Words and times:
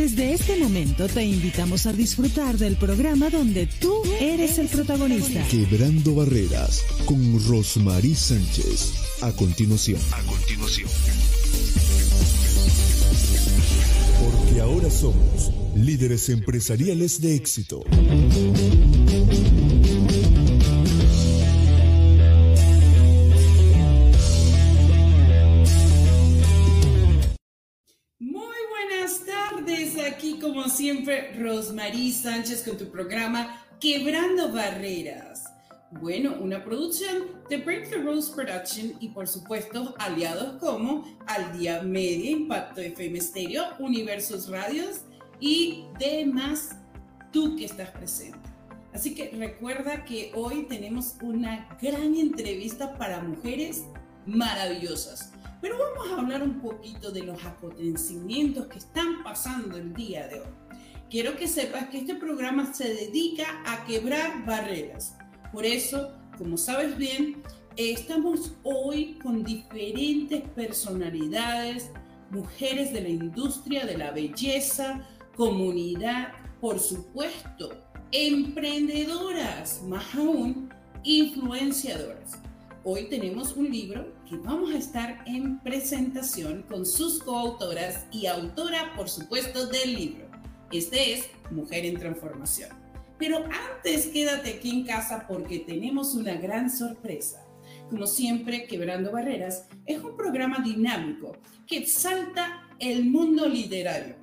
Desde 0.00 0.32
este 0.32 0.56
momento 0.56 1.08
te 1.08 1.22
invitamos 1.22 1.84
a 1.84 1.92
disfrutar 1.92 2.56
del 2.56 2.76
programa 2.76 3.28
donde 3.28 3.66
tú 3.66 4.02
eres 4.18 4.56
el 4.56 4.66
protagonista. 4.68 5.46
Quebrando 5.48 6.14
barreras 6.14 6.82
con 7.04 7.20
Rosmarie 7.46 8.14
Sánchez. 8.14 8.94
A 9.20 9.30
continuación. 9.32 10.00
A 10.12 10.22
continuación. 10.22 10.88
Porque 14.22 14.60
ahora 14.62 14.88
somos 14.88 15.52
líderes 15.74 16.30
empresariales 16.30 17.20
de 17.20 17.34
éxito. 17.34 17.84
Rosmarie 31.40 32.12
Sánchez 32.12 32.62
con 32.64 32.76
tu 32.76 32.90
programa 32.90 33.64
Quebrando 33.80 34.52
Barreras. 34.52 35.44
Bueno, 35.90 36.36
una 36.40 36.62
producción 36.62 37.28
de 37.48 37.56
Break 37.56 37.90
the 37.90 37.96
Rose 37.96 38.32
Production 38.32 38.92
y 39.00 39.08
por 39.08 39.26
supuesto 39.26 39.94
aliados 39.98 40.60
como 40.60 41.04
Al 41.26 41.58
Día 41.58 41.82
Media, 41.82 42.30
Impacto 42.30 42.80
FM 42.80 43.20
Stereo, 43.20 43.64
Universos 43.78 44.48
Radios 44.48 45.00
y 45.40 45.86
demás 45.98 46.76
tú 47.32 47.56
que 47.56 47.64
estás 47.64 47.90
presente. 47.90 48.38
Así 48.92 49.14
que 49.14 49.30
recuerda 49.30 50.04
que 50.04 50.32
hoy 50.34 50.66
tenemos 50.68 51.16
una 51.22 51.68
gran 51.80 52.14
entrevista 52.14 52.98
para 52.98 53.22
mujeres 53.22 53.84
maravillosas 54.26 55.32
pero 55.60 55.76
vamos 55.78 56.10
a 56.10 56.20
hablar 56.20 56.42
un 56.42 56.60
poquito 56.60 57.10
de 57.10 57.22
los 57.22 57.44
acontecimientos 57.44 58.66
que 58.66 58.78
están 58.78 59.22
pasando 59.22 59.76
el 59.76 59.92
día 59.92 60.26
de 60.26 60.40
hoy. 60.40 60.48
Quiero 61.10 61.36
que 61.36 61.48
sepas 61.48 61.88
que 61.88 61.98
este 61.98 62.14
programa 62.14 62.72
se 62.72 62.94
dedica 62.94 63.64
a 63.66 63.84
quebrar 63.84 64.46
barreras. 64.46 65.16
Por 65.52 65.66
eso, 65.66 66.12
como 66.38 66.56
sabes 66.56 66.96
bien, 66.96 67.42
estamos 67.76 68.52
hoy 68.62 69.18
con 69.20 69.42
diferentes 69.42 70.40
personalidades, 70.50 71.90
mujeres 72.30 72.92
de 72.92 73.00
la 73.00 73.08
industria 73.08 73.86
de 73.86 73.98
la 73.98 74.12
belleza, 74.12 75.04
comunidad, 75.34 76.28
por 76.60 76.78
supuesto, 76.78 77.70
emprendedoras, 78.12 79.82
más 79.82 80.14
aún, 80.14 80.72
influenciadoras. 81.02 82.38
Hoy 82.84 83.08
tenemos 83.08 83.56
un 83.56 83.68
libro 83.68 84.14
que 84.28 84.36
vamos 84.36 84.72
a 84.72 84.78
estar 84.78 85.24
en 85.26 85.58
presentación 85.58 86.62
con 86.68 86.86
sus 86.86 87.20
coautoras 87.20 88.06
y 88.12 88.26
autora, 88.26 88.94
por 88.94 89.08
supuesto, 89.08 89.66
del 89.66 89.94
libro. 89.96 90.29
Este 90.72 91.14
es 91.14 91.30
Mujer 91.50 91.84
en 91.84 91.98
Transformación. 91.98 92.70
Pero 93.18 93.38
antes 93.38 94.06
quédate 94.06 94.50
aquí 94.54 94.70
en 94.70 94.84
casa 94.86 95.26
porque 95.26 95.58
tenemos 95.58 96.14
una 96.14 96.34
gran 96.34 96.70
sorpresa. 96.70 97.44
Como 97.90 98.06
siempre, 98.06 98.66
Quebrando 98.66 99.10
Barreras 99.10 99.66
es 99.84 100.00
un 100.00 100.16
programa 100.16 100.60
dinámico 100.64 101.36
que 101.66 101.78
exalta 101.78 102.68
el 102.78 103.04
mundo 103.04 103.48
literario. 103.48 104.14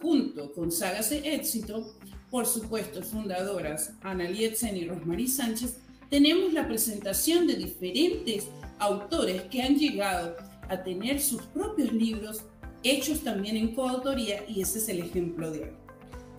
Junto 0.00 0.52
con 0.52 0.72
Sagas 0.72 1.10
de 1.10 1.34
Éxito, 1.34 1.94
por 2.30 2.46
supuesto, 2.46 3.02
fundadoras 3.02 3.92
Ana 4.02 4.28
Lietzen 4.28 4.76
y 4.76 4.86
Rosmarie 4.86 5.28
Sánchez, 5.28 5.78
tenemos 6.10 6.52
la 6.52 6.66
presentación 6.66 7.46
de 7.46 7.54
diferentes 7.54 8.48
autores 8.78 9.42
que 9.42 9.62
han 9.62 9.76
llegado 9.76 10.36
a 10.68 10.82
tener 10.82 11.20
sus 11.20 11.42
propios 11.42 11.92
libros 11.92 12.44
hechos 12.82 13.22
también 13.22 13.56
en 13.56 13.74
coautoría 13.74 14.44
y 14.48 14.62
ese 14.62 14.78
es 14.78 14.88
el 14.88 15.00
ejemplo 15.00 15.50
de 15.50 15.60
hoy. 15.60 15.72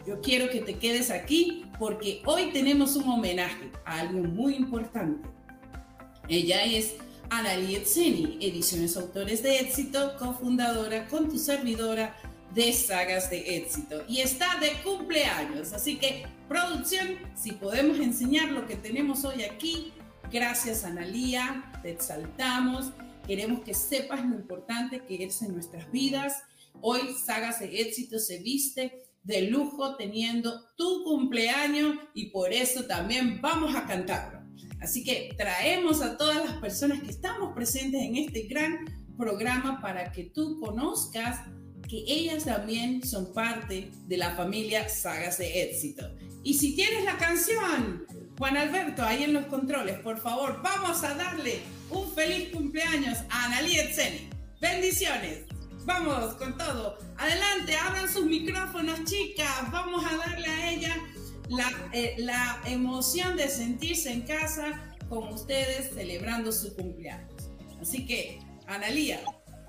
Yo 0.08 0.22
quiero 0.22 0.50
que 0.50 0.62
te 0.62 0.78
quedes 0.78 1.12
aquí 1.12 1.66
porque 1.78 2.22
hoy 2.26 2.52
tenemos 2.52 2.96
un 2.96 3.10
homenaje 3.10 3.72
a 3.86 4.00
algo 4.00 4.20
muy 4.20 4.56
importante. 4.56 5.28
Ella 6.28 6.64
es 6.64 6.96
Analie 7.30 7.78
Etseni, 7.78 8.38
Ediciones 8.42 8.98
Autores 8.98 9.44
de 9.44 9.60
Éxito, 9.60 10.16
cofundadora 10.18 11.08
con 11.08 11.30
tu 11.30 11.38
servidora 11.38 12.16
de 12.54 12.74
sagas 12.74 13.30
de 13.30 13.58
éxito 13.58 14.04
y 14.08 14.22
está 14.22 14.60
de 14.60 14.82
cumpleaños. 14.84 15.74
Así 15.74 15.98
que, 15.98 16.26
producción, 16.48 17.08
si 17.36 17.52
podemos 17.52 18.00
enseñar 18.00 18.52
lo 18.52 18.66
que 18.66 18.76
tenemos 18.76 19.24
hoy 19.26 19.44
aquí, 19.44 19.94
gracias 20.32 20.84
Analía, 20.84 21.72
te 21.84 21.92
exaltamos. 21.92 22.92
Queremos 23.30 23.62
que 23.62 23.76
sepas 23.76 24.26
lo 24.26 24.34
importante 24.34 25.06
que 25.06 25.14
eres 25.14 25.44
en 25.44 25.54
nuestras 25.54 25.92
vidas. 25.92 26.42
Hoy 26.82 27.14
Sagas 27.14 27.60
de 27.60 27.80
Éxito 27.80 28.18
se 28.18 28.40
viste 28.40 29.04
de 29.22 29.44
lujo 29.44 29.96
teniendo 29.98 30.66
tu 30.76 31.04
cumpleaños 31.04 31.96
y 32.16 32.32
por 32.32 32.52
eso 32.52 32.86
también 32.86 33.40
vamos 33.40 33.76
a 33.76 33.86
cantarlo. 33.86 34.40
Así 34.82 35.04
que 35.04 35.36
traemos 35.38 36.02
a 36.02 36.18
todas 36.18 36.44
las 36.44 36.56
personas 36.56 37.04
que 37.04 37.12
estamos 37.12 37.54
presentes 37.54 38.02
en 38.02 38.16
este 38.16 38.48
gran 38.48 38.80
programa 39.16 39.80
para 39.80 40.12
que 40.12 40.24
tú 40.24 40.60
conozcas 40.60 41.40
que 41.88 42.04
ellas 42.08 42.46
también 42.46 43.06
son 43.06 43.32
parte 43.32 43.92
de 44.08 44.18
la 44.18 44.36
familia 44.36 44.90
Sagas 44.90 45.38
de 45.38 45.70
Éxito. 45.70 46.04
Y 46.44 46.56
si 46.56 46.76
tienes 46.76 47.04
la 47.04 47.16
canción, 47.20 48.08
Juan 48.40 48.56
Alberto, 48.56 49.04
ahí 49.04 49.24
en 49.24 49.34
los 49.34 49.48
controles, 49.48 50.00
por 50.00 50.18
favor, 50.18 50.62
vamos 50.64 51.04
a 51.04 51.14
darle 51.14 51.60
un 51.90 52.10
feliz 52.16 52.54
cumpleaños 52.54 53.18
a 53.30 53.48
Analí 53.48 53.78
Etzeni. 53.78 54.30
Bendiciones. 54.62 55.44
Vamos 55.84 56.36
con 56.36 56.58
todo. 56.58 56.98
Adelante, 57.18 57.76
abran 57.76 58.08
sus 58.08 58.26
micrófonos, 58.26 59.04
chicas. 59.04 59.70
Vamos 59.74 60.06
a 60.06 60.16
darle 60.16 60.48
a 60.48 60.72
ella 60.72 60.96
la, 61.50 61.70
eh, 61.92 62.16
la 62.18 62.62
emoción 62.66 63.36
de 63.36 63.50
sentirse 63.50 64.10
en 64.10 64.22
casa 64.22 64.96
con 65.10 65.28
ustedes 65.34 65.94
celebrando 65.94 66.54
su 66.54 66.74
cumpleaños. 66.78 67.52
Así 67.82 68.06
que, 68.06 68.40
Analía, 68.68 69.20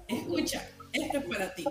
escucha, 0.07 0.65
esto 0.93 1.19
es 1.19 1.25
para 1.25 1.53
ti. 1.57 1.65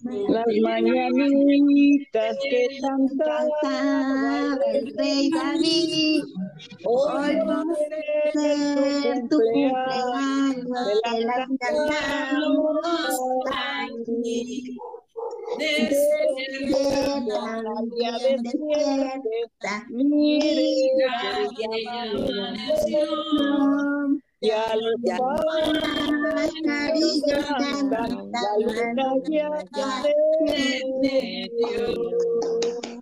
Las 0.00 0.46
mañanitas 0.62 2.36
que 2.50 2.66
cantaba 2.80 4.58
el 4.72 4.94
rey 4.96 5.30
David, 5.30 6.22
hoy 6.84 7.36
por 7.44 7.76
ser 8.32 9.28
tu 9.28 9.38
cumpleaños, 9.52 10.86
te 11.04 11.14
las 11.24 11.46
cantamos 11.60 12.78
aquí. 13.52 14.76
Despierta, 15.58 17.40
día 17.94 18.14
despierta, 18.18 19.72
mira, 19.90 21.12
ya 21.58 21.72
amaneció. 22.10 23.06
Ya 24.42 24.74
los 24.74 24.94
pajarillos 26.66 27.46
cantan, 27.58 28.10
la 28.32 28.42
luna 28.58 29.06
ya 29.30 29.48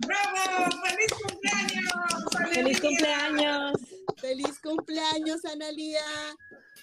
¡Bravo! 0.06 0.42
¡Feliz 0.84 1.12
cumpleaños! 1.22 1.92
¡Feliz 2.52 2.80
cumpleaños! 2.80 3.72
Feliz 4.18 4.60
cumpleaños, 4.60 5.44
Analía. 5.46 6.02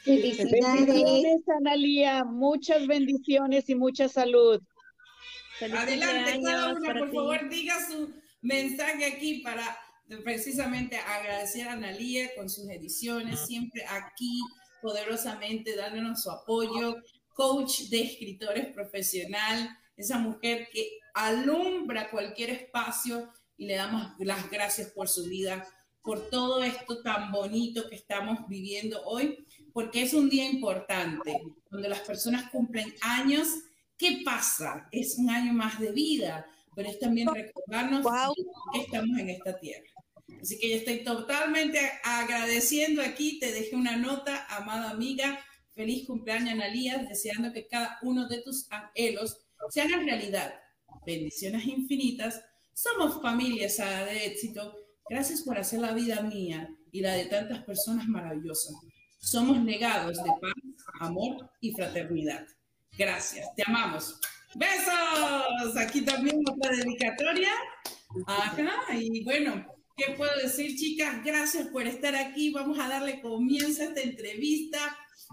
Felicidades, 0.03 1.47
Analía. 1.59 2.23
Muchas 2.23 2.87
bendiciones 2.87 3.69
y 3.69 3.75
mucha 3.75 4.09
salud. 4.09 4.59
Adelante, 5.61 6.41
cada 6.43 6.73
una, 6.73 6.93
por 6.93 7.13
favor, 7.13 7.49
diga 7.49 7.75
su 7.87 8.11
mensaje 8.41 9.05
aquí 9.05 9.41
para 9.41 9.77
precisamente 10.23 10.97
agradecer 10.97 11.67
a 11.67 11.73
Analía 11.73 12.33
con 12.35 12.49
sus 12.49 12.69
ediciones, 12.69 13.45
siempre 13.45 13.85
aquí 13.85 14.41
poderosamente 14.81 15.75
dándonos 15.75 16.23
su 16.23 16.31
apoyo, 16.31 16.97
coach 17.33 17.89
de 17.89 18.01
escritores 18.01 18.67
profesional, 18.73 19.69
esa 19.95 20.17
mujer 20.17 20.69
que 20.71 20.99
alumbra 21.13 22.09
cualquier 22.09 22.51
espacio 22.51 23.31
y 23.57 23.65
le 23.65 23.75
damos 23.75 24.13
las 24.19 24.49
gracias 24.49 24.91
por 24.91 25.09
su 25.09 25.25
vida, 25.25 25.67
por 26.01 26.29
todo 26.29 26.63
esto 26.63 27.01
tan 27.01 27.31
bonito 27.31 27.89
que 27.89 27.95
estamos 27.95 28.47
viviendo 28.47 29.03
hoy, 29.03 29.45
porque 29.73 30.03
es 30.03 30.13
un 30.13 30.29
día 30.29 30.49
importante, 30.49 31.41
donde 31.69 31.89
las 31.89 31.99
personas 32.01 32.49
cumplen 32.49 32.93
años. 33.01 33.47
¿Qué 33.97 34.21
pasa? 34.23 34.87
Es 34.91 35.17
un 35.17 35.29
año 35.29 35.53
más 35.53 35.79
de 35.79 35.91
vida, 35.91 36.45
pero 36.75 36.89
es 36.89 36.99
también 36.99 37.27
recordarnos 37.33 38.05
que 38.71 38.81
estamos 38.81 39.17
en 39.17 39.29
esta 39.29 39.59
tierra. 39.59 39.96
Así 40.41 40.59
que 40.59 40.69
yo 40.69 40.75
estoy 40.77 41.03
totalmente 41.03 41.79
agradeciendo 42.03 43.01
aquí, 43.01 43.39
te 43.39 43.51
dejé 43.51 43.75
una 43.75 43.97
nota, 43.97 44.45
amada 44.49 44.91
amiga, 44.91 45.39
feliz 45.73 46.05
cumpleaños 46.05 46.53
Analía, 46.53 46.97
deseando 47.09 47.53
que 47.53 47.67
cada 47.67 47.99
uno 48.01 48.27
de 48.27 48.41
tus 48.41 48.67
anhelos 48.71 49.37
se 49.69 49.81
hagan 49.81 50.05
realidad. 50.05 50.53
Bendiciones 51.05 51.65
infinitas 51.65 52.41
somos 52.77 53.19
familias 53.23 53.77
de 53.77 54.27
éxito. 54.27 54.75
Gracias 55.09 55.41
por 55.41 55.57
hacer 55.57 55.79
la 55.79 55.93
vida 55.93 56.21
mía 56.21 56.69
y 56.91 57.01
la 57.01 57.13
de 57.13 57.25
tantas 57.25 57.63
personas 57.63 58.07
maravillosas. 58.07 58.75
Somos 59.17 59.57
legados 59.63 60.17
de 60.17 60.29
paz, 60.39 60.53
amor 60.99 61.49
y 61.59 61.71
fraternidad. 61.71 62.45
Gracias, 62.95 63.47
te 63.55 63.63
amamos. 63.65 64.19
Besos. 64.53 65.75
Aquí 65.75 66.01
también 66.01 66.43
otra 66.47 66.71
dedicatoria. 66.71 67.49
Ajá, 68.27 68.93
y 68.93 69.23
bueno, 69.23 69.65
¿qué 69.97 70.13
puedo 70.15 70.31
decir, 70.41 70.77
chicas? 70.77 71.23
Gracias 71.25 71.67
por 71.67 71.87
estar 71.87 72.15
aquí. 72.15 72.51
Vamos 72.51 72.77
a 72.79 72.87
darle 72.87 73.19
comienzo 73.19 73.81
a 73.81 73.85
esta 73.85 74.01
entrevista. 74.01 74.79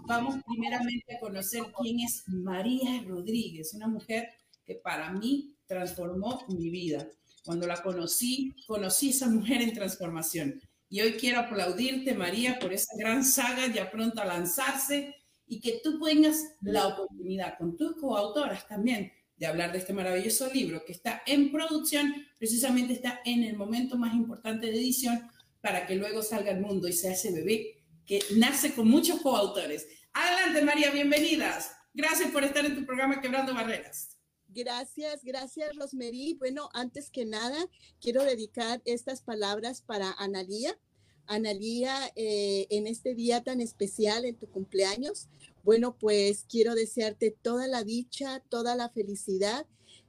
Vamos 0.07 0.43
primeramente 0.45 1.15
a 1.15 1.19
conocer 1.19 1.63
quién 1.79 1.99
es 1.99 2.23
María 2.27 3.01
Rodríguez, 3.03 3.73
una 3.75 3.87
mujer 3.87 4.27
que 4.65 4.75
para 4.75 5.11
mí 5.11 5.55
transformó 5.67 6.43
mi 6.49 6.69
vida. 6.69 7.07
Cuando 7.45 7.67
la 7.67 7.81
conocí, 7.81 8.55
conocí 8.65 9.09
esa 9.09 9.29
mujer 9.29 9.61
en 9.61 9.73
transformación. 9.73 10.59
Y 10.89 11.01
hoy 11.01 11.13
quiero 11.13 11.41
aplaudirte, 11.41 12.15
María, 12.15 12.57
por 12.59 12.73
esa 12.73 12.91
gran 12.97 13.23
saga 13.23 13.67
ya 13.67 13.91
pronto 13.91 14.21
a 14.21 14.25
lanzarse 14.25 15.15
y 15.45 15.59
que 15.61 15.79
tú 15.83 16.01
tengas 16.01 16.37
la 16.61 16.87
oportunidad 16.87 17.57
con 17.59 17.77
tus 17.77 17.95
coautoras 17.97 18.67
también 18.67 19.11
de 19.37 19.45
hablar 19.45 19.71
de 19.71 19.79
este 19.79 19.93
maravilloso 19.93 20.51
libro 20.53 20.85
que 20.85 20.93
está 20.93 21.21
en 21.25 21.51
producción, 21.51 22.13
precisamente 22.37 22.93
está 22.93 23.21
en 23.25 23.43
el 23.43 23.57
momento 23.57 23.97
más 23.97 24.13
importante 24.13 24.67
de 24.67 24.77
edición 24.77 25.29
para 25.61 25.85
que 25.87 25.95
luego 25.95 26.21
salga 26.21 26.51
al 26.51 26.61
mundo 26.61 26.87
y 26.87 26.93
sea 26.93 27.13
ese 27.13 27.31
bebé 27.31 27.83
que 28.05 28.21
nace 28.37 28.73
con 28.73 28.87
muchos 28.87 29.19
coautores. 29.21 29.87
Adelante, 30.13 30.61
María, 30.63 30.91
bienvenidas. 30.91 31.71
Gracias 31.93 32.31
por 32.31 32.43
estar 32.43 32.65
en 32.65 32.75
tu 32.75 32.85
programa 32.85 33.19
Quebrando 33.19 33.53
Barreras. 33.53 34.15
Gracias, 34.47 35.23
gracias 35.23 35.75
Rosemary. 35.75 36.35
Bueno, 36.35 36.69
antes 36.73 37.09
que 37.09 37.25
nada, 37.25 37.57
quiero 37.99 38.23
dedicar 38.23 38.81
estas 38.85 39.21
palabras 39.21 39.81
para 39.81 40.13
Analía. 40.13 40.77
Analía, 41.27 42.11
eh, 42.15 42.67
en 42.69 42.87
este 42.87 43.15
día 43.15 43.43
tan 43.43 43.59
especial, 43.59 44.23
en 44.25 44.37
tu 44.37 44.47
cumpleaños, 44.49 45.27
bueno, 45.65 45.97
pues 45.99 46.45
quiero 46.47 46.75
desearte 46.75 47.35
toda 47.41 47.67
la 47.67 47.83
dicha, 47.83 48.43
toda 48.49 48.75
la 48.75 48.89
felicidad, 48.89 49.65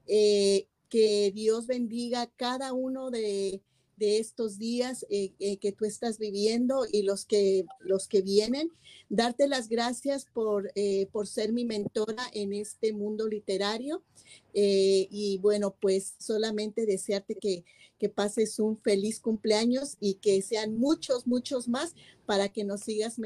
eh, 0.07 0.69
que 0.91 1.33
Dios 1.35 1.67
bendiga 1.67 2.31
cada 2.37 2.75
uno 2.75 3.11
de, 3.11 3.63
estos 3.99 4.59
días 4.59 5.07
eh, 5.09 5.33
eh, 5.39 5.57
que 5.57 5.73
tú 5.73 5.87
estás 5.87 6.19
viviendo 6.19 6.85
y 6.93 7.03
los 7.03 7.25
que, 7.25 7.65
los 7.81 8.07
que 8.07 8.21
vienen. 8.21 8.71
Darte 9.09 9.49
las 9.49 9.71
gracias 9.71 10.27
por, 10.27 10.71
por 11.11 11.27
ser 11.27 11.55
mi 11.55 11.65
mentora 11.65 12.25
en 12.35 12.53
este 12.53 12.93
mundo 12.93 13.27
literario. 13.27 14.05
y 14.53 15.39
bueno, 15.41 15.75
pues 15.81 16.17
solamente 16.19 16.85
desearte 16.85 17.37
que, 17.37 17.65
que 17.99 18.09
pases 18.09 18.59
un 18.59 18.77
feliz 18.77 19.21
cumpleaños 19.21 19.97
y 20.01 20.15
que 20.15 20.43
sean 20.43 20.77
muchos, 20.77 21.27
muchos 21.27 21.69
más 21.69 21.95
para 22.27 22.49
que 22.49 22.65
nos 22.65 22.81
sigas 22.81 23.19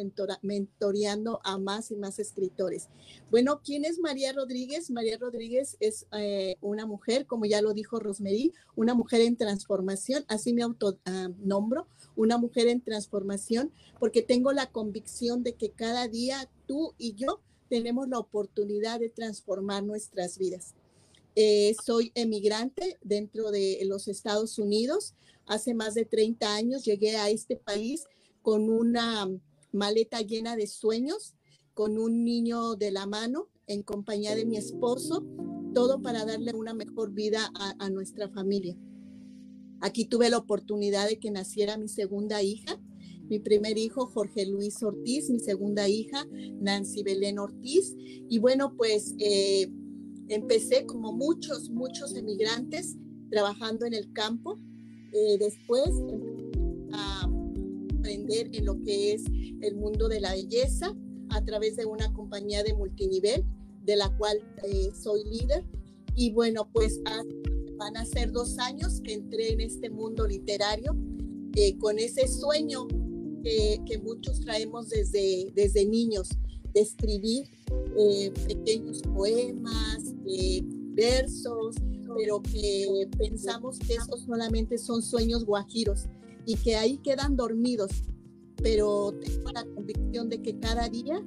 mentoreando 0.43 1.41
a 1.43 1.59
más 1.59 1.91
y 1.91 1.97
más 1.97 2.19
escritores. 2.19 2.89
Bueno, 3.31 3.61
¿quién 3.65 3.85
es 3.85 3.99
María 3.99 4.33
Rodríguez? 4.33 4.91
María 4.91 5.17
Rodríguez 5.19 5.77
es 5.81 6.07
eh, 6.13 6.57
una 6.61 6.87
mujer, 6.87 7.27
como 7.27 7.47
ya 7.47 7.63
lo 7.63 7.73
dijo 7.73 7.99
Rosemary, 7.99 8.53
una 8.77 8.95
mujer 8.95 9.23
en 9.23 9.37
transformación, 9.37 10.25
así 10.29 10.53
me 10.53 10.63
autonombro, 10.63 11.87
una 12.15 12.37
mujer 12.37 12.69
en 12.69 12.83
transformación, 12.83 13.73
porque 13.99 14.23
tengo 14.23 14.53
la 14.53 14.71
convicción 14.71 15.43
de 15.43 15.55
que 15.55 15.71
cada 15.71 16.07
día 16.07 16.49
tú 16.67 16.95
y 16.99 17.15
yo 17.15 17.41
tenemos 17.69 18.09
la 18.09 18.19
oportunidad 18.19 19.01
de 19.01 19.09
transformar 19.09 19.85
nuestras 19.85 20.37
vidas. 20.39 20.75
Eh, 21.37 21.75
soy 21.85 22.13
emigrante 22.15 22.99
dentro 23.03 23.51
de 23.51 23.81
los 23.85 24.09
Estados 24.09 24.59
Unidos. 24.59 25.15
Hace 25.47 25.75
más 25.75 25.95
de 25.95 26.05
30 26.05 26.55
años 26.55 26.85
llegué 26.85 27.17
a 27.17 27.31
este 27.31 27.57
país 27.57 28.05
con 28.43 28.69
una 28.69 29.29
maleta 29.73 30.21
llena 30.23 30.57
de 30.57 30.67
sueños, 30.67 31.35
con 31.75 31.99
un 31.99 32.25
niño 32.25 32.75
de 32.75 32.91
la 32.91 33.07
mano, 33.07 33.49
en 33.67 33.83
compañía 33.83 34.35
de 34.35 34.45
mi 34.45 34.57
esposo, 34.57 35.25
todo 35.73 36.03
para 36.03 36.25
darle 36.25 36.53
una 36.55 36.75
mejor 36.75 37.13
vida 37.13 37.51
a, 37.55 37.89
nuestra 37.91 38.29
familia. 38.29 38.77
Aquí 39.81 40.05
tuve 40.05 40.29
la 40.29 40.39
oportunidad 40.39 41.09
de 41.09 41.21
que 41.21 41.31
naciera 41.31 41.79
mi 41.79 41.89
segunda 41.89 42.43
hija, 42.43 42.81
mi 43.29 43.39
primer 43.39 43.79
hijo 43.79 44.07
Jorge 44.07 44.45
Luis 44.47 44.83
Ortiz, 44.83 45.31
mi 45.31 45.39
segunda 45.39 45.89
hija 45.89 46.27
Nancy 46.61 47.05
Belén 47.05 47.39
Ortiz. 47.39 47.95
Y 48.29 48.41
bueno, 48.41 48.75
pues 48.77 49.15
eh, 49.21 49.71
empecé 50.31 50.87
como 50.87 51.13
muchos, 51.13 51.71
muchos 51.71 52.15
emigrantes 52.15 52.97
trabajando 53.31 53.85
en 53.85 53.95
el 53.95 54.13
campo. 54.13 54.57
Eh, 55.13 55.37
después 55.39 55.91
a 56.93 57.29
aprender 57.99 58.49
en 58.53 58.65
lo 58.65 58.81
que 58.83 59.13
es 59.13 59.25
el 59.61 59.75
mundo 59.75 60.09
de 60.09 60.21
la 60.21 60.33
belleza 60.33 60.97
a 61.31 61.45
través 61.45 61.77
de 61.77 61.85
una 61.85 62.13
compañía 62.13 62.63
de 62.63 62.75
multinivel 62.75 63.45
de 63.85 63.97
la 63.97 64.09
cual 64.17 64.39
eh, 64.63 64.91
soy 64.95 65.25
líder. 65.25 65.65
Y 66.15 66.33
bueno, 66.33 66.69
pues 66.73 67.01
van 67.77 67.97
a 67.97 68.05
ser 68.05 68.31
dos 68.31 68.59
años 68.59 69.01
que 69.01 69.15
entré 69.15 69.53
en 69.53 69.61
este 69.61 69.91
mundo 69.91 70.27
literario 70.27 70.97
eh, 71.57 71.77
con 71.79 71.99
ese 71.99 72.29
sueño 72.29 72.87
que, 73.43 73.81
que, 73.87 73.99
muchos 73.99 74.41
traemos 74.41 74.91
desde, 74.91 75.51
desde 75.55 75.87
niños, 75.87 76.29
de 76.73 76.81
escribir 76.81 77.49
eh, 77.97 78.33
pequeños 78.47 79.03
poemas, 79.03 80.15
versos, 80.95 81.77
pero 82.17 82.43
que 82.43 83.09
pensamos 83.17 83.79
que 83.79 83.95
esos 83.95 84.21
solamente 84.23 84.79
son 84.79 85.03
sueños 85.03 85.45
guajiros 85.45 86.07
y 86.47 86.57
que 86.57 86.77
ahí 86.77 86.99
quedan 86.99 87.37
dormidos, 87.37 87.91
pero 88.57 89.15
tengo 89.21 89.51
la 89.53 89.65
convicción 89.65 90.29
de 90.29 90.43
que 90.43 90.59
cada 90.59 90.89
día 90.89 91.23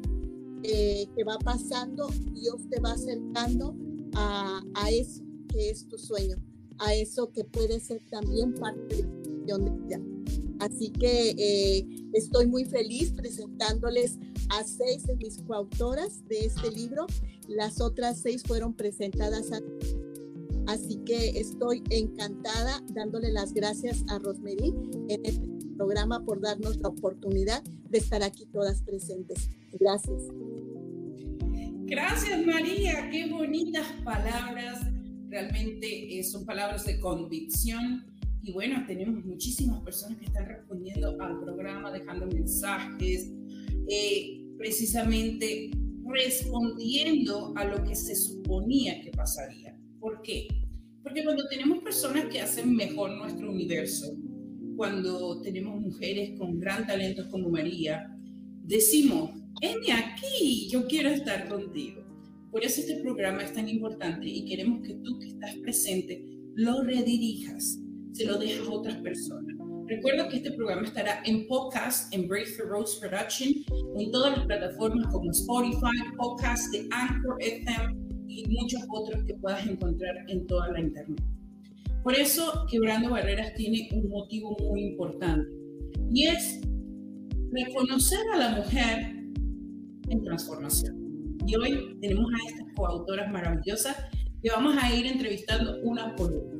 eh, 0.63 1.07
que 1.15 1.23
va 1.23 1.37
pasando, 1.39 2.09
Dios 2.33 2.61
te 2.69 2.79
va 2.79 2.93
acercando 2.93 3.75
a, 4.15 4.61
a, 4.75 4.91
eso 4.91 5.23
que 5.49 5.69
es 5.69 5.87
tu 5.87 5.97
sueño, 5.97 6.37
a 6.79 6.93
eso 6.93 7.31
que 7.31 7.43
puede 7.43 7.79
ser 7.79 8.01
también 8.09 8.53
parte 8.53 8.95
de 8.95 9.53
tu 9.53 9.87
vida. 9.87 10.01
Así 10.59 10.89
que 10.91 11.31
eh, 11.37 11.85
estoy 12.13 12.47
muy 12.47 12.65
feliz 12.65 13.11
presentándoles 13.11 14.17
a 14.49 14.63
seis 14.63 15.05
de 15.05 15.15
mis 15.15 15.37
coautoras 15.41 16.27
de 16.27 16.45
este 16.45 16.71
libro. 16.71 17.07
Las 17.47 17.81
otras 17.81 18.21
seis 18.21 18.43
fueron 18.43 18.73
presentadas 18.73 19.51
a 19.51 19.59
Así 20.67 20.97
que 21.05 21.39
estoy 21.39 21.83
encantada 21.89 22.81
dándole 22.93 23.31
las 23.31 23.53
gracias 23.53 24.03
a 24.07 24.17
Rosemary 24.19 24.73
en 25.09 25.25
este 25.25 25.45
programa 25.75 26.23
por 26.23 26.39
darnos 26.39 26.77
la 26.77 26.89
oportunidad 26.89 27.63
de 27.89 27.97
estar 27.97 28.23
aquí 28.23 28.45
todas 28.45 28.81
presentes. 28.81 29.49
Gracias. 29.79 30.21
Gracias 31.85 32.45
María, 32.45 33.09
qué 33.11 33.29
bonitas 33.29 33.85
palabras. 34.05 34.79
Realmente 35.29 36.17
eh, 36.17 36.23
son 36.23 36.45
palabras 36.45 36.85
de 36.85 36.99
convicción. 36.99 38.05
Y 38.41 38.53
bueno, 38.53 38.83
tenemos 38.87 39.23
muchísimas 39.25 39.81
personas 39.81 40.17
que 40.17 40.25
están 40.25 40.47
respondiendo 40.47 41.21
al 41.21 41.39
programa, 41.39 41.91
dejando 41.91 42.25
mensajes, 42.27 43.31
eh, 43.87 44.43
precisamente 44.57 45.71
respondiendo 46.05 47.53
a 47.55 47.65
lo 47.65 47.83
que 47.83 47.95
se 47.95 48.15
suponía 48.15 49.01
que 49.01 49.11
pasaría. 49.11 49.77
¿Por 49.99 50.21
qué? 50.21 50.47
Porque 51.01 51.23
cuando 51.23 51.47
tenemos 51.47 51.83
personas 51.83 52.25
que 52.25 52.41
hacen 52.41 52.75
mejor 52.75 53.11
nuestro 53.11 53.51
universo, 53.51 54.15
cuando 54.75 55.41
tenemos 55.41 55.79
mujeres 55.79 56.37
con 56.37 56.59
gran 56.59 56.87
talento 56.87 57.29
como 57.29 57.49
María, 57.49 58.09
decimos, 58.63 59.31
heme 59.61 59.91
aquí, 59.91 60.67
yo 60.69 60.87
quiero 60.87 61.09
estar 61.09 61.47
contigo. 61.47 62.03
Por 62.51 62.63
eso 62.63 62.81
este 62.81 63.01
programa 63.01 63.43
es 63.43 63.53
tan 63.53 63.67
importante 63.67 64.27
y 64.27 64.45
queremos 64.45 64.85
que 64.85 64.95
tú 64.95 65.19
que 65.19 65.29
estás 65.29 65.55
presente 65.57 66.23
lo 66.55 66.83
redirijas, 66.83 67.79
se 68.11 68.25
lo 68.25 68.37
dejas 68.37 68.67
a 68.67 68.71
otras 68.71 68.97
personas. 68.97 69.52
Recuerda 69.95 70.27
que 70.27 70.37
este 70.37 70.51
programa 70.53 70.87
estará 70.87 71.21
en 71.23 71.45
podcast, 71.47 72.11
en 72.15 72.27
Breakthrough 72.27 72.67
Rose 72.67 72.99
Production, 72.99 73.49
en 73.95 74.11
todas 74.11 74.35
las 74.35 74.47
plataformas 74.47 75.05
como 75.13 75.29
Spotify, 75.29 76.17
podcast 76.17 76.71
de 76.71 76.87
Anchor 76.89 77.37
FM 77.39 77.95
y 78.27 78.43
muchos 78.49 78.81
otros 78.91 79.23
que 79.25 79.35
puedas 79.35 79.67
encontrar 79.67 80.15
en 80.29 80.47
toda 80.47 80.69
la 80.69 80.79
internet. 80.79 81.21
Por 82.01 82.15
eso, 82.15 82.65
Quebrando 82.71 83.11
Barreras 83.11 83.53
tiene 83.53 83.87
un 83.93 84.09
motivo 84.09 84.57
muy 84.63 84.81
importante 84.81 85.47
y 86.11 86.25
es 86.25 86.61
reconocer 87.51 88.19
a 88.33 88.37
la 88.37 88.49
mujer 88.55 89.15
en 90.09 90.23
transformación. 90.23 91.37
Y 91.45 91.55
hoy 91.55 91.99
tenemos 92.01 92.31
a 92.31 92.49
estas 92.49 92.67
coautoras 92.75 93.31
maravillosas 93.31 93.95
que 94.41 94.49
vamos 94.49 94.75
a 94.81 94.91
ir 94.91 95.05
entrevistando 95.05 95.79
una 95.83 96.15
por 96.15 96.31
una. 96.31 96.52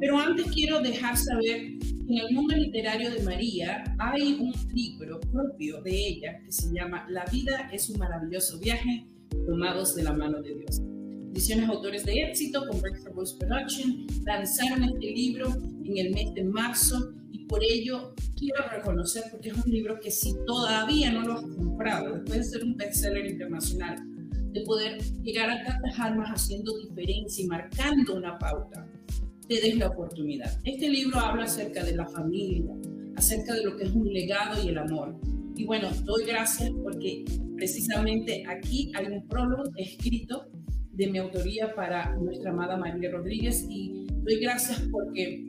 Pero 0.00 0.18
antes 0.18 0.46
quiero 0.52 0.80
dejar 0.80 1.16
saber 1.16 1.78
que 1.78 1.94
en 2.08 2.18
el 2.18 2.34
mundo 2.34 2.56
literario 2.56 3.10
de 3.10 3.22
María 3.22 3.84
hay 3.98 4.34
un 4.34 4.52
libro 4.72 5.20
propio 5.20 5.80
de 5.82 6.08
ella 6.08 6.40
que 6.44 6.52
se 6.52 6.72
llama 6.72 7.06
La 7.08 7.24
vida 7.26 7.70
es 7.72 7.88
un 7.88 7.98
maravilloso 7.98 8.58
viaje, 8.58 9.06
tomados 9.46 9.94
de 9.94 10.02
la 10.02 10.12
mano 10.12 10.42
de 10.42 10.54
Dios. 10.54 10.80
Ediciones 11.32 11.68
Autores 11.68 12.04
de 12.04 12.12
Éxito 12.22 12.64
con 12.68 12.80
Breakthrough 12.80 13.14
Books 13.14 13.32
Production 13.34 14.06
lanzaron 14.24 14.84
este 14.84 15.10
libro 15.10 15.48
en 15.84 15.98
el 15.98 16.12
mes 16.12 16.34
de 16.34 16.44
marzo 16.44 17.12
y 17.32 17.46
por 17.46 17.60
ello 17.64 18.14
quiero 18.36 18.68
reconocer 18.70 19.24
porque 19.30 19.48
es 19.48 19.56
un 19.56 19.70
libro 19.70 19.98
que 20.00 20.10
si 20.10 20.34
todavía 20.46 21.10
no 21.12 21.22
lo 21.22 21.32
has 21.34 21.42
comprado, 21.42 22.14
después 22.14 22.38
de 22.38 22.44
ser 22.44 22.64
un 22.64 22.76
bestseller 22.76 23.26
internacional, 23.26 23.96
de 24.52 24.60
poder 24.60 25.02
llegar 25.22 25.50
a 25.50 25.64
tantas 25.64 25.98
almas 25.98 26.30
haciendo 26.30 26.78
diferencia 26.78 27.44
y 27.44 27.48
marcando 27.48 28.14
una 28.14 28.38
pauta, 28.38 28.86
te 29.48 29.60
des 29.60 29.76
la 29.76 29.88
oportunidad. 29.88 30.50
Este 30.64 30.88
libro 30.88 31.18
habla 31.18 31.44
acerca 31.44 31.84
de 31.84 31.94
la 31.94 32.06
familia, 32.06 32.72
acerca 33.16 33.54
de 33.54 33.64
lo 33.64 33.76
que 33.76 33.84
es 33.84 33.90
un 33.90 34.12
legado 34.12 34.62
y 34.64 34.68
el 34.68 34.78
amor. 34.78 35.16
Y 35.56 35.64
bueno, 35.64 35.90
doy 36.04 36.24
gracias 36.24 36.70
porque 36.82 37.24
precisamente 37.56 38.44
aquí 38.48 38.90
hay 38.94 39.06
un 39.06 39.26
prólogo 39.28 39.64
escrito 39.76 40.50
de 40.92 41.08
mi 41.08 41.18
autoría 41.18 41.74
para 41.74 42.16
nuestra 42.16 42.50
amada 42.50 42.76
María 42.76 43.10
Rodríguez 43.10 43.66
y 43.68 44.06
doy 44.22 44.40
gracias 44.40 44.80
porque 44.90 45.44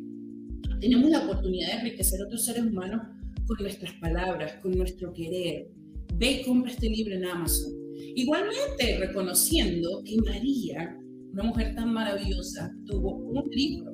tenemos 0.80 1.10
la 1.10 1.24
oportunidad 1.24 1.68
de 1.68 1.74
enriquecer 1.80 2.22
a 2.22 2.26
otros 2.26 2.46
seres 2.46 2.64
humanos 2.64 3.02
con 3.48 3.58
nuestras 3.60 3.94
palabras, 3.94 4.54
con 4.62 4.72
nuestro 4.78 5.14
querer. 5.14 5.70
Ve 6.16 6.42
y 6.42 6.44
compra 6.44 6.72
este 6.72 6.90
libro 6.90 7.16
en 7.16 7.26
Amazon. 7.26 7.74
Igualmente 8.16 8.98
reconociendo 9.00 10.04
que 10.04 10.18
María, 10.18 10.98
una 11.36 11.44
mujer 11.44 11.76
tan 11.76 11.94
maravillosa, 11.94 12.74
tuvo 12.86 13.18
un 13.18 13.50
libro, 13.50 13.92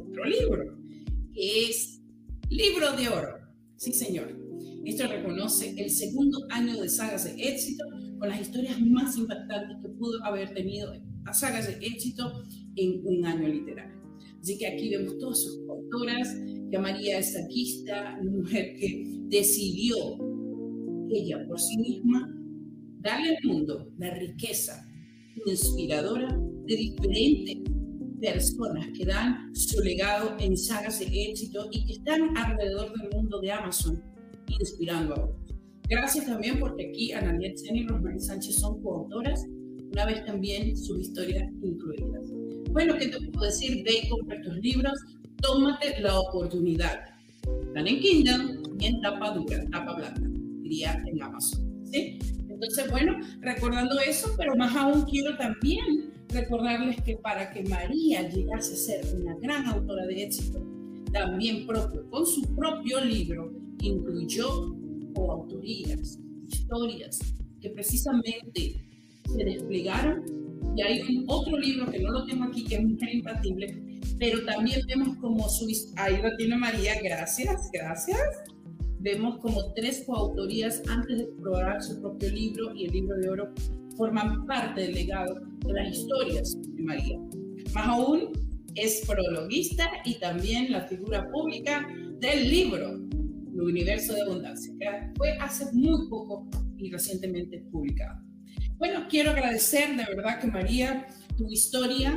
otro 0.00 0.24
libro, 0.24 0.78
que 1.34 1.68
es 1.68 2.00
Libro 2.50 2.92
de 2.96 3.08
Oro. 3.08 3.34
Sí, 3.76 3.92
señor. 3.92 4.38
Esto 4.84 5.08
reconoce 5.08 5.74
el 5.76 5.90
segundo 5.90 6.38
año 6.50 6.80
de 6.80 6.88
sagas 6.88 7.24
de 7.24 7.42
éxito 7.42 7.84
con 8.20 8.28
las 8.28 8.40
historias 8.40 8.80
más 8.80 9.16
impactantes 9.16 9.76
que 9.82 9.88
pudo 9.88 10.24
haber 10.24 10.54
tenido 10.54 10.92
a 11.26 11.32
sagas 11.32 11.66
de 11.66 11.84
éxito 11.84 12.44
en 12.76 13.04
un 13.04 13.26
año 13.26 13.48
literario. 13.48 14.00
Así 14.40 14.56
que 14.56 14.68
aquí 14.68 14.88
vemos 14.88 15.18
todas 15.18 15.42
sus 15.42 15.58
autoras, 15.68 16.32
que 16.70 16.78
María 16.78 17.18
es 17.18 17.36
una 17.82 18.30
mujer 18.30 18.76
que 18.78 19.04
decidió 19.26 19.96
ella 21.10 21.44
por 21.48 21.58
sí 21.58 21.76
misma 21.76 22.32
darle 23.00 23.36
al 23.36 23.48
mundo 23.48 23.90
la 23.98 24.14
riqueza 24.14 24.88
inspiradora 25.44 26.28
de 26.68 26.76
diferentes 26.76 27.56
personas 28.20 28.86
que 28.96 29.06
dan 29.06 29.54
su 29.54 29.80
legado 29.80 30.36
en 30.38 30.56
sagas 30.56 31.00
de 31.00 31.06
éxito 31.06 31.68
y 31.72 31.86
que 31.86 31.92
están 31.94 32.36
alrededor 32.36 32.92
del 32.98 33.10
mundo 33.10 33.40
de 33.40 33.52
Amazon 33.52 34.02
inspirando 34.48 35.14
a 35.14 35.24
otros. 35.24 35.54
Gracias 35.88 36.26
también 36.26 36.60
porque 36.60 36.90
aquí 36.90 37.12
Analiet 37.12 37.56
Sen 37.56 37.76
y 37.76 37.86
Rosmarie 37.86 38.20
Sánchez 38.20 38.56
son 38.56 38.82
coautoras, 38.82 39.46
una 39.92 40.04
vez 40.04 40.24
también 40.26 40.76
sus 40.76 41.00
historias 41.00 41.50
incluidas. 41.62 42.30
Bueno, 42.70 42.94
¿qué 42.98 43.08
te 43.08 43.18
puedo 43.30 43.46
decir? 43.46 43.82
Ve 43.84 44.02
y 44.04 44.08
compra 44.10 44.38
tus 44.42 44.56
libros, 44.58 44.92
tómate 45.40 45.98
la 46.00 46.20
oportunidad. 46.20 47.00
Están 47.62 47.86
en 47.86 48.00
Kindle 48.00 48.60
y 48.78 48.86
en 48.86 49.00
tapa 49.00 49.30
dura, 49.30 49.64
tapa 49.70 49.94
blanda, 49.94 50.28
diría 50.60 51.02
en 51.06 51.22
Amazon. 51.22 51.82
¿sí? 51.90 52.18
Entonces, 52.46 52.90
bueno, 52.90 53.16
recordando 53.40 53.98
eso, 54.00 54.28
pero 54.36 54.54
más 54.56 54.76
aún 54.76 55.02
quiero 55.04 55.34
también 55.38 56.17
recordarles 56.28 57.00
que 57.02 57.16
para 57.16 57.50
que 57.50 57.62
María 57.64 58.28
llegase 58.28 58.74
a 58.74 58.76
ser 58.76 59.16
una 59.16 59.34
gran 59.36 59.66
autora 59.66 60.06
de 60.06 60.24
éxito, 60.24 60.64
también 61.12 61.66
propio, 61.66 62.08
con 62.10 62.26
su 62.26 62.42
propio 62.54 63.04
libro, 63.04 63.52
incluyó 63.80 64.76
autorías, 65.16 66.18
historias 66.46 67.18
que 67.60 67.70
precisamente 67.70 68.84
se 69.24 69.44
desplegaron. 69.44 70.24
Y 70.76 70.82
hay 70.82 71.24
otro 71.26 71.58
libro 71.58 71.90
que 71.90 71.98
no 71.98 72.12
lo 72.12 72.24
tengo 72.24 72.44
aquí, 72.44 72.64
que 72.64 72.76
es 72.76 72.84
Mujer 72.84 73.14
Impatible, 73.14 74.00
pero 74.18 74.44
también 74.44 74.80
vemos 74.86 75.16
como 75.16 75.48
su... 75.48 75.66
Ahí 75.96 76.22
lo 76.22 76.36
tiene 76.36 76.56
María, 76.56 77.00
gracias, 77.02 77.68
gracias. 77.72 78.20
Vemos 79.00 79.38
como 79.38 79.72
tres 79.74 80.04
coautorías 80.06 80.82
antes 80.88 81.18
de 81.18 81.24
probar 81.40 81.82
su 81.82 82.00
propio 82.00 82.30
libro 82.30 82.74
y 82.74 82.86
el 82.86 82.92
libro 82.92 83.16
de 83.16 83.28
oro 83.28 83.54
forman 83.96 84.46
parte 84.46 84.82
del 84.82 84.94
legado 84.94 85.40
de 85.66 85.72
las 85.72 85.96
historias 85.96 86.56
de 86.60 86.82
María. 86.82 87.18
Más 87.74 87.86
aún, 87.86 88.32
es 88.74 89.02
prologuista 89.06 89.90
y 90.04 90.14
también 90.14 90.70
la 90.70 90.82
figura 90.82 91.28
pública 91.30 91.88
del 92.20 92.48
libro 92.48 93.08
el 93.58 93.60
Universo 93.60 94.14
de 94.14 94.22
Abundancia, 94.22 94.72
que 94.78 94.86
fue 95.16 95.32
hace 95.40 95.66
muy 95.72 96.08
poco 96.08 96.48
y 96.76 96.90
recientemente 96.90 97.58
publicado. 97.72 98.22
Bueno, 98.76 99.06
quiero 99.10 99.32
agradecer 99.32 99.96
de 99.96 100.04
verdad 100.04 100.40
que 100.40 100.46
María, 100.46 101.06
tu 101.36 101.50
historia 101.50 102.16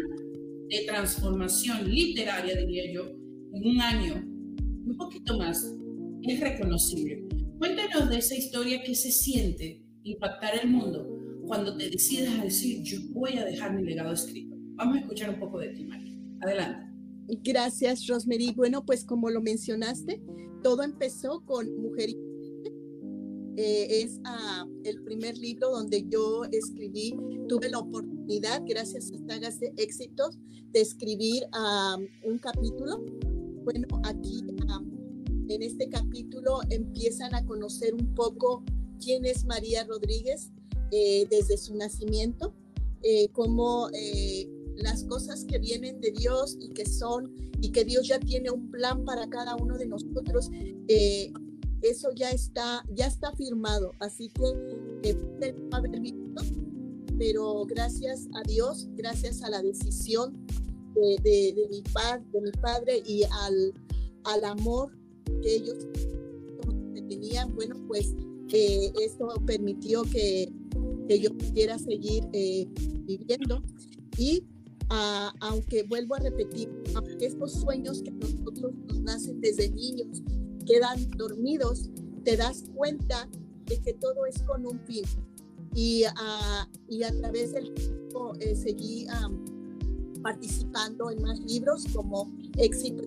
de 0.70 0.86
transformación 0.86 1.90
literaria, 1.90 2.56
diría 2.56 2.94
yo, 2.94 3.10
en 3.54 3.68
un 3.68 3.82
año, 3.82 4.24
un 4.86 4.96
poquito 4.98 5.38
más, 5.38 5.66
es 6.22 6.40
reconocible. 6.40 7.24
Cuéntanos 7.58 8.10
de 8.10 8.18
esa 8.18 8.36
historia 8.36 8.84
que 8.84 8.94
se 8.94 9.12
siente 9.12 9.84
impactar 10.04 10.60
el 10.62 10.70
mundo 10.70 11.21
cuando 11.48 11.76
te 11.78 11.90
decides 11.90 12.30
a 12.40 12.44
decir, 12.44 12.82
yo 12.84 13.00
voy 13.12 13.38
a 13.38 13.46
dejar 13.46 13.76
mi 13.76 13.84
legado 13.84 14.14
escrito. 14.14 14.56
Vamos 14.76 14.98
a 14.98 15.00
escuchar 15.02 15.30
un 15.30 15.40
poco 15.40 15.60
de 15.60 15.70
ti, 15.70 15.84
María. 15.86 16.18
Adelante. 16.42 16.92
Gracias, 17.44 18.08
Rosemary. 18.08 18.54
Bueno, 18.56 18.86
pues 18.86 19.06
como 19.06 19.30
lo 19.30 19.42
mencionaste, 19.42 20.22
todo 20.64 20.84
empezó 20.84 21.44
con 21.46 21.74
Mujer 21.82 22.10
eh, 23.58 24.04
es 24.04 24.20
ah, 24.24 24.66
el 24.86 25.04
primer 25.04 25.38
libro 25.38 25.72
donde 25.72 26.06
yo 26.08 26.46
escribí, 26.52 27.14
tuve 27.50 27.70
la 27.70 27.80
oportunidad, 27.80 28.64
gracias 28.66 29.12
a 29.12 29.18
sagas 29.28 29.60
de 29.60 29.74
éxitos, 29.78 30.40
de 30.72 30.80
escribir 30.80 31.44
ah, 31.52 31.98
un 32.24 32.38
capítulo. 32.38 33.04
Bueno, 33.64 33.88
aquí 34.06 34.42
ah, 34.70 34.82
en 35.50 35.62
este 35.62 35.90
capítulo 35.90 36.62
empiezan 36.70 37.36
a 37.36 37.46
conocer 37.46 37.94
un 37.94 38.16
poco 38.16 38.64
quién 39.04 39.26
es 39.26 39.44
María 39.46 39.84
Rodríguez 39.84 40.52
eh, 40.92 41.26
desde 41.30 41.58
su 41.58 41.76
nacimiento, 41.76 42.54
eh, 43.04 43.30
cómo 43.32 43.90
las 44.76 45.04
cosas 45.06 45.46
que 45.46 45.60
vienen 45.60 46.00
de 46.02 46.12
Dios 46.12 46.58
y 46.60 46.70
que 46.70 46.86
son 46.86 47.34
y 47.62 47.72
que 47.72 47.86
Dios 47.86 48.08
ya 48.08 48.20
tiene 48.20 48.50
un 48.50 48.72
plan 48.72 49.06
para 49.06 49.30
cada 49.30 49.56
uno 49.56 49.78
de 49.78 49.86
nosotros, 49.86 50.50
eh, 50.88 51.32
eso 51.82 52.10
ya 52.16 52.32
está, 52.32 52.84
ya 52.94 53.08
está 53.08 53.32
firmado. 53.36 53.92
Así 54.00 54.30
que 54.30 55.10
eh, 55.10 55.56
haber 55.72 56.00
visto, 56.00 56.44
pero 57.18 57.66
gracias 57.66 58.28
a 58.34 58.42
Dios, 58.48 58.88
gracias 58.96 59.44
a 59.44 59.50
la 59.50 59.62
decisión 59.62 60.46
de, 60.96 61.18
de, 61.24 61.68
mi, 61.70 61.82
padre, 61.94 62.26
de 62.34 62.42
mi 62.42 62.52
padre 62.52 63.04
y 63.06 63.24
al, 63.24 63.74
al 64.26 64.44
amor 64.44 64.92
que 65.42 65.56
ellos 65.56 65.78
tenían, 67.08 67.54
bueno, 67.56 67.76
pues 67.88 68.14
eh, 68.54 68.92
esto 69.02 69.28
permitió 69.46 70.04
que, 70.04 70.52
que, 71.12 71.20
yo 71.20 71.38
pudiera 71.38 71.77
seguir 71.77 72.24
eh, 72.34 72.68
viviendo. 73.06 73.63
Y 74.18 74.44
aunque 75.39 75.84
vuelvo 75.84 76.15
a 76.15 76.20
repetir, 76.20 76.70
aunque 76.96 77.25
estos 77.25 77.53
sueños 77.53 78.01
que 78.01 78.12
nosotros 78.12 78.74
nos 78.88 79.00
nacen 79.01 79.39
desde 79.39 79.70
niños 79.70 80.22
quedan 80.65 81.10
dormidos, 81.12 81.89
te 82.25 82.36
das 82.36 82.65
cuenta 82.75 83.30
de 83.68 83.82
que 83.82 83.94
todo 83.94 84.25
es 84.25 84.41
con 84.44 84.65
un 84.65 84.80
fin. 84.82 85.06
Y, 85.74 86.03
y 86.89 87.03
a 87.03 87.18
través 87.20 87.53
del 87.53 87.74
tiempo 87.74 88.34
eh, 88.41 88.53
seguí 88.53 89.08
participando 90.22 91.10
en 91.10 91.22
más 91.22 91.39
libros 91.39 91.86
como 91.94 92.30
Éxito 92.58 93.03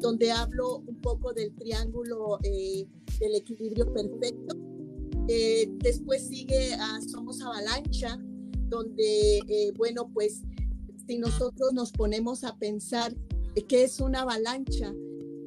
donde 0.00 0.30
hablo 0.30 0.82
un 0.86 1.00
poco 1.00 1.32
del 1.32 1.54
triángulo 1.54 2.38
eh, 2.42 2.86
del 3.18 3.34
equilibrio 3.34 3.92
perfecto. 3.92 4.56
Eh, 5.28 5.68
después 5.78 6.26
sigue 6.26 6.74
a 6.74 7.00
Somos 7.02 7.40
Avalancha, 7.42 8.18
donde, 8.68 9.38
eh, 9.46 9.72
bueno, 9.76 10.10
pues 10.12 10.42
si 11.06 11.18
nosotros 11.18 11.72
nos 11.72 11.92
ponemos 11.92 12.44
a 12.44 12.56
pensar 12.56 13.14
qué 13.68 13.84
es 13.84 14.00
una 14.00 14.22
avalancha, 14.22 14.92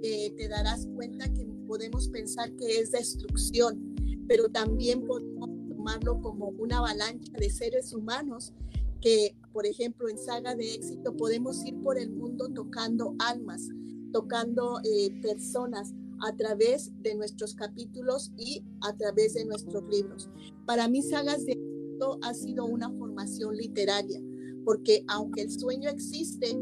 te 0.02 0.48
darás 0.50 0.88
cuenta 0.96 1.32
que 1.32 1.46
podemos 1.68 2.10
pensar 2.10 2.52
que 2.56 2.80
es 2.80 2.92
destrucción, 2.92 3.96
pero 4.28 4.50
también 4.50 5.06
podemos 5.06 5.50
tomarlo 5.70 6.20
como 6.22 6.48
una 6.58 6.80
avalancha 6.80 7.32
de 7.34 7.50
seres 7.50 7.94
humanos 7.94 8.54
que, 9.02 9.36
por 9.52 9.66
ejemplo, 9.66 10.08
en 10.08 10.18
Saga 10.18 10.56
de 10.56 10.76
Éxito 10.76 11.16
podemos 11.18 11.66
ir 11.66 11.76
por 11.82 11.98
el 11.98 12.12
mundo 12.12 12.48
tocando 12.50 13.16
almas, 13.20 13.68
tocando 14.14 14.80
eh, 14.84 15.10
personas 15.22 15.94
a 16.22 16.36
través 16.36 16.92
de 17.02 17.16
nuestros 17.16 17.56
capítulos 17.56 18.32
y 18.38 18.64
a 18.82 18.96
través 18.96 19.34
de 19.34 19.46
nuestros 19.46 19.84
libros. 19.90 20.30
Para 20.66 20.88
mí, 20.88 21.02
Sagas 21.02 21.46
de 21.46 21.54
Éxito 21.54 22.20
ha 22.22 22.34
sido 22.34 22.66
una 22.66 22.90
formación 22.92 23.56
literaria, 23.56 24.22
porque 24.64 25.04
aunque 25.08 25.42
el 25.42 25.52
sueño 25.52 25.90
existe, 25.90 26.56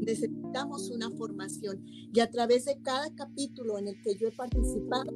necesitamos 0.00 0.90
una 0.90 1.10
formación. 1.10 1.84
Y 2.12 2.20
a 2.20 2.30
través 2.30 2.64
de 2.64 2.78
cada 2.82 3.14
capítulo 3.14 3.78
en 3.78 3.88
el 3.88 4.00
que 4.02 4.14
yo 4.16 4.28
he 4.28 4.32
participado, 4.32 5.12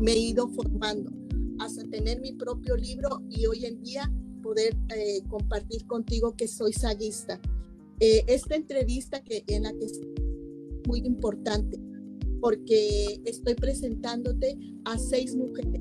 me 0.00 0.12
he 0.12 0.18
ido 0.18 0.48
formando 0.48 1.10
hasta 1.58 1.82
tener 1.88 2.20
mi 2.20 2.32
propio 2.32 2.76
libro 2.76 3.22
y 3.30 3.46
hoy 3.46 3.64
en 3.64 3.82
día 3.82 4.12
poder 4.42 4.76
eh, 4.94 5.22
compartir 5.28 5.86
contigo 5.86 6.36
que 6.36 6.46
soy 6.46 6.72
saguista. 6.72 7.40
Eh, 7.98 8.24
esta 8.26 8.54
entrevista 8.54 9.24
que 9.24 9.42
en 9.46 9.62
la 9.62 9.72
que 9.72 9.86
muy 10.86 11.00
importante 11.00 11.80
porque 12.40 13.20
estoy 13.24 13.54
presentándote 13.54 14.58
a 14.84 14.98
seis 14.98 15.34
mujeres, 15.34 15.80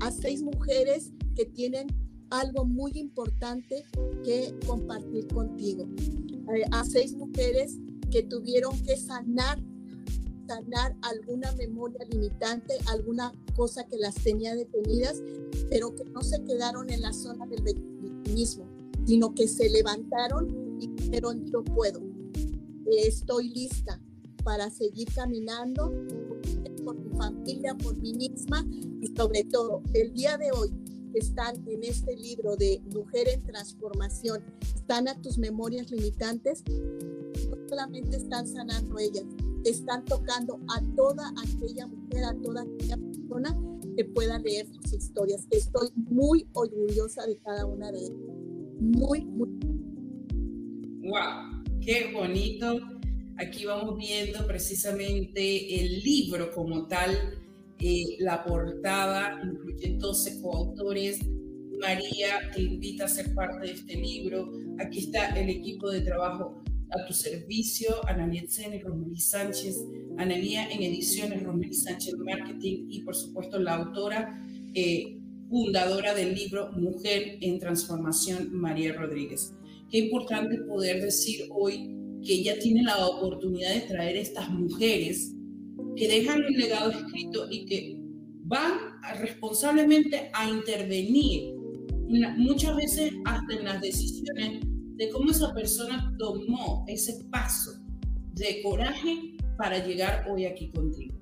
a 0.00 0.10
seis 0.10 0.42
mujeres 0.42 1.12
que 1.34 1.46
tienen 1.46 1.88
algo 2.30 2.64
muy 2.64 2.92
importante 2.94 3.84
que 4.24 4.54
compartir 4.66 5.26
contigo, 5.28 5.88
eh, 6.54 6.64
a 6.70 6.84
seis 6.84 7.14
mujeres 7.14 7.78
que 8.10 8.22
tuvieron 8.22 8.78
que 8.82 8.96
sanar 8.96 9.58
sanar 10.50 10.96
alguna 11.02 11.52
memoria 11.52 12.04
limitante, 12.10 12.74
alguna 12.86 13.32
cosa 13.54 13.86
que 13.86 13.96
las 13.98 14.16
tenía 14.16 14.56
detenidas, 14.56 15.22
pero 15.70 15.94
que 15.94 16.04
no 16.06 16.22
se 16.22 16.42
quedaron 16.42 16.90
en 16.90 17.02
la 17.02 17.12
zona 17.12 17.46
del 17.46 17.62
victimismo, 17.62 18.66
sino 19.06 19.32
que 19.32 19.46
se 19.46 19.70
levantaron 19.70 20.76
y 20.80 20.88
dijeron, 20.88 21.46
yo 21.46 21.62
puedo, 21.62 22.00
estoy 22.86 23.50
lista, 23.50 24.00
para 24.44 24.70
seguir 24.70 25.08
caminando 25.14 25.92
por 26.84 26.96
mi 26.96 27.10
familia, 27.16 27.74
por 27.74 27.96
mí 27.96 28.14
misma 28.14 28.66
y 29.00 29.06
sobre 29.16 29.44
todo 29.44 29.82
el 29.94 30.12
día 30.12 30.36
de 30.38 30.50
hoy 30.52 30.70
están 31.14 31.56
en 31.68 31.84
este 31.84 32.16
libro 32.16 32.56
de 32.56 32.80
Mujer 32.94 33.28
en 33.28 33.42
Transformación, 33.42 34.42
están 34.74 35.08
a 35.08 35.20
tus 35.20 35.38
memorias 35.38 35.90
limitantes, 35.90 36.62
no 36.68 37.56
solamente 37.68 38.16
están 38.16 38.46
sanando 38.46 38.98
ellas, 38.98 39.24
están 39.64 40.04
tocando 40.04 40.60
a 40.68 40.80
toda 40.96 41.32
aquella 41.42 41.86
mujer, 41.86 42.24
a 42.24 42.34
toda 42.34 42.62
aquella 42.62 42.96
persona 42.96 43.58
que 43.96 44.04
pueda 44.04 44.38
leer 44.38 44.66
sus 44.68 44.92
historias. 44.92 45.46
Estoy 45.50 45.88
muy 45.96 46.46
orgullosa 46.52 47.26
de 47.26 47.36
cada 47.38 47.66
una 47.66 47.90
de 47.90 47.98
ellas. 47.98 48.18
Muy, 48.80 49.24
muy. 49.24 49.48
¡Wow! 51.02 51.62
¡Qué 51.80 52.12
bonito! 52.12 52.99
Aquí 53.40 53.64
vamos 53.64 53.96
viendo 53.96 54.46
precisamente 54.46 55.80
el 55.80 56.00
libro 56.00 56.52
como 56.52 56.86
tal, 56.86 57.40
eh, 57.78 58.16
la 58.18 58.44
portada, 58.44 59.40
incluye 59.42 59.96
12 59.96 60.42
coautores. 60.42 61.20
María 61.80 62.38
te 62.54 62.60
invita 62.60 63.06
a 63.06 63.08
ser 63.08 63.34
parte 63.34 63.66
de 63.66 63.72
este 63.72 63.96
libro. 63.96 64.52
Aquí 64.78 64.98
está 64.98 65.28
el 65.40 65.48
equipo 65.48 65.90
de 65.90 66.02
trabajo 66.02 66.62
a 66.90 67.06
tu 67.06 67.14
servicio, 67.14 68.06
Analia 68.06 68.42
y 68.44 68.78
Romelí 68.78 69.18
Sánchez, 69.18 69.86
Analia 70.18 70.70
en 70.70 70.82
ediciones, 70.82 71.42
Romelí 71.42 71.72
Sánchez 71.72 72.18
Marketing 72.18 72.88
y 72.90 73.00
por 73.04 73.16
supuesto 73.16 73.58
la 73.58 73.76
autora, 73.76 74.38
eh, 74.74 75.18
fundadora 75.48 76.12
del 76.12 76.34
libro 76.34 76.72
Mujer 76.72 77.38
en 77.40 77.58
Transformación, 77.58 78.52
María 78.52 78.92
Rodríguez. 78.92 79.54
Qué 79.90 79.96
importante 79.98 80.58
poder 80.58 81.00
decir 81.00 81.48
hoy 81.50 81.99
que 82.24 82.34
ella 82.34 82.58
tiene 82.58 82.82
la 82.82 83.06
oportunidad 83.06 83.74
de 83.74 83.80
traer 83.82 84.16
estas 84.16 84.50
mujeres 84.50 85.34
que 85.96 86.08
dejan 86.08 86.44
un 86.44 86.52
legado 86.52 86.90
escrito 86.90 87.46
y 87.50 87.64
que 87.66 88.00
van 88.44 88.72
responsablemente 89.20 90.30
a 90.32 90.48
intervenir 90.48 91.54
muchas 92.36 92.76
veces 92.76 93.12
hasta 93.24 93.54
en 93.54 93.64
las 93.64 93.80
decisiones 93.80 94.60
de 94.96 95.08
cómo 95.10 95.30
esa 95.30 95.54
persona 95.54 96.14
tomó 96.18 96.84
ese 96.88 97.24
paso 97.30 97.72
de 98.34 98.60
coraje 98.62 99.36
para 99.56 99.84
llegar 99.86 100.26
hoy 100.28 100.44
aquí 100.44 100.70
contigo. 100.72 101.14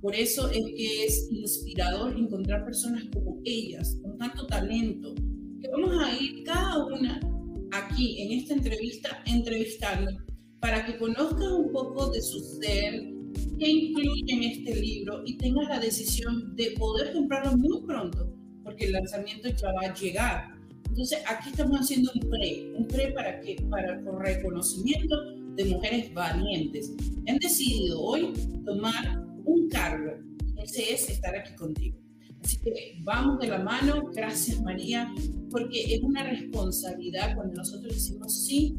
Por 0.00 0.14
eso 0.14 0.48
es 0.50 0.64
que 0.76 1.04
es 1.04 1.28
inspirador 1.30 2.16
encontrar 2.16 2.64
personas 2.64 3.04
como 3.12 3.40
ellas, 3.44 3.98
con 4.02 4.16
tanto 4.16 4.46
talento, 4.46 5.14
que 5.60 5.68
vamos 5.68 5.90
a 6.04 6.14
ir 6.14 6.44
cada 6.44 6.86
una 6.86 7.20
aquí 7.72 8.22
en 8.22 8.38
esta 8.38 8.54
entrevista 8.54 9.22
entrevistando 9.26 10.12
para 10.60 10.84
que 10.84 10.96
conozcas 10.96 11.50
un 11.52 11.72
poco 11.72 12.10
de 12.10 12.20
su 12.20 12.40
ser, 12.40 13.12
qué 13.58 13.68
incluye 13.68 14.24
en 14.28 14.42
este 14.44 14.74
libro 14.80 15.22
y 15.24 15.36
tengas 15.36 15.68
la 15.68 15.78
decisión 15.78 16.54
de 16.56 16.74
poder 16.78 17.12
comprarlo 17.12 17.56
muy 17.56 17.82
pronto, 17.82 18.32
porque 18.64 18.86
el 18.86 18.92
lanzamiento 18.92 19.48
ya 19.48 19.72
va 19.72 19.90
a 19.90 19.94
llegar. 19.94 20.58
Entonces, 20.88 21.18
aquí 21.28 21.50
estamos 21.50 21.80
haciendo 21.80 22.10
un 22.14 22.28
pre, 22.28 22.72
un 22.76 22.88
pre 22.88 23.12
para 23.12 23.40
que 23.40 23.56
para 23.70 24.00
reconocimiento 24.18 25.16
de 25.54 25.64
mujeres 25.66 26.12
valientes. 26.12 26.92
Han 27.28 27.38
decidido 27.38 28.00
hoy 28.00 28.32
tomar 28.64 29.24
un 29.44 29.68
cargo. 29.68 30.12
Ese 30.56 30.92
es 30.92 31.08
estar 31.10 31.34
aquí 31.36 31.54
contigo. 31.54 31.98
Así 32.42 32.58
que 32.58 32.98
vamos 33.02 33.38
de 33.40 33.48
la 33.48 33.58
mano. 33.58 34.10
Gracias, 34.14 34.60
María, 34.62 35.12
porque 35.50 35.94
es 35.94 36.02
una 36.02 36.24
responsabilidad 36.24 37.34
cuando 37.34 37.54
nosotros 37.54 37.92
decimos 37.94 38.44
sí 38.44 38.76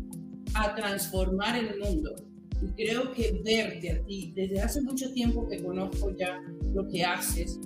a 0.53 0.75
transformar 0.75 1.57
el 1.57 1.79
mundo. 1.79 2.15
Y 2.61 2.67
creo 2.83 3.11
que 3.13 3.41
verte 3.43 3.91
a 3.91 4.03
ti, 4.05 4.33
desde 4.35 4.61
hace 4.61 4.81
mucho 4.81 5.11
tiempo 5.13 5.47
que 5.47 5.63
conozco 5.63 6.15
ya 6.17 6.41
lo 6.73 6.87
que 6.87 7.03
haces, 7.03 7.59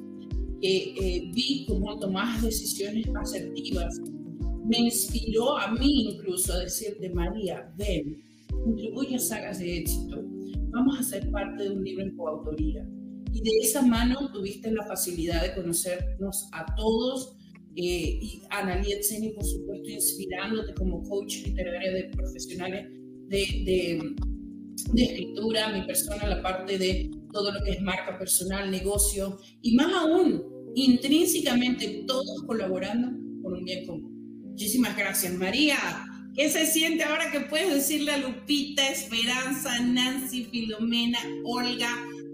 que 0.62 0.94
eh, 0.94 1.32
vi 1.34 1.66
cómo 1.68 1.98
tomas 2.00 2.42
decisiones 2.42 3.08
asertivas, 3.20 4.00
me 4.66 4.80
inspiró 4.80 5.58
a 5.58 5.72
mí 5.72 6.14
incluso 6.14 6.54
a 6.54 6.60
decirte, 6.60 7.10
María, 7.10 7.70
ven, 7.76 8.22
contribuye 8.50 9.16
a 9.16 9.20
sagas 9.20 9.60
de 9.60 9.80
éxito, 9.80 10.24
vamos 10.70 11.00
a 11.00 11.04
ser 11.04 11.30
parte 11.32 11.64
de 11.64 11.70
un 11.72 11.84
libro 11.84 12.04
en 12.04 12.16
coautoría. 12.16 12.88
Y 13.34 13.42
de 13.42 13.52
esa 13.64 13.82
mano 13.82 14.32
tuviste 14.32 14.72
la 14.72 14.86
facilidad 14.86 15.42
de 15.42 15.56
conocernos 15.56 16.48
a 16.52 16.66
todos, 16.76 17.36
eh, 17.76 18.20
y 18.22 18.42
Analia 18.50 19.00
Tseni, 19.00 19.30
por 19.30 19.44
supuesto, 19.44 19.90
inspirándote 19.90 20.74
como 20.76 21.02
coach 21.04 21.44
literaria 21.46 21.92
de 21.92 22.04
profesionales 22.16 22.88
de, 23.28 23.38
de, 23.66 24.16
de, 24.94 25.04
escritura, 25.04 25.70
mi 25.70 25.86
persona, 25.86 26.28
la 26.28 26.42
parte 26.44 26.78
de 26.78 27.10
todo 27.32 27.52
lo 27.52 27.64
que 27.64 27.72
es 27.72 27.82
marca 27.82 28.18
personal, 28.20 28.70
negocio, 28.70 29.40
y 29.62 29.76
más 29.76 29.92
aún, 29.94 30.44
intrínsecamente 30.76 32.04
todos 32.06 32.44
colaborando 32.46 33.12
por 33.42 33.54
un 33.54 33.64
bien 33.64 33.86
común. 33.88 34.42
Muchísimas 34.44 34.96
gracias, 34.96 35.34
María. 35.34 35.78
¿Qué 36.36 36.50
se 36.50 36.66
siente 36.68 37.04
ahora 37.04 37.32
que 37.32 37.42
puedes 37.42 37.74
decirle 37.74 38.12
a 38.12 38.18
Lupita, 38.18 38.88
Esperanza, 38.90 39.80
Nancy, 39.80 40.46
Filomena, 40.46 41.20
Olga? 41.44 41.90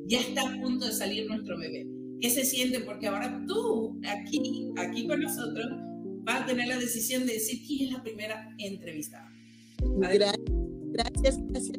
Ya 0.05 0.19
está 0.19 0.41
a 0.41 0.61
punto 0.61 0.85
de 0.85 0.91
salir 0.91 1.27
nuestro 1.27 1.57
bebé. 1.57 1.98
¿Qué 2.21 2.29
se 2.29 2.43
siente? 2.43 2.81
Porque 2.81 3.07
ahora 3.07 3.43
tú, 3.47 3.99
aquí, 4.07 4.71
aquí 4.77 5.07
con 5.07 5.21
nosotros, 5.21 5.67
vas 6.23 6.41
a 6.41 6.45
tener 6.45 6.67
la 6.67 6.77
decisión 6.77 7.25
de 7.25 7.33
decir 7.33 7.61
quién 7.65 7.87
es 7.87 7.93
la 7.93 8.03
primera 8.03 8.53
entrevistada. 8.57 9.31
Gracias, 9.81 10.35
gracias, 10.91 11.37
gracias. 11.47 11.77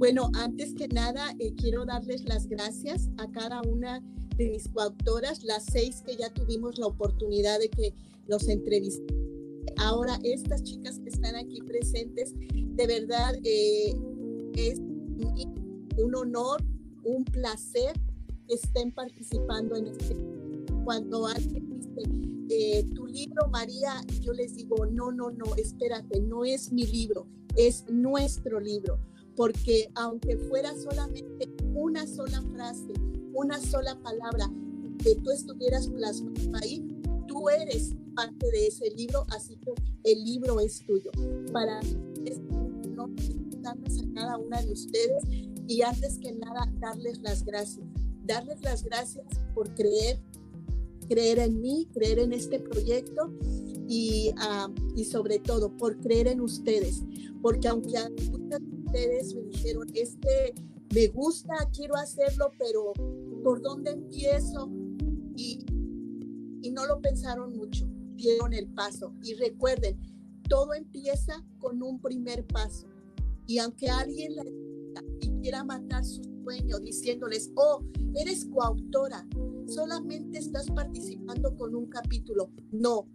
Bueno, 0.00 0.30
antes 0.34 0.74
que 0.74 0.88
nada, 0.88 1.34
eh, 1.40 1.52
quiero 1.56 1.84
darles 1.84 2.24
las 2.24 2.46
gracias 2.46 3.10
a 3.18 3.30
cada 3.30 3.60
una 3.62 4.00
de 4.36 4.50
mis 4.50 4.68
coautoras, 4.68 5.42
las 5.44 5.64
seis 5.64 6.02
que 6.06 6.16
ya 6.16 6.32
tuvimos 6.32 6.78
la 6.78 6.86
oportunidad 6.86 7.58
de 7.58 7.68
que 7.68 7.92
los 8.26 8.48
entrevisté. 8.48 9.14
Ahora, 9.76 10.18
estas 10.22 10.62
chicas 10.62 10.98
que 11.00 11.10
están 11.10 11.34
aquí 11.36 11.60
presentes, 11.60 12.32
de 12.36 12.86
verdad 12.86 13.34
eh, 13.44 13.94
es 14.56 14.78
un 14.78 16.14
honor, 16.14 16.62
un 17.04 17.24
placer 17.24 17.92
estén 18.50 18.92
participando 18.92 19.76
en 19.76 19.88
este. 19.88 20.16
Cuando 20.84 21.26
alguien 21.26 21.68
dice, 21.68 22.02
eh, 22.48 22.84
tu 22.94 23.06
libro, 23.06 23.48
María, 23.48 23.94
yo 24.20 24.32
les 24.32 24.56
digo, 24.56 24.86
no, 24.86 25.12
no, 25.12 25.30
no, 25.30 25.54
espérate, 25.56 26.20
no 26.20 26.44
es 26.44 26.72
mi 26.72 26.84
libro, 26.84 27.26
es 27.56 27.84
nuestro 27.88 28.60
libro, 28.60 28.98
porque 29.36 29.90
aunque 29.94 30.36
fuera 30.36 30.74
solamente 30.76 31.48
una 31.74 32.06
sola 32.06 32.42
frase, 32.52 32.92
una 33.34 33.60
sola 33.60 34.00
palabra 34.02 34.50
que 34.98 35.14
tú 35.16 35.30
estuvieras 35.30 35.88
plasmando 35.88 36.58
ahí, 36.58 36.84
tú 37.26 37.48
eres 37.48 37.94
parte 38.14 38.50
de 38.50 38.66
ese 38.66 38.90
libro, 38.90 39.24
así 39.30 39.56
que 39.56 39.72
el 40.04 40.24
libro 40.24 40.60
es 40.60 40.84
tuyo. 40.84 41.10
Para 41.52 41.80
es 42.24 42.40
no 42.40 43.08
darles 43.60 44.00
a 44.00 44.14
cada 44.14 44.38
una 44.38 44.60
de 44.62 44.72
ustedes 44.72 45.22
y 45.68 45.82
antes 45.82 46.18
que 46.18 46.32
nada 46.32 46.66
darles 46.80 47.18
las 47.22 47.44
gracias. 47.44 47.86
Darles 48.24 48.62
las 48.62 48.84
gracias 48.84 49.26
por 49.54 49.74
creer, 49.74 50.18
creer 51.08 51.38
en 51.38 51.60
mí, 51.60 51.88
creer 51.92 52.18
en 52.18 52.32
este 52.32 52.60
proyecto 52.60 53.32
y, 53.88 54.32
ah, 54.38 54.70
y 54.96 55.04
sobre 55.04 55.38
todo 55.38 55.76
por 55.76 55.98
creer 56.00 56.28
en 56.28 56.40
ustedes. 56.40 57.02
Porque 57.42 57.68
aunque 57.68 57.98
muchas 58.30 58.60
de 58.60 58.84
ustedes 58.84 59.34
me 59.34 59.42
dijeron, 59.42 59.88
este 59.94 60.54
me 60.94 61.06
gusta, 61.08 61.54
quiero 61.74 61.96
hacerlo, 61.96 62.50
pero 62.58 62.92
¿por 63.42 63.62
dónde 63.62 63.92
empiezo? 63.92 64.68
Y, 65.36 65.64
y 66.62 66.70
no 66.70 66.86
lo 66.86 67.00
pensaron 67.00 67.56
mucho, 67.56 67.86
dieron 68.16 68.52
el 68.52 68.66
paso. 68.68 69.12
Y 69.22 69.34
recuerden, 69.34 69.98
todo 70.48 70.74
empieza 70.74 71.44
con 71.58 71.82
un 71.82 72.00
primer 72.00 72.44
paso. 72.46 72.86
Y 73.46 73.58
aunque 73.58 73.88
alguien 73.88 74.36
la 74.36 74.44
y 75.20 75.28
quiera 75.40 75.64
matar 75.64 76.04
su 76.04 76.22
diciéndoles, 76.82 77.50
oh, 77.54 77.82
eres 78.16 78.46
coautora, 78.46 79.26
solamente 79.66 80.38
estás 80.38 80.66
participando 80.66 81.56
con 81.56 81.74
un 81.74 81.86
capítulo. 81.86 82.50
No, 82.72 83.06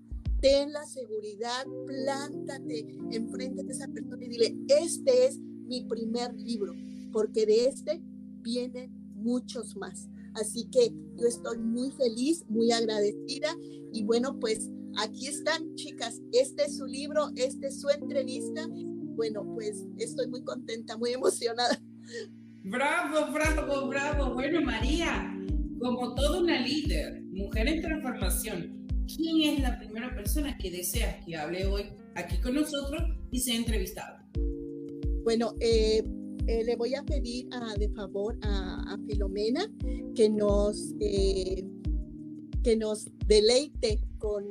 ten 0.42 0.72
la 0.72 0.86
seguridad, 0.86 1.66
plántate 1.86 2.88
enfrente 3.12 3.64
de 3.64 3.74
esa 3.74 3.88
persona 3.88 4.24
y 4.26 4.30
dile, 4.30 4.58
este 4.68 5.28
es 5.28 5.40
mi 5.40 5.84
primer 5.86 6.34
libro, 6.36 6.74
porque 7.12 7.46
de 7.46 7.68
este 7.68 8.02
vienen 8.42 8.92
muchos 9.16 9.76
más. 9.76 10.08
Así 10.36 10.66
que 10.70 10.94
yo 11.16 11.28
estoy 11.28 11.58
muy 11.58 11.92
feliz, 11.92 12.46
muy 12.50 12.72
agradecida 12.72 13.56
y 13.94 14.04
bueno, 14.04 14.38
pues 14.40 14.70
aquí 14.98 15.28
están, 15.28 15.76
chicas. 15.76 16.22
Este 16.32 16.66
es 16.66 16.78
su 16.78 16.86
libro, 16.86 17.30
este 17.36 17.68
es 17.68 17.80
su 17.80 17.90
entrevista. 17.90 18.68
Bueno, 19.16 19.50
pues 19.56 19.86
estoy 19.98 20.28
muy 20.28 20.44
contenta, 20.44 20.98
muy 20.98 21.12
emocionada. 21.12 21.82
Bravo, 22.68 23.32
bravo, 23.32 23.88
bravo. 23.88 24.34
Bueno, 24.34 24.60
María, 24.60 25.32
como 25.80 26.16
toda 26.16 26.42
una 26.42 26.60
líder, 26.60 27.22
mujer 27.32 27.68
en 27.68 27.80
transformación, 27.80 28.88
¿quién 29.06 29.54
es 29.54 29.62
la 29.62 29.78
primera 29.78 30.16
persona 30.16 30.58
que 30.58 30.72
deseas 30.72 31.24
que 31.24 31.38
hable 31.38 31.68
hoy 31.68 31.84
aquí 32.16 32.38
con 32.40 32.56
nosotros 32.56 33.04
y 33.30 33.40
sea 33.40 33.56
entrevistada? 33.56 34.28
Bueno, 35.24 35.54
eh, 35.60 36.04
eh, 36.48 36.64
le 36.64 36.76
voy 36.76 36.96
a 36.96 37.04
pedir 37.04 37.50
de 37.78 37.90
favor 37.90 38.36
a, 38.42 38.98
Filomena 39.08 39.72
que 40.16 40.28
nos, 40.28 40.96
eh, 41.00 41.64
que 42.64 42.76
nos 42.78 43.06
deleite 43.28 44.00
con, 44.18 44.44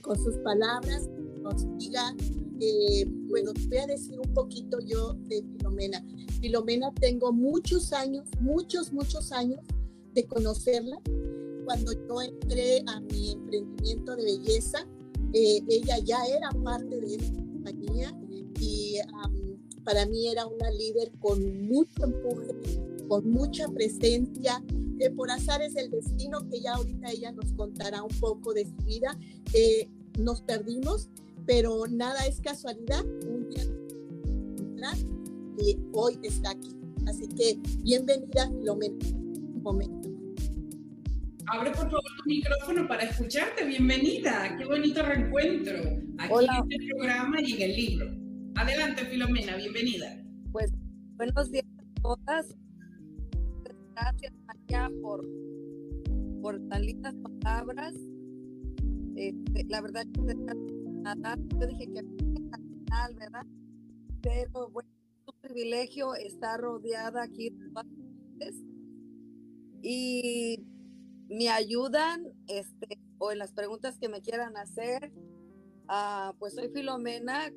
con, 0.00 0.16
sus 0.16 0.36
palabras, 0.38 1.08
nos 1.40 1.64
diga, 1.78 2.16
eh, 2.60 3.04
bueno, 3.06 3.52
voy 3.68 3.78
a 3.78 3.86
decir 3.86 4.18
un 4.18 4.34
poquito 4.34 4.78
yo 4.80 5.14
de 5.28 5.42
Filomena. 5.42 6.04
Filomena 6.40 6.92
tengo 6.94 7.32
muchos 7.32 7.92
años, 7.92 8.28
muchos, 8.40 8.92
muchos 8.92 9.32
años 9.32 9.60
de 10.14 10.24
conocerla. 10.26 11.00
Cuando 11.64 11.92
yo 11.92 12.22
entré 12.22 12.82
a 12.86 13.00
mi 13.00 13.32
emprendimiento 13.32 14.16
de 14.16 14.24
belleza, 14.24 14.86
ella 15.32 15.98
ya 15.98 16.24
era 16.26 16.50
parte 16.62 17.00
de 17.00 17.16
esta 17.16 17.34
compañía 17.34 18.16
y 18.60 18.98
para 19.84 20.06
mí 20.06 20.28
era 20.28 20.46
una 20.46 20.70
líder 20.70 21.12
con 21.20 21.66
mucho 21.66 22.04
empuje, 22.04 22.54
con 23.06 23.28
mucha 23.30 23.68
presencia, 23.68 24.62
que 24.98 25.10
por 25.10 25.30
azares 25.30 25.74
del 25.74 25.90
destino, 25.90 26.48
que 26.48 26.60
ya 26.60 26.74
ahorita 26.74 27.10
ella 27.10 27.32
nos 27.32 27.52
contará 27.52 28.02
un 28.02 28.16
poco 28.20 28.54
de 28.54 28.64
su 28.64 28.76
vida, 28.84 29.18
eh, 29.52 29.88
nos 30.18 30.40
perdimos, 30.40 31.10
pero 31.46 31.86
nada 31.88 32.26
es 32.26 32.40
casualidad, 32.40 33.04
un 33.26 33.48
día 33.48 33.64
y 35.58 35.78
hoy 35.92 36.18
está 36.22 36.50
aquí. 36.50 36.70
Así 37.06 37.28
que 37.28 37.58
bienvenida, 37.82 38.50
Filomena. 38.50 38.94
Un 39.14 39.62
momento. 39.62 40.08
Abre 41.46 41.70
por 41.70 41.84
favor 41.84 42.00
tu 42.18 42.24
micrófono 42.26 42.88
para 42.88 43.04
escucharte. 43.04 43.64
Bienvenida. 43.66 44.56
Qué 44.56 44.64
bonito 44.64 45.02
reencuentro 45.02 45.74
aquí 46.18 46.34
en 46.44 46.72
este 46.72 46.94
programa 46.94 47.40
y 47.42 47.52
en 47.52 47.62
el 47.62 47.76
libro. 47.76 48.06
Adelante, 48.56 49.04
Filomena, 49.06 49.56
bienvenida. 49.56 50.22
Pues 50.52 50.72
buenos 51.16 51.50
días 51.50 51.66
a 51.78 52.00
todas. 52.02 52.54
Gracias, 53.94 54.32
María, 54.46 54.90
por, 55.02 55.24
por 56.40 56.58
tan 56.68 56.84
lindas 56.84 57.14
palabras. 57.42 57.94
Este, 59.16 59.64
la 59.68 59.80
verdad, 59.80 60.06
yo 61.60 61.66
dije 61.66 61.86
que 61.92 62.00
final, 62.00 63.14
¿verdad? 63.16 63.46
Pero 64.22 64.70
bueno, 64.70 64.88
es 64.90 65.28
un 65.28 65.40
privilegio 65.40 66.14
estar 66.14 66.60
rodeada 66.60 67.22
aquí 67.22 67.50
y 69.82 70.64
me 71.28 71.48
ayudan 71.50 72.24
este, 72.46 72.98
o 73.18 73.32
en 73.32 73.38
las 73.38 73.52
preguntas 73.52 73.98
que 73.98 74.08
me 74.08 74.22
quieran 74.22 74.56
hacer. 74.56 75.12
Uh, 75.86 76.34
pues 76.38 76.54
soy 76.54 76.68
Filomena, 76.70 77.52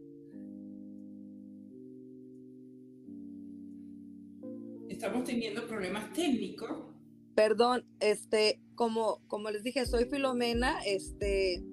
estamos 4.90 5.24
teniendo 5.24 5.66
problemas 5.68 6.12
técnicos. 6.12 6.70
Perdón, 7.36 7.86
este, 8.02 8.60
como, 8.76 9.22
como 9.28 9.50
les 9.52 9.64
dije, 9.64 9.86
soy 9.86 10.06
Filomena, 10.06 10.80
este, 10.86 11.64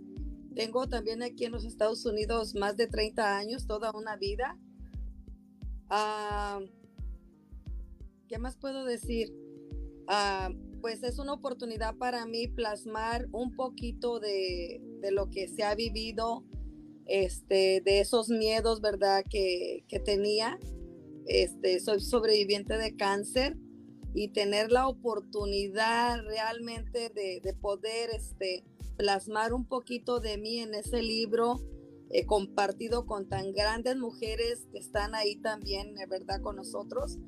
tengo 0.54 0.88
también 0.88 1.22
aquí 1.22 1.44
en 1.44 1.52
los 1.52 1.64
Estados 1.64 2.04
Unidos 2.06 2.54
más 2.54 2.76
de 2.76 2.86
30 2.86 3.36
años, 3.36 3.66
toda 3.66 3.92
una 3.92 4.16
vida. 4.16 4.58
Ah, 5.88 6.60
¿Qué 8.28 8.38
más 8.38 8.56
puedo 8.56 8.84
decir? 8.84 9.34
Ah, 10.08 10.50
pues 10.80 11.02
es 11.02 11.18
una 11.18 11.32
oportunidad 11.32 11.96
para 11.96 12.26
mí 12.26 12.46
plasmar 12.46 13.26
un 13.32 13.54
poquito 13.56 14.20
de, 14.20 14.80
de, 15.00 15.10
lo 15.12 15.30
que 15.30 15.48
se 15.48 15.62
ha 15.62 15.74
vivido, 15.74 16.44
este, 17.06 17.82
de 17.84 18.00
esos 18.00 18.28
miedos, 18.28 18.80
¿verdad? 18.80 19.24
Que, 19.28 19.84
tenía 20.04 20.58
este, 21.26 21.80
soy 21.80 22.00
sobreviviente 22.00 22.76
de 22.76 22.96
cáncer 22.96 23.56
y 24.14 24.28
tener 24.28 24.70
la 24.70 24.86
oportunidad 24.88 26.22
realmente 26.22 27.10
de, 27.10 27.54
poder 27.60 28.10
este, 28.10 28.64
plasmar 28.96 29.52
un 29.52 29.66
poquito 29.66 30.20
de 30.20 30.38
mí 30.38 30.58
en 30.58 30.74
ese 30.74 31.02
libro 31.02 31.60
eh, 32.10 32.26
compartido 32.26 33.06
con 33.06 33.28
tan 33.28 33.52
grandes 33.52 33.96
mujeres 33.96 34.66
que 34.70 34.78
están 34.78 35.14
ahí 35.14 35.36
también, 35.36 35.94
de 35.94 36.06
verdad, 36.06 36.40
con 36.40 36.56
nosotros. 36.56 37.18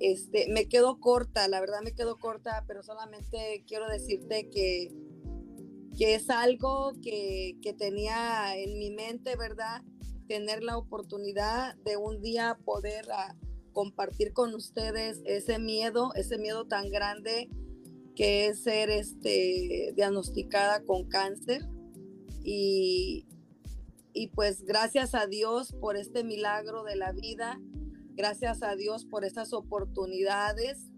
Este, 0.00 0.48
me 0.50 0.68
quedo 0.68 1.00
corta, 1.00 1.48
la 1.48 1.60
verdad 1.60 1.80
me 1.82 1.94
quedo 1.94 2.18
corta, 2.18 2.64
pero 2.66 2.82
solamente 2.82 3.64
quiero 3.66 3.88
decirte 3.88 4.50
que, 4.50 4.92
que 5.96 6.14
es 6.14 6.28
algo 6.28 6.92
que, 7.02 7.56
que 7.62 7.72
tenía 7.72 8.56
en 8.56 8.78
mi 8.78 8.90
mente, 8.90 9.36
¿verdad? 9.36 9.82
tener 10.26 10.62
la 10.62 10.76
oportunidad 10.76 11.76
de 11.76 11.96
un 11.96 12.20
día 12.20 12.58
poder 12.64 13.06
ah, 13.12 13.34
compartir 13.72 14.32
con 14.32 14.54
ustedes 14.54 15.20
ese 15.24 15.58
miedo, 15.58 16.12
ese 16.14 16.38
miedo 16.38 16.66
tan 16.66 16.90
grande 16.90 17.48
que 18.16 18.46
es 18.46 18.62
ser 18.62 18.90
este, 18.90 19.92
diagnosticada 19.94 20.82
con 20.82 21.08
cáncer. 21.08 21.62
Y, 22.42 23.26
y 24.12 24.28
pues 24.28 24.64
gracias 24.64 25.14
a 25.14 25.26
Dios 25.26 25.72
por 25.80 25.96
este 25.96 26.24
milagro 26.24 26.82
de 26.82 26.96
la 26.96 27.12
vida, 27.12 27.60
gracias 28.14 28.62
a 28.62 28.74
Dios 28.74 29.04
por 29.04 29.24
estas 29.24 29.52
oportunidades 29.52 30.90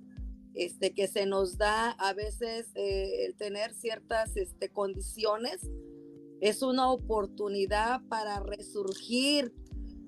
este, 0.55 0.93
que 0.93 1.07
se 1.07 1.27
nos 1.27 1.59
da 1.59 1.91
a 1.91 2.15
veces 2.15 2.71
eh, 2.75 3.27
el 3.27 3.37
tener 3.37 3.73
ciertas 3.75 4.37
este, 4.37 4.71
condiciones 4.71 5.69
es 6.41 6.63
una 6.63 6.91
oportunidad 6.91 8.01
para 8.09 8.41
resurgir, 8.41 9.53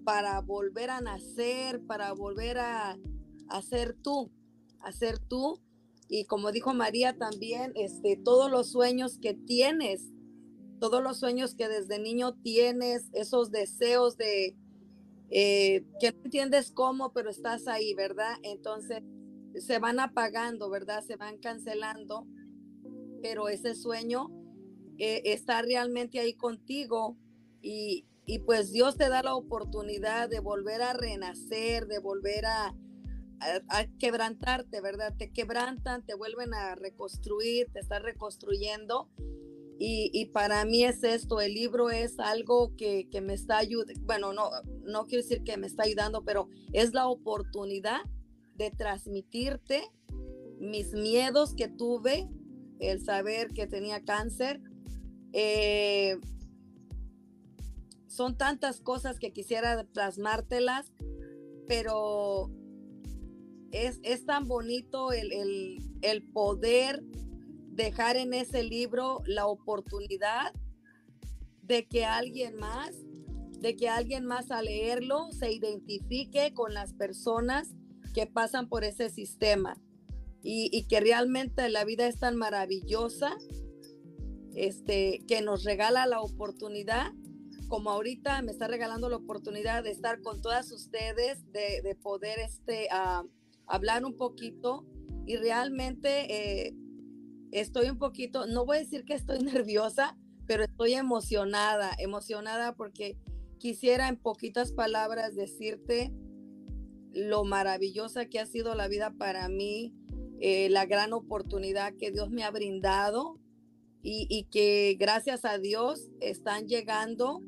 para 0.04 0.40
volver 0.40 0.90
a 0.90 1.00
nacer, 1.00 1.80
para 1.86 2.12
volver 2.12 2.58
a, 2.58 2.98
a 3.48 3.62
ser 3.62 3.94
tú, 3.94 4.30
a 4.80 4.92
ser 4.92 5.18
tú. 5.18 5.60
Y 6.12 6.24
como 6.24 6.50
dijo 6.50 6.74
María 6.74 7.16
también, 7.16 7.72
este, 7.76 8.16
todos 8.16 8.50
los 8.50 8.72
sueños 8.72 9.16
que 9.18 9.32
tienes, 9.32 10.10
todos 10.80 11.00
los 11.00 11.20
sueños 11.20 11.54
que 11.54 11.68
desde 11.68 12.00
niño 12.00 12.34
tienes, 12.42 13.08
esos 13.12 13.52
deseos 13.52 14.16
de 14.16 14.56
eh, 15.30 15.84
que 16.00 16.10
no 16.10 16.24
entiendes 16.24 16.72
cómo, 16.72 17.12
pero 17.12 17.30
estás 17.30 17.68
ahí, 17.68 17.94
¿verdad? 17.94 18.34
Entonces 18.42 19.04
se 19.54 19.78
van 19.78 20.00
apagando, 20.00 20.68
¿verdad? 20.68 21.04
Se 21.04 21.14
van 21.14 21.38
cancelando, 21.38 22.26
pero 23.22 23.48
ese 23.48 23.76
sueño 23.76 24.30
eh, 24.98 25.22
está 25.26 25.62
realmente 25.62 26.18
ahí 26.18 26.34
contigo 26.34 27.16
y, 27.62 28.04
y, 28.26 28.40
pues 28.40 28.72
Dios 28.72 28.96
te 28.96 29.08
da 29.08 29.22
la 29.22 29.36
oportunidad 29.36 30.28
de 30.28 30.40
volver 30.40 30.82
a 30.82 30.92
renacer, 30.92 31.86
de 31.86 32.00
volver 32.00 32.46
a, 32.46 32.74
a, 33.40 33.86
quebrantarte, 33.98 34.80
¿verdad? 34.80 35.14
Te 35.16 35.32
quebrantan, 35.32 36.04
te 36.04 36.14
vuelven 36.14 36.54
a 36.54 36.74
reconstruir, 36.74 37.68
te 37.72 37.80
estás 37.80 38.02
reconstruyendo. 38.02 39.08
Y, 39.82 40.26
para 40.26 40.66
mí 40.66 40.84
es 40.84 41.02
esto, 41.04 41.40
el 41.40 41.54
libro 41.54 41.88
es 41.88 42.18
algo 42.18 42.76
que, 42.76 43.08
que 43.10 43.22
me 43.22 43.32
está 43.32 43.56
ayudando, 43.56 43.98
bueno, 44.02 44.34
no, 44.34 44.50
no 44.82 45.06
quiero 45.06 45.22
decir 45.22 45.42
que 45.42 45.56
me 45.56 45.66
está 45.66 45.84
ayudando, 45.84 46.22
pero 46.22 46.50
es 46.74 46.92
la 46.92 47.08
oportunidad 47.08 48.02
de 48.56 48.70
transmitirte 48.70 49.82
mis 50.60 50.92
miedos 50.92 51.54
que 51.54 51.68
tuve, 51.68 52.28
el 52.78 53.02
saber 53.02 53.48
que 53.48 53.66
tenía 53.66 54.04
cáncer. 54.04 54.60
Eh, 55.32 56.18
son 58.06 58.36
tantas 58.36 58.80
cosas 58.80 59.18
que 59.18 59.32
quisiera 59.32 59.86
plasmártelas, 59.94 60.92
pero 61.66 62.50
es, 63.72 64.24
tan 64.26 64.46
bonito 64.46 65.12
el, 65.12 65.78
el, 66.02 66.22
poder 66.32 67.02
dejar 67.70 68.16
en 68.16 68.34
ese 68.34 68.62
libro 68.62 69.22
la 69.26 69.46
oportunidad 69.46 70.52
de 71.62 71.86
que 71.86 72.04
alguien 72.04 72.56
más, 72.56 72.90
de 73.60 73.76
que 73.76 73.88
alguien 73.88 74.26
más 74.26 74.50
al 74.50 74.66
leerlo 74.66 75.30
se 75.32 75.52
identifique 75.52 76.52
con 76.52 76.74
las 76.74 76.92
personas 76.94 77.74
que 78.12 78.26
pasan 78.26 78.68
por 78.68 78.84
ese 78.84 79.08
sistema. 79.10 79.76
Y, 80.42 80.86
que 80.88 81.00
realmente 81.00 81.68
la 81.68 81.84
vida 81.84 82.06
es 82.06 82.18
tan 82.18 82.34
maravillosa 82.34 83.36
este, 84.54 85.22
que 85.28 85.42
nos 85.42 85.64
regala 85.64 86.06
la 86.06 86.22
oportunidad 86.22 87.12
como 87.70 87.90
ahorita 87.90 88.42
me 88.42 88.50
está 88.50 88.66
regalando 88.66 89.08
la 89.08 89.16
oportunidad 89.16 89.84
de 89.84 89.92
estar 89.92 90.20
con 90.22 90.42
todas 90.42 90.72
ustedes, 90.72 91.40
de, 91.52 91.96
poder 92.02 92.40
este, 92.40 92.88
ah, 92.90 93.22
hablar 93.70 94.04
un 94.04 94.16
poquito 94.16 94.84
y 95.26 95.36
realmente 95.36 96.66
eh, 96.66 96.74
estoy 97.52 97.88
un 97.88 97.98
poquito, 97.98 98.46
no 98.46 98.66
voy 98.66 98.78
a 98.78 98.80
decir 98.80 99.04
que 99.04 99.14
estoy 99.14 99.38
nerviosa, 99.44 100.18
pero 100.46 100.64
estoy 100.64 100.94
emocionada, 100.94 101.92
emocionada 101.98 102.74
porque 102.74 103.16
quisiera 103.58 104.08
en 104.08 104.16
poquitas 104.16 104.72
palabras 104.72 105.36
decirte 105.36 106.12
lo 107.12 107.44
maravillosa 107.44 108.26
que 108.26 108.40
ha 108.40 108.46
sido 108.46 108.74
la 108.74 108.88
vida 108.88 109.14
para 109.16 109.48
mí, 109.48 109.94
eh, 110.40 110.68
la 110.70 110.86
gran 110.86 111.12
oportunidad 111.12 111.94
que 111.96 112.10
Dios 112.10 112.30
me 112.30 112.42
ha 112.42 112.50
brindado 112.50 113.38
y, 114.02 114.48
que 114.50 114.96
gracias 114.98 115.44
a 115.44 115.58
Dios 115.58 116.08
están 116.20 116.66
llegando 116.66 117.42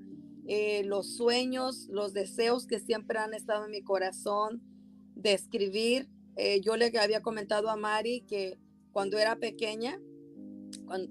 eh, 0.47 0.85
los 0.85 1.17
sueños, 1.17 1.89
los 1.91 2.13
deseos 2.13 2.67
que 2.67 2.79
siempre 2.79 3.19
han 3.19 3.33
estado 3.33 3.65
en 3.65 3.71
mi 3.71 3.83
corazón 3.83 4.61
de 5.15 5.33
escribir. 5.33 6.09
Eh, 6.37 6.61
yo 6.61 6.77
le 6.77 6.93
había 6.99 7.21
comentado 7.23 7.71
a 7.71 7.77
Mari 7.77 8.23
que 8.23 8.59
cuando 8.93 9.19
era 9.19 9.37
pequeña, 9.37 10.01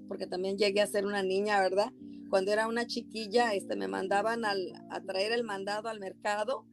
porque 0.08 0.26
también 0.26 0.58
llegué 0.58 0.80
a 0.80 0.86
ser 0.86 1.06
una 1.06 1.22
niña, 1.22 1.60
¿verdad? 1.60 1.92
Cuando 2.30 2.52
era 2.52 2.66
una 2.66 2.86
chiquilla, 2.86 3.54
este, 3.54 3.76
me 3.76 3.88
mandaban 3.88 4.44
al, 4.44 4.72
a 4.90 5.00
traer 5.02 5.32
el 5.32 5.44
mandado 5.44 5.88
al 5.88 6.00
mercado 6.00 6.66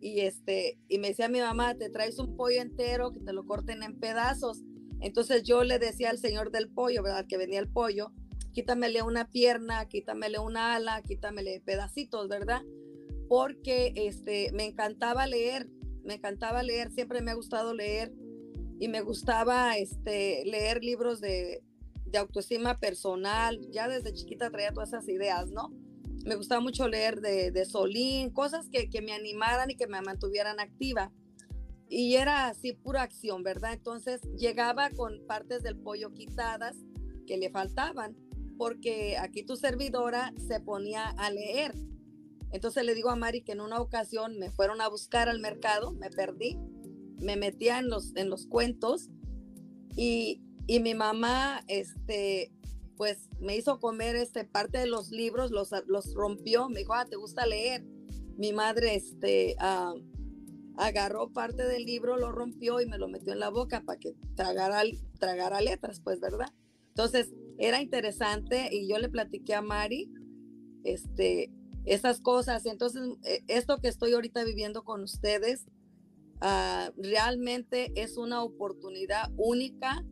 y, 0.00 0.20
este, 0.20 0.78
y 0.88 0.98
me 0.98 1.08
decía 1.08 1.28
mi 1.28 1.40
mamá, 1.40 1.74
te 1.74 1.90
traes 1.90 2.18
un 2.18 2.36
pollo 2.36 2.60
entero, 2.60 3.12
que 3.12 3.20
te 3.20 3.32
lo 3.32 3.46
corten 3.46 3.82
en 3.82 3.98
pedazos. 3.98 4.62
Entonces 5.00 5.42
yo 5.42 5.64
le 5.64 5.78
decía 5.78 6.10
al 6.10 6.18
señor 6.18 6.50
del 6.50 6.68
pollo, 6.68 7.02
¿verdad? 7.02 7.26
Que 7.26 7.36
venía 7.36 7.58
el 7.58 7.68
pollo, 7.68 8.12
quítamele 8.52 9.02
una 9.02 9.30
pierna, 9.30 9.86
quítamele 9.86 10.38
una 10.38 10.74
ala, 10.74 11.02
quítamele 11.02 11.60
pedacitos, 11.60 12.28
¿verdad? 12.28 12.62
Porque 13.28 13.92
este, 13.96 14.52
me 14.52 14.64
encantaba 14.64 15.26
leer, 15.26 15.68
me 16.04 16.14
encantaba 16.14 16.62
leer, 16.62 16.90
siempre 16.92 17.20
me 17.20 17.30
ha 17.30 17.34
gustado 17.34 17.74
leer 17.74 18.12
y 18.78 18.88
me 18.88 19.00
gustaba 19.00 19.76
este, 19.76 20.44
leer 20.44 20.82
libros 20.82 21.20
de, 21.20 21.62
de 22.06 22.18
autoestima 22.18 22.78
personal, 22.78 23.60
ya 23.70 23.88
desde 23.88 24.12
chiquita 24.12 24.50
traía 24.50 24.72
todas 24.72 24.90
esas 24.90 25.08
ideas, 25.08 25.50
¿no? 25.50 25.72
Me 26.24 26.36
gustaba 26.36 26.60
mucho 26.60 26.88
leer 26.88 27.20
de, 27.20 27.50
de 27.50 27.64
Solín, 27.64 28.30
cosas 28.30 28.68
que, 28.68 28.88
que 28.88 29.02
me 29.02 29.12
animaran 29.12 29.70
y 29.70 29.76
que 29.76 29.86
me 29.86 30.00
mantuvieran 30.00 30.60
activa 30.60 31.12
y 31.88 32.16
era 32.16 32.48
así 32.48 32.72
pura 32.72 33.02
acción, 33.02 33.42
¿verdad? 33.42 33.72
Entonces 33.72 34.20
llegaba 34.36 34.90
con 34.90 35.24
partes 35.26 35.62
del 35.62 35.76
pollo 35.76 36.12
quitadas 36.12 36.76
que 37.26 37.36
le 37.36 37.50
faltaban 37.50 38.16
porque 38.56 39.16
aquí 39.18 39.44
tu 39.44 39.56
servidora 39.56 40.32
se 40.48 40.60
ponía 40.60 41.06
a 41.06 41.30
leer. 41.30 41.74
Entonces 42.54 42.84
le 42.84 42.94
digo 42.94 43.10
a 43.10 43.16
Mari 43.16 43.42
que 43.42 43.50
en 43.50 43.60
una 43.60 43.80
ocasión 43.80 44.38
me 44.38 44.48
fueron 44.48 44.80
a 44.80 44.86
buscar 44.86 45.28
al 45.28 45.40
mercado, 45.40 45.90
me 45.90 46.08
perdí, 46.08 46.56
me 47.18 47.34
metía 47.34 47.80
en 47.80 47.88
los, 47.88 48.14
en 48.14 48.30
los 48.30 48.46
cuentos 48.46 49.10
y, 49.96 50.40
y 50.68 50.78
mi 50.78 50.94
mamá, 50.94 51.64
este, 51.66 52.52
pues 52.96 53.28
me 53.40 53.56
hizo 53.56 53.80
comer 53.80 54.14
este, 54.14 54.44
parte 54.44 54.78
de 54.78 54.86
los 54.86 55.10
libros, 55.10 55.50
los, 55.50 55.70
los 55.88 56.14
rompió, 56.14 56.68
me 56.68 56.78
dijo, 56.78 56.94
ah, 56.94 57.06
¿te 57.06 57.16
gusta 57.16 57.44
leer? 57.44 57.84
Mi 58.36 58.52
madre, 58.52 58.94
este, 58.94 59.56
ah, 59.58 59.92
agarró 60.76 61.32
parte 61.32 61.66
del 61.66 61.84
libro, 61.84 62.16
lo 62.16 62.30
rompió 62.30 62.80
y 62.80 62.86
me 62.86 62.98
lo 62.98 63.08
metió 63.08 63.32
en 63.32 63.40
la 63.40 63.50
boca 63.50 63.82
para 63.84 63.98
que 63.98 64.14
tragara, 64.36 64.84
tragara 65.18 65.60
letras, 65.60 65.98
pues, 65.98 66.20
¿verdad? 66.20 66.54
Entonces, 66.90 67.34
era 67.58 67.82
interesante 67.82 68.68
y 68.70 68.86
yo 68.86 68.98
le 68.98 69.08
platiqué 69.08 69.56
a 69.56 69.60
Mari 69.60 70.08
este, 70.84 71.50
esas 71.84 72.20
cosas. 72.20 72.66
Entonces, 72.66 73.02
eh, 73.24 73.42
esto 73.48 73.78
que 73.78 73.88
estoy 73.88 74.12
ahorita 74.12 74.44
viviendo 74.44 74.84
con 74.84 75.02
ustedes, 75.02 75.66
ah, 76.40 76.90
realmente 76.96 77.92
es 77.94 78.16
una 78.16 78.42
oportunidad 78.42 79.30
única 79.36 80.04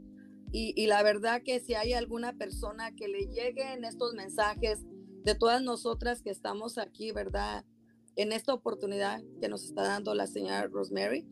y, 0.54 0.86
la 0.86 1.02
verdad 1.02 1.42
que 1.42 1.60
si 1.60 1.72
hay 1.72 1.94
alguna 1.94 2.34
persona 2.34 2.94
que 2.94 3.08
le 3.08 3.26
lleguen 3.26 3.84
estos 3.84 4.12
mensajes 4.12 4.84
de 5.24 5.34
todas 5.34 5.62
nosotras 5.62 6.20
que 6.20 6.28
estamos 6.28 6.76
aquí, 6.76 7.10
¿verdad? 7.10 7.64
En 8.16 8.32
esta 8.32 8.52
oportunidad 8.52 9.22
que 9.40 9.48
nos 9.48 9.64
está 9.64 9.82
dando 9.82 10.14
la 10.14 10.26
señora 10.26 10.66
Rosemary, 10.66 11.26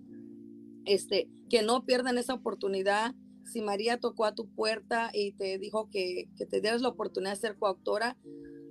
este, 0.86 1.28
que 1.50 1.60
no 1.60 1.84
pierdan 1.84 2.16
esa 2.16 2.32
oportunidad 2.32 3.14
si 3.44 3.60
María 3.60 3.98
tocó 3.98 4.24
a 4.24 4.34
tu 4.34 4.48
puerta 4.48 5.10
y 5.12 5.32
te 5.32 5.58
dijo 5.58 5.90
que, 5.90 6.30
te 6.38 6.60
dieras 6.62 6.80
la 6.80 6.88
oportunidad 6.88 7.32
de 7.32 7.40
ser 7.40 7.58
coautora, 7.58 8.16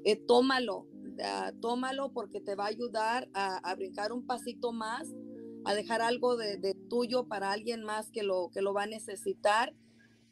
eh, 0.04 0.16
tómalo, 0.16 0.88
ah, 1.24 1.52
tómalo 1.62 2.12
porque 2.12 2.42
te 2.42 2.56
va 2.56 2.66
a 2.66 2.70
ayudar 2.70 3.30
a, 3.34 3.76
brincar 3.76 4.12
un 4.12 4.26
pasito 4.26 4.72
más, 4.72 5.08
a 5.66 5.74
dejar 5.74 6.02
algo 6.02 6.38
de, 6.38 6.76
tuyo 6.90 7.28
para 7.28 7.52
alguien 7.52 7.84
más 7.84 8.12
que 8.12 8.24
lo, 8.24 8.50
que 8.54 8.62
lo 8.62 8.74
va 8.74 8.84
a 8.84 8.88
necesitar. 8.88 9.74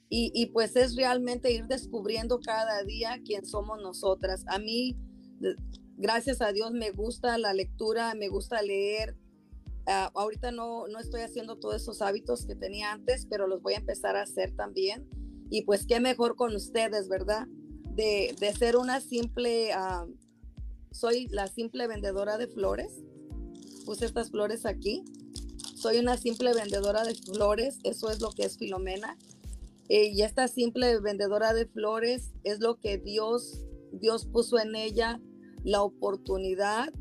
Y, 0.10 0.32
y, 0.34 0.48
pues 0.48 0.78
es 0.78 0.96
realmente 0.96 1.52
ir 1.52 1.66
descubriendo 1.68 2.40
cada 2.40 2.84
día 2.84 3.20
quién 3.26 3.46
somos 3.46 3.82
nosotras. 3.82 4.46
A 4.48 4.58
mí, 4.58 4.96
gracias 5.98 6.42
a 6.42 6.54
Dios, 6.54 6.72
me 6.72 6.92
gusta 6.92 7.38
la 7.38 7.54
lectura, 7.54 8.16
me 8.16 8.30
gusta 8.30 8.62
leer, 8.62 9.18
Ah, 9.90 10.12
ahorita 10.16 10.52
no, 10.52 10.90
no 10.90 11.00
estoy 11.00 11.22
haciendo 11.22 11.56
todos 11.56 11.78
esos 11.82 12.02
hábitos 12.02 12.46
que 12.46 12.56
tenía 12.56 12.92
antes, 12.92 13.26
pero 13.26 13.48
los 13.48 13.62
voy 13.62 13.76
a 13.76 13.78
empezar 13.78 14.18
a 14.18 14.24
hacer 14.24 14.54
también. 14.54 15.08
Y 15.50 15.62
pues 15.62 15.86
qué 15.88 16.02
mejor 16.02 16.36
con 16.36 16.54
ustedes, 16.54 17.08
¿verdad? 17.08 17.48
De, 17.96 18.36
de 18.38 18.54
ser 18.54 18.76
una 18.76 19.00
simple, 19.00 19.72
ah, 19.72 20.06
soy 20.92 21.28
la 21.28 21.48
simple 21.48 21.88
vendedora 21.88 22.38
de 22.38 22.48
flores. 22.48 23.04
Puse 23.86 24.06
estas 24.06 24.32
flores 24.32 24.66
aquí. 24.66 25.04
Soy 25.76 26.00
una 26.00 26.18
simple 26.18 26.54
vendedora 26.54 27.04
de 27.04 27.16
flores, 27.16 27.80
eso 27.84 28.10
es 28.10 28.20
lo 28.20 28.32
que 28.32 28.44
es 28.44 28.58
Filomena. 28.58 29.18
Eh, 29.90 30.12
y 30.14 30.24
esta 30.24 30.48
simple 30.48 31.00
vendedora 31.00 31.54
de 31.54 31.66
flores 31.66 32.34
es 32.44 32.60
lo 32.60 32.80
que 32.80 32.98
Dios, 32.98 33.64
Dios 33.92 34.26
puso 34.26 34.60
en 34.60 34.76
ella 34.76 35.22
la 35.64 35.82
oportunidad 35.84 36.92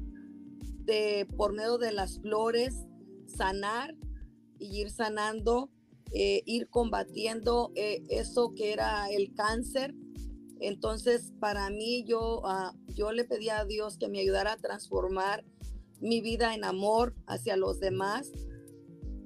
de, 0.84 1.26
por 1.36 1.52
medio 1.52 1.78
de 1.78 1.92
las 1.92 2.20
flores, 2.20 2.74
sanar 3.26 3.96
y 4.58 4.80
ir 4.80 4.90
sanando, 4.90 5.70
eh, 6.12 6.42
ir 6.46 6.68
combatiendo 6.68 7.72
eh, 7.74 8.04
eso 8.08 8.54
que 8.54 8.72
era 8.72 9.08
el 9.10 9.34
cáncer. 9.34 9.94
Entonces, 10.60 11.32
para 11.38 11.70
mí, 11.70 12.04
yo, 12.04 12.42
ah, 12.44 12.74
yo 12.94 13.12
le 13.12 13.24
pedí 13.24 13.50
a 13.50 13.64
Dios 13.64 13.98
que 13.98 14.08
me 14.08 14.20
ayudara 14.20 14.52
a 14.52 14.56
transformar 14.56 15.44
mi 16.00 16.20
vida 16.20 16.54
en 16.54 16.64
amor 16.64 17.14
hacia 17.26 17.56
los 17.56 17.80
demás, 17.80 18.30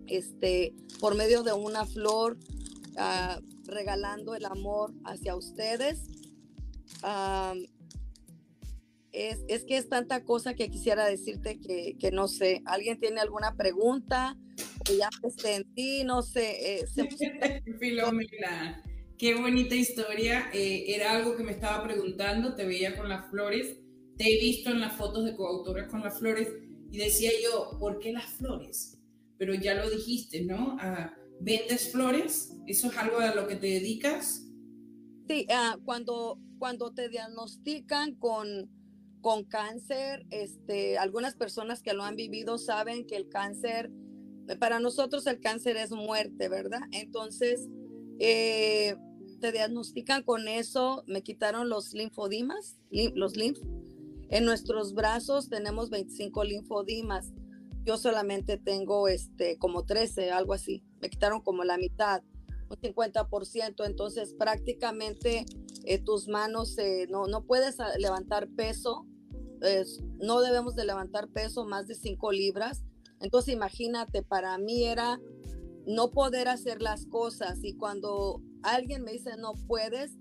este, 0.06 0.74
por 0.98 1.14
medio 1.14 1.42
de 1.42 1.52
una 1.52 1.86
flor, 1.86 2.36
ah, 2.96 3.40
regalando 3.64 4.34
el 4.34 4.44
amor 4.44 4.92
hacia 5.04 5.36
ustedes. 5.36 6.08
Ah, 7.02 7.54
es, 9.12 9.64
que 9.64 9.76
es 9.76 9.88
tanta 9.88 10.24
cosa 10.24 10.54
que 10.54 10.70
quisiera 10.70 11.04
decirte 11.04 11.58
que, 11.58 12.10
no 12.12 12.28
sé, 12.28 12.62
¿alguien 12.64 12.98
tiene 12.98 13.20
alguna 13.20 13.56
pregunta? 13.56 14.36
O 14.88 14.94
ya 14.94 15.10
ti, 15.74 16.04
no 16.04 16.22
sé. 16.22 16.80
Eh, 16.80 16.86
Filomena, 17.80 18.82
qué 19.20 19.34
bonita 19.34 19.74
historia. 19.74 20.50
Eh, 20.52 20.86
era 20.88 21.12
algo 21.12 21.36
que 21.36 21.44
me 21.44 21.52
estaba 21.52 21.84
preguntando, 21.84 22.56
te 22.56 22.64
veía 22.64 22.96
con 22.96 23.08
las 23.08 23.28
flores, 23.30 23.78
te 24.16 24.24
he 24.24 24.40
visto 24.40 24.70
en 24.70 24.80
las 24.80 24.96
fotos 24.96 25.24
de 25.26 25.36
coautoras 25.36 25.88
con 25.88 26.00
las 26.00 26.18
flores 26.18 26.48
y 26.90 26.98
decía 26.98 27.30
yo, 27.44 27.78
¿por 27.78 28.00
qué 28.00 28.12
las 28.12 28.24
flores? 28.24 28.96
pero 29.40 29.54
ya 29.54 29.74
lo 29.74 29.88
dijiste, 29.88 30.44
¿no? 30.44 30.76
Ah, 30.80 31.14
¿Vendes 31.40 31.90
flores? 31.90 32.52
¿Eso 32.66 32.88
es 32.88 32.98
algo 32.98 33.20
a 33.20 33.34
lo 33.34 33.48
que 33.48 33.56
te 33.56 33.68
dedicas? 33.68 34.46
Sí, 35.26 35.46
ah, 35.48 35.78
cuando, 35.82 36.38
cuando 36.58 36.92
te 36.92 37.08
diagnostican 37.08 38.16
con, 38.16 38.68
con 39.22 39.44
cáncer, 39.44 40.26
este, 40.28 40.98
algunas 40.98 41.36
personas 41.36 41.82
que 41.82 41.94
lo 41.94 42.04
han 42.04 42.16
vivido 42.16 42.58
saben 42.58 43.06
que 43.06 43.16
el 43.16 43.30
cáncer, 43.30 43.90
para 44.58 44.78
nosotros 44.78 45.26
el 45.26 45.40
cáncer 45.40 45.78
es 45.78 45.90
muerte, 45.90 46.50
¿verdad? 46.50 46.82
Entonces, 46.92 47.66
eh, 48.18 48.94
te 49.40 49.52
diagnostican 49.52 50.22
con 50.22 50.46
eso, 50.46 51.02
me 51.06 51.22
quitaron 51.22 51.68
los 51.68 51.94
linfodimas, 51.94 52.78
los 52.90 53.36
linf. 53.36 53.58
En 54.28 54.44
nuestros 54.44 54.94
brazos 54.94 55.48
tenemos 55.48 55.90
25 55.90 56.44
linfodimas. 56.44 57.32
Yo 57.84 57.96
solamente 57.96 58.58
tengo 58.58 59.08
este 59.08 59.58
como 59.58 59.84
13, 59.84 60.30
algo 60.30 60.52
así. 60.52 60.84
Me 61.00 61.10
quitaron 61.10 61.40
como 61.40 61.64
la 61.64 61.78
mitad, 61.78 62.22
un 62.68 62.76
50%. 62.76 63.86
Entonces 63.86 64.34
prácticamente 64.34 65.46
eh, 65.84 65.98
tus 65.98 66.28
manos 66.28 66.78
eh, 66.78 67.06
no, 67.10 67.26
no 67.26 67.44
puedes 67.44 67.78
levantar 67.98 68.48
peso. 68.48 69.06
no 70.20 70.40
debemos 70.40 70.76
de 70.76 70.84
levantar 70.84 71.28
peso 71.28 71.64
más 71.64 71.88
de 71.88 71.96
5 71.96 72.30
libras. 72.30 72.84
Entonces 73.20 73.52
imagínate, 73.52 74.22
para 74.22 74.56
mí 74.58 74.84
era 74.84 75.20
no 75.86 76.10
poder 76.10 76.48
hacer 76.48 76.82
las 76.82 77.06
cosas 77.06 77.58
y 77.62 77.74
cuando 77.74 78.42
alguien 78.62 79.02
me 79.02 79.12
dice 79.12 79.36
no 79.36 79.54
puedes, 79.66 80.12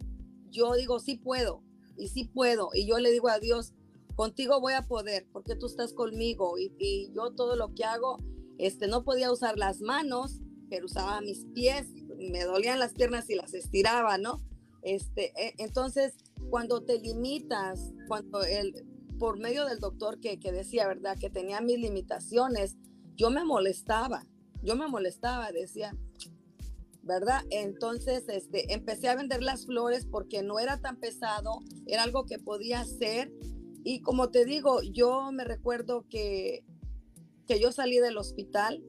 yo 0.50 0.74
digo 0.74 1.00
sí 1.00 1.16
puedo 1.16 1.64
y 1.98 2.08
sí 2.08 2.26
puedo 2.26 2.70
y 2.74 2.86
yo 2.86 3.00
le 3.00 3.12
digo 3.12 3.30
a 3.30 3.40
Dios, 3.40 3.74
contigo 4.16 4.60
voy 4.60 4.74
a 4.74 4.88
poder 4.88 5.28
porque 5.32 5.56
tú 5.56 5.68
estás 5.68 5.94
conmigo 5.94 6.58
y, 6.58 7.12
yo 7.14 7.32
todo 7.32 7.56
lo 7.56 7.74
que 7.74 7.86
hago, 7.86 8.18
este, 8.58 8.88
no 8.88 9.04
podía 9.04 9.32
usar 9.32 9.58
las 9.58 9.82
manos, 9.82 10.42
pero 10.70 10.86
usaba 10.86 11.22
mis 11.22 11.46
pies, 11.54 11.88
me 12.18 12.44
dolían 12.44 12.80
las 12.80 12.94
piernas 12.94 13.30
y 13.30 13.36
las 13.36 13.54
estiraba, 13.54 14.18
¿no? 14.18 14.42
Este, 14.82 15.32
e, 15.42 15.54
entonces, 15.58 16.16
cuando 16.50 16.84
te 16.84 17.00
limitas, 17.00 17.94
cuando 18.08 18.44
el, 18.44 18.86
por 19.18 19.40
medio 19.40 19.66
del 19.66 19.80
doctor 19.80 20.20
que, 20.20 20.40
que 20.40 20.52
decía, 20.52 20.88
¿verdad? 20.88 21.18
Que 21.18 21.30
tenía 21.30 21.62
mis 21.62 21.80
limitaciones, 21.80 22.78
yo 23.16 23.30
me 23.30 23.44
molestaba, 23.44 24.26
yo 24.64 24.76
me 24.76 24.88
molestaba, 24.88 25.52
decía, 25.52 25.96
¿verdad? 27.10 27.42
Entonces, 27.50 28.24
este, 28.30 28.72
empecé 28.72 29.10
a 29.10 29.16
vender 29.16 29.42
las 29.42 29.66
flores 29.66 30.06
porque 30.06 30.44
no 30.44 30.60
era 30.60 30.80
tan 30.80 30.98
pesado, 30.98 31.60
era 31.88 32.04
algo 32.04 32.26
que 32.26 32.38
podía 32.38 32.82
hacer. 32.82 33.34
Y 33.84 34.02
como 34.02 34.30
te 34.30 34.46
digo, 34.46 34.84
yo 34.84 35.32
me 35.32 35.44
recuerdo 35.44 36.06
que, 36.08 36.64
que 37.48 37.60
yo 37.60 37.72
salí 37.72 37.98
del 37.98 38.18
hospital 38.18 38.84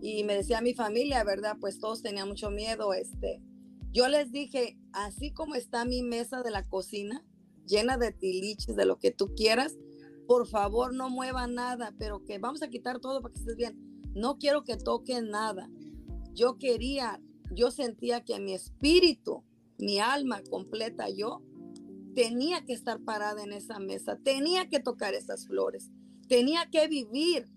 y 0.00 0.22
me 0.22 0.36
decía 0.36 0.60
mi 0.60 0.72
familia, 0.72 1.24
¿verdad? 1.24 1.56
Pues 1.60 1.80
todos 1.80 2.00
tenían 2.00 2.28
mucho 2.28 2.50
miedo, 2.50 2.94
este. 2.94 3.42
Yo 3.92 4.06
les 4.08 4.30
dije, 4.30 4.78
así 4.92 5.32
como 5.32 5.56
está 5.56 5.84
mi 5.84 6.02
mesa 6.02 6.42
de 6.42 6.52
la 6.52 6.62
cocina, 6.62 7.24
llena 7.66 7.98
de 7.98 8.12
tiliches, 8.12 8.76
de 8.76 8.86
lo 8.86 8.98
que 8.98 9.10
tú 9.10 9.34
quieras, 9.34 9.76
por 10.28 10.46
favor 10.46 10.94
no 10.94 11.10
mueva 11.10 11.48
nada, 11.48 11.92
pero 11.98 12.24
que 12.24 12.38
vamos 12.38 12.62
a 12.62 12.68
quitar 12.68 13.00
todo 13.00 13.20
para 13.20 13.32
que 13.32 13.40
estés 13.40 13.56
bien 13.56 13.96
no 14.16 14.38
quiero 14.38 14.64
que 14.64 14.76
toque 14.76 15.20
nada. 15.20 15.68
Yo 16.36 16.58
quería, 16.58 17.18
yo 17.50 17.70
sentía 17.70 18.22
que 18.22 18.38
mi 18.38 18.52
espíritu, 18.52 19.42
mi 19.78 20.00
alma 20.00 20.42
completa, 20.50 21.08
yo 21.08 21.42
tenía 22.14 22.62
que 22.66 22.74
estar 22.74 23.00
parada 23.00 23.42
en 23.42 23.54
esa 23.54 23.78
mesa, 23.78 24.18
tenía 24.22 24.68
que 24.68 24.78
tocar 24.78 25.14
esas 25.14 25.46
flores, 25.46 25.90
tenía 26.28 26.68
que 26.70 26.88
vivir, 26.88 27.48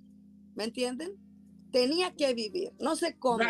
¿me 0.56 0.64
entienden? 0.64 1.12
Tenía 1.74 2.16
que 2.16 2.34
vivir, 2.34 2.72
no 2.80 2.96
sé 2.96 3.18
cómo. 3.20 3.44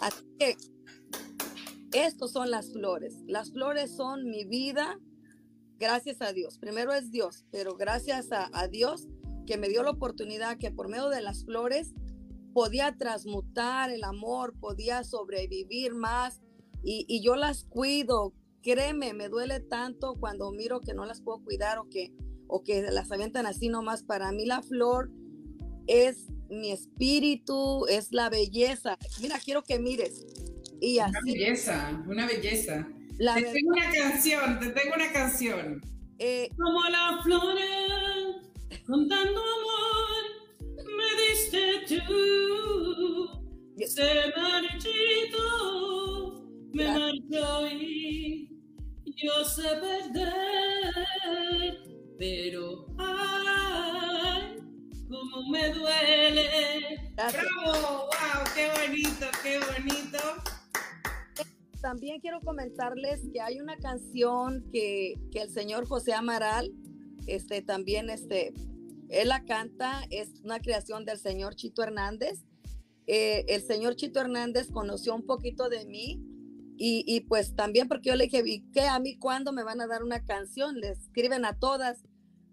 Así 0.00 0.24
que 0.38 0.56
estos 1.92 2.32
son 2.32 2.50
las 2.50 2.72
flores. 2.72 3.18
Las 3.26 3.52
flores 3.52 3.94
son 3.94 4.30
mi 4.30 4.46
vida, 4.46 4.98
gracias 5.78 6.22
a 6.22 6.32
Dios. 6.32 6.56
Primero 6.58 6.94
es 6.94 7.10
Dios, 7.10 7.44
pero 7.50 7.76
gracias 7.76 8.32
a, 8.32 8.48
a 8.54 8.66
Dios 8.66 9.08
que 9.46 9.58
me 9.58 9.68
dio 9.68 9.82
la 9.82 9.90
oportunidad 9.90 10.56
que 10.56 10.70
por 10.70 10.88
medio 10.88 11.10
de 11.10 11.20
las 11.20 11.44
flores 11.44 11.92
podía 12.54 12.96
transmutar 12.96 13.90
el 13.90 14.04
amor, 14.04 14.54
podía 14.58 15.04
sobrevivir 15.04 15.94
más 15.94 16.40
y, 16.82 17.20
yo 17.22 17.36
las 17.36 17.64
cuido. 17.64 18.32
Créeme, 18.62 19.12
me 19.12 19.28
duele 19.28 19.60
tanto 19.60 20.14
cuando 20.18 20.50
miro 20.52 20.80
que 20.80 20.94
no 20.94 21.04
las 21.04 21.20
puedo 21.20 21.42
cuidar 21.42 21.78
o 21.78 21.88
que, 21.90 22.12
o 22.46 22.62
que 22.62 22.82
las 22.82 23.10
avientan 23.12 23.44
así 23.44 23.68
nomás. 23.68 24.02
Para 24.02 24.32
mí 24.32 24.46
la 24.46 24.62
flor 24.62 25.10
es 25.86 26.28
mi 26.48 26.70
espíritu, 26.70 27.86
es 27.88 28.12
la 28.12 28.30
belleza. 28.30 28.96
Mira, 29.20 29.38
quiero 29.44 29.62
que 29.62 29.78
mires. 29.78 30.24
Y 30.80 30.98
así, 30.98 31.12
una 31.12 31.32
belleza, 31.32 32.04
una 32.06 32.26
belleza. 32.26 32.88
te 33.18 33.42
tengo 33.42 33.72
una 33.72 33.90
canción, 33.90 34.60
te 34.60 34.70
tengo 34.70 34.94
una 34.94 35.12
canción. 35.12 35.80
Eh, 36.18 36.48
Como 36.56 36.84
las 36.84 37.22
flores 37.24 38.44
con 38.86 39.08
tanto 39.08 39.40
amor 39.40 40.03
tú. 42.06 43.74
Se 43.86 44.32
marchito, 44.36 45.42
me 46.72 46.86
marchó 46.86 47.68
y 47.70 48.48
yo 49.16 49.44
sé 49.44 49.62
perder, 49.80 50.94
pero 52.18 52.86
ay, 52.98 54.56
cómo 55.08 55.50
me 55.50 55.68
duele. 55.70 57.12
¡Bravo! 57.14 58.06
¡Wow! 58.06 58.44
¡Qué 58.54 58.68
bonito, 58.80 59.26
qué 59.42 59.58
bonito! 59.58 60.18
También 61.82 62.20
quiero 62.20 62.40
comentarles 62.40 63.20
que 63.32 63.40
hay 63.40 63.60
una 63.60 63.76
canción 63.76 64.64
que, 64.72 65.14
que 65.30 65.42
el 65.42 65.50
señor 65.50 65.86
José 65.86 66.14
Amaral 66.14 66.72
este, 67.26 67.62
también 67.62 68.10
este, 68.10 68.52
él 69.20 69.28
la 69.28 69.44
canta, 69.44 70.02
es 70.10 70.40
una 70.42 70.60
creación 70.60 71.04
del 71.04 71.18
señor 71.18 71.54
Chito 71.54 71.82
Hernández. 71.82 72.44
Eh, 73.06 73.44
el 73.48 73.62
señor 73.62 73.96
Chito 73.96 74.20
Hernández 74.20 74.70
conoció 74.70 75.14
un 75.14 75.26
poquito 75.26 75.68
de 75.68 75.84
mí 75.86 76.22
y, 76.76 77.20
pues 77.28 77.54
también 77.54 77.86
porque 77.86 78.08
yo 78.08 78.16
le 78.16 78.24
dije, 78.24 78.42
¿y 78.44 78.62
qué 78.72 78.82
a 78.82 78.98
mí 78.98 79.16
cuándo 79.16 79.52
me 79.52 79.62
van 79.62 79.80
a 79.80 79.86
dar 79.86 80.02
una 80.02 80.24
canción? 80.24 80.80
Le 80.80 80.90
escriben 80.90 81.44
a 81.44 81.56
todas, 81.56 82.02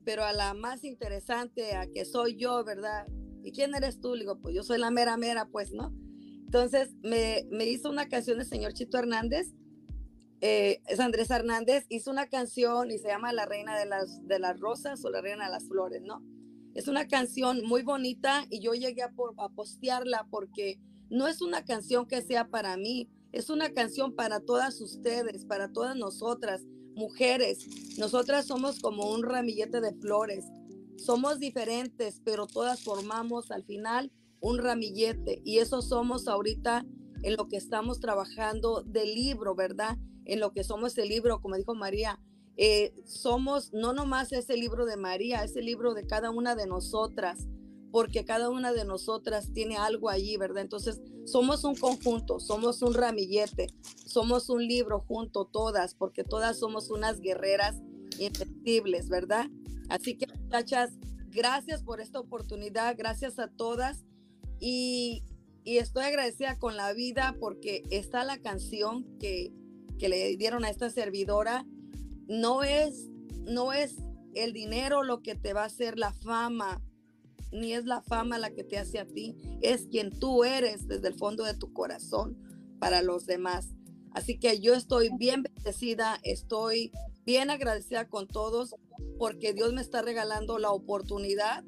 pero 0.06 0.24
a 0.24 0.32
la 0.32 0.54
más 0.54 0.84
interesante, 0.84 1.76
a 1.76 1.88
que 1.88 2.06
soy 2.06 2.36
yo, 2.38 2.64
¿verdad? 2.64 3.08
¿Y 3.44 3.52
quién 3.52 3.74
eres 3.74 4.00
tú? 4.00 4.14
Le 4.14 4.22
digo, 4.22 4.40
pues 4.40 4.54
yo 4.54 4.62
soy 4.62 4.78
la 4.78 4.92
mera 4.92 5.18
mera, 5.18 5.48
pues, 5.48 5.74
¿no? 5.74 5.92
Entonces 6.46 6.94
me, 7.02 7.48
hizo 7.66 7.90
una 7.90 8.10
canción 8.10 8.40
el 8.40 8.46
señor 8.46 8.74
Chito 8.74 9.00
Hernández 9.00 9.54
eh, 10.42 10.82
es 10.88 11.00
Andrés 11.00 11.30
Hernández, 11.30 11.86
hizo 11.90 12.10
una 12.10 12.28
canción 12.28 12.90
y 12.90 12.98
se 12.98 13.10
llama 13.10 13.32
La 13.32 13.46
Reina 13.46 13.78
de 13.78 13.86
las, 13.86 14.28
de 14.28 14.40
las 14.40 14.60
Rosas 14.60 15.06
o 15.06 15.12
La 15.12 15.22
Reina 15.22 15.46
de 15.46 15.52
las 15.52 15.68
Flores, 15.68 16.02
¿no? 16.02 16.24
Es 16.74 16.88
una 16.88 17.08
canción 17.08 17.64
muy 17.66 17.84
bonita 17.84 18.46
y 18.50 18.60
yo 18.60 18.74
llegué 18.74 19.04
a, 19.04 19.12
a 19.38 19.50
postearla 19.50 20.28
porque 20.30 20.80
no 21.10 21.28
es 21.28 21.42
una 21.42 21.66
canción 21.66 22.06
que 22.06 22.22
sea 22.22 22.48
para 22.48 22.78
mí, 22.78 23.10
es 23.32 23.50
una 23.50 23.74
canción 23.74 24.16
para 24.16 24.40
todas 24.40 24.80
ustedes, 24.82 25.46
para 25.46 25.72
todas 25.72 25.96
nosotras, 25.96 26.64
mujeres. 26.96 27.68
Nosotras 27.98 28.46
somos 28.46 28.80
como 28.80 29.12
un 29.12 29.24
ramillete 29.24 29.82
de 29.82 29.94
flores. 29.94 30.46
Somos 30.98 31.40
diferentes, 31.40 32.22
pero 32.24 32.48
todas 32.48 32.84
formamos 32.84 33.52
al 33.52 33.64
final 33.64 34.12
un 34.40 34.58
ramillete 34.58 35.42
y 35.44 35.60
eso 35.60 35.82
somos 35.82 36.28
ahorita 36.28 36.86
en 37.24 37.36
lo 37.36 37.48
que 37.48 37.58
estamos 37.58 38.00
trabajando 38.00 38.84
del 38.84 39.14
libro, 39.14 39.56
¿verdad? 39.56 39.98
en 40.26 40.40
lo 40.40 40.52
que 40.54 40.64
somos 40.64 40.98
el 40.98 41.10
libro, 41.10 41.42
como 41.42 41.56
dijo 41.56 41.76
María, 41.76 42.20
eh, 42.64 42.94
somos 43.06 43.74
no 43.74 43.92
nomás 43.92 44.32
ese 44.32 44.56
libro 44.56 44.86
de 44.86 44.96
María, 44.96 45.44
es 45.44 45.56
el 45.56 45.66
libro 45.66 45.96
de 45.96 46.06
cada 46.06 46.30
una 46.30 46.54
de 46.54 46.68
nosotras, 46.68 47.48
porque 47.92 48.24
cada 48.24 48.52
una 48.52 48.72
de 48.72 48.86
nosotras 48.86 49.52
tiene 49.52 49.78
algo 49.78 50.10
allí, 50.12 50.38
¿verdad? 50.38 50.62
Entonces, 50.62 51.02
somos 51.26 51.64
un 51.64 51.74
conjunto, 51.74 52.40
somos 52.40 52.84
un 52.84 52.94
ramillete, 52.94 53.66
somos 54.06 54.48
un 54.52 54.68
libro 54.68 55.00
junto 55.00 55.46
todas, 55.46 55.96
porque 55.96 56.24
todas 56.24 56.60
somos 56.60 56.92
unas 56.92 57.20
guerreras 57.20 57.78
invencibles, 58.20 59.10
¿verdad? 59.10 59.48
Así 59.90 60.16
que, 60.16 60.28
muchachas, 60.28 60.92
gracias 61.32 61.82
por 61.82 62.00
esta 62.00 62.20
oportunidad, 62.20 62.96
gracias 62.96 63.40
a 63.40 63.48
todas 63.48 64.06
y, 64.60 65.24
y 65.64 65.80
estoy 65.80 66.04
agradecida 66.04 66.60
con 66.60 66.78
la 66.78 66.94
vida 66.94 67.36
porque 67.40 67.82
está 67.90 68.24
la 68.24 68.38
canción 68.38 69.18
que 69.18 69.52
que 70.02 70.10
le 70.10 70.36
dieron 70.36 70.66
a 70.66 70.70
esta 70.72 70.90
servidora, 70.90 71.64
no 72.32 72.64
es, 72.64 73.10
no 73.44 73.74
es 73.74 73.98
el 74.34 74.54
dinero 74.54 75.04
lo 75.04 75.22
que 75.22 75.36
te 75.36 75.52
va 75.52 75.64
a 75.64 75.66
hacer 75.66 76.00
la 76.00 76.14
fama, 76.14 76.82
ni 77.52 77.74
es 77.74 77.86
la 77.86 78.02
fama 78.02 78.40
la 78.40 78.52
que 78.52 78.64
te 78.64 78.78
hace 78.78 79.00
a 79.00 79.06
ti, 79.06 79.36
es 79.62 79.88
quien 79.88 80.18
tú 80.18 80.46
eres 80.46 80.88
desde 80.88 81.10
el 81.10 81.16
fondo 81.16 81.44
de 81.44 81.56
tu 81.56 81.74
corazón 81.74 82.38
para 82.80 83.02
los 83.02 83.26
demás. 83.26 83.76
Así 84.14 84.40
que 84.40 84.62
yo 84.62 84.74
estoy 84.74 85.10
bien 85.18 85.44
bendecida, 85.44 86.20
estoy 86.24 86.92
bien 87.26 87.50
agradecida 87.50 88.08
con 88.08 88.28
todos 88.28 88.76
porque 89.20 89.54
Dios 89.54 89.74
me 89.74 89.82
está 89.82 90.02
regalando 90.02 90.58
la 90.58 90.72
oportunidad 90.72 91.66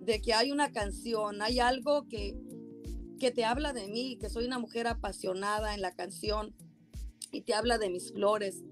de 0.00 0.20
que 0.20 0.34
hay 0.34 0.52
una 0.52 0.70
canción, 0.70 1.40
hay 1.40 1.60
algo 1.60 2.08
que, 2.08 2.36
que 3.18 3.30
te 3.30 3.46
habla 3.46 3.72
de 3.72 3.88
mí, 3.88 4.18
que 4.20 4.28
soy 4.28 4.44
una 4.44 4.58
mujer 4.58 4.86
apasionada 4.86 5.74
en 5.74 5.80
la 5.80 5.94
canción 5.94 6.54
y 7.32 7.40
te 7.40 7.54
habla 7.54 7.78
de 7.78 7.88
mis 7.88 8.12
flores. 8.12 8.62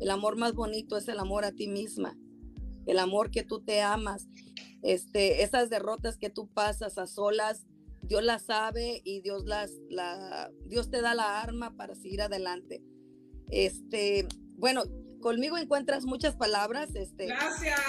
El 0.00 0.10
amor 0.10 0.36
más 0.36 0.54
bonito 0.54 0.96
es 0.96 1.08
el 1.08 1.18
amor 1.18 1.44
a 1.44 1.52
ti 1.52 1.68
misma, 1.68 2.16
el 2.86 2.98
amor 2.98 3.30
que 3.30 3.42
tú 3.42 3.60
te 3.62 3.82
amas. 3.82 4.28
Este, 4.82 5.42
esas 5.42 5.68
derrotas 5.68 6.16
que 6.16 6.30
tú 6.30 6.48
pasas 6.48 6.96
a 6.96 7.06
solas, 7.06 7.66
Dios 8.02 8.24
las 8.24 8.42
sabe 8.42 9.02
y 9.04 9.20
Dios 9.20 9.44
las, 9.44 9.72
la, 9.90 10.50
Dios 10.64 10.90
te 10.90 11.02
da 11.02 11.14
la 11.14 11.40
arma 11.40 11.76
para 11.76 11.94
seguir 11.94 12.22
adelante. 12.22 12.82
Este, 13.50 14.26
bueno, 14.56 14.84
conmigo 15.20 15.58
encuentras 15.58 16.06
muchas 16.06 16.34
palabras. 16.34 16.94
Este, 16.94 17.26
gracias. 17.26 17.80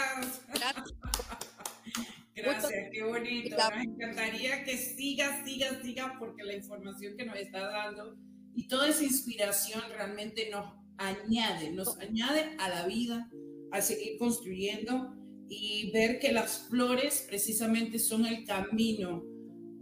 Gracias, 2.36 2.90
qué 2.92 3.04
bonito. 3.04 3.56
Nos 3.56 3.84
encantaría 3.84 4.64
que 4.64 4.78
sigas, 4.78 5.46
sigas, 5.46 5.82
sigas, 5.82 6.12
porque 6.20 6.44
la 6.44 6.56
información 6.56 7.16
que 7.16 7.26
nos 7.26 7.38
está 7.38 7.70
dando 7.70 8.18
y 8.54 8.68
toda 8.68 8.90
esa 8.90 9.04
inspiración 9.04 9.82
realmente 9.90 10.50
nos 10.50 10.81
añade, 10.98 11.72
nos 11.72 11.98
añade 12.00 12.56
a 12.58 12.70
la 12.70 12.86
vida, 12.86 13.30
a 13.72 13.82
seguir 13.82 14.18
construyendo 14.18 15.16
y 15.50 15.92
ver 15.92 16.20
que 16.20 16.32
las 16.32 16.68
flores 16.70 17.26
precisamente 17.28 18.00
son 18.00 18.26
el 18.26 18.46
camino 18.46 19.24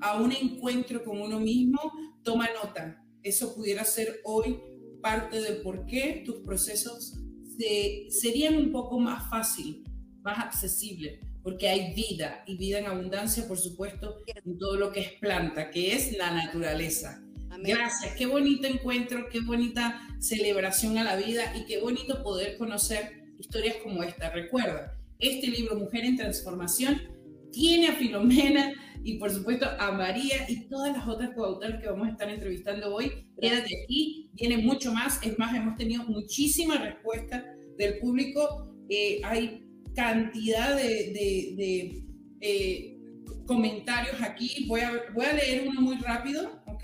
a 0.02 0.22
un 0.22 0.32
encuentro 0.32 1.04
con 1.04 1.22
uno 1.22 1.40
mismo. 1.40 1.80
Toma 2.24 2.50
nota, 2.64 3.04
eso 3.24 3.56
pudiera 3.56 3.84
ser 3.84 4.22
hoy 4.24 4.60
parte 5.02 5.42
de 5.42 5.54
por 5.62 5.86
qué 5.86 6.24
tus 6.26 6.38
procesos 6.38 7.18
serían 8.10 8.56
un 8.56 8.72
poco 8.72 9.00
más 9.00 9.30
fácil, 9.30 9.84
más 10.22 10.40
accesible, 10.40 11.20
porque 11.44 11.68
hay 11.68 11.94
vida 11.94 12.44
y 12.48 12.58
vida 12.58 12.80
en 12.80 12.86
abundancia, 12.86 13.48
por 13.48 13.58
supuesto, 13.58 14.18
en 14.28 14.58
todo 14.58 14.76
lo 14.76 14.92
que 14.92 15.02
es 15.02 15.12
planta, 15.20 15.70
que 15.70 15.94
es 15.94 16.18
la 16.18 16.32
naturaleza. 16.32 17.22
Gracias, 17.58 18.16
qué 18.16 18.26
bonito 18.26 18.68
encuentro, 18.68 19.28
qué 19.32 19.42
bonita 19.42 20.02
celebración 20.20 20.98
a 20.98 21.04
la 21.04 21.16
vida 21.16 21.54
y 21.58 21.66
qué 21.66 21.80
bonito 21.80 22.24
poder 22.24 22.58
conocer 22.58 23.24
historias 23.40 23.78
como 23.84 24.04
esta. 24.04 24.30
Recuerda, 24.30 24.98
este 25.18 25.48
libro 25.48 25.76
Mujer 25.76 26.06
en 26.06 26.16
Transformación 26.16 27.02
tiene 27.52 27.88
a 27.88 27.94
Filomena 27.94 28.74
y 29.04 29.18
por 29.18 29.32
supuesto 29.32 29.66
a 29.80 29.92
María 29.92 30.46
y 30.48 30.68
todas 30.68 30.96
las 30.96 31.08
otras 31.08 31.32
coautoras 31.32 31.82
que 31.82 31.90
vamos 31.90 32.08
a 32.08 32.12
estar 32.12 32.30
entrevistando 32.30 32.94
hoy. 32.94 33.12
Quédate 33.42 33.84
aquí, 33.84 34.30
viene 34.34 34.58
mucho 34.58 34.94
más. 34.94 35.20
Es 35.24 35.38
más, 35.40 35.56
hemos 35.56 35.76
tenido 35.76 36.04
muchísima 36.04 36.78
respuesta 36.78 37.44
del 37.78 38.00
público. 38.00 38.72
Eh, 38.90 39.22
hay 39.24 39.66
cantidad 39.96 40.76
de, 40.76 42.04
eh, 42.42 42.96
comentarios 43.46 44.22
aquí. 44.22 44.66
Voy 44.68 44.82
a, 44.82 44.92
voy 45.14 45.26
a 45.26 45.34
leer 45.34 45.68
uno 45.68 45.82
muy 45.82 45.98
rápido, 45.98 46.62
¿ok? 46.68 46.84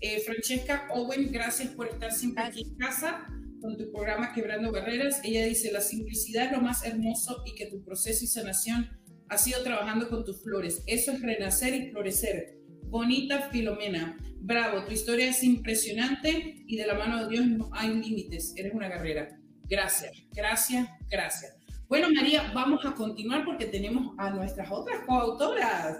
Eh, 0.00 0.20
Francesca 0.20 0.88
Owen, 0.94 1.30
gracias 1.30 1.68
por 1.70 1.88
estar 1.88 2.10
siempre 2.12 2.44
aquí 2.44 2.62
en 2.62 2.74
casa 2.76 3.26
con 3.60 3.76
tu 3.76 3.90
programa 3.92 4.32
Quebrando 4.32 4.72
Barreras. 4.72 5.20
Ella 5.22 5.44
dice, 5.44 5.70
la 5.72 5.82
simplicidad 5.82 6.46
es 6.46 6.52
lo 6.52 6.62
más 6.62 6.84
hermoso 6.84 7.42
y 7.46 7.54
que 7.54 7.66
tu 7.66 7.84
proceso 7.84 8.24
y 8.24 8.26
sanación 8.26 8.88
ha 9.28 9.36
sido 9.36 9.62
trabajando 9.62 10.08
con 10.08 10.24
tus 10.24 10.42
flores. 10.42 10.82
Eso 10.86 11.12
es 11.12 11.20
renacer 11.20 11.74
y 11.74 11.90
florecer. 11.90 12.56
Bonita 12.84 13.50
Filomena, 13.50 14.16
bravo, 14.40 14.84
tu 14.84 14.92
historia 14.92 15.28
es 15.28 15.44
impresionante 15.44 16.64
y 16.66 16.76
de 16.76 16.86
la 16.86 16.94
mano 16.94 17.22
de 17.22 17.28
Dios 17.28 17.46
no 17.46 17.70
hay 17.72 17.94
límites, 17.94 18.54
eres 18.56 18.72
una 18.74 18.88
guerrera. 18.88 19.38
Gracias, 19.68 20.12
gracias, 20.32 20.88
gracias. 21.08 21.56
Bueno, 21.88 22.08
María, 22.12 22.50
vamos 22.54 22.84
a 22.84 22.94
continuar 22.94 23.44
porque 23.44 23.66
tenemos 23.66 24.14
a 24.18 24.30
nuestras 24.30 24.68
otras 24.70 25.04
coautoras. 25.06 25.98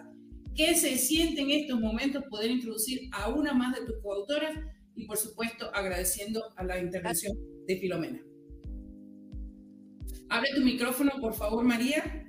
¿Qué 0.61 0.74
se 0.74 0.98
siente 0.98 1.40
en 1.40 1.50
estos 1.52 1.80
momentos 1.80 2.22
poder 2.28 2.50
introducir 2.50 3.08
a 3.12 3.30
una 3.30 3.54
más 3.54 3.74
de 3.74 3.86
tus 3.86 3.96
coautoras? 4.02 4.58
Y 4.94 5.06
por 5.06 5.16
supuesto, 5.16 5.74
agradeciendo 5.74 6.42
a 6.54 6.64
la 6.64 6.78
intervención 6.78 7.34
de 7.66 7.78
Filomena. 7.78 8.22
Abre 10.28 10.50
tu 10.54 10.61
micrófono, 10.61 11.12
por 11.18 11.32
favor, 11.32 11.64
María. 11.64 12.26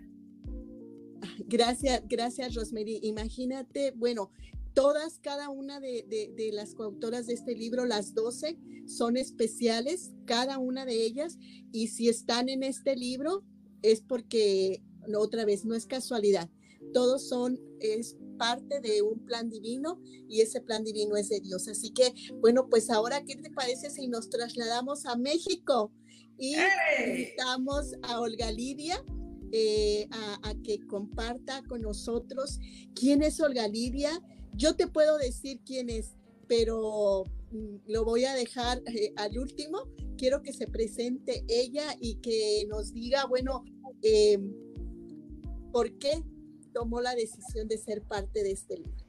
Gracias, 1.39 2.03
gracias, 2.07 2.55
Rosemary. 2.55 3.01
Imagínate, 3.03 3.91
bueno, 3.97 4.31
todas, 4.73 5.19
cada 5.19 5.49
una 5.49 5.81
de, 5.81 6.05
las 6.53 6.73
coautoras 6.73 7.27
de 7.27 7.33
este 7.33 7.53
libro, 7.53 7.83
las 7.83 8.13
12, 8.13 8.57
son 8.87 9.17
especiales, 9.17 10.13
cada 10.23 10.57
una 10.57 10.85
de 10.85 11.03
ellas, 11.03 11.37
y 11.73 11.87
si 11.87 12.07
están 12.07 12.47
en 12.47 12.63
este 12.63 12.95
libro 12.95 13.43
es 13.81 13.99
porque, 13.99 14.81
otra 15.17 15.43
vez, 15.43 15.65
no 15.65 15.75
es 15.75 15.85
casualidad, 15.85 16.49
todos 16.93 17.27
son, 17.27 17.59
es 17.79 18.17
parte 18.41 18.79
de 18.79 19.03
un 19.03 19.19
plan 19.19 19.51
divino 19.51 20.01
y 20.27 20.41
ese 20.41 20.61
plan 20.61 20.83
divino 20.83 21.15
es 21.15 21.29
de 21.29 21.41
Dios. 21.41 21.67
Así 21.67 21.91
que, 21.91 22.11
bueno, 22.39 22.67
pues 22.71 22.89
ahora, 22.89 23.23
¿qué 23.23 23.35
te 23.35 23.51
parece 23.51 23.91
si 23.91 24.07
nos 24.07 24.31
trasladamos 24.31 25.05
a 25.05 25.15
México 25.15 25.91
y 26.39 26.55
invitamos 27.05 27.93
a 28.01 28.19
Olga 28.19 28.51
Lidia? 28.51 29.05
Eh, 29.51 30.07
a, 30.11 30.55
que 30.63 30.79
comparta 30.87 31.61
con 31.67 31.81
nosotros 31.81 32.57
quién 32.95 33.21
es 33.21 33.39
Olga 33.39 33.67
Lidia. 33.67 34.09
Yo 34.53 34.75
te 34.75 34.87
puedo 34.87 35.19
decir 35.19 35.59
quién 35.63 35.91
es, 35.91 36.15
pero 36.47 37.25
mm, 37.51 37.91
lo 37.91 38.03
voy 38.05 38.25
a 38.25 38.33
dejar 38.33 38.81
eh, 38.87 39.13
al 39.17 39.37
último. 39.37 39.83
Quiero 40.17 40.41
que 40.41 40.51
se 40.51 40.65
presente 40.65 41.45
ella 41.47 41.95
y 41.99 42.15
que 42.15 42.65
nos 42.69 42.91
diga, 42.91 43.25
bueno, 43.25 43.65
eh, 44.01 44.39
por 45.71 45.95
qué 45.99 46.23
tomó 46.73 47.01
la 47.01 47.15
decisión 47.15 47.67
de 47.67 47.77
ser 47.77 48.01
parte 48.03 48.43
de 48.43 48.51
este 48.51 48.77
libro. 48.77 49.05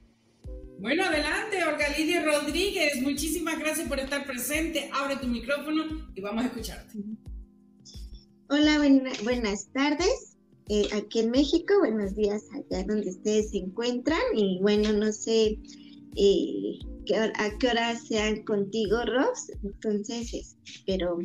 Bueno, 0.79 1.05
adelante, 1.05 1.63
Olga 1.65 1.89
Lidia 1.97 2.25
Rodríguez. 2.25 3.01
Muchísimas 3.03 3.59
gracias 3.59 3.89
por 3.89 4.01
estar 4.01 4.27
presente. 4.27 4.91
Abre 4.93 5.17
tu 5.17 5.29
micrófono 5.29 6.11
y 6.15 6.21
vamos 6.21 6.45
a 6.45 6.47
escucharte. 6.49 6.99
Hola, 8.49 8.79
buenas 9.23 9.69
tardes. 9.73 10.37
Eh, 10.69 10.89
aquí 10.93 11.21
en 11.21 11.31
México. 11.31 11.75
Buenos 11.79 12.15
días 12.17 12.43
allá 12.53 12.85
donde 12.85 13.11
ustedes 13.11 13.51
se 13.51 13.59
encuentran. 13.59 14.21
Y 14.35 14.59
bueno, 14.61 14.93
no 14.93 15.13
sé 15.13 15.59
eh, 16.17 16.79
a 17.37 17.59
qué 17.59 17.69
hora 17.69 17.97
sean 17.97 18.43
contigo, 18.45 19.05
Ross. 19.05 19.53
Entonces, 19.63 20.57
pero 20.87 21.19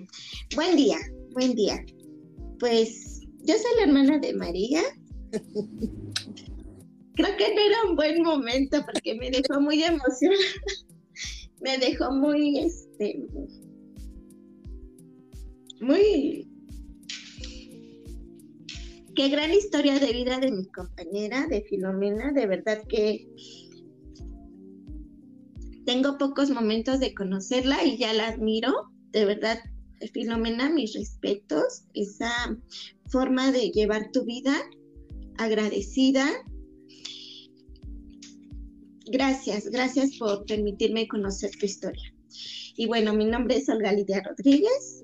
buen 0.55 0.75
día, 0.75 0.97
buen 1.31 1.55
día. 1.55 1.83
Pues 2.59 3.21
yo 3.43 3.55
soy 3.55 3.75
la 3.77 3.83
hermana 3.83 4.19
de 4.19 4.33
María. 4.33 4.81
Creo 7.17 7.35
que 7.35 7.53
no 7.53 7.61
era 7.61 7.77
un 7.89 7.95
buen 7.95 8.21
momento 8.21 8.85
porque 8.85 9.15
me 9.15 9.29
dejó 9.31 9.59
muy 9.59 9.83
emocionada. 9.83 10.37
me 11.61 11.77
dejó 11.77 12.11
muy, 12.11 12.59
este, 12.59 13.27
muy 15.81 16.47
qué 19.15 19.29
gran 19.29 19.51
historia 19.51 19.97
de 19.97 20.13
vida 20.13 20.39
de 20.39 20.51
mi 20.51 20.65
compañera, 20.67 21.47
de 21.47 21.63
Filomena, 21.63 22.31
de 22.31 22.45
verdad 22.45 22.83
que 22.87 23.27
tengo 25.87 26.19
pocos 26.19 26.51
momentos 26.51 26.99
de 26.99 27.15
conocerla 27.15 27.83
y 27.83 27.97
ya 27.97 28.13
la 28.13 28.27
admiro, 28.27 28.91
de 29.11 29.25
verdad, 29.25 29.57
Filomena, 30.13 30.69
mis 30.69 30.93
respetos, 30.93 31.85
esa 31.95 32.29
forma 33.07 33.51
de 33.51 33.71
llevar 33.71 34.11
tu 34.11 34.23
vida 34.23 34.53
agradecida. 35.39 36.27
Gracias, 39.09 39.69
gracias 39.69 40.17
por 40.17 40.45
permitirme 40.45 41.07
conocer 41.07 41.51
tu 41.59 41.65
historia. 41.65 42.13
Y 42.75 42.87
bueno, 42.87 43.13
mi 43.13 43.25
nombre 43.25 43.57
es 43.57 43.69
Olga 43.69 43.91
Lidia 43.91 44.21
Rodríguez. 44.21 45.03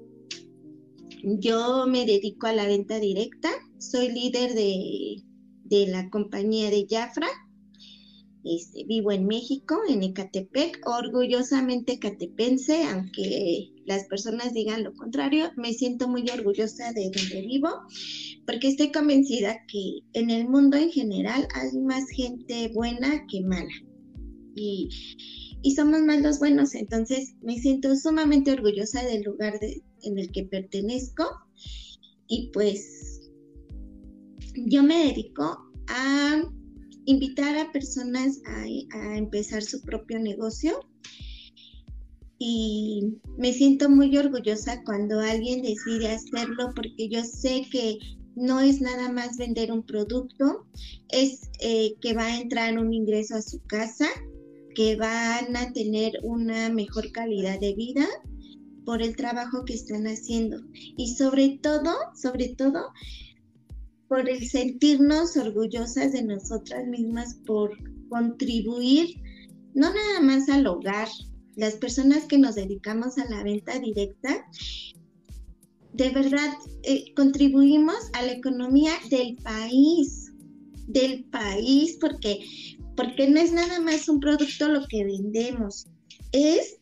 Yo 1.24 1.86
me 1.88 2.06
dedico 2.06 2.48
a 2.48 2.54
la 2.54 2.68
venta 2.68 3.00
directa 3.00 3.50
soy 3.84 4.10
líder 4.10 4.54
de, 4.54 5.88
la 5.88 6.10
compañía 6.10 6.70
de 6.70 6.88
Jafra. 6.90 7.28
Este, 8.46 8.84
vivo 8.86 9.12
en 9.12 9.26
México, 9.26 9.78
en 9.88 10.04
Ecatepec, 10.04 10.82
orgullosamente 10.86 12.00
catepense, 12.00 12.84
aunque 12.84 13.72
las 13.86 14.06
personas 14.06 14.54
digan 14.54 14.84
lo 14.84 14.94
contrario, 14.94 15.52
me 15.56 15.74
siento 15.74 16.08
muy 16.10 16.30
orgullosa 16.30 16.92
de 16.92 17.10
donde 17.14 17.42
vivo, 17.48 17.70
porque 18.46 18.68
estoy 18.68 18.92
convencida 18.92 19.66
que 19.68 20.00
en 20.14 20.30
el 20.30 20.50
mundo 20.50 20.78
en 20.78 20.92
general 20.92 21.48
hay 21.56 21.78
más 21.80 22.10
gente 22.10 22.70
buena 22.74 23.26
que 23.30 23.42
mala. 23.42 23.93
Y, 24.56 24.90
somos 25.76 26.02
más 26.02 26.22
los 26.22 26.40
buenos, 26.40 26.76
entonces 26.76 27.36
me 27.42 27.58
siento 27.58 27.96
sumamente 27.96 28.52
orgullosa 28.52 29.04
del 29.04 29.24
lugar 29.24 29.60
en 30.02 30.20
el 30.20 30.32
que 30.32 30.44
pertenezco. 30.44 31.24
Y 32.28 32.52
pues 32.52 33.22
yo 34.56 34.84
me 34.84 35.06
dedico 35.06 35.58
a 35.88 36.44
invitar 37.06 37.58
a 37.58 37.72
personas 37.72 38.42
a, 38.46 39.18
empezar 39.18 39.64
su 39.64 39.82
propio 39.82 40.20
negocio. 40.20 40.80
Y 42.40 43.20
me 43.38 43.54
siento 43.54 43.90
muy 43.90 44.18
orgullosa 44.18 44.84
cuando 44.84 45.20
alguien 45.20 45.62
decide 45.62 46.10
hacerlo 46.10 46.72
porque 46.76 47.08
yo 47.08 47.24
sé 47.24 47.66
que 47.72 48.00
no 48.36 48.60
es 48.60 48.82
nada 48.82 49.10
más 49.10 49.38
vender 49.38 49.72
un 49.72 49.84
producto, 49.84 50.66
es 51.10 51.50
eh, 51.60 51.96
que 52.02 52.14
va 52.14 52.26
a 52.26 52.42
entrar 52.42 52.78
un 52.78 52.94
ingreso 52.94 53.36
a 53.36 53.42
su 53.42 53.62
casa, 53.64 54.08
que 54.74 54.96
van 54.96 55.56
a 55.56 55.72
tener 55.74 56.14
una 56.24 56.70
mejor 56.70 57.12
calidad 57.12 57.60
de 57.60 57.74
vida 57.74 58.08
por 58.86 59.02
el 59.02 59.16
trabajo 59.16 59.64
que 59.66 59.74
están 59.74 60.06
haciendo. 60.06 60.62
Y 60.98 61.16
sobre 61.16 61.60
todo, 61.62 61.94
sobre 62.16 62.50
todo, 62.50 62.92
por 64.08 64.30
el 64.30 64.48
sentirnos 64.48 65.38
orgullosas 65.38 66.12
de 66.14 66.24
nosotras 66.24 66.86
mismas, 66.88 67.36
por 67.46 67.78
contribuir 68.10 69.16
no 69.74 69.92
nada 69.92 70.22
más 70.22 70.50
al 70.50 70.68
hogar, 70.68 71.08
las 71.56 71.76
personas 71.76 72.26
que 72.26 72.38
nos 72.38 72.56
dedicamos 72.56 73.18
a 73.18 73.30
la 73.30 73.44
venta 73.44 73.80
directa, 73.80 74.46
de 75.94 76.10
verdad 76.10 76.54
eh, 76.84 77.14
contribuimos 77.16 77.96
a 78.14 78.24
la 78.24 78.34
economía 78.34 78.92
del 79.10 79.36
país, 79.38 80.32
del 80.88 81.24
país, 81.26 81.98
porque, 82.00 82.40
porque 82.96 83.28
no 83.30 83.40
es 83.40 83.52
nada 83.52 83.80
más 83.80 84.08
un 84.10 84.20
producto 84.20 84.68
lo 84.68 84.86
que 84.88 85.04
vendemos, 85.04 85.88
es 86.32 86.78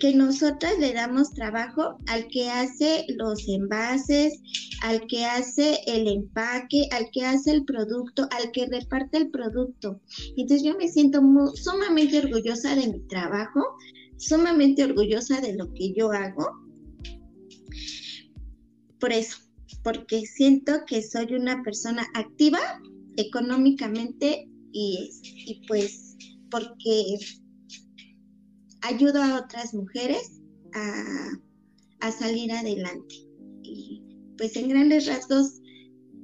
que 0.00 0.14
nosotras 0.14 0.78
le 0.78 0.92
damos 0.92 1.32
trabajo 1.32 1.98
al 2.06 2.28
que 2.28 2.48
hace 2.48 3.04
los 3.08 3.48
envases, 3.48 4.40
al 4.82 5.06
que 5.08 5.24
hace 5.24 5.80
el 5.86 6.06
empaque, 6.06 6.88
al 6.92 7.10
que 7.10 7.24
hace 7.24 7.50
el 7.50 7.64
producto, 7.64 8.28
al 8.30 8.52
que 8.52 8.66
reparte 8.66 9.18
el 9.18 9.30
producto. 9.30 10.00
Entonces 10.36 10.62
yo 10.62 10.76
me 10.76 10.88
siento 10.88 11.20
sumamente 11.56 12.18
orgullosa 12.18 12.76
de 12.76 12.88
mi 12.88 13.00
trabajo, 13.08 13.60
sumamente 14.16 14.84
orgullosa 14.84 15.40
de 15.40 15.54
lo 15.54 15.72
que 15.72 15.92
yo 15.94 16.12
hago. 16.12 16.48
Por 19.00 19.12
eso, 19.12 19.38
porque 19.82 20.26
siento 20.26 20.84
que 20.86 21.02
soy 21.02 21.34
una 21.34 21.60
persona 21.64 22.06
activa 22.14 22.60
económicamente 23.16 24.48
y, 24.72 25.10
y 25.22 25.66
pues 25.66 26.16
porque 26.50 27.18
ayudo 28.82 29.22
a 29.22 29.40
otras 29.40 29.72
mujeres 29.74 30.40
a, 30.74 32.10
salir 32.10 32.52
adelante. 32.52 33.14
Y 33.62 34.02
pues 34.36 34.56
en 34.56 34.68
grandes 34.68 35.06
rasgos, 35.06 35.60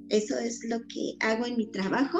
eso 0.09 0.37
es 0.39 0.65
lo 0.69 0.81
que 0.89 1.15
hago 1.21 1.47
en 1.47 1.57
mi 1.57 1.67
trabajo. 1.71 2.19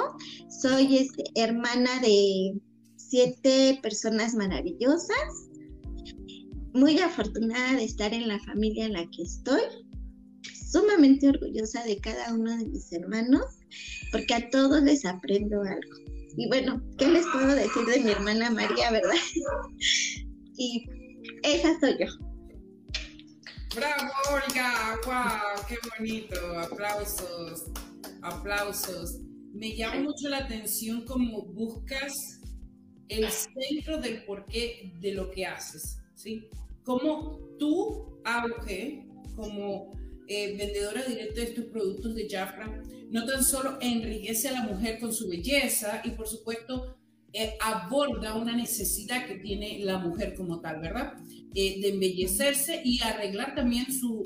Soy 0.61 0.97
este, 0.97 1.23
hermana 1.35 1.99
de 2.01 2.59
siete 2.95 3.79
personas 3.81 4.33
maravillosas, 4.33 5.49
muy 6.73 6.99
afortunada 6.99 7.77
de 7.77 7.83
estar 7.83 8.13
en 8.13 8.27
la 8.27 8.39
familia 8.39 8.85
en 8.85 8.93
la 8.93 9.09
que 9.11 9.23
estoy, 9.23 9.61
sumamente 10.71 11.27
orgullosa 11.27 11.83
de 11.83 11.97
cada 11.97 12.33
uno 12.33 12.55
de 12.57 12.65
mis 12.65 12.91
hermanos, 12.93 13.45
porque 14.11 14.35
a 14.35 14.49
todos 14.49 14.81
les 14.83 15.03
aprendo 15.03 15.61
algo. 15.63 16.08
Y 16.39 16.47
bueno, 16.47 16.81
¿qué 16.97 17.05
les 17.05 17.25
puedo 17.33 17.53
decir 17.53 17.85
de 17.85 17.99
mi 17.99 18.11
hermana 18.11 18.49
María, 18.49 18.91
verdad? 18.91 19.11
y 20.57 20.85
esa 21.43 21.77
soy 21.81 21.97
yo. 21.99 22.05
Bravo, 23.75 24.09
Olga, 24.31 24.97
wow, 25.05 25.65
qué 25.67 25.75
bonito, 25.97 26.37
aplausos, 26.57 27.65
aplausos. 28.21 29.19
Me 29.51 29.75
llama 29.75 29.99
mucho 29.99 30.29
la 30.29 30.37
atención 30.37 31.03
cómo 31.03 31.43
buscas 31.47 32.13
el 33.09 33.29
centro 33.29 33.97
del 33.97 34.23
porqué 34.23 34.93
de 35.01 35.15
lo 35.15 35.29
que 35.31 35.45
haces, 35.45 35.97
¿sí? 36.15 36.47
Cómo 36.85 37.37
tu 37.59 38.17
auge 38.23 39.05
como 39.35 39.91
eh, 40.29 40.55
vendedora 40.55 41.03
directa 41.03 41.41
de 41.41 41.47
estos 41.47 41.65
productos 41.65 42.13
de 42.15 42.29
Jafra 42.29 42.83
no 43.09 43.25
tan 43.25 43.43
solo 43.43 43.79
enriquece 43.81 44.49
a 44.49 44.51
la 44.53 44.61
mujer 44.61 44.99
con 44.99 45.11
su 45.11 45.27
belleza 45.27 46.01
y 46.05 46.11
por 46.11 46.27
supuesto 46.27 46.95
eh, 47.33 47.57
aborda 47.61 48.35
una 48.35 48.55
necesidad 48.55 49.27
que 49.27 49.35
tiene 49.35 49.79
la 49.79 49.97
mujer 49.97 50.35
como 50.35 50.61
tal, 50.61 50.81
¿verdad? 50.81 51.13
Eh, 51.53 51.79
de 51.81 51.89
embellecerse 51.89 52.81
y 52.83 53.01
arreglar 53.01 53.55
también 53.55 53.91
su, 53.91 54.25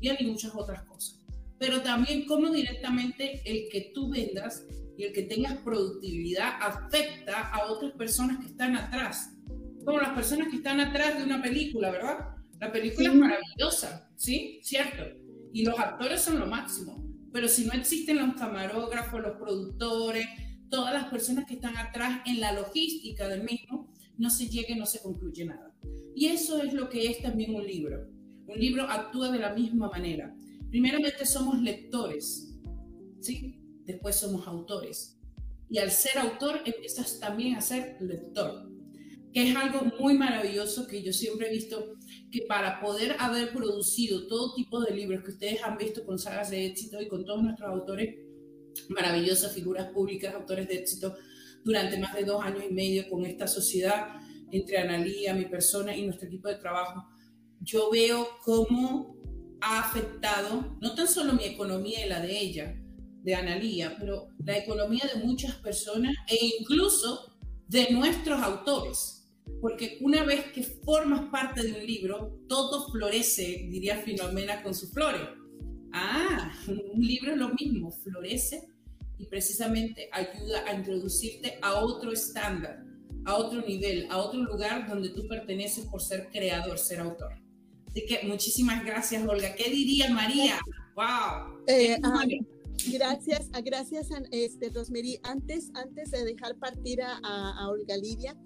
piel 0.00 0.16
y 0.20 0.26
muchas 0.26 0.54
otras 0.54 0.82
cosas. 0.84 1.20
Pero 1.58 1.82
también 1.82 2.26
cómo 2.26 2.50
directamente 2.50 3.42
el 3.44 3.68
que 3.70 3.92
tú 3.94 4.10
vendas 4.10 4.64
y 4.96 5.04
el 5.04 5.12
que 5.12 5.22
tengas 5.22 5.58
productividad 5.58 6.54
afecta 6.60 7.50
a 7.50 7.70
otras 7.70 7.92
personas 7.92 8.38
que 8.38 8.46
están 8.46 8.76
atrás, 8.76 9.30
como 9.84 9.98
las 9.98 10.14
personas 10.14 10.48
que 10.48 10.56
están 10.56 10.80
atrás 10.80 11.18
de 11.18 11.24
una 11.24 11.42
película, 11.42 11.90
¿verdad? 11.90 12.37
La 12.60 12.72
película 12.72 13.08
es 13.08 13.14
maravillosa, 13.14 14.10
¿sí? 14.16 14.60
Cierto. 14.62 15.04
Y 15.52 15.64
los 15.64 15.78
actores 15.78 16.20
son 16.20 16.38
lo 16.38 16.46
máximo. 16.46 17.04
Pero 17.32 17.48
si 17.48 17.64
no 17.64 17.72
existen 17.72 18.16
los 18.18 18.34
camarógrafos, 18.34 19.20
los 19.20 19.36
productores, 19.36 20.26
todas 20.70 20.92
las 20.92 21.04
personas 21.04 21.46
que 21.46 21.54
están 21.54 21.76
atrás 21.76 22.20
en 22.26 22.40
la 22.40 22.52
logística 22.52 23.28
del 23.28 23.44
mismo, 23.44 23.92
no 24.16 24.30
se 24.30 24.48
llegue, 24.48 24.74
no 24.76 24.86
se 24.86 25.00
concluye 25.00 25.44
nada. 25.44 25.72
Y 26.14 26.26
eso 26.26 26.62
es 26.62 26.72
lo 26.72 26.88
que 26.88 27.06
es 27.06 27.22
también 27.22 27.54
un 27.54 27.66
libro. 27.66 28.08
Un 28.46 28.58
libro 28.58 28.84
actúa 28.84 29.30
de 29.30 29.38
la 29.38 29.54
misma 29.54 29.88
manera. 29.88 30.34
Primeramente 30.70 31.24
somos 31.24 31.60
lectores, 31.60 32.54
¿sí? 33.20 33.60
Después 33.84 34.16
somos 34.16 34.46
autores. 34.46 35.18
Y 35.70 35.78
al 35.78 35.90
ser 35.90 36.18
autor 36.18 36.60
empiezas 36.64 37.20
también 37.20 37.56
a 37.56 37.60
ser 37.60 37.96
lector, 38.00 38.70
que 39.32 39.50
es 39.50 39.56
algo 39.56 39.82
muy 39.98 40.14
maravilloso 40.14 40.86
que 40.86 41.02
yo 41.02 41.12
siempre 41.12 41.48
he 41.48 41.52
visto 41.52 41.94
que 42.30 42.42
para 42.48 42.80
poder 42.80 43.16
haber 43.18 43.52
producido 43.52 44.26
todo 44.26 44.54
tipo 44.54 44.80
de 44.80 44.94
libros 44.94 45.22
que 45.24 45.30
ustedes 45.30 45.62
han 45.62 45.76
visto 45.76 46.04
con 46.04 46.18
sagas 46.18 46.50
de 46.50 46.66
éxito 46.66 47.00
y 47.00 47.08
con 47.08 47.24
todos 47.24 47.42
nuestros 47.42 47.68
autores, 47.70 48.16
maravillosas 48.88 49.52
figuras 49.52 49.90
públicas, 49.90 50.34
autores 50.34 50.68
de 50.68 50.74
éxito, 50.76 51.14
durante 51.64 51.98
más 51.98 52.14
de 52.14 52.24
dos 52.24 52.42
años 52.42 52.64
y 52.68 52.72
medio 52.72 53.08
con 53.08 53.24
esta 53.26 53.46
sociedad 53.46 54.20
entre 54.50 54.78
Analía, 54.78 55.34
mi 55.34 55.44
persona 55.44 55.94
y 55.94 56.06
nuestro 56.06 56.28
equipo 56.28 56.48
de 56.48 56.56
trabajo, 56.56 57.04
yo 57.60 57.90
veo 57.90 58.28
cómo 58.44 59.16
ha 59.60 59.80
afectado 59.80 60.76
no 60.80 60.94
tan 60.94 61.08
solo 61.08 61.32
mi 61.32 61.44
economía 61.44 62.04
y 62.04 62.08
la 62.08 62.20
de 62.20 62.38
ella, 62.38 62.76
de 63.22 63.34
Analía, 63.34 63.96
pero 63.98 64.28
la 64.44 64.56
economía 64.56 65.04
de 65.12 65.22
muchas 65.22 65.56
personas 65.56 66.14
e 66.28 66.38
incluso 66.60 67.36
de 67.66 67.90
nuestros 67.90 68.40
autores. 68.42 69.17
Porque 69.60 69.98
una 70.00 70.24
vez 70.24 70.52
que 70.52 70.62
formas 70.62 71.30
parte 71.30 71.62
de 71.62 71.80
un 71.80 71.86
libro, 71.86 72.40
todo 72.48 72.90
florece, 72.90 73.66
diría 73.68 73.96
Filomena, 73.98 74.62
con 74.62 74.74
sus 74.74 74.92
flores. 74.92 75.22
Ah, 75.92 76.52
un 76.68 77.04
libro 77.04 77.32
es 77.32 77.38
lo 77.38 77.48
mismo, 77.50 77.90
florece 77.90 78.68
y 79.18 79.26
precisamente 79.26 80.08
ayuda 80.12 80.64
a 80.66 80.74
introducirte 80.74 81.58
a 81.62 81.80
otro 81.80 82.12
estándar, 82.12 82.84
a 83.24 83.34
otro 83.36 83.62
nivel, 83.62 84.06
a 84.10 84.18
otro 84.18 84.40
lugar 84.42 84.88
donde 84.88 85.10
tú 85.10 85.26
perteneces 85.26 85.86
por 85.86 86.00
ser 86.00 86.28
creador, 86.30 86.78
ser 86.78 87.00
autor. 87.00 87.32
Así 87.88 88.04
que 88.06 88.26
muchísimas 88.26 88.84
gracias, 88.84 89.26
Olga. 89.26 89.54
¿Qué 89.54 89.70
diría 89.70 90.10
María? 90.10 90.60
¡Wow! 90.94 91.64
Eh, 91.66 91.96
gracias, 92.92 93.48
ah, 93.52 93.60
gracias, 93.60 94.08
este, 94.30 94.70
Rosemary. 94.70 95.18
Antes, 95.22 95.70
antes 95.74 96.10
de 96.10 96.24
dejar 96.24 96.56
partir 96.58 97.00
a, 97.02 97.68
Olga 97.68 97.96
Lidia, 97.96 98.36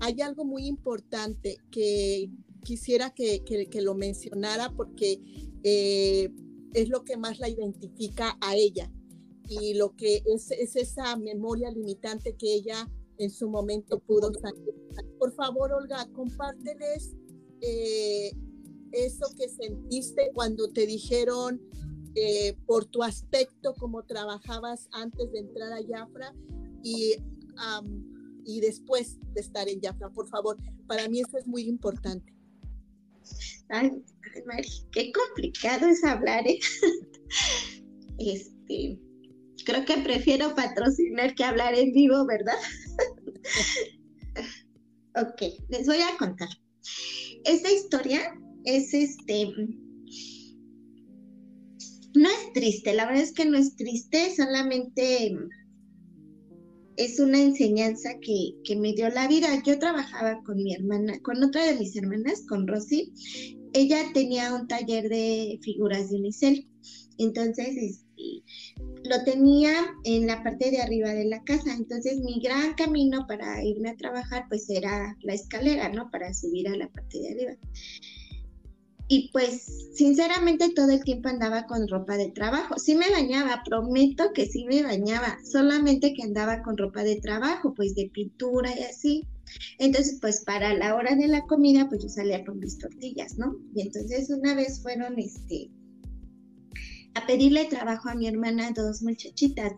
hay 0.00 0.20
algo 0.20 0.44
muy 0.44 0.66
importante 0.66 1.58
que 1.70 2.30
quisiera 2.64 3.10
que, 3.10 3.42
que, 3.44 3.80
lo 3.80 3.94
mencionara 3.94 4.72
porque 4.76 5.20
eh, 5.62 6.30
es 6.74 6.88
lo 6.88 7.04
que 7.04 7.16
más 7.16 7.38
la 7.38 7.48
identifica 7.48 8.36
a 8.40 8.54
ella 8.54 8.90
y 9.48 9.74
lo 9.74 9.96
que 9.96 10.22
es, 10.26 10.50
es 10.50 10.76
esa 10.76 11.16
memoria 11.16 11.70
limitante 11.70 12.36
que 12.36 12.54
ella 12.54 12.88
en 13.18 13.30
su 13.30 13.48
momento 13.48 13.98
pudo 14.00 14.32
salir. 14.34 14.74
Por 15.18 15.32
favor, 15.34 15.72
Olga, 15.72 16.06
compárteles 16.12 17.14
eh, 17.60 18.32
eso 18.92 19.26
que 19.36 19.48
sentiste 19.48 20.30
cuando 20.34 20.68
te 20.68 20.86
dijeron 20.86 21.60
eh, 22.14 22.56
por 22.66 22.84
tu 22.86 23.02
aspecto, 23.02 23.74
como 23.74 24.04
trabajabas 24.04 24.88
antes 24.92 25.30
de 25.32 25.40
entrar 25.40 25.72
a 25.72 25.80
Jafra 25.88 26.34
y, 26.82 27.16
y 28.44 28.60
después 28.60 29.18
de 29.34 29.40
estar 29.40 29.68
en 29.68 29.80
Jafra. 29.80 30.10
Por 30.10 30.28
favor, 30.28 30.56
para 30.86 31.08
mí 31.08 31.20
eso 31.20 31.38
es 31.38 31.46
muy 31.46 31.62
importante. 31.62 32.34
Ay, 33.68 33.90
qué 34.92 35.12
complicado 35.12 35.86
es 35.86 36.04
hablar, 36.04 36.46
¿eh? 36.46 36.58
Este, 38.18 38.98
creo 39.64 39.84
que 39.86 39.96
prefiero 40.02 40.54
patrocinar 40.54 41.34
que 41.34 41.44
hablar 41.44 41.74
en 41.74 41.92
vivo, 41.92 42.26
¿verdad? 42.26 42.58
ok, 45.16 45.42
les 45.70 45.86
voy 45.86 46.00
a 46.00 46.18
contar. 46.18 46.48
Esta 47.44 47.70
historia 47.70 48.34
es 48.64 48.92
este. 48.92 49.54
No 52.14 52.28
es 52.28 52.52
triste, 52.52 52.94
la 52.94 53.06
verdad 53.06 53.22
es 53.22 53.32
que 53.32 53.44
no 53.44 53.56
es 53.56 53.76
triste, 53.76 54.34
solamente 54.34 55.32
es 56.96 57.20
una 57.20 57.40
enseñanza 57.40 58.18
que, 58.20 58.54
que, 58.64 58.76
me 58.76 58.92
dio 58.92 59.08
la 59.10 59.28
vida. 59.28 59.48
Yo 59.64 59.78
trabajaba 59.78 60.42
con 60.44 60.56
mi 60.56 60.74
hermana, 60.74 61.20
con 61.20 61.42
otra 61.42 61.64
de 61.64 61.78
mis 61.78 61.96
hermanas, 61.96 62.44
con 62.48 62.66
Rosy. 62.66 63.12
Ella 63.72 63.98
tenía 64.12 64.52
un 64.54 64.66
taller 64.66 65.08
de 65.08 65.58
figuras 65.62 66.10
de 66.10 66.16
unicel. 66.16 66.68
Entonces, 67.18 67.76
este, 67.76 68.42
lo 69.08 69.24
tenía 69.24 69.72
en 70.04 70.26
la 70.26 70.42
parte 70.42 70.70
de 70.70 70.80
arriba 70.80 71.10
de 71.10 71.24
la 71.24 71.42
casa. 71.44 71.74
Entonces 71.74 72.20
mi 72.20 72.40
gran 72.40 72.74
camino 72.74 73.26
para 73.26 73.62
irme 73.64 73.90
a 73.90 73.96
trabajar 73.96 74.46
pues 74.48 74.68
era 74.68 75.16
la 75.22 75.34
escalera, 75.34 75.88
¿no? 75.88 76.10
Para 76.10 76.32
subir 76.34 76.68
a 76.68 76.76
la 76.76 76.88
parte 76.88 77.18
de 77.18 77.30
arriba. 77.30 77.52
Y 79.12 79.28
pues 79.32 79.90
sinceramente 79.92 80.70
todo 80.72 80.92
el 80.92 81.02
tiempo 81.02 81.28
andaba 81.28 81.66
con 81.66 81.88
ropa 81.88 82.16
de 82.16 82.30
trabajo. 82.30 82.78
Sí 82.78 82.94
me 82.94 83.10
bañaba, 83.10 83.64
prometo 83.64 84.32
que 84.32 84.46
sí 84.46 84.64
me 84.66 84.84
bañaba, 84.84 85.36
solamente 85.44 86.14
que 86.14 86.22
andaba 86.22 86.62
con 86.62 86.78
ropa 86.78 87.02
de 87.02 87.16
trabajo, 87.16 87.74
pues 87.74 87.96
de 87.96 88.08
pintura 88.14 88.70
y 88.78 88.84
así. 88.84 89.26
Entonces, 89.80 90.18
pues 90.20 90.44
para 90.44 90.74
la 90.74 90.94
hora 90.94 91.16
de 91.16 91.26
la 91.26 91.44
comida, 91.46 91.88
pues 91.88 92.04
yo 92.04 92.08
salía 92.08 92.44
con 92.44 92.60
mis 92.60 92.78
tortillas, 92.78 93.36
¿no? 93.36 93.56
Y 93.74 93.80
entonces 93.80 94.30
una 94.30 94.54
vez 94.54 94.80
fueron, 94.80 95.18
este, 95.18 95.72
a 97.14 97.26
pedirle 97.26 97.64
trabajo 97.64 98.10
a 98.10 98.14
mi 98.14 98.28
hermana 98.28 98.70
dos 98.70 99.02
muchachitas. 99.02 99.72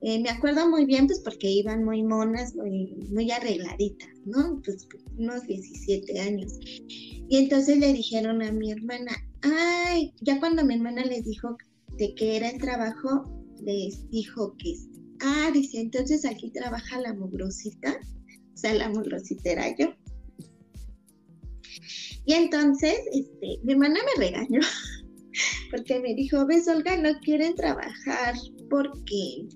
Eh, 0.00 0.20
me 0.20 0.30
acuerdo 0.30 0.68
muy 0.68 0.84
bien, 0.84 1.06
pues 1.06 1.20
porque 1.20 1.50
iban 1.50 1.84
muy 1.84 2.02
monas, 2.02 2.54
muy, 2.54 3.30
arregladitas, 3.30 4.08
¿no? 4.24 4.60
Pues 4.64 4.86
unos 5.16 5.46
17 5.46 6.20
años. 6.20 6.52
Y 6.88 7.36
entonces 7.36 7.78
le 7.78 7.92
dijeron 7.92 8.42
a 8.42 8.52
mi 8.52 8.70
hermana, 8.70 9.12
ay, 9.42 10.14
ya 10.20 10.38
cuando 10.38 10.64
mi 10.64 10.74
hermana 10.74 11.04
les 11.04 11.24
dijo 11.24 11.56
de 11.96 12.14
que 12.14 12.36
era 12.36 12.50
el 12.50 12.60
trabajo, 12.60 13.24
les 13.60 14.08
dijo 14.10 14.56
que, 14.58 14.74
ah, 15.20 15.50
dice, 15.52 15.80
entonces 15.80 16.24
aquí 16.24 16.50
trabaja 16.50 17.00
la 17.00 17.12
mugrosita, 17.12 17.98
o 18.54 18.56
sea, 18.56 18.74
la 18.74 18.88
mugrosita 18.88 19.50
era 19.50 19.76
yo. 19.76 19.92
Y 22.24 22.34
entonces, 22.34 22.98
este, 23.12 23.58
mi 23.64 23.72
hermana 23.72 24.00
me 24.04 24.26
regañó 24.26 24.60
porque 25.70 25.98
me 26.00 26.14
dijo, 26.14 26.46
ves, 26.46 26.68
Olga, 26.68 26.96
no 26.96 27.18
quieren 27.20 27.54
trabajar 27.54 28.34
porque, 28.68 29.46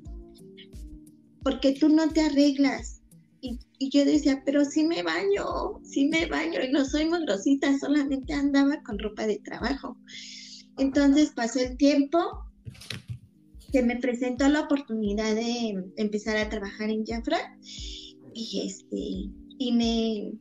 porque 1.42 1.72
tú 1.72 1.88
no 1.88 2.08
te 2.10 2.22
arreglas. 2.22 3.00
Y, 3.40 3.58
yo 3.90 4.04
decía, 4.04 4.42
pero 4.46 4.64
sí 4.64 4.84
me 4.84 5.02
baño, 5.02 5.80
sí 5.82 6.06
me 6.06 6.26
baño 6.26 6.60
y 6.62 6.70
no 6.70 6.84
soy 6.84 7.08
grosita, 7.10 7.76
solamente 7.78 8.32
andaba 8.32 8.80
con 8.84 8.98
ropa 8.98 9.26
de 9.26 9.40
trabajo. 9.40 9.96
Entonces 10.78 11.32
pasó 11.34 11.58
el 11.58 11.76
tiempo, 11.76 12.18
se 13.72 13.82
me 13.82 13.96
presentó 13.96 14.48
la 14.48 14.60
oportunidad 14.60 15.34
de 15.34 15.74
empezar 15.96 16.36
a 16.36 16.48
trabajar 16.48 16.90
en 16.90 17.04
Jafra 17.04 17.58
y 18.32 18.62
este 18.64 19.32
y 19.58 19.72
me 19.72 20.32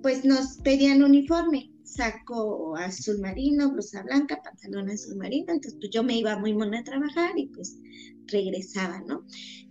pues 0.00 0.24
nos 0.24 0.58
pedían 0.58 1.02
uniforme 1.02 1.74
saco 1.84 2.76
azul 2.76 3.20
marino, 3.20 3.70
blusa 3.72 4.02
blanca, 4.02 4.40
pantalón 4.42 4.90
azul 4.90 5.16
marino, 5.16 5.52
entonces 5.52 5.78
pues 5.80 5.90
yo 5.90 6.02
me 6.02 6.18
iba 6.18 6.38
muy 6.38 6.52
mona 6.52 6.80
a 6.80 6.84
trabajar 6.84 7.32
y 7.36 7.46
pues 7.46 7.78
regresaba, 8.26 9.02
¿no? 9.06 9.24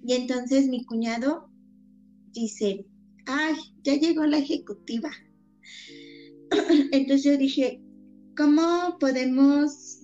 Y 0.06 0.14
entonces 0.14 0.68
mi 0.68 0.86
cuñado 0.86 1.50
dice, 2.32 2.86
ay, 3.26 3.56
ya 3.84 3.96
llegó 3.96 4.26
la 4.26 4.38
ejecutiva. 4.38 5.12
entonces 6.92 7.24
yo 7.24 7.38
dije, 7.38 7.82
¿cómo 8.36 8.98
podemos 9.00 10.02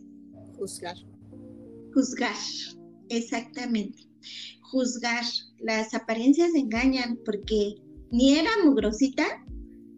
juzgar? 0.58 0.98
Juzgar, 1.94 2.36
exactamente. 3.10 4.04
Juzgar. 4.62 5.24
Las 5.60 5.94
apariencias 5.94 6.56
engañan 6.56 7.20
porque 7.26 7.76
ni 8.12 8.36
era 8.36 8.50
mugrosita, 8.64 9.26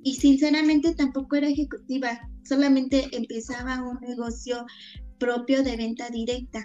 y 0.04 0.16
sinceramente 0.16 0.96
tampoco 0.96 1.36
era 1.36 1.48
ejecutiva, 1.48 2.20
solamente 2.44 3.08
empezaba 3.12 3.84
un 3.84 4.00
negocio 4.02 4.66
propio 5.20 5.64
de 5.64 5.78
venta 5.78 6.10
directa. 6.10 6.64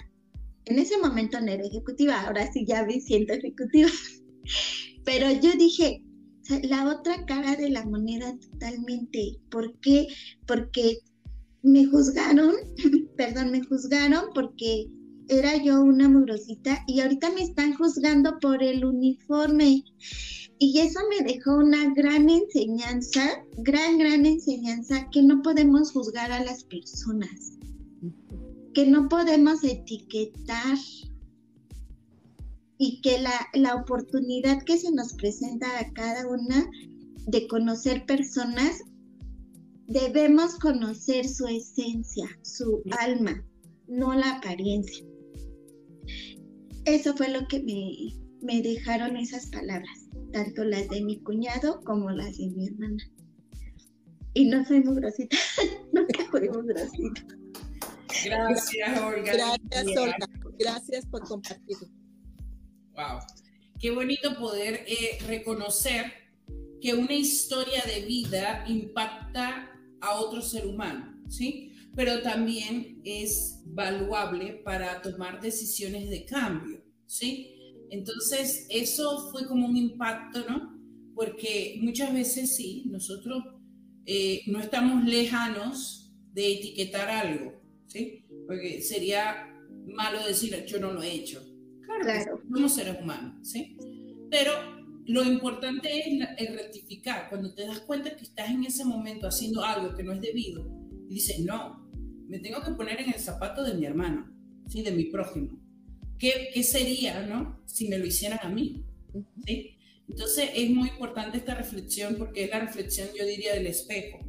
En 0.66 0.78
ese 0.78 0.98
momento 0.98 1.40
no 1.40 1.50
era 1.50 1.64
ejecutiva, 1.64 2.22
ahora 2.22 2.50
sí 2.52 2.64
ya 2.66 2.84
me 2.84 3.00
siento 3.00 3.32
ejecutiva. 3.34 3.88
Pero 5.04 5.30
yo 5.30 5.52
dije, 5.52 6.02
la 6.62 6.88
otra 6.88 7.24
cara 7.26 7.56
de 7.56 7.70
la 7.70 7.84
moneda 7.84 8.36
totalmente. 8.38 9.38
¿Por 9.50 9.78
qué? 9.80 10.08
Porque 10.46 10.98
me 11.62 11.86
juzgaron, 11.86 12.54
perdón, 13.16 13.50
me 13.50 13.62
juzgaron 13.64 14.26
porque 14.34 14.88
era 15.28 15.56
yo 15.62 15.82
una 15.82 16.08
mugrosita 16.08 16.84
y 16.86 17.00
ahorita 17.00 17.30
me 17.32 17.42
están 17.42 17.74
juzgando 17.74 18.38
por 18.40 18.62
el 18.62 18.84
uniforme. 18.84 19.82
Y 20.58 20.78
eso 20.78 21.00
me 21.10 21.26
dejó 21.26 21.58
una 21.58 21.92
gran 21.94 22.30
enseñanza, 22.30 23.44
gran, 23.58 23.98
gran 23.98 24.24
enseñanza, 24.24 25.08
que 25.12 25.22
no 25.22 25.42
podemos 25.42 25.92
juzgar 25.92 26.32
a 26.32 26.42
las 26.42 26.64
personas, 26.64 27.58
que 28.76 28.86
no 28.86 29.08
podemos 29.08 29.64
etiquetar 29.64 30.76
y 32.76 33.00
que 33.00 33.18
la, 33.18 33.32
la 33.54 33.74
oportunidad 33.74 34.62
que 34.64 34.76
se 34.76 34.92
nos 34.92 35.14
presenta 35.14 35.66
a 35.80 35.90
cada 35.94 36.28
una 36.28 36.68
de 37.26 37.48
conocer 37.48 38.04
personas, 38.04 38.82
debemos 39.86 40.58
conocer 40.58 41.26
su 41.26 41.46
esencia, 41.46 42.28
su 42.42 42.82
alma, 43.00 43.42
no 43.88 44.12
la 44.12 44.36
apariencia. 44.36 45.06
Eso 46.84 47.16
fue 47.16 47.30
lo 47.30 47.48
que 47.48 47.62
me, 47.62 48.14
me 48.42 48.60
dejaron 48.60 49.16
esas 49.16 49.46
palabras 49.46 50.06
tanto 50.34 50.64
las 50.64 50.86
de 50.90 51.02
mi 51.02 51.18
cuñado 51.22 51.80
como 51.86 52.10
las 52.10 52.36
de 52.36 52.50
mi 52.50 52.66
hermana. 52.66 53.02
Y 54.34 54.50
no 54.50 54.66
soy 54.66 54.82
muy 54.82 54.96
grosita, 54.96 55.38
nunca 55.94 56.26
fui 56.30 56.46
muy 56.50 56.66
grosita. 56.66 57.35
Gracias, 58.24 59.00
Olga. 59.00 59.32
Gracias, 59.32 59.96
Olga. 59.96 60.28
Gracias 60.58 61.06
por 61.06 61.22
compartir. 61.22 61.76
Wow. 62.94 63.20
Qué 63.78 63.90
bonito 63.90 64.36
poder 64.38 64.84
eh, 64.86 65.18
reconocer 65.26 66.12
que 66.80 66.94
una 66.94 67.12
historia 67.14 67.82
de 67.84 68.06
vida 68.06 68.64
impacta 68.68 69.70
a 70.00 70.20
otro 70.20 70.40
ser 70.40 70.66
humano, 70.66 71.22
¿sí? 71.28 71.72
Pero 71.94 72.22
también 72.22 73.00
es 73.04 73.62
valuable 73.66 74.60
para 74.64 75.02
tomar 75.02 75.40
decisiones 75.40 76.08
de 76.08 76.24
cambio, 76.24 76.82
¿sí? 77.06 77.56
Entonces, 77.90 78.66
eso 78.70 79.30
fue 79.30 79.46
como 79.46 79.66
un 79.66 79.76
impacto, 79.76 80.44
¿no? 80.48 80.78
Porque 81.14 81.78
muchas 81.82 82.12
veces 82.12 82.56
sí, 82.56 82.84
nosotros 82.86 83.42
eh, 84.04 84.42
no 84.46 84.60
estamos 84.60 85.04
lejanos 85.04 86.14
de 86.32 86.52
etiquetar 86.52 87.08
algo, 87.08 87.55
¿sí? 87.86 88.24
Porque 88.46 88.80
sería 88.80 89.54
malo 89.86 90.26
decir, 90.26 90.64
yo 90.66 90.78
no 90.80 90.92
lo 90.92 91.02
he 91.02 91.12
hecho. 91.12 91.42
Claro, 91.82 92.02
claro. 92.02 92.42
somos 92.52 92.74
seres 92.74 92.96
humanos, 93.00 93.48
¿sí? 93.48 93.76
Pero 94.30 94.52
lo 95.06 95.22
importante 95.24 95.88
es, 96.38 96.54
rectificar. 96.54 97.28
Cuando 97.28 97.54
te 97.54 97.66
das 97.66 97.80
cuenta 97.80 98.16
que 98.16 98.24
estás 98.24 98.50
en 98.50 98.64
ese 98.64 98.84
momento 98.84 99.28
haciendo 99.28 99.64
algo 99.64 99.94
que 99.94 100.02
no 100.02 100.12
es 100.12 100.20
debido, 100.20 100.68
y 101.08 101.14
dices, 101.14 101.40
no, 101.40 101.88
me 102.28 102.40
tengo 102.40 102.60
que 102.62 102.72
poner 102.72 103.00
en 103.00 103.12
el 103.12 103.20
zapato 103.20 103.62
de 103.62 103.74
mi 103.74 103.86
hermano, 103.86 104.32
¿sí? 104.68 104.82
De 104.82 104.90
mi 104.90 105.04
prójimo 105.04 105.66
¿Qué, 106.18 106.62
sería, 106.62 107.22
no? 107.22 107.60
Si 107.66 107.88
me 107.88 107.98
lo 107.98 108.06
hicieran 108.06 108.38
a 108.42 108.48
mí. 108.48 108.84
¿sí? 109.46 109.76
Entonces 110.08 110.50
es 110.54 110.70
muy 110.70 110.88
importante 110.88 111.38
esta 111.38 111.54
reflexión 111.54 112.16
porque 112.16 112.44
es 112.44 112.50
la 112.50 112.60
reflexión, 112.60 113.08
yo 113.18 113.26
diría, 113.26 113.54
del 113.54 113.66
espejo, 113.66 114.20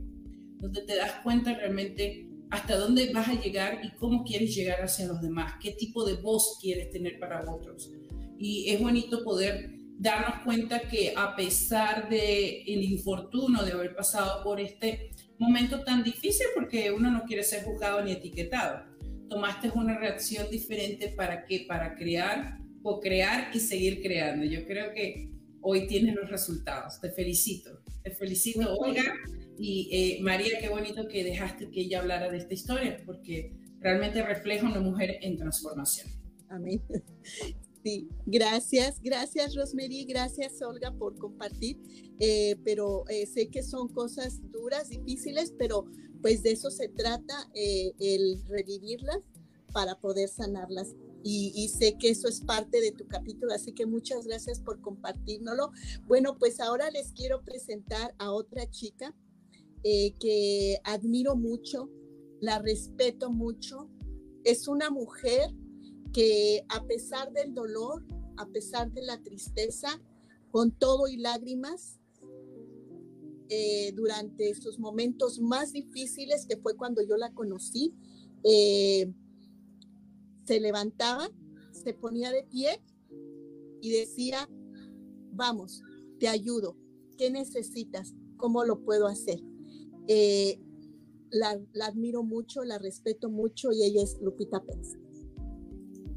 donde 0.59 0.81
te 0.81 0.95
das 0.95 1.21
cuenta 1.23 1.53
realmente 1.53 2.26
hasta 2.49 2.77
dónde 2.77 3.11
vas 3.13 3.27
a 3.27 3.39
llegar 3.39 3.81
y 3.83 3.91
cómo 3.97 4.23
quieres 4.23 4.55
llegar 4.55 4.81
hacia 4.81 5.07
los 5.07 5.21
demás, 5.21 5.55
qué 5.61 5.71
tipo 5.71 6.05
de 6.05 6.13
voz 6.13 6.57
quieres 6.61 6.91
tener 6.91 7.19
para 7.19 7.49
otros. 7.49 7.91
Y 8.39 8.69
es 8.69 8.79
bonito 8.79 9.23
poder 9.23 9.71
darnos 9.99 10.43
cuenta 10.43 10.81
que 10.81 11.13
a 11.15 11.35
pesar 11.35 12.07
de 12.09 12.61
el 12.61 12.83
infortunio 12.83 13.63
de 13.63 13.71
haber 13.71 13.95
pasado 13.95 14.43
por 14.43 14.59
este 14.59 15.11
momento 15.39 15.83
tan 15.83 16.03
difícil, 16.03 16.47
porque 16.55 16.91
uno 16.91 17.11
no 17.11 17.23
quiere 17.23 17.43
ser 17.43 17.63
juzgado 17.63 18.03
ni 18.03 18.11
etiquetado, 18.11 18.85
tomaste 19.29 19.71
una 19.73 19.97
reacción 19.97 20.49
diferente 20.49 21.09
para 21.09 21.45
qué, 21.45 21.65
para 21.67 21.95
crear 21.95 22.59
o 22.83 22.99
crear 22.99 23.49
y 23.53 23.59
seguir 23.59 24.01
creando. 24.01 24.45
Yo 24.45 24.65
creo 24.65 24.93
que 24.93 25.31
hoy 25.61 25.87
tienes 25.87 26.15
los 26.15 26.29
resultados. 26.29 26.99
Te 27.01 27.09
felicito. 27.09 27.81
Te 28.03 28.11
felicito, 28.11 28.73
Olga. 28.77 29.03
Y 29.57 29.89
eh, 29.91 30.21
María, 30.21 30.59
qué 30.59 30.69
bonito 30.69 31.07
que 31.07 31.23
dejaste 31.23 31.69
que 31.69 31.81
ella 31.81 31.99
hablara 31.99 32.29
de 32.29 32.37
esta 32.37 32.53
historia, 32.53 33.01
porque 33.05 33.53
realmente 33.79 34.23
refleja 34.23 34.67
una 34.67 34.79
mujer 34.79 35.17
en 35.21 35.37
transformación. 35.37 36.09
Amén. 36.49 36.81
Sí, 37.83 38.09
gracias, 38.25 38.99
gracias 39.01 39.55
Rosemary, 39.55 40.03
gracias 40.03 40.61
Olga 40.61 40.91
por 40.91 41.15
compartir, 41.17 41.79
eh, 42.19 42.57
pero 42.65 43.07
eh, 43.07 43.25
sé 43.27 43.47
que 43.47 43.63
son 43.63 43.87
cosas 43.87 44.41
duras, 44.51 44.89
difíciles, 44.89 45.53
pero 45.57 45.85
pues 46.21 46.43
de 46.43 46.51
eso 46.51 46.69
se 46.69 46.89
trata, 46.89 47.49
el 47.53 48.43
revivirlas 48.49 49.19
para 49.71 49.99
poder 49.99 50.27
sanarlas. 50.27 50.95
Y, 51.23 51.67
sé 51.67 51.97
que 51.99 52.09
eso 52.09 52.29
es 52.29 52.39
parte 52.41 52.79
de 52.79 52.93
tu 52.93 53.05
capítulo, 53.05 53.53
así 53.53 53.73
que 53.73 53.85
muchas 53.85 54.25
gracias 54.25 54.61
por 54.61 54.79
compartirnoslo. 54.79 55.71
Bueno, 56.05 56.37
pues 56.37 56.61
ahora 56.61 56.89
les 56.89 57.11
quiero 57.11 57.41
presentar 57.43 58.15
a 58.17 58.31
otra 58.31 58.69
chica 58.69 59.13
eh, 59.83 60.13
que 60.19 60.77
admiro 60.83 61.35
mucho, 61.35 61.89
la 62.39 62.59
respeto 62.59 63.31
mucho. 63.31 63.89
Es 64.43 64.67
una 64.67 64.89
mujer 64.89 65.51
que 66.13 66.65
a 66.69 66.85
pesar 66.85 67.31
del 67.33 67.53
dolor, 67.53 68.05
a 68.37 68.47
pesar 68.47 68.91
de 68.91 69.03
la 69.03 69.21
tristeza, 69.21 70.01
con 70.51 70.71
todo 70.71 71.07
y 71.07 71.17
lágrimas, 71.17 71.99
eh, 73.49 73.93
durante 73.93 74.53
sus 74.55 74.77
momentos 74.77 75.39
más 75.39 75.71
difíciles, 75.71 76.45
que 76.45 76.57
fue 76.57 76.75
cuando 76.75 77.01
yo 77.01 77.15
la 77.15 77.33
conocí, 77.33 77.93
eh, 78.43 79.13
se 80.43 80.59
levantaba, 80.59 81.29
se 81.71 81.93
ponía 81.93 82.31
de 82.31 82.43
pie 82.43 82.81
y 83.81 83.91
decía, 83.91 84.49
vamos, 85.31 85.81
te 86.19 86.27
ayudo, 86.27 86.75
¿qué 87.17 87.29
necesitas? 87.29 88.15
¿Cómo 88.35 88.65
lo 88.65 88.83
puedo 88.83 89.07
hacer? 89.07 89.41
Eh, 90.07 90.59
la, 91.31 91.59
admiro 91.85 92.23
mucho, 92.23 92.63
la 92.63 92.77
respeto 92.79 93.29
mucho 93.29 93.71
y 93.71 93.83
ella 93.83 94.03
es 94.03 94.17
Lupita 94.21 94.63
Pérez. 94.63 94.95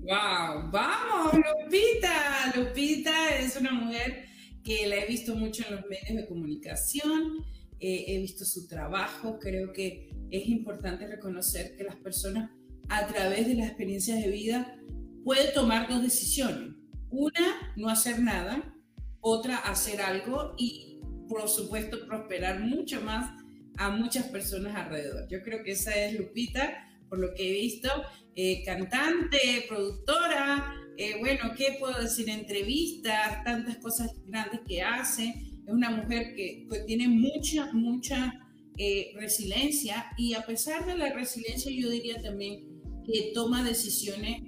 ¡Wow! 0.03 0.71
¡Vamos, 0.71 1.35
Lupita! 1.35 2.53
Lupita 2.57 3.39
es 3.39 3.57
una 3.57 3.73
mujer 3.73 4.25
que 4.63 4.87
la 4.87 4.97
he 4.97 5.07
visto 5.07 5.35
mucho 5.35 5.65
en 5.69 5.77
los 5.77 5.87
medios 5.87 6.17
de 6.17 6.29
comunicación, 6.29 7.45
eh, 7.81 8.05
he 8.09 8.19
visto 8.19 8.45
su 8.45 8.69
trabajo, 8.69 9.39
creo 9.39 9.73
que 9.73 10.11
es 10.31 10.47
importante 10.49 11.07
reconocer 11.07 11.77
que 11.77 11.85
las 11.85 11.97
personas 11.97 12.51
a 12.89 13.07
través 13.07 13.47
de 13.47 13.55
las 13.55 13.69
experiencias 13.69 14.21
de 14.23 14.31
vida 14.31 14.79
pueden 15.25 15.53
tomar 15.55 15.89
dos 15.89 16.03
decisiones. 16.03 16.75
Una, 17.11 17.73
no 17.77 17.89
hacer 17.89 18.21
nada, 18.21 18.75
otra, 19.21 19.57
hacer 19.59 20.01
algo 20.01 20.55
y 20.59 21.01
por 21.29 21.49
supuesto 21.49 22.07
prosperar 22.07 22.61
mucho 22.61 23.01
más 23.01 23.41
a 23.77 23.91
muchas 23.91 24.27
personas 24.29 24.77
alrededor. 24.77 25.29
Yo 25.29 25.43
creo 25.43 25.63
que 25.63 25.73
esa 25.73 25.95
es 25.95 26.19
Lupita, 26.19 26.87
por 27.09 27.19
lo 27.19 27.35
que 27.35 27.49
he 27.49 27.53
visto, 27.53 27.91
eh, 28.37 28.63
cantante, 28.65 29.65
productora, 29.69 30.75
eh, 30.97 31.17
bueno, 31.19 31.53
¿qué 31.57 31.77
puedo 31.79 32.01
decir? 32.01 32.31
Entrevistas, 32.31 33.43
tantas 33.45 33.77
cosas 33.79 34.13
grandes 34.27 34.61
que 34.67 34.81
hace. 34.83 35.35
Es 35.67 35.73
una 35.73 35.91
mujer 35.91 36.35
que, 36.35 36.67
tiene 36.87 37.09
mucha, 37.09 37.73
mucha 37.73 38.33
eh, 38.79 39.13
resiliencia 39.17 40.07
y 40.17 40.35
a 40.35 40.43
pesar 40.47 40.87
de 40.87 40.97
la 40.97 41.13
resiliencia 41.13 41.71
yo 41.73 41.91
diría 41.91 42.23
también 42.23 42.81
que 43.05 43.33
toma 43.35 43.65
decisiones 43.65 44.43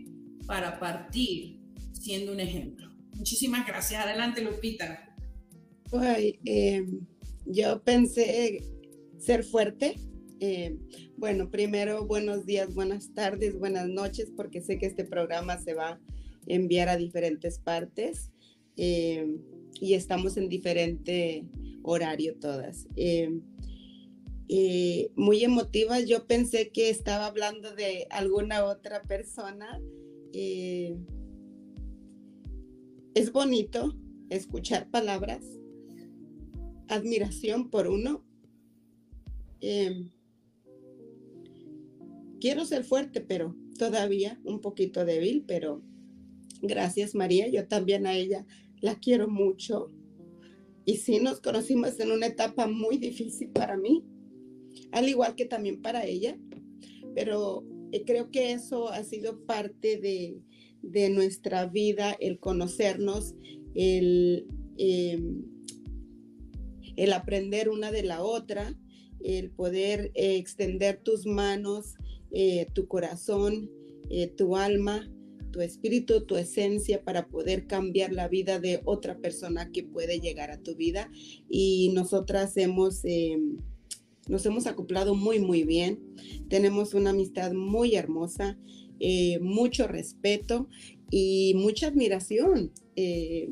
para 0.47 0.79
partir 0.79 1.59
siendo 1.93 2.33
un 2.33 2.41
ejemplo. 2.41 2.91
Muchísimas 3.14 3.66
gracias. 3.66 4.05
Adelante, 4.05 4.43
Lupita. 4.43 5.14
Pues, 5.91 6.35
yo 7.47 7.83
pensé 7.83 8.62
ser 9.25 9.45
fuerte. 9.45 9.97
bueno, 11.16 11.51
primero 11.51 12.07
buenos 12.07 12.45
días, 12.45 12.75
buenas 12.75 13.14
tardes, 13.14 13.59
buenas 13.59 13.89
noches, 13.89 14.33
porque 14.37 14.61
sé 14.61 14.79
que 14.79 14.87
este 14.87 15.05
programa 15.05 15.59
se 15.59 15.75
va 15.75 16.01
enviar 16.47 16.89
a 16.89 16.97
diferentes 16.97 17.59
partes 17.59 18.31
eh, 18.77 19.37
y 19.81 19.95
estamos 19.95 20.37
en 20.37 20.49
diferente 20.49 21.45
horario 21.83 22.37
todas. 22.39 22.87
Eh, 22.97 23.41
eh, 24.49 25.11
muy 25.14 25.45
emotivas, 25.45 26.07
yo 26.07 26.27
pensé 26.27 26.70
que 26.70 26.91
estaba 26.91 27.27
hablando 27.27 27.75
de 27.75 28.07
alguna 28.11 28.64
otra 28.64 29.03
persona. 29.03 29.81
es 33.14 33.33
bonito 33.33 33.95
escuchar 34.31 34.91
palabras, 34.91 35.45
admiración 36.89 37.70
por 37.70 37.89
uno. 37.89 38.25
Quiero 42.41 42.65
ser 42.65 42.85
fuerte, 42.85 43.21
pero 43.21 43.55
todavía 43.79 44.41
un 44.45 44.61
poquito 44.61 45.05
débil, 45.05 45.45
pero 45.47 45.83
Gracias 46.63 47.17
María, 47.17 47.49
yo 47.49 47.67
también 47.67 48.07
a 48.07 48.15
ella 48.15 48.47
la 48.81 48.95
quiero 48.95 49.29
mucho. 49.29 49.91
Y 50.85 50.97
sí, 50.99 51.19
nos 51.19 51.41
conocimos 51.41 51.99
en 51.99 52.13
una 52.13 52.27
etapa 52.27 52.69
muy 52.69 52.99
difícil 52.99 53.49
para 53.49 53.77
mí, 53.77 54.05
al 54.93 55.09
igual 55.09 55.35
que 55.35 55.45
también 55.45 55.83
para 55.83 56.07
ella, 56.07 56.39
pero 57.17 57.65
eh, 57.91 58.05
creo 58.05 58.31
que 58.31 58.53
eso 58.53 58.89
ha 58.89 59.03
sido 59.03 59.45
parte 59.45 59.99
de, 59.99 60.41
nuestra 61.11 61.67
vida, 61.67 62.17
el 62.21 62.39
conocernos, 62.39 63.35
el, 63.75 64.47
em, 64.79 65.45
el 66.97 67.13
aprender 67.13 67.69
una 67.69 67.91
de 67.91 68.03
la 68.05 68.23
otra, 68.23 68.77
el 69.25 69.51
poder 69.51 70.11
eh, 70.14 70.37
extender 70.37 71.01
tus 71.03 71.27
manos, 71.27 71.95
eh, 72.31 72.66
tu 72.75 72.87
corazón, 72.89 73.70
tu 74.37 74.57
alma 74.57 75.09
tu 75.53 75.61
espíritu, 75.61 76.25
tu 76.25 76.37
esencia 76.37 77.05
para 77.05 77.29
poder 77.29 77.66
cambiar 77.66 78.12
la 78.12 78.27
vida 78.27 78.59
de 78.59 78.81
otra 78.85 79.18
persona 79.18 79.70
que 79.70 79.85
puede 79.85 80.18
llegar 80.18 80.51
a 80.51 80.59
tu 80.59 80.75
vida. 80.75 81.11
Y 81.49 81.91
nosotras 81.95 82.57
hemos, 82.57 83.05
eh, 83.05 83.39
nos 84.27 84.45
hemos 84.47 84.66
acoplado 84.66 85.14
muy, 85.14 85.39
muy 85.39 85.62
bien. 85.62 86.01
Tenemos 86.49 86.95
una 86.95 87.11
amistad 87.11 87.53
muy 87.53 87.95
hermosa, 87.95 88.59
eh, 88.99 89.39
mucho 89.41 89.87
respeto 89.87 90.68
y 91.11 91.53
mucha 91.55 91.89
admiración. 91.89 92.73
Eh, 92.97 93.49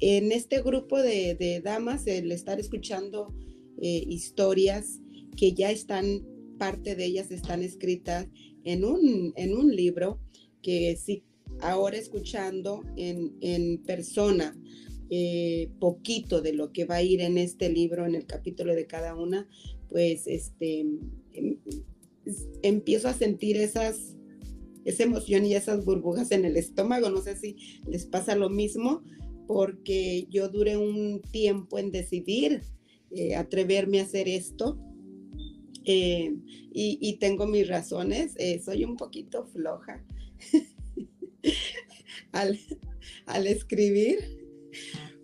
en 0.00 0.32
este 0.32 0.60
grupo 0.62 1.00
de, 1.00 1.60
damas, 1.62 2.06
el 2.06 2.32
estar 2.32 2.58
escuchando 2.58 3.32
historias 3.80 5.00
que 5.36 5.52
ya 5.52 5.70
están, 5.70 6.26
parte 6.58 6.94
de 6.94 7.06
ellas 7.06 7.30
están 7.30 7.62
escritas 7.62 8.28
en 8.64 8.84
un, 8.84 9.32
en 9.36 9.56
un 9.56 9.74
libro, 9.74 10.20
que 10.62 10.96
sí, 10.96 11.22
ahora 11.60 11.96
escuchando 11.96 12.82
en, 12.96 13.78
persona 13.84 14.56
eh, 15.10 15.70
poquito 15.80 16.40
de 16.40 16.52
lo 16.52 16.72
que 16.72 16.84
va 16.84 16.96
a 16.96 17.02
ir 17.02 17.20
en 17.20 17.38
este 17.38 17.68
libro, 17.70 18.06
en 18.06 18.14
el 18.14 18.26
capítulo 18.26 18.74
de 18.74 18.86
cada 18.86 19.16
una, 19.16 19.48
pues 19.88 20.26
este, 20.26 20.80
em, 20.80 21.56
empiezo 22.62 23.08
a 23.08 23.14
sentir 23.14 23.56
esas, 23.56 24.16
esa 24.84 25.02
emoción 25.02 25.44
y 25.44 25.54
esas 25.54 25.84
burbujas 25.84 26.30
en 26.30 26.44
el 26.44 26.56
estómago. 26.56 27.10
No 27.10 27.22
sé 27.22 27.36
si 27.36 27.56
les 27.88 28.06
pasa 28.06 28.36
lo 28.36 28.50
mismo, 28.50 29.02
porque 29.46 30.26
yo 30.30 30.48
duré 30.48 30.76
un 30.76 31.20
tiempo 31.32 31.78
en 31.78 31.90
decidir 31.90 32.62
eh, 33.10 33.34
atreverme 33.36 34.00
a 34.00 34.04
hacer 34.04 34.28
esto. 34.28 34.78
Eh, 35.84 36.34
y, 36.72 37.16
tengo 37.18 37.46
mis 37.46 37.66
razones, 37.66 38.34
soy 38.64 38.84
un 38.84 38.96
poquito 38.96 39.46
floja, 39.46 40.04
al, 42.32 43.46
escribir, 43.46 44.18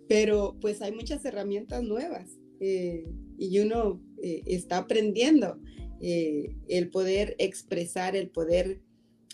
pero 0.07 0.57
pues 0.59 0.81
hay 0.81 0.91
muchas 0.91 1.23
herramientas 1.25 1.83
nuevas 1.83 2.37
eh, 2.59 3.05
y 3.37 3.59
uno 3.59 4.01
eh, 4.21 4.41
está 4.45 4.79
aprendiendo 4.79 5.59
eh, 6.01 6.55
el 6.67 6.89
poder 6.89 7.35
expresar, 7.39 8.15
el 8.15 8.29
poder 8.29 8.81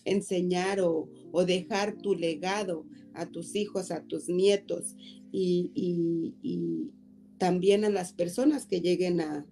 enseñar 0.05 0.81
o, 0.81 1.09
dejar 1.47 1.97
tu 1.97 2.13
legado 2.13 2.85
a 3.13 3.25
tus 3.25 3.55
hijos, 3.55 3.89
a 3.91 4.03
tus 4.03 4.29
nietos 4.29 4.95
y, 5.31 6.31
también 7.43 7.83
a 7.83 7.89
las 7.89 8.13
personas 8.13 8.65
que 8.65 8.79
lleguen 8.79 9.19
a, 9.19 9.45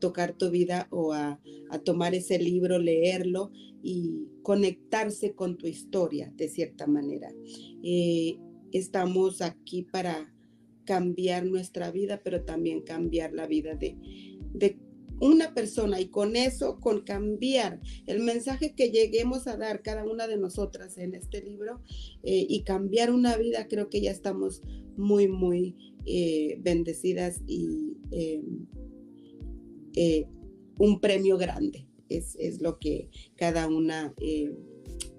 tocar 0.00 0.32
tu 0.32 0.48
vida 0.50 0.88
o 0.90 1.12
a, 1.12 1.38
tomar 1.84 2.14
ese 2.14 2.38
libro, 2.38 2.78
leerlo 2.78 3.52
y 3.82 4.28
conectarse 4.42 5.34
con 5.34 5.58
tu 5.58 5.66
historia 5.66 6.32
de 6.36 6.48
cierta 6.48 6.86
manera. 6.86 7.30
Eh, 7.82 8.38
estamos 8.72 9.42
aquí 9.42 9.82
para 9.82 10.32
cambiar 10.86 11.44
nuestra 11.44 11.90
vida, 11.90 12.22
pero 12.24 12.44
también 12.44 12.80
cambiar 12.80 13.34
la 13.34 13.46
vida 13.46 13.74
de, 13.74 13.98
de 14.54 14.78
una 15.20 15.52
persona 15.52 16.00
y 16.00 16.06
con 16.06 16.34
eso, 16.34 16.80
con 16.80 17.02
cambiar 17.02 17.78
el 18.06 18.20
mensaje 18.20 18.74
que 18.74 18.88
lleguemos 18.88 19.46
a 19.46 19.58
dar 19.58 19.82
cada 19.82 20.04
una 20.04 20.26
de 20.26 20.38
nosotras 20.38 20.96
en 20.96 21.14
este 21.14 21.42
libro 21.42 21.82
eh, 22.22 22.46
y 22.48 22.62
cambiar 22.62 23.10
una 23.10 23.36
vida, 23.36 23.68
creo 23.68 23.90
que 23.90 24.00
ya 24.00 24.10
estamos 24.10 24.62
muy, 24.96 25.28
muy 25.28 25.93
eh, 26.06 26.58
bendecidas 26.60 27.40
y 27.46 27.96
un 30.78 31.00
premio 31.00 31.38
grande 31.38 31.86
es, 32.08 32.60
lo 32.60 32.78
que 32.78 33.10
cada 33.36 33.68
una 33.68 34.14
eh, 34.20 34.52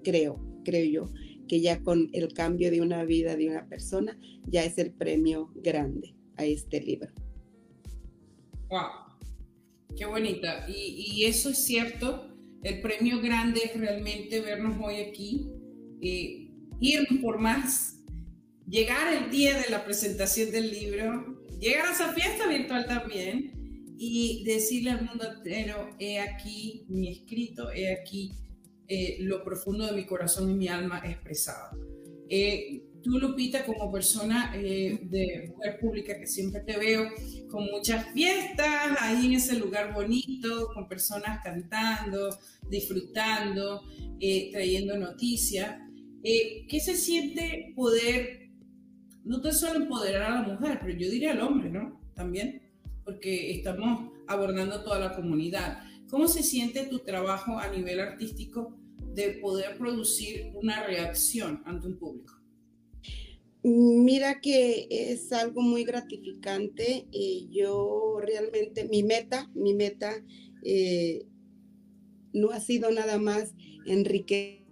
creo, 0.03 0.39
creo 0.63 0.85
yo, 0.85 1.13
que 1.47 1.61
ya 1.61 1.81
con 1.81 2.09
el 2.13 2.33
cambio 2.33 2.71
de 2.71 2.81
una 2.81 3.03
vida 3.03 3.35
de 3.35 3.49
una 3.49 3.67
persona 3.67 4.17
ya 4.47 4.63
es 4.63 4.77
el 4.77 4.91
premio 4.91 5.51
grande 5.55 6.15
a 6.37 6.45
este 6.45 6.81
libro. 6.81 7.11
¡Wow! 8.69 9.05
Qué 9.95 10.05
bonita. 10.05 10.65
Y, 10.67 11.23
eso 11.25 11.49
es 11.49 11.59
cierto. 11.59 12.31
El 12.63 12.81
premio 12.81 13.21
grande 13.21 13.61
es 13.63 13.79
realmente 13.79 14.41
vernos 14.41 14.75
hoy 14.83 14.95
aquí, 14.95 15.47
eh, 16.01 16.49
irnos 16.79 17.21
por 17.21 17.37
más, 17.37 17.94
llegar 18.67 19.13
el 19.13 19.29
día 19.29 19.59
de 19.59 19.69
la 19.69 19.83
presentación 19.85 20.51
del 20.51 20.71
libro, 20.71 21.41
llegar 21.59 21.87
a 21.87 21.91
esa 21.91 22.13
fiesta 22.13 22.47
virtual 22.47 22.85
también 22.85 23.51
y 23.97 24.43
decirle 24.43 24.91
al 24.91 25.05
mundo 25.05 25.25
entero, 25.31 25.89
he 25.99 26.19
aquí 26.19 26.85
mi 26.89 27.11
escrito, 27.11 27.71
he 27.71 27.93
aquí 27.93 28.33
eh, 28.87 29.17
lo 29.21 29.43
profundo 29.43 29.85
de 29.85 29.93
mi 29.93 30.05
corazón 30.05 30.49
y 30.51 30.53
mi 30.53 30.67
alma 30.67 31.01
expresado. 31.05 31.77
Eh, 32.29 32.83
tú, 33.01 33.19
Lupita, 33.19 33.65
como 33.65 33.91
persona 33.91 34.53
eh, 34.55 34.99
de 35.03 35.53
mujer 35.55 35.79
pública 35.79 36.19
que 36.19 36.27
siempre 36.27 36.61
te 36.61 36.77
veo 36.77 37.09
con 37.49 37.65
muchas 37.65 38.11
fiestas, 38.13 38.97
ahí 38.99 39.27
en 39.27 39.33
ese 39.33 39.55
lugar 39.57 39.93
bonito, 39.93 40.69
con 40.73 40.87
personas 40.87 41.39
cantando, 41.43 42.37
disfrutando, 42.69 43.83
trayendo 44.51 44.97
noticias, 44.97 45.77
¿qué 46.23 46.79
se 46.79 46.95
siente 46.95 47.73
poder, 47.75 48.44
no 49.25 49.41
tan 49.41 49.53
solo 49.53 49.81
empoderar 49.81 50.31
a 50.31 50.41
la 50.41 50.47
mujer, 50.47 50.79
pero 50.81 50.97
yo 50.97 51.09
diría 51.09 51.31
al 51.31 51.41
hombre, 51.41 51.69
¿no? 51.69 51.99
También, 52.13 52.61
porque 53.03 53.51
estamos 53.51 54.11
abordando 54.27 54.83
toda 54.83 54.99
la 54.99 55.15
comunidad. 55.15 55.79
¿Cómo 56.09 56.27
se 56.27 56.43
siente 56.43 56.85
tu 56.85 56.99
trabajo 56.99 57.57
a 57.57 57.67
nivel 57.67 57.99
artístico 57.99 58.77
de 59.13 59.31
poder 59.41 59.77
producir 59.77 60.51
una 60.53 60.85
reacción 60.85 61.63
ante 61.65 61.87
un 61.87 61.97
público? 61.97 62.33
Mira 63.63 64.41
que 64.41 64.87
es 64.91 65.31
algo 65.33 65.61
muy 65.61 65.83
gratificante. 65.83 67.07
Yo 67.49 68.19
realmente, 68.21 68.85
mi 68.85 69.01
meta, 69.01 69.49
mi 69.55 69.73
meta 69.73 70.23
eh, 70.63 71.25
no 72.31 72.51
ha 72.51 72.59
sido 72.59 72.91
nada 72.91 73.17
más 73.17 73.55
enriquecer. 73.87 74.64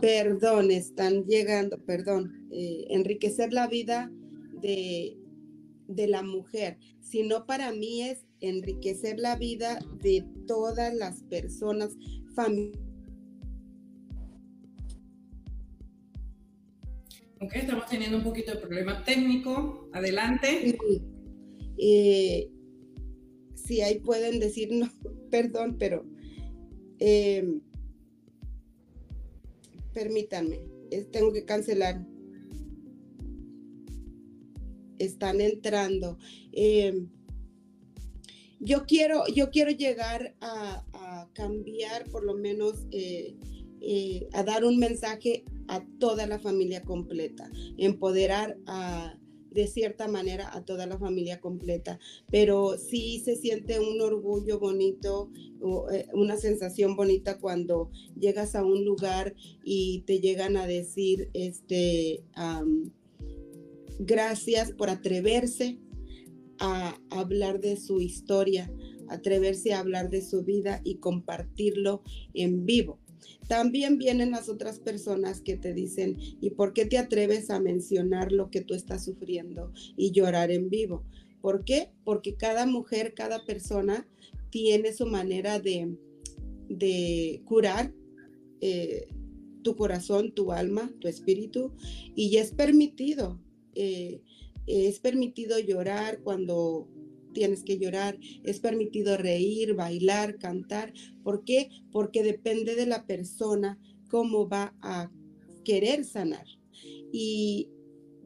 Perdón, 0.00 0.70
están 0.70 1.24
llegando, 1.24 1.78
perdón, 1.84 2.46
eh, 2.50 2.84
enriquecer 2.90 3.52
la 3.52 3.66
vida 3.66 4.10
de, 4.60 5.16
de 5.88 6.06
la 6.06 6.22
mujer, 6.22 6.78
sino 7.00 7.46
para 7.46 7.72
mí 7.72 8.02
es 8.02 8.24
enriquecer 8.40 9.18
la 9.18 9.36
vida 9.36 9.78
de 10.02 10.24
todas 10.46 10.94
las 10.94 11.22
personas, 11.22 11.96
familias. 12.34 12.84
Ok, 17.40 17.56
estamos 17.56 17.86
teniendo 17.86 18.16
un 18.18 18.24
poquito 18.24 18.52
de 18.52 18.58
problema 18.58 19.04
técnico. 19.04 19.90
Adelante. 19.92 20.78
Eh, 21.76 22.50
si 23.54 23.80
ahí 23.82 23.98
pueden 23.98 24.38
decir, 24.40 24.68
no, 24.72 24.90
perdón, 25.30 25.76
pero 25.78 26.06
em, 26.98 27.60
permítanme, 29.94 30.60
tengo 31.12 31.32
que 31.32 31.44
cancelar. 31.44 32.04
Están 34.98 35.40
entrando. 35.40 36.18
Eh, 36.52 37.06
yo 38.60 38.84
quiero, 38.86 39.26
yo 39.28 39.50
quiero 39.50 39.70
llegar 39.70 40.34
a, 40.40 40.82
cambiar, 41.32 42.08
por 42.10 42.24
lo 42.24 42.34
menos, 42.34 42.86
eh, 42.92 43.34
eh, 43.80 44.28
a 44.32 44.44
dar 44.44 44.64
un 44.64 44.78
mensaje 44.78 45.44
a 45.66 45.84
toda 45.98 46.26
la 46.26 46.38
familia 46.38 46.82
completa, 46.82 47.50
empoderar 47.76 48.56
a, 48.66 49.18
de 49.54 49.68
cierta 49.68 50.08
manera 50.08 50.54
a 50.54 50.64
toda 50.64 50.86
la 50.86 50.98
familia 50.98 51.40
completa, 51.40 51.98
pero 52.30 52.76
sí 52.76 53.22
se 53.24 53.36
siente 53.36 53.78
un 53.78 54.00
orgullo 54.00 54.58
bonito, 54.58 55.30
eh, 55.92 56.06
una 56.12 56.36
sensación 56.36 56.96
bonita 56.96 57.38
cuando 57.38 57.90
llegas 58.18 58.54
a 58.56 58.64
un 58.64 58.84
lugar 58.84 59.34
y 59.62 60.02
te 60.06 60.20
llegan 60.20 60.56
a 60.56 60.66
decir, 60.66 61.30
este, 61.32 62.24
gracias 64.00 64.72
por 64.72 64.90
atreverse 64.90 65.78
a 66.58 66.98
hablar 67.10 67.60
de 67.60 67.76
su 67.76 68.00
historia, 68.00 68.72
atreverse 69.08 69.72
a 69.72 69.80
hablar 69.80 70.10
de 70.10 70.22
su 70.22 70.42
vida 70.42 70.80
y 70.84 70.96
compartirlo 70.96 72.02
en 72.32 72.66
vivo. 72.66 72.98
También 73.48 73.98
vienen 73.98 74.30
las 74.30 74.48
otras 74.48 74.78
personas 74.78 75.40
que 75.40 75.56
te 75.56 75.74
dicen, 75.74 76.16
¿y 76.40 76.50
por 76.50 76.72
qué 76.72 76.86
te 76.86 76.98
atreves 76.98 77.50
a 77.50 77.60
mencionar 77.60 78.32
lo 78.32 78.50
que 78.50 78.60
tú 78.60 78.74
estás 78.74 79.04
sufriendo 79.04 79.72
y 79.96 80.12
llorar 80.12 80.50
en 80.50 80.70
vivo? 80.70 81.04
¿Por 81.40 81.64
qué? 81.64 81.90
Porque 82.04 82.36
cada 82.36 82.66
mujer, 82.66 83.14
cada 83.14 83.44
persona 83.44 84.08
tiene 84.50 84.92
su 84.92 85.06
manera 85.06 85.60
de, 85.60 85.96
de 86.68 87.42
curar 87.44 87.92
eh, 88.60 89.08
tu 89.62 89.76
corazón, 89.76 90.32
tu 90.32 90.52
alma, 90.52 90.92
tu 91.00 91.08
espíritu, 91.08 91.72
y 92.14 92.36
es 92.36 92.52
permitido. 92.52 93.40
Eh, 93.74 94.22
es 94.66 95.00
permitido 95.00 95.58
llorar 95.58 96.20
cuando 96.22 96.88
tienes 97.34 97.62
que 97.62 97.78
llorar, 97.78 98.18
es 98.44 98.60
permitido 98.60 99.18
reír, 99.18 99.74
bailar, 99.74 100.38
cantar. 100.38 100.94
¿Por 101.22 101.44
qué? 101.44 101.68
Porque 101.92 102.22
depende 102.22 102.74
de 102.74 102.86
la 102.86 103.04
persona 103.04 103.78
cómo 104.08 104.48
va 104.48 104.74
a 104.80 105.10
querer 105.64 106.04
sanar. 106.04 106.46
Y 107.12 107.68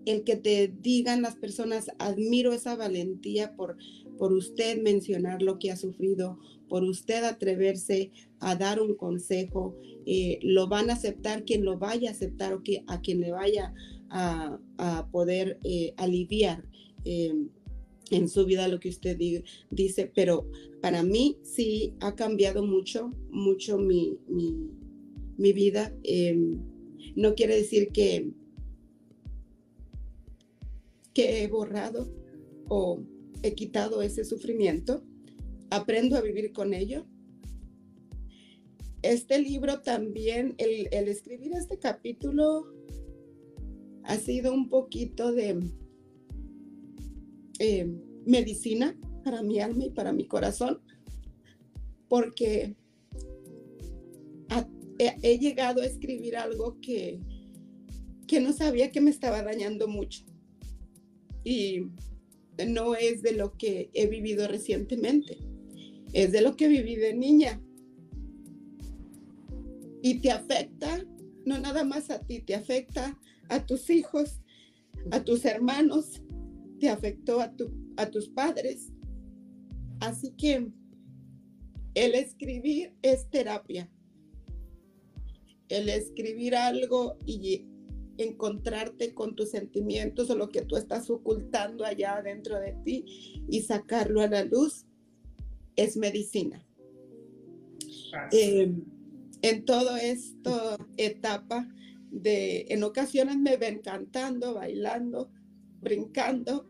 el 0.06 0.24
que 0.24 0.36
te 0.36 0.68
digan 0.68 1.22
las 1.22 1.36
personas, 1.36 1.90
admiro 1.98 2.52
esa 2.52 2.76
valentía 2.76 3.54
por, 3.56 3.76
por 4.16 4.32
usted 4.32 4.80
mencionar 4.80 5.42
lo 5.42 5.58
que 5.58 5.70
ha 5.70 5.76
sufrido, 5.76 6.38
por 6.68 6.84
usted 6.84 7.24
atreverse 7.24 8.10
a 8.40 8.56
dar 8.56 8.80
un 8.80 8.94
consejo, 8.94 9.76
eh, 10.06 10.38
lo 10.42 10.68
van 10.68 10.90
a 10.90 10.94
aceptar 10.94 11.44
quien 11.44 11.64
lo 11.64 11.78
vaya 11.78 12.10
a 12.10 12.12
aceptar 12.12 12.52
o 12.52 12.62
que, 12.62 12.84
a 12.86 13.00
quien 13.00 13.20
le 13.20 13.32
vaya 13.32 13.74
a, 14.10 14.58
poder 15.10 15.58
eh, 15.64 15.92
aliviar 15.96 16.64
eh, 17.04 17.34
en 18.10 18.28
su 18.28 18.44
vida 18.44 18.68
lo 18.68 18.80
que 18.80 18.88
usted 18.88 19.18
dice, 19.70 20.10
pero 20.14 20.48
para 20.80 21.02
mí 21.02 21.38
sí 21.42 21.94
ha 22.00 22.14
cambiado 22.14 22.64
mucho, 22.64 23.12
mucho 23.30 23.78
mi, 23.78 24.18
mi, 25.36 25.52
vida. 25.52 25.94
Em, 26.02 26.58
no 27.16 27.34
quiere 27.34 27.56
decir 27.56 27.88
que, 27.88 28.30
que 31.12 31.42
he 31.42 31.48
borrado 31.48 32.12
o 32.68 33.02
he 33.42 33.54
quitado 33.54 34.02
ese 34.02 34.24
sufrimiento. 34.24 35.02
Aprendo 35.70 36.16
a 36.16 36.22
vivir 36.22 36.52
con 36.52 36.72
ello. 36.72 37.06
Este 39.02 39.38
libro 39.38 39.80
también, 39.80 40.54
el, 40.58 40.88
el 40.90 41.08
escribir 41.08 41.52
este 41.52 41.78
capítulo 41.78 42.66
ha 44.02 44.16
sido 44.16 44.52
un 44.52 44.68
poquito 44.68 45.32
de 45.32 45.60
eh, 47.58 47.86
medicina 48.26 48.96
para 49.24 49.42
mi 49.42 49.60
alma 49.60 49.84
y 49.84 49.90
para 49.90 50.12
mi 50.12 50.26
corazón, 50.26 50.80
porque 52.08 52.76
he, 54.98 55.38
llegado 55.38 55.82
a 55.82 55.86
escribir 55.86 56.36
algo 56.36 56.80
que, 56.80 57.20
que 58.26 58.40
no 58.40 58.52
sabía 58.52 58.90
que 58.90 59.00
me 59.00 59.10
estaba 59.10 59.42
dañando 59.42 59.88
mucho. 59.88 60.24
Y 61.44 61.86
no 62.66 62.94
es 62.94 63.22
de 63.22 63.32
lo 63.32 63.56
que 63.56 63.90
he 63.94 64.06
vivido 64.06 64.48
recientemente, 64.48 65.38
es 66.12 66.32
de 66.32 66.42
lo 66.42 66.56
que 66.56 66.68
viví 66.68 66.96
de 66.96 67.14
niña. 67.14 67.60
Y 70.02 70.20
te 70.20 70.30
afecta, 70.30 71.04
no 71.44 71.58
nada 71.58 71.84
más 71.84 72.10
a 72.10 72.20
ti, 72.20 72.40
te 72.40 72.54
afecta 72.54 73.18
a 73.48 73.64
tus 73.64 73.90
hijos, 73.90 74.40
a 75.10 75.24
tus 75.24 75.44
hermanos, 75.44 76.22
te 76.78 76.88
afectó 76.88 77.40
a, 77.40 77.52
tu, 77.52 77.70
a 77.96 78.10
tus 78.10 78.28
padres. 78.28 78.92
Así 80.00 80.32
que 80.32 80.70
el 81.94 82.14
escribir 82.14 82.94
es 83.02 83.28
terapia. 83.30 83.90
El 85.68 85.88
escribir 85.88 86.54
algo 86.54 87.18
y 87.26 87.66
encontrarte 88.18 89.14
con 89.14 89.36
tus 89.36 89.50
sentimientos 89.50 90.28
o 90.30 90.36
lo 90.36 90.48
que 90.48 90.62
tú 90.62 90.76
estás 90.76 91.08
ocultando 91.08 91.84
allá 91.84 92.20
dentro 92.22 92.58
de 92.58 92.72
ti 92.84 93.04
y 93.48 93.62
sacarlo 93.62 94.20
a 94.20 94.28
la 94.28 94.44
luz 94.44 94.86
es 95.76 95.96
medicina. 95.96 96.64
Eh, 98.32 98.72
en 99.42 99.64
todo 99.64 99.96
esto 99.96 100.76
etapa 100.96 101.68
de, 102.10 102.66
en 102.70 102.82
ocasiones 102.82 103.36
me 103.36 103.56
ven 103.56 103.80
cantando, 103.80 104.54
bailando, 104.54 105.30
brincando, 105.80 106.68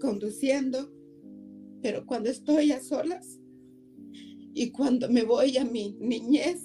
conduciendo, 0.00 0.92
pero 1.82 2.06
cuando 2.06 2.30
estoy 2.30 2.72
a 2.72 2.80
solas 2.80 3.38
y 4.54 4.70
cuando 4.70 5.08
me 5.08 5.22
voy 5.22 5.56
a 5.56 5.64
mi 5.64 5.92
niñez 6.00 6.62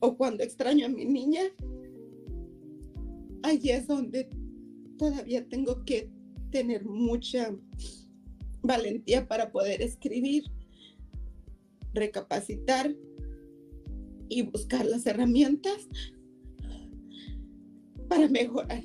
o 0.00 0.16
cuando 0.16 0.44
extraño 0.44 0.86
a 0.86 0.88
mi 0.88 1.04
niña, 1.04 1.42
ahí 3.42 3.70
es 3.70 3.86
donde 3.86 4.28
todavía 4.96 5.46
tengo 5.48 5.84
que 5.84 6.10
tener 6.50 6.84
mucha 6.84 7.54
valentía 8.62 9.26
para 9.26 9.50
poder 9.50 9.80
escribir, 9.82 10.44
recapacitar 11.92 12.94
y 14.28 14.42
buscar 14.42 14.86
las 14.86 15.06
herramientas 15.06 15.88
para 18.10 18.28
mejorar 18.28 18.82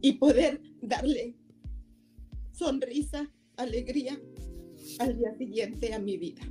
y 0.00 0.12
poder 0.12 0.62
darle 0.80 1.34
sonrisa, 2.52 3.28
alegría 3.56 4.18
al 5.00 5.18
día 5.18 5.34
siguiente 5.36 5.92
a 5.92 5.98
mi 5.98 6.16
vida. 6.16 6.42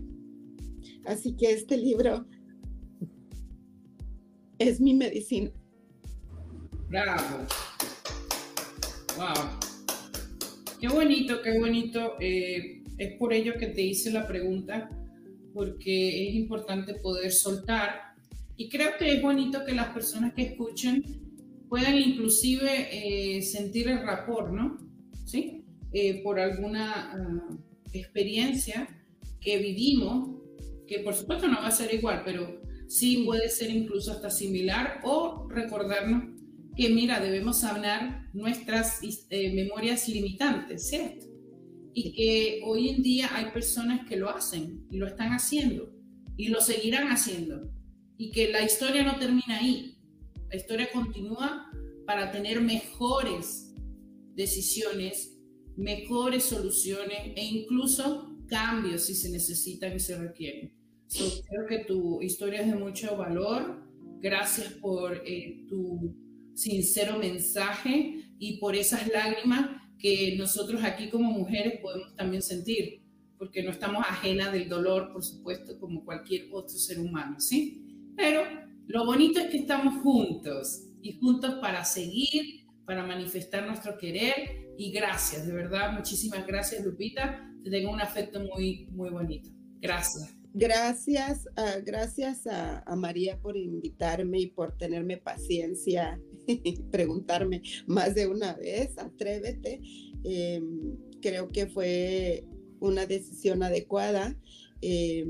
Así 1.06 1.34
que 1.38 1.50
este 1.52 1.78
libro 1.78 2.28
es 4.60 4.82
mi 4.82 4.94
medicina. 4.96 5.50
Bravo. 6.90 7.48
Wow. 9.16 9.50
Qué 10.82 10.90
bonito, 10.90 11.42
qué 11.42 11.58
bonito. 11.58 12.16
Eh, 12.20 12.84
es 12.98 13.18
por 13.18 13.32
ello 13.32 13.54
que 13.58 13.68
te 13.68 13.82
hice 13.82 14.12
la 14.12 14.28
pregunta, 14.28 14.90
porque 15.54 16.28
es 16.28 16.36
importante 16.36 16.96
poder 16.96 17.32
soltar. 17.32 18.14
Y 18.58 18.68
creo 18.68 18.92
que 19.00 19.16
es 19.16 19.22
bonito 19.22 19.64
que 19.66 19.74
las 19.74 19.94
personas 19.94 20.34
que 20.34 20.42
escuchen 20.42 21.27
puedan 21.70 21.98
inclusive 21.98 22.90
eh, 22.92 23.42
sentir 23.42 23.88
el 23.90 24.04
rapor, 24.04 24.52
¿no? 24.52 24.78
¿Sí? 25.26 25.66
Eh, 25.94 26.22
por 26.24 26.40
alguna 26.40 27.12
ah, 27.12 27.58
experiencia 27.94 28.88
que 29.40 29.58
vivimos, 29.58 30.42
que 30.88 31.00
por 31.00 31.14
supuesto 31.14 31.48
no 31.48 31.58
va 31.58 31.68
a 31.68 31.72
ser 31.72 31.94
igual, 31.94 32.24
pero 32.26 32.62
sí 32.88 33.24
puede 33.26 33.50
ser 33.50 33.70
incluso 33.70 34.12
hasta 34.12 34.30
similar 34.30 35.02
o 35.04 35.48
recordarnos 35.50 36.38
que, 36.76 36.90
mira, 36.90 37.20
debemos 37.20 37.62
sanar 37.62 38.30
nuestras 38.34 39.00
eh, 39.30 39.54
memorias 39.54 40.08
limitantes, 40.08 40.88
¿cierto? 40.88 41.26
Y 41.94 42.14
que 42.14 42.62
hoy 42.64 42.90
en 42.90 43.02
día 43.02 43.30
hay 43.34 43.52
personas 43.52 44.08
que 44.08 44.16
lo 44.16 44.30
hacen 44.30 44.86
y 44.92 44.98
lo 44.98 45.08
están 45.08 45.32
haciendo 45.32 45.92
y 46.38 46.50
lo 46.50 46.62
seguirán 46.62 47.08
haciendo. 47.08 47.72
Y 48.18 48.32
que 48.32 48.50
la 48.52 48.62
historia 48.62 49.04
no 49.04 49.18
termina 49.18 49.58
ahí. 49.60 49.97
La 50.50 50.56
historia 50.56 50.90
continúa 50.94 51.70
para 52.06 52.32
tener 52.32 52.62
mejores 52.62 53.76
decisiones, 54.34 55.38
mejores 55.76 56.44
soluciones 56.44 57.34
e 57.36 57.44
incluso 57.44 58.34
cambios 58.48 59.04
si 59.04 59.16
se 59.16 59.30
necesitan 59.30 59.96
y 59.96 60.00
se 60.00 60.18
requieren. 60.18 60.74
creo 61.10 61.66
que 61.68 61.80
tu 61.80 62.22
historia 62.22 62.62
es 62.62 62.68
de 62.68 62.76
mucho 62.76 63.18
valor. 63.18 63.86
Gracias 64.20 64.74
por 64.74 65.22
eh, 65.26 65.66
tu 65.68 66.16
sincero 66.56 67.20
mensaje 67.20 68.32
y 68.40 68.58
por 68.58 68.76
esas 68.76 69.08
lágrimas 69.10 69.82
que 70.00 70.36
nosotros 70.38 70.84
aquí 70.84 71.10
como 71.10 71.32
mujeres 71.32 71.80
podemos 71.82 72.16
también 72.16 72.42
sentir, 72.42 73.02
porque 73.38 73.64
no 73.64 73.72
estamos 73.72 74.04
ajenas 74.08 74.54
del 74.54 74.70
dolor, 74.70 75.12
por 75.12 75.24
supuesto, 75.24 75.78
como 75.80 76.06
cualquier 76.06 76.48
otro 76.52 76.78
ser 76.78 77.00
humano, 77.00 77.40
¿sí? 77.40 77.84
Pero 78.16 78.67
lo 78.88 79.06
bonito 79.06 79.40
es 79.40 79.48
que 79.48 79.58
estamos 79.58 80.02
juntos 80.02 80.84
y 81.02 81.14
juntos 81.20 81.56
para 81.62 81.84
seguir, 81.84 82.66
para 82.86 83.06
manifestar 83.06 83.68
nuestro 83.68 83.98
querer 83.98 84.74
y 84.78 84.92
gracias, 84.92 85.46
de 85.46 85.54
verdad, 85.54 85.92
muchísimas 85.94 86.46
gracias 86.48 86.86
Lupita, 86.86 87.52
te 87.64 87.70
tengo 87.70 87.92
un 87.92 88.02
afecto 88.02 88.40
muy, 88.40 88.88
muy 88.92 89.10
bonito. 89.10 89.50
Gracias. 89.80 90.38
Gracias, 90.54 91.46
uh, 91.58 91.84
gracias 91.86 92.48
a, 92.48 92.84
María 92.96 93.40
por 93.40 93.58
invitarme 93.58 94.40
y 94.40 94.48
por 94.48 94.76
tenerme 94.76 95.18
paciencia 95.18 96.20
y 96.48 96.80
preguntarme 96.92 97.62
más 97.86 98.16
de 98.16 98.28
una 98.28 98.54
vez. 98.54 98.98
Atrévete. 98.98 99.82
Eh, 100.24 100.62
creo 101.22 101.50
que 101.50 101.68
fue 101.68 102.46
una 102.80 103.06
decisión 103.06 103.62
adecuada. 103.62 104.36
Eh, 104.82 105.28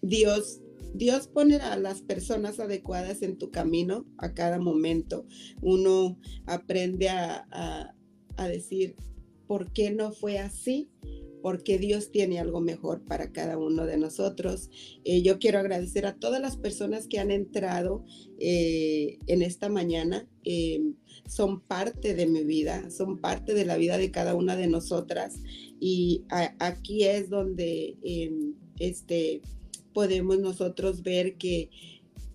Dios, 0.00 0.60
Dios 0.94 1.26
pone 1.28 1.56
a 1.56 1.76
las 1.76 2.02
personas 2.02 2.60
adecuadas 2.60 3.22
en 3.22 3.38
tu 3.38 3.50
camino 3.50 4.06
a 4.18 4.34
cada 4.34 4.58
momento. 4.58 5.26
Uno 5.60 6.18
aprende 6.46 7.08
a, 7.08 7.94
decir, 8.36 8.96
¿por 9.46 9.72
qué 9.72 9.90
no 9.90 10.12
fue 10.12 10.38
así? 10.38 10.90
porque 11.42 11.76
Dios 11.76 12.12
tiene 12.12 12.38
algo 12.38 12.60
mejor 12.60 13.02
para 13.04 13.32
cada 13.32 13.58
uno 13.58 13.84
de 13.84 13.98
nosotros. 13.98 14.70
Eh, 15.04 15.22
yo 15.22 15.40
quiero 15.40 15.58
agradecer 15.58 16.06
a 16.06 16.14
todas 16.14 16.40
las 16.40 16.56
personas 16.56 17.08
que 17.08 17.18
han 17.18 17.32
entrado 17.32 18.04
eh, 18.38 19.18
en 19.26 19.42
esta 19.42 19.68
mañana. 19.68 20.28
Eh, 20.44 20.80
son 21.26 21.60
parte 21.60 22.14
de 22.14 22.26
mi 22.26 22.44
vida, 22.44 22.90
son 22.90 23.18
parte 23.18 23.54
de 23.54 23.64
la 23.64 23.76
vida 23.76 23.98
de 23.98 24.12
cada 24.12 24.36
una 24.36 24.56
de 24.56 24.68
nosotras. 24.68 25.40
Y 25.80 26.24
aquí 26.28 27.04
es 27.04 27.28
donde 27.28 27.96
em, 28.04 28.54
este, 28.78 29.42
podemos 29.92 30.38
nosotros 30.38 31.02
ver 31.02 31.36
que 31.36 31.70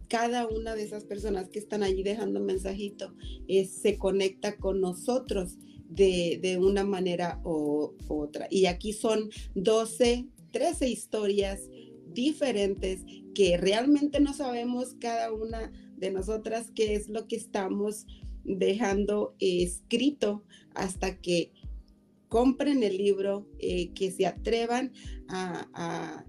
cada 0.08 0.48
una 0.48 0.76
de 0.76 0.84
esas 0.84 1.04
personas 1.04 1.50
que 1.50 1.60
están 1.60 1.84
allí 1.84 2.04
dejando 2.04 2.40
mensajito 2.40 3.14
se 3.48 3.98
conecta 3.98 4.58
con 4.58 4.80
nosotros 4.80 5.58
de, 5.90 6.60
una 6.62 6.84
manera 6.84 7.42
u 7.44 7.94
otra. 8.08 8.48
Y 8.50 8.66
aquí 8.66 8.94
son 8.94 9.30
12, 9.56 10.28
13 10.52 10.90
historias 10.90 11.70
diferentes 12.14 13.04
que 13.36 13.58
realmente 13.58 14.20
no 14.20 14.34
sabemos 14.34 14.96
cada 15.00 15.32
una 15.32 15.72
de 15.98 16.12
nosotras 16.12 16.72
qué 16.74 16.96
es 16.96 17.10
lo 17.10 17.28
que 17.28 17.36
estamos 17.36 18.06
dejando 18.44 19.36
escrito 19.40 20.44
hasta 20.74 21.20
que 21.20 21.52
compren 22.30 22.84
el 22.84 22.98
libro, 22.98 23.48
eh, 23.60 23.90
que 23.94 24.12
se 24.12 24.26
atrevan 24.26 24.92
a, 25.30 26.26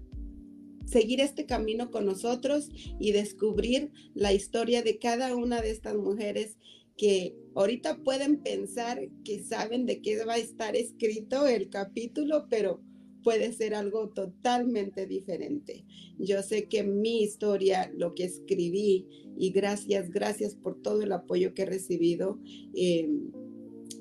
seguir 0.89 1.21
este 1.21 1.45
camino 1.45 1.91
con 1.91 2.05
nosotros 2.05 2.69
y 2.99 3.11
descubrir 3.11 3.91
la 4.13 4.33
historia 4.33 4.81
de 4.81 4.97
cada 4.97 5.35
una 5.35 5.61
de 5.61 5.71
estas 5.71 5.95
mujeres 5.95 6.57
que 6.97 7.35
ahorita 7.55 8.03
pueden 8.03 8.41
pensar 8.43 9.07
que 9.23 9.41
saben 9.41 9.85
de 9.85 10.01
qué 10.01 10.23
va 10.25 10.33
a 10.33 10.37
estar 10.37 10.75
escrito 10.75 11.47
el 11.47 11.69
capítulo, 11.69 12.47
pero 12.49 12.81
puede 13.23 13.53
ser 13.53 13.73
algo 13.73 14.09
totalmente 14.09 15.05
diferente. 15.05 15.85
Yo 16.17 16.41
sé 16.41 16.67
que 16.67 16.83
mi 16.83 17.21
historia, 17.21 17.91
lo 17.95 18.15
que 18.15 18.25
escribí, 18.25 19.07
y 19.37 19.51
gracias, 19.51 20.09
gracias 20.09 20.55
por 20.55 20.81
todo 20.81 21.01
el 21.01 21.11
apoyo 21.13 21.53
que 21.53 21.61
he 21.61 21.65
recibido 21.65 22.39
eh, 22.73 23.09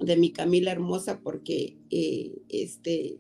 de 0.01 0.16
mi 0.16 0.32
Camila 0.32 0.72
Hermosa, 0.72 1.20
porque 1.20 1.76
eh, 1.91 2.36
este, 2.49 3.18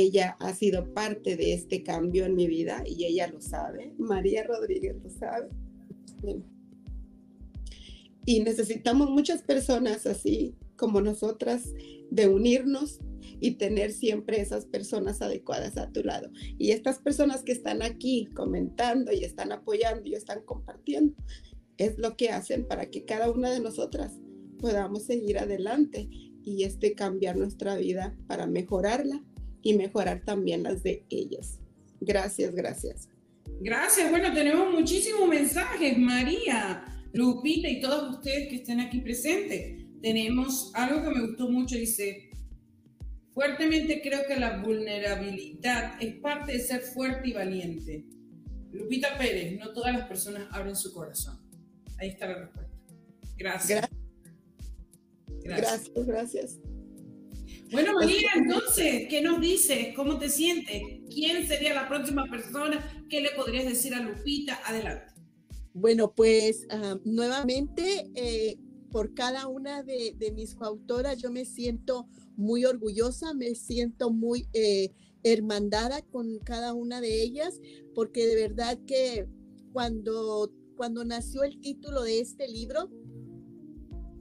ella 0.00 0.36
ha 0.40 0.52
sido 0.54 0.92
parte 0.92 1.36
de 1.36 1.54
este 1.54 1.82
cambio 1.82 2.24
en 2.24 2.34
mi 2.34 2.46
vida 2.46 2.82
y 2.86 3.04
ella 3.04 3.28
lo 3.28 3.40
sabe. 3.40 3.94
María 3.98 4.44
Rodríguez 4.44 4.96
lo 5.02 5.10
sabe. 5.10 5.48
Y 8.24 8.40
necesitamos 8.40 9.10
muchas 9.10 9.42
personas 9.42 10.06
así 10.06 10.54
como 10.76 11.00
nosotras 11.00 11.72
de 12.10 12.28
unirnos 12.28 12.98
y 13.40 13.52
tener 13.52 13.92
siempre 13.92 14.40
esas 14.40 14.66
personas 14.66 15.22
adecuadas 15.22 15.76
a 15.76 15.90
tu 15.90 16.02
lado. 16.02 16.30
Y 16.58 16.72
estas 16.72 16.98
personas 16.98 17.42
que 17.42 17.52
están 17.52 17.82
aquí 17.82 18.26
comentando 18.34 19.12
y 19.12 19.24
están 19.24 19.52
apoyando 19.52 20.08
y 20.08 20.14
están 20.14 20.42
compartiendo, 20.42 21.14
es 21.76 21.98
lo 21.98 22.16
que 22.16 22.30
hacen 22.30 22.66
para 22.66 22.90
que 22.90 23.04
cada 23.04 23.30
una 23.30 23.50
de 23.50 23.60
nosotras 23.60 24.12
podamos 24.58 25.04
seguir 25.04 25.38
adelante 25.38 26.08
y 26.42 26.64
este 26.64 26.94
cambiar 26.94 27.36
nuestra 27.36 27.76
vida 27.76 28.16
para 28.26 28.46
mejorarla 28.46 29.22
y 29.66 29.74
mejorar 29.74 30.22
también 30.24 30.62
las 30.62 30.84
de 30.84 31.04
ellas. 31.10 31.58
Gracias, 32.00 32.54
gracias. 32.54 33.08
Gracias. 33.60 34.08
Bueno, 34.10 34.32
tenemos 34.32 34.72
muchísimos 34.72 35.28
mensajes, 35.28 35.98
María. 35.98 36.84
Lupita 37.12 37.68
y 37.68 37.80
todos 37.80 38.16
ustedes 38.16 38.48
que 38.48 38.56
estén 38.56 38.78
aquí 38.78 39.00
presentes. 39.00 39.84
Tenemos 40.00 40.70
algo 40.74 41.02
que 41.02 41.18
me 41.18 41.26
gustó 41.26 41.48
mucho, 41.48 41.74
dice, 41.74 42.30
fuertemente 43.34 44.00
creo 44.02 44.20
que 44.28 44.36
la 44.36 44.58
vulnerabilidad 44.58 46.00
es 46.00 46.14
parte 46.14 46.52
de 46.52 46.60
ser 46.60 46.82
fuerte 46.82 47.30
y 47.30 47.32
valiente. 47.32 48.04
Lupita 48.70 49.18
Pérez, 49.18 49.58
no 49.58 49.72
todas 49.72 49.94
las 49.94 50.06
personas 50.06 50.46
abren 50.52 50.76
su 50.76 50.92
corazón. 50.92 51.40
Ahí 51.98 52.10
está 52.10 52.28
la 52.28 52.38
respuesta. 52.38 52.76
Gracias. 53.36 53.88
Gracias, 55.42 55.90
gracias. 55.92 56.06
gracias. 56.06 56.75
Bueno, 57.70 57.94
María, 57.94 58.30
entonces, 58.36 59.06
¿qué 59.08 59.20
nos 59.22 59.40
dices? 59.40 59.88
¿Cómo 59.96 60.18
te 60.18 60.28
sientes? 60.28 60.82
¿Quién 61.12 61.46
sería 61.46 61.74
la 61.74 61.88
próxima 61.88 62.24
persona? 62.30 63.04
¿Qué 63.08 63.20
le 63.20 63.30
podrías 63.30 63.64
decir 63.64 63.94
a 63.94 64.00
Lupita? 64.00 64.60
Adelante. 64.64 65.12
Bueno, 65.74 66.12
pues 66.14 66.66
uh, 66.72 67.00
nuevamente, 67.04 68.10
eh, 68.14 68.56
por 68.90 69.14
cada 69.14 69.48
una 69.48 69.82
de, 69.82 70.14
de, 70.16 70.30
mis 70.30 70.54
coautoras, 70.54 71.20
yo 71.20 71.30
me 71.30 71.44
siento 71.44 72.08
muy 72.36 72.64
orgullosa, 72.64 73.34
me 73.34 73.54
siento 73.54 74.10
muy 74.10 74.46
eh, 74.52 74.92
hermandada 75.22 76.02
con 76.02 76.38
cada 76.38 76.72
una 76.72 77.00
de 77.00 77.22
ellas, 77.22 77.60
porque 77.94 78.26
de 78.26 78.36
verdad 78.36 78.78
que 78.86 79.26
cuando, 79.72 80.52
cuando 80.76 81.04
nació 81.04 81.42
el 81.42 81.60
título 81.60 82.02
de 82.02 82.20
este 82.20 82.48
libro, 82.48 82.88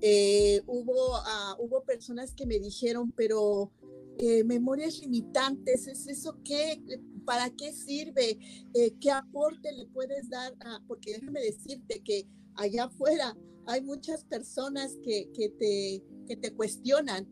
eh, 0.08 0.62
hubo, 0.68 1.18
uh, 1.18 1.56
hubo 1.58 1.84
personas 1.84 2.36
que 2.36 2.45
me 2.45 2.60
dijeron, 2.60 3.12
pero 3.12 3.72
eh, 4.20 4.43
memorias 4.43 4.99
limitantes, 4.99 5.88
¿es 5.88 6.06
eso 6.06 6.38
qué? 6.43 6.80
¿Para 7.26 7.49
qué 7.49 7.74
sirve? 7.74 8.38
Eh, 8.76 8.93
¿Qué 9.01 9.10
aporte 9.10 9.72
le 9.72 9.88
puedes 9.88 10.30
dar? 10.30 10.53
A, 10.60 10.80
porque 10.88 11.14
déjame 11.14 11.41
decirte 11.41 12.03
que 12.03 12.28
allá 12.53 12.84
afuera 12.84 13.36
hay 13.66 13.82
muchas 13.82 14.24
personas 14.26 14.95
que, 15.03 15.32
que, 15.34 15.49
te, 15.49 16.03
que 16.28 16.38
te 16.38 16.53
cuestionan. 16.53 17.28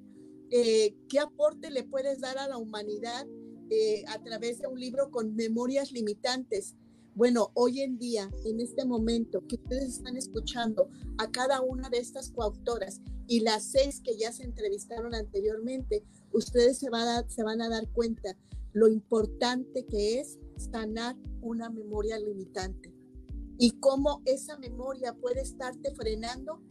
Eh, 0.49 0.95
¿Qué 1.09 1.19
aporte 1.19 1.69
le 1.69 1.83
puedes 1.83 2.21
dar 2.21 2.39
a 2.39 2.47
la 2.47 2.57
humanidad 2.57 3.27
eh, 3.69 4.03
a 4.07 4.21
través 4.21 4.59
de 4.59 4.67
un 4.67 4.79
libro 4.79 5.09
con 5.09 5.35
memorias 5.35 5.91
limitantes. 5.91 6.75
Bueno, 7.15 7.51
hoy 7.53 7.81
en 7.81 7.99
día, 7.99 8.31
en 8.43 8.59
este 8.59 8.85
momento 8.85 9.45
que 9.47 9.55
ustedes 9.55 9.97
están 9.97 10.17
escuchando 10.17 10.89
a 11.19 11.29
cada 11.29 11.61
una 11.61 11.87
de 11.91 11.99
estas 11.99 12.31
coautoras 12.31 13.01
y 13.27 13.41
las 13.41 13.65
seis 13.65 14.01
que 14.01 14.17
ya 14.17 14.31
se 14.31 14.43
entrevistaron 14.43 15.13
anteriormente, 15.13 16.03
ustedes 16.31 16.79
se, 16.79 16.89
van 16.89 17.61
a 17.61 17.69
dar 17.69 17.87
cuenta 17.89 18.35
lo 18.71 18.87
importante 18.87 19.85
que 19.85 20.21
es 20.21 20.39
sanar 20.57 21.15
una 21.41 21.69
memoria 21.69 22.17
limitante 22.17 22.91
y 23.59 23.71
cómo 23.79 24.23
esa 24.25 24.57
memoria 24.57 25.13
puede 25.13 25.41
estarte 25.41 25.93
frenando 25.93 26.63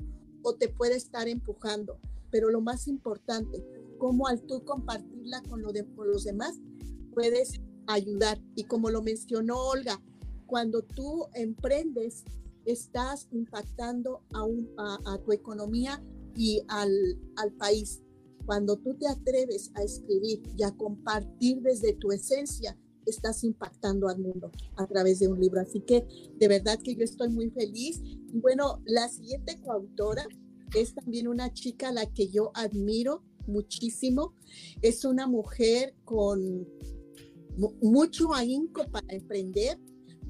o 0.42 0.56
te 0.56 0.68
puede 0.68 0.96
estar 0.96 1.28
empujando. 1.28 2.00
Pero 2.32 2.50
lo 2.50 2.60
más 2.60 2.88
importante, 2.88 3.64
cómo 3.96 4.26
al 4.26 4.42
tú 4.42 4.64
compartirla 4.64 5.40
con 5.44 5.62
los 5.62 6.24
demás, 6.24 6.58
puedes 7.14 7.60
ayudar. 7.86 8.40
Y 8.56 8.64
como 8.64 8.90
lo 8.90 9.02
mencionó 9.02 9.56
Olga, 9.58 10.02
cuando 10.52 10.82
tú 10.82 11.28
emprendes, 11.32 12.24
estás 12.66 13.26
impactando 13.30 14.20
a, 14.34 14.98
a, 15.06 15.18
tu 15.24 15.32
economía 15.32 16.04
y 16.36 16.60
al, 16.68 16.92
al 17.36 17.52
país. 17.52 18.02
Cuando 18.44 18.76
tú 18.76 18.92
te 18.98 19.08
atreves 19.08 19.70
a 19.76 19.82
escribir 19.82 20.42
y 20.58 20.62
a 20.62 20.72
compartir 20.72 21.62
desde 21.62 21.94
tu 21.94 22.12
esencia, 22.12 22.78
estás 23.06 23.44
impactando 23.44 24.08
al 24.08 24.18
mundo 24.18 24.50
a 24.76 24.86
través 24.86 25.20
de 25.20 25.28
un 25.28 25.40
libro. 25.40 25.58
Así 25.58 25.80
que 25.80 26.06
de 26.36 26.48
verdad 26.48 26.78
que 26.84 26.96
yo 26.96 27.04
estoy 27.04 27.30
muy 27.30 27.48
feliz. 27.48 28.02
Y 28.04 28.38
bueno, 28.38 28.82
la 28.84 29.08
siguiente 29.08 29.58
coautora 29.62 30.26
es 30.74 30.94
también 30.94 31.28
una 31.28 31.50
chica 31.54 31.88
a 31.88 31.92
la 31.92 32.04
que 32.12 32.28
yo 32.28 32.50
admiro 32.52 33.24
muchísimo. 33.46 34.34
Es 34.82 35.06
una 35.06 35.26
mujer 35.26 35.94
con 36.04 36.68
mucho 37.80 38.34
ahínco 38.34 38.84
para 38.90 39.14
emprender, 39.14 39.78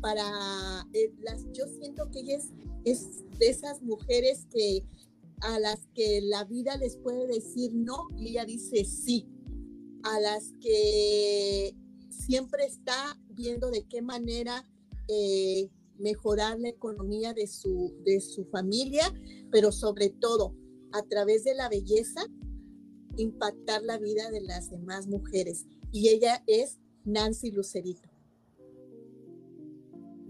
para 0.02 0.86
eh, 0.92 1.12
las, 1.22 1.50
yo 1.52 1.64
siento 1.66 2.10
que 2.10 2.20
ella 2.20 2.38
es, 2.84 3.24
de 3.38 3.48
esas 3.48 3.80
mujeres 3.82 4.46
que 4.52 4.84
a 5.40 5.58
las 5.58 5.88
que 5.94 6.20
la 6.22 6.44
vida 6.44 6.76
les 6.76 6.96
puede 6.96 7.26
decir 7.26 7.72
no 7.72 8.08
y 8.16 8.30
ella 8.30 8.44
dice 8.44 8.84
sí, 8.84 9.26
a 10.02 10.20
las 10.20 10.52
que 10.60 11.74
siempre 12.10 12.66
está 12.66 13.18
viendo 13.30 13.70
de 13.70 13.84
qué 13.84 14.02
manera 14.02 14.68
eh, 15.08 15.70
mejorar 15.98 16.58
la 16.58 16.68
economía 16.68 17.32
de 17.32 17.46
su, 17.46 17.94
de 18.04 18.20
su 18.20 18.44
familia, 18.46 19.12
pero 19.50 19.72
sobre 19.72 20.10
todo 20.10 20.54
a 20.92 21.02
través 21.02 21.44
de 21.44 21.54
la 21.54 21.68
belleza, 21.68 22.26
impactar 23.16 23.82
la 23.82 23.98
vida 23.98 24.30
de 24.30 24.40
las 24.40 24.70
demás 24.70 25.06
mujeres. 25.06 25.66
Y 25.90 26.08
ella 26.08 26.42
es 26.46 26.78
Nancy 27.04 27.50
Lucerito. 27.50 28.11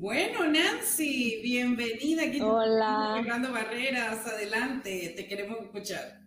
Bueno, 0.02 0.40
Nancy, 0.48 1.38
bienvenida 1.44 2.24
aquí. 2.24 2.40
Hola. 2.40 3.14
Quebrando 3.18 3.52
barreras, 3.52 4.26
adelante, 4.26 5.14
te 5.14 5.28
queremos 5.28 5.60
escuchar. 5.60 6.18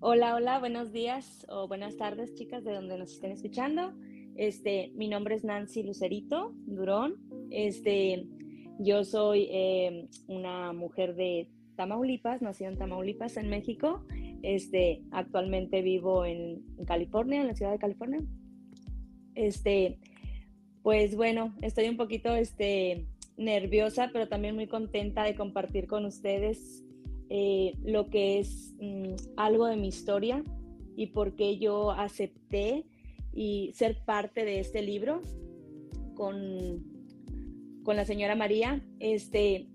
Hola, 0.00 0.34
hola, 0.34 0.58
buenos 0.58 0.92
días 0.92 1.46
o 1.48 1.66
buenas 1.66 1.96
tardes, 1.96 2.34
chicas, 2.34 2.64
de 2.64 2.74
donde 2.74 2.98
nos 2.98 3.10
estén 3.14 3.32
escuchando. 3.32 3.94
Este, 4.36 4.92
mi 4.96 5.08
nombre 5.08 5.34
es 5.34 5.44
Nancy 5.44 5.82
Lucerito 5.82 6.52
Durón. 6.66 7.14
Este, 7.50 8.26
yo 8.80 9.02
soy 9.02 9.48
eh, 9.50 10.06
una 10.26 10.74
mujer 10.74 11.14
de 11.14 11.48
Tamaulipas, 11.74 12.42
nacida 12.42 12.68
en 12.68 12.76
Tamaulipas, 12.76 13.38
en 13.38 13.48
México. 13.48 14.04
Este, 14.42 15.04
actualmente 15.10 15.80
vivo 15.80 16.26
en, 16.26 16.62
en 16.76 16.84
California, 16.84 17.40
en 17.40 17.46
la 17.46 17.54
ciudad 17.54 17.72
de 17.72 17.78
California. 17.78 18.20
Este, 19.34 19.98
pues 20.82 21.16
bueno, 21.16 21.54
estoy 21.62 21.88
un 21.88 21.96
poquito 21.96 22.34
este, 22.34 23.06
nerviosa, 23.36 24.10
pero 24.12 24.28
también 24.28 24.54
muy 24.54 24.66
contenta 24.66 25.22
de 25.24 25.34
compartir 25.34 25.86
con 25.86 26.04
ustedes 26.04 26.84
eh, 27.30 27.74
lo 27.84 28.08
que 28.10 28.38
es 28.38 28.74
mm, 28.80 29.14
algo 29.36 29.66
de 29.66 29.76
mi 29.76 29.88
historia 29.88 30.42
y 30.96 31.06
por 31.08 31.36
qué 31.36 31.58
yo 31.58 31.92
acepté 31.92 32.84
y 33.32 33.72
ser 33.74 34.04
parte 34.04 34.44
de 34.44 34.60
este 34.60 34.82
libro 34.82 35.22
con, 36.14 36.84
con 37.84 37.96
la 37.96 38.04
señora 38.04 38.34
María. 38.34 38.82
Este, 38.98 39.68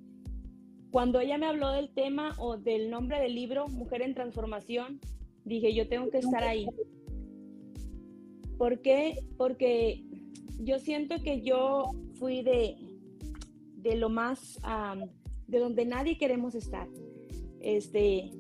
cuando 0.91 1.19
ella 1.19 1.37
me 1.37 1.45
habló 1.45 1.71
del 1.71 1.89
tema 1.89 2.35
o 2.39 2.57
del 2.57 2.89
nombre 2.89 3.19
del 3.19 3.35
libro, 3.35 3.67
Mujer 3.67 4.01
en 4.01 4.13
Transformación, 4.13 4.99
dije, 5.45 5.73
yo 5.73 5.87
tengo 5.87 6.09
que 6.09 6.19
estar 6.19 6.43
ahí. 6.43 6.67
¿Por 8.57 8.81
qué? 8.81 9.19
Porque 9.37 10.03
yo 10.63 10.79
siento 10.79 11.21
que 11.23 11.41
yo 11.41 11.91
fui 12.15 12.41
de, 12.41 12.75
de 13.77 13.95
lo 13.95 14.09
más, 14.09 14.59
de 15.47 15.59
donde 15.59 15.85
nadie 15.85 16.17
queremos 16.17 16.55
estar. 16.55 16.87
Este, 17.59 18.31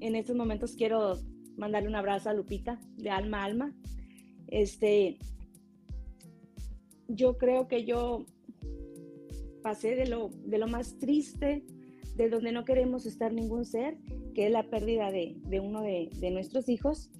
en 0.00 0.14
estos 0.14 0.36
momentos 0.36 0.74
quiero 0.76 1.18
mandarle 1.56 1.88
un 1.88 1.94
abrazo 1.94 2.30
a 2.30 2.34
Lupita, 2.34 2.80
de 2.96 3.10
alma 3.10 3.42
a 3.42 3.44
alma. 3.44 3.74
Este, 4.48 5.18
yo 7.08 7.38
creo 7.38 7.68
que 7.68 7.84
yo 7.84 8.26
pasé 9.62 9.94
de 9.94 10.06
lo, 10.06 10.30
de 10.44 10.58
lo 10.58 10.66
más 10.66 10.98
triste, 10.98 11.64
de 12.16 12.28
donde 12.28 12.52
no 12.52 12.64
queremos 12.64 13.06
estar 13.06 13.32
ningún 13.32 13.64
ser, 13.64 13.96
que 14.34 14.46
es 14.46 14.52
la 14.52 14.64
pérdida 14.64 15.10
de, 15.10 15.36
de 15.44 15.60
uno 15.60 15.82
de, 15.82 16.10
de 16.18 16.30
nuestros 16.30 16.68
hijos, 16.68 17.10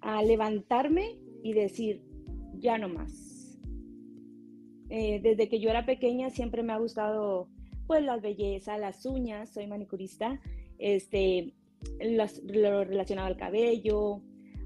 a 0.00 0.22
levantarme 0.22 1.18
y 1.42 1.52
decir, 1.52 2.02
ya 2.60 2.78
no 2.78 2.88
más. 2.88 3.58
Eh, 4.88 5.20
desde 5.22 5.48
que 5.48 5.60
yo 5.60 5.70
era 5.70 5.86
pequeña 5.86 6.30
siempre 6.30 6.62
me 6.62 6.72
ha 6.72 6.78
gustado 6.78 7.48
pues 7.86 8.04
la 8.04 8.16
belleza, 8.18 8.78
las 8.78 9.04
uñas, 9.06 9.50
soy 9.50 9.66
manicurista, 9.66 10.40
este, 10.78 11.54
lo 12.00 12.84
relacionado 12.84 13.28
al 13.28 13.36
cabello, 13.36 14.22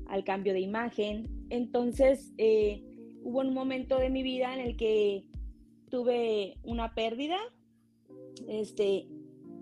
al 0.09 0.25
cambio 0.25 0.53
de 0.53 0.61
imagen. 0.61 1.47
Entonces 1.51 2.33
eh, 2.37 2.83
hubo 3.23 3.41
un 3.41 3.55
momento 3.55 3.99
de 3.99 4.11
mi 4.11 4.23
vida 4.23 4.53
en 4.55 4.61
el 4.61 4.77
que 4.77 5.25
tuve 5.91 6.59
una 6.65 6.95
pérdida, 6.95 7.39
este, 8.49 9.07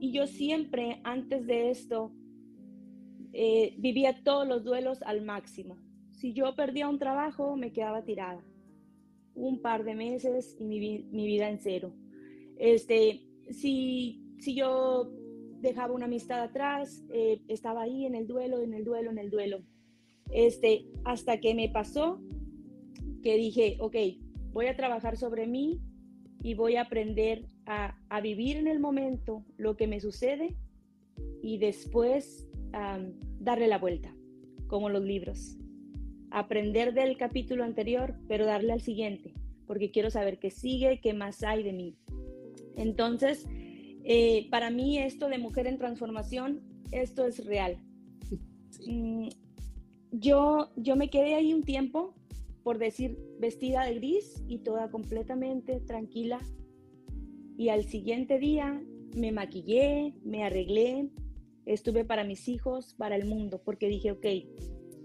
y 0.00 0.12
yo 0.12 0.26
siempre 0.26 1.00
antes 1.04 1.46
de 1.46 1.70
esto 1.70 2.12
eh, 3.32 3.74
vivía 3.78 4.22
todos 4.24 4.46
los 4.46 4.64
duelos 4.64 5.02
al 5.02 5.22
máximo 5.22 5.76
si 6.22 6.32
yo 6.32 6.54
perdía 6.54 6.88
un 6.88 7.00
trabajo, 7.00 7.56
me 7.56 7.72
quedaba 7.72 8.04
tirada. 8.04 8.44
Un 9.34 9.60
par 9.60 9.82
de 9.82 9.96
meses 9.96 10.54
y 10.60 10.64
mi, 10.66 11.26
vida 11.26 11.50
en 11.50 11.58
cero. 11.58 11.92
Este, 12.56 13.26
si, 13.50 14.22
si 14.38 14.54
yo 14.54 15.10
dejaba 15.60 15.92
una 15.92 16.04
amistad 16.04 16.40
atrás, 16.40 17.04
eh, 17.12 17.40
estaba 17.48 17.82
ahí 17.82 18.06
en 18.06 18.14
el 18.14 18.28
duelo, 18.28 18.62
en 18.62 18.72
el 18.72 18.84
duelo, 18.84 19.10
en 19.10 19.18
el 19.18 19.30
duelo. 19.30 19.64
Este, 20.30 20.86
hasta 21.04 21.40
que 21.40 21.56
me 21.56 21.68
pasó 21.68 22.20
que 23.24 23.36
dije, 23.36 23.76
ok, 23.80 23.96
voy 24.52 24.66
a 24.66 24.76
trabajar 24.76 25.16
sobre 25.16 25.48
mí 25.48 25.80
y 26.40 26.54
voy 26.54 26.76
a 26.76 26.82
aprender 26.82 27.46
a, 27.66 27.96
vivir 28.22 28.58
en 28.58 28.68
el 28.68 28.78
momento 28.78 29.44
lo 29.56 29.76
que 29.76 29.88
me 29.88 29.98
sucede 29.98 30.54
y 31.42 31.58
después 31.58 32.48
darle 33.40 33.66
la 33.66 33.78
vuelta, 33.78 34.14
como 34.68 34.88
los 34.88 35.02
libros 35.02 35.58
aprender 36.32 36.94
del 36.94 37.16
capítulo 37.16 37.64
anterior, 37.64 38.14
pero 38.28 38.46
darle 38.46 38.72
al 38.72 38.80
siguiente, 38.80 39.34
porque 39.66 39.90
quiero 39.90 40.10
saber 40.10 40.38
qué 40.38 40.50
sigue, 40.50 41.00
qué 41.00 41.12
más 41.12 41.42
hay 41.42 41.62
de 41.62 41.72
mí. 41.72 41.96
Entonces, 42.76 43.46
eh, 44.04 44.48
para 44.50 44.70
mí 44.70 44.98
esto 44.98 45.28
de 45.28 45.38
mujer 45.38 45.66
en 45.66 45.78
transformación, 45.78 46.60
esto 46.90 47.26
es 47.26 47.44
real. 47.44 47.76
Mm, 48.86 49.28
yo, 50.10 50.70
yo 50.76 50.96
me 50.96 51.10
quedé 51.10 51.34
ahí 51.34 51.54
un 51.54 51.62
tiempo, 51.62 52.14
por 52.62 52.78
decir, 52.78 53.18
vestida 53.38 53.84
de 53.84 53.94
gris 53.94 54.42
y 54.48 54.58
toda 54.58 54.90
completamente 54.90 55.80
tranquila. 55.80 56.40
Y 57.56 57.68
al 57.68 57.84
siguiente 57.84 58.38
día 58.38 58.82
me 59.14 59.32
maquillé, 59.32 60.14
me 60.24 60.44
arreglé, 60.44 61.10
estuve 61.66 62.04
para 62.04 62.24
mis 62.24 62.48
hijos, 62.48 62.94
para 62.94 63.16
el 63.16 63.26
mundo, 63.26 63.60
porque 63.64 63.88
dije, 63.88 64.12
ok, 64.12 64.26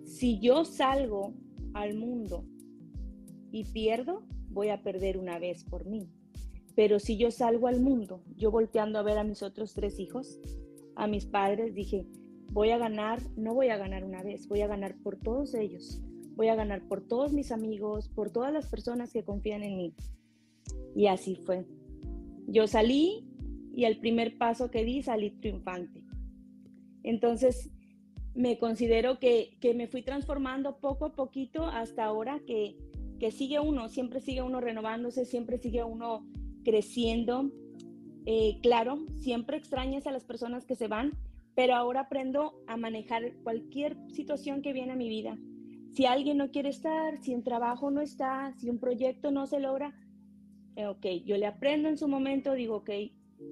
si 0.07 0.39
yo 0.39 0.63
salgo 0.65 1.33
al 1.73 1.95
mundo 1.95 2.45
y 3.51 3.65
pierdo, 3.65 4.23
voy 4.49 4.69
a 4.69 4.81
perder 4.81 5.17
una 5.17 5.37
vez 5.37 5.63
por 5.65 5.85
mí. 5.85 6.09
Pero 6.75 6.99
si 6.99 7.17
yo 7.17 7.29
salgo 7.29 7.67
al 7.67 7.81
mundo, 7.81 8.23
yo 8.35 8.49
volteando 8.49 8.99
a 8.99 9.03
ver 9.03 9.17
a 9.17 9.23
mis 9.23 9.43
otros 9.43 9.73
tres 9.73 9.99
hijos, 9.99 10.39
a 10.95 11.07
mis 11.07 11.25
padres, 11.25 11.75
dije, 11.75 12.07
voy 12.49 12.69
a 12.69 12.77
ganar, 12.77 13.21
no 13.35 13.53
voy 13.53 13.67
a 13.67 13.77
ganar 13.77 14.03
una 14.05 14.23
vez, 14.23 14.47
voy 14.47 14.61
a 14.61 14.67
ganar 14.67 14.95
por 15.03 15.17
todos 15.17 15.53
ellos, 15.53 16.01
voy 16.35 16.47
a 16.47 16.55
ganar 16.55 16.87
por 16.87 17.01
todos 17.01 17.33
mis 17.33 17.51
amigos, 17.51 18.09
por 18.09 18.31
todas 18.31 18.53
las 18.53 18.67
personas 18.67 19.11
que 19.11 19.23
confían 19.23 19.63
en 19.63 19.77
mí. 19.77 19.93
Y 20.95 21.07
así 21.07 21.35
fue. 21.35 21.65
Yo 22.47 22.67
salí 22.67 23.27
y 23.73 23.85
el 23.85 23.99
primer 23.99 24.37
paso 24.37 24.71
que 24.71 24.85
di 24.85 25.03
salí 25.03 25.31
triunfante. 25.31 26.03
Entonces, 27.03 27.71
me 28.37 28.59
considero 28.59 29.17
que, 29.17 29.57
que, 29.59 29.73
me 29.73 29.87
fui 29.87 30.03
transformando 30.03 30.77
poco 30.77 31.05
a 31.05 31.13
poquito 31.13 31.65
hasta 31.65 32.05
ahora 32.05 32.39
que, 32.45 32.77
que 33.19 33.31
sigue 33.31 33.59
uno, 33.59 33.89
siempre 33.89 34.21
sigue 34.21 34.43
uno 34.43 34.61
renovándose, 34.61 35.25
siempre 35.25 35.57
sigue 35.57 35.83
uno 35.83 36.23
creciendo. 36.63 37.51
Eh, 38.27 38.59
claro, 38.61 38.99
siempre 39.17 39.57
extrañas 39.57 40.05
a 40.05 40.11
las 40.11 40.23
personas 40.23 40.65
que 40.65 40.75
se 40.75 40.87
van, 40.87 41.13
pero 41.55 41.73
ahora 41.73 42.01
aprendo 42.01 42.61
a 42.67 42.77
manejar 42.77 43.33
cualquier 43.41 43.97
situación 44.11 44.61
que 44.61 44.71
viene 44.71 44.93
a 44.93 44.97
mi 44.97 45.09
vida. 45.09 45.35
Si 45.93 46.05
alguien 46.05 46.37
no 46.37 46.51
quiere 46.51 46.69
estar, 46.69 47.17
si 47.23 47.33
un 47.33 47.41
trabajo 47.41 47.89
no 47.89 48.01
está, 48.01 48.53
si 48.59 48.69
un 48.69 48.77
proyecto 48.77 49.31
no 49.31 49.47
se 49.47 49.59
logra, 49.59 49.95
eh, 50.75 50.85
ok, 50.85 51.07
yo 51.25 51.37
le 51.37 51.47
aprendo 51.47 51.89
en 51.89 51.97
su 51.97 52.07
momento, 52.07 52.53
digo, 52.53 52.75
ok, 52.75 52.91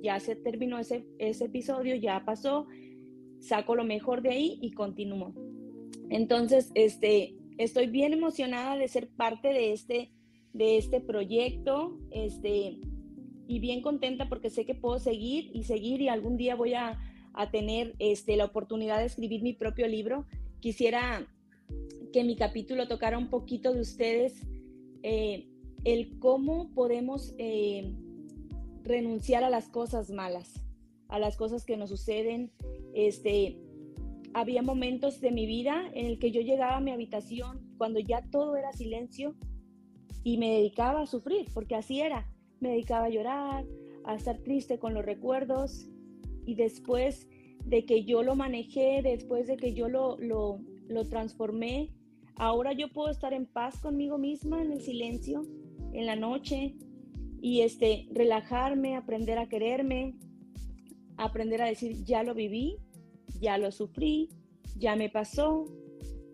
ya 0.03 0.19
se 0.19 0.35
terminó 0.35 0.77
ese, 0.77 1.07
ese 1.17 1.45
episodio, 1.45 1.95
ya 1.95 2.23
pasó, 2.23 2.67
saco 3.47 3.75
lo 3.75 3.83
mejor 3.83 4.21
de 4.21 4.29
ahí 4.29 4.59
y 4.61 4.71
continúo. 4.71 5.33
Entonces, 6.09 6.71
este, 6.75 7.35
estoy 7.57 7.87
bien 7.87 8.13
emocionada 8.13 8.75
de 8.75 8.87
ser 8.87 9.09
parte 9.09 9.49
de 9.49 9.71
este, 9.73 10.11
de 10.53 10.77
este 10.77 11.01
proyecto, 11.01 11.97
este, 12.11 12.79
y 13.47 13.59
bien 13.59 13.81
contenta 13.81 14.27
porque 14.29 14.49
sé 14.49 14.65
que 14.65 14.75
puedo 14.75 14.99
seguir 14.99 15.51
y 15.53 15.63
seguir 15.63 16.01
y 16.01 16.09
algún 16.09 16.37
día 16.37 16.55
voy 16.55 16.73
a, 16.73 16.99
a 17.33 17.51
tener 17.51 17.95
este, 17.99 18.37
la 18.37 18.45
oportunidad 18.45 18.99
de 18.99 19.05
escribir 19.05 19.43
mi 19.43 19.53
propio 19.53 19.87
libro. 19.87 20.25
Quisiera 20.59 21.27
que 22.11 22.23
mi 22.23 22.35
capítulo 22.35 22.87
tocara 22.87 23.17
un 23.17 23.29
poquito 23.29 23.73
de 23.73 23.81
ustedes, 23.81 24.41
eh, 25.03 25.47
el 25.83 26.17
cómo 26.19 26.73
podemos 26.73 27.35
eh, 27.37 27.93
renunciar 28.83 29.43
a 29.43 29.49
las 29.49 29.67
cosas 29.67 30.09
malas, 30.09 30.64
a 31.09 31.19
las 31.19 31.37
cosas 31.37 31.65
que 31.65 31.77
nos 31.77 31.89
suceden. 31.89 32.51
Este, 32.93 33.57
había 34.33 34.61
momentos 34.61 35.21
de 35.21 35.31
mi 35.31 35.45
vida 35.45 35.89
en 35.93 36.05
el 36.05 36.19
que 36.19 36.31
yo 36.31 36.41
llegaba 36.41 36.77
a 36.77 36.81
mi 36.81 36.91
habitación 36.91 37.73
cuando 37.77 37.99
ya 37.99 38.21
todo 38.31 38.55
era 38.55 38.73
silencio 38.73 39.35
y 40.23 40.37
me 40.37 40.51
dedicaba 40.51 41.01
a 41.01 41.05
sufrir, 41.07 41.47
porque 41.53 41.75
así 41.75 42.01
era. 42.01 42.27
Me 42.59 42.69
dedicaba 42.69 43.05
a 43.05 43.09
llorar, 43.09 43.65
a 44.05 44.15
estar 44.15 44.39
triste 44.39 44.79
con 44.79 44.93
los 44.93 45.05
recuerdos 45.05 45.87
y 46.45 46.55
después 46.55 47.27
de 47.63 47.85
que 47.85 48.05
yo 48.05 48.23
lo 48.23 48.35
manejé, 48.35 49.01
después 49.01 49.47
de 49.47 49.57
que 49.57 49.73
yo 49.73 49.89
lo, 49.89 50.17
lo, 50.19 50.59
lo 50.87 51.07
transformé, 51.07 51.91
ahora 52.35 52.73
yo 52.73 52.89
puedo 52.89 53.09
estar 53.09 53.33
en 53.33 53.45
paz 53.45 53.79
conmigo 53.79 54.17
misma 54.17 54.61
en 54.61 54.71
el 54.71 54.81
silencio, 54.81 55.43
en 55.93 56.05
la 56.05 56.15
noche, 56.15 56.75
y 57.41 57.61
este, 57.61 58.07
relajarme, 58.11 58.95
aprender 58.95 59.37
a 59.37 59.47
quererme, 59.47 60.15
aprender 61.17 61.61
a 61.61 61.65
decir, 61.65 62.03
ya 62.03 62.23
lo 62.23 62.33
viví, 62.33 62.77
ya 63.39 63.57
lo 63.57 63.71
sufrí, 63.71 64.29
ya 64.77 64.95
me 64.95 65.09
pasó, 65.09 65.65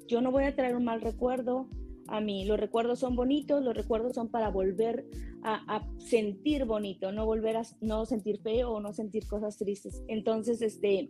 yo 0.08 0.22
no 0.22 0.32
voy 0.32 0.44
a 0.44 0.56
traer 0.56 0.76
un 0.76 0.84
mal 0.84 1.02
recuerdo 1.02 1.68
a 2.08 2.20
mí. 2.20 2.46
Los 2.46 2.60
recuerdos 2.60 3.00
son 3.00 3.16
bonitos, 3.16 3.64
los 3.64 3.76
recuerdos 3.76 4.14
son 4.16 4.30
para 4.30 4.50
volver 4.50 5.06
a, 5.44 5.88
sentir 5.98 6.66
bonito, 6.66 7.12
no 7.12 7.26
volver 7.26 7.58
a 7.58 7.64
no 7.80 8.06
sentir 8.06 8.40
feo 8.42 8.72
o 8.72 8.80
no 8.80 8.94
sentir 8.94 9.28
cosas 9.28 9.58
tristes. 9.58 10.04
Entonces, 10.08 10.62
este, 10.62 11.10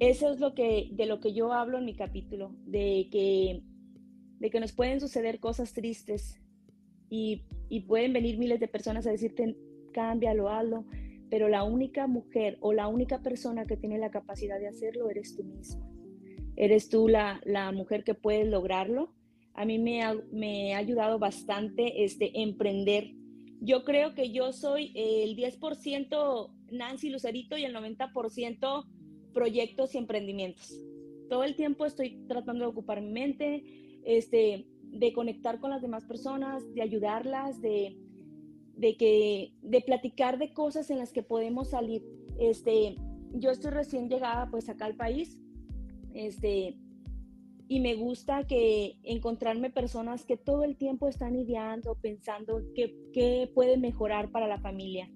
eso 0.00 0.30
es 0.30 0.40
lo 0.40 0.54
que, 0.54 0.90
de 0.92 1.06
lo 1.06 1.20
que 1.20 1.32
yo 1.32 1.52
hablo 1.52 1.78
en 1.78 1.84
mi 1.84 1.94
capítulo, 1.94 2.54
de 2.66 3.08
que, 3.10 3.62
de 4.38 4.50
que 4.50 4.60
nos 4.60 4.72
pueden 4.72 5.00
suceder 5.00 5.40
cosas 5.40 5.72
tristes 5.72 6.40
y, 7.08 7.44
y 7.68 7.80
pueden 7.80 8.12
venir 8.12 8.38
miles 8.38 8.60
de 8.60 8.68
personas 8.68 9.06
a 9.06 9.10
decirte, 9.10 9.56
cámbialo, 9.92 10.48
hazlo, 10.50 10.84
pero 11.30 11.48
la 11.48 11.64
única 11.64 12.06
mujer 12.06 12.56
o 12.60 12.72
la 12.72 12.88
única 12.88 13.22
persona 13.22 13.66
que 13.66 13.76
tiene 13.76 13.98
la 13.98 14.10
capacidad 14.10 14.58
de 14.58 14.68
hacerlo 14.68 15.10
eres 15.10 15.36
tú 15.36 15.44
misma. 15.44 15.86
Eres 16.56 16.88
tú 16.88 17.08
la, 17.08 17.40
la 17.44 17.70
mujer 17.72 18.04
que 18.04 18.14
puede 18.14 18.44
lograrlo. 18.44 19.12
A 19.54 19.64
mí 19.64 19.78
me 19.78 20.02
ha, 20.02 20.14
me 20.32 20.74
ha 20.74 20.78
ayudado 20.78 21.18
bastante 21.18 22.04
este, 22.04 22.42
emprender. 22.42 23.12
Yo 23.60 23.84
creo 23.84 24.14
que 24.14 24.30
yo 24.30 24.52
soy 24.52 24.92
el 24.94 25.36
10% 25.36 26.50
Nancy 26.70 27.10
Lucerito 27.10 27.56
y 27.56 27.64
el 27.64 27.74
90% 27.74 28.86
proyectos 29.32 29.94
y 29.94 29.98
emprendimientos. 29.98 30.72
Todo 31.28 31.44
el 31.44 31.54
tiempo 31.54 31.84
estoy 31.84 32.24
tratando 32.26 32.64
de 32.64 32.70
ocupar 32.70 33.02
mi 33.02 33.10
mente, 33.10 34.00
este, 34.04 34.66
de 34.82 35.12
conectar 35.12 35.60
con 35.60 35.70
las 35.70 35.82
demás 35.82 36.04
personas, 36.06 36.62
de 36.74 36.82
ayudarlas, 36.82 37.60
de, 37.60 37.96
de, 38.78 38.96
que, 38.96 39.52
de 39.60 39.80
platicar 39.80 40.38
de 40.38 40.52
cosas 40.52 40.88
en 40.90 40.98
las 40.98 41.12
que 41.12 41.22
podemos 41.22 41.70
salir. 41.70 42.02
Este, 42.38 42.96
yo 43.34 43.50
estoy 43.50 43.72
recién 43.72 44.08
llegada 44.08 44.48
pues 44.50 44.68
acá 44.68 44.86
al 44.86 44.96
país, 44.96 45.36
este, 46.14 46.78
y 47.66 47.80
me 47.80 47.96
gusta 47.96 48.46
que 48.46 48.96
encontrarme 49.02 49.70
personas 49.70 50.24
que 50.24 50.36
todo 50.36 50.64
el 50.64 50.76
tiempo 50.76 51.08
están 51.08 51.36
ideando, 51.36 51.96
pensando 51.96 52.62
qué, 52.74 52.96
qué 53.12 53.50
puede 53.52 53.76
mejorar 53.76 54.30
para 54.30 54.46
la 54.46 54.58
familia. 54.58 55.10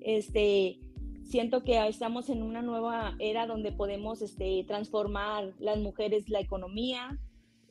Este, 0.00 0.80
siento 1.22 1.62
que 1.62 1.86
estamos 1.86 2.28
en 2.28 2.42
una 2.42 2.62
nueva 2.62 3.14
era 3.20 3.46
donde 3.46 3.72
podemos 3.72 4.22
este, 4.22 4.64
transformar 4.66 5.54
las 5.58 5.78
mujeres 5.78 6.28
la 6.28 6.40
economía, 6.40 7.18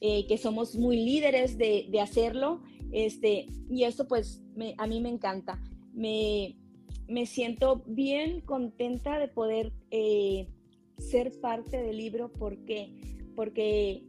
eh, 0.05 0.27
que 0.27 0.37
somos 0.37 0.75
muy 0.75 0.97
líderes 0.97 1.57
de, 1.57 1.87
de, 1.89 2.01
hacerlo, 2.01 2.61
este, 2.91 3.45
y 3.69 3.85
esto 3.85 4.05
pues 4.05 4.43
a 4.77 4.85
mí 4.85 4.99
me 4.99 5.07
encanta. 5.07 5.63
Me, 5.93 6.57
me, 7.07 7.25
siento 7.25 7.85
bien 7.87 8.41
contenta 8.41 9.17
de 9.17 9.29
poder 9.29 9.71
eh, 9.91 10.49
ser 10.97 11.39
parte 11.39 11.81
del 11.81 11.95
libro. 11.95 12.33
¿Por 12.33 12.65
qué? 12.65 12.93
Porque 13.33 14.03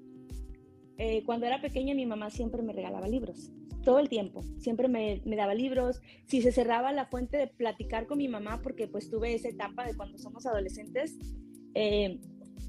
eh, 0.99 1.23
cuando 1.25 1.47
era 1.47 1.61
pequeña 1.61 1.95
mi 1.95 2.07
mamá 2.07 2.29
siempre 2.29 2.61
me 2.65 2.73
regalaba 2.73 3.07
libros 3.07 3.53
todo 3.85 4.01
el 4.01 4.09
tiempo. 4.09 4.43
Siempre 4.59 4.89
me, 4.89 5.23
me, 5.25 5.37
daba 5.37 5.55
libros. 5.55 6.01
Si 6.27 6.43
se 6.43 6.51
cerraba 6.51 6.93
la 6.93 7.07
fuente 7.07 7.37
de 7.37 7.47
platicar 7.47 8.09
con 8.09 8.19
mi 8.19 8.27
mamá, 8.27 8.63
porque 8.65 8.89
pues 8.89 9.11
tuve 9.11 9.33
esa 9.35 9.49
etapa 9.49 9.87
de 9.87 9.97
cuando 9.97 10.19
somos 10.19 10.45
adolescentes, 10.45 11.17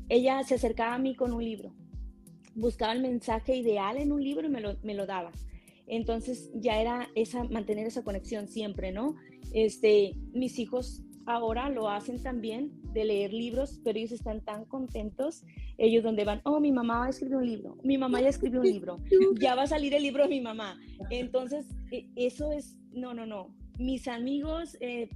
ella 0.09 0.43
se 0.43 0.53
acercaba 0.53 0.93
a 0.93 0.99
mí 0.99 1.15
con 1.15 1.33
un 1.33 1.43
libro. 1.43 1.73
Buscaba 2.55 2.93
el 2.93 3.01
mensaje 3.01 3.55
ideal 3.55 3.97
en 3.97 4.11
un 4.11 4.23
libro 4.23 4.47
y 4.47 4.49
me 4.49 4.61
lo, 4.61 4.75
me 4.81 4.95
lo 4.95 5.05
daba. 5.05 5.31
Entonces 5.87 6.49
ya 6.55 6.81
era 6.81 7.09
esa, 7.15 7.43
mantener 7.43 7.85
esa 7.85 8.03
conexión 8.03 8.47
siempre, 8.47 8.91
¿no? 8.91 9.15
Este, 9.53 10.15
mis 10.33 10.57
hijos 10.57 11.03
ahora 11.25 11.69
lo 11.69 11.89
hacen 11.89 12.21
también 12.21 12.71
de 12.93 13.05
leer 13.05 13.33
libros, 13.33 13.81
pero 13.83 13.97
ellos 13.97 14.11
están 14.11 14.41
tan 14.41 14.65
contentos, 14.65 15.43
ellos 15.77 16.03
donde 16.03 16.23
van, 16.23 16.41
oh, 16.43 16.59
mi 16.59 16.71
mamá 16.71 16.99
va 16.99 17.05
a 17.07 17.09
escribir 17.09 17.37
un 17.37 17.45
libro, 17.45 17.77
mi 17.83 17.97
mamá 17.97 18.21
ya 18.21 18.29
escribió 18.29 18.61
un 18.61 18.67
libro, 18.67 18.99
ya 19.39 19.55
va 19.55 19.63
a 19.63 19.67
salir 19.67 19.93
el 19.93 20.03
libro 20.03 20.23
de 20.23 20.29
mi 20.29 20.41
mamá. 20.41 20.79
Entonces, 21.09 21.67
e, 21.91 22.07
eso 22.15 22.51
es, 22.51 22.77
no, 22.91 23.13
no, 23.13 23.25
no. 23.25 23.53
Mis 23.77 24.07
amigos 24.07 24.77
eh, 24.79 25.09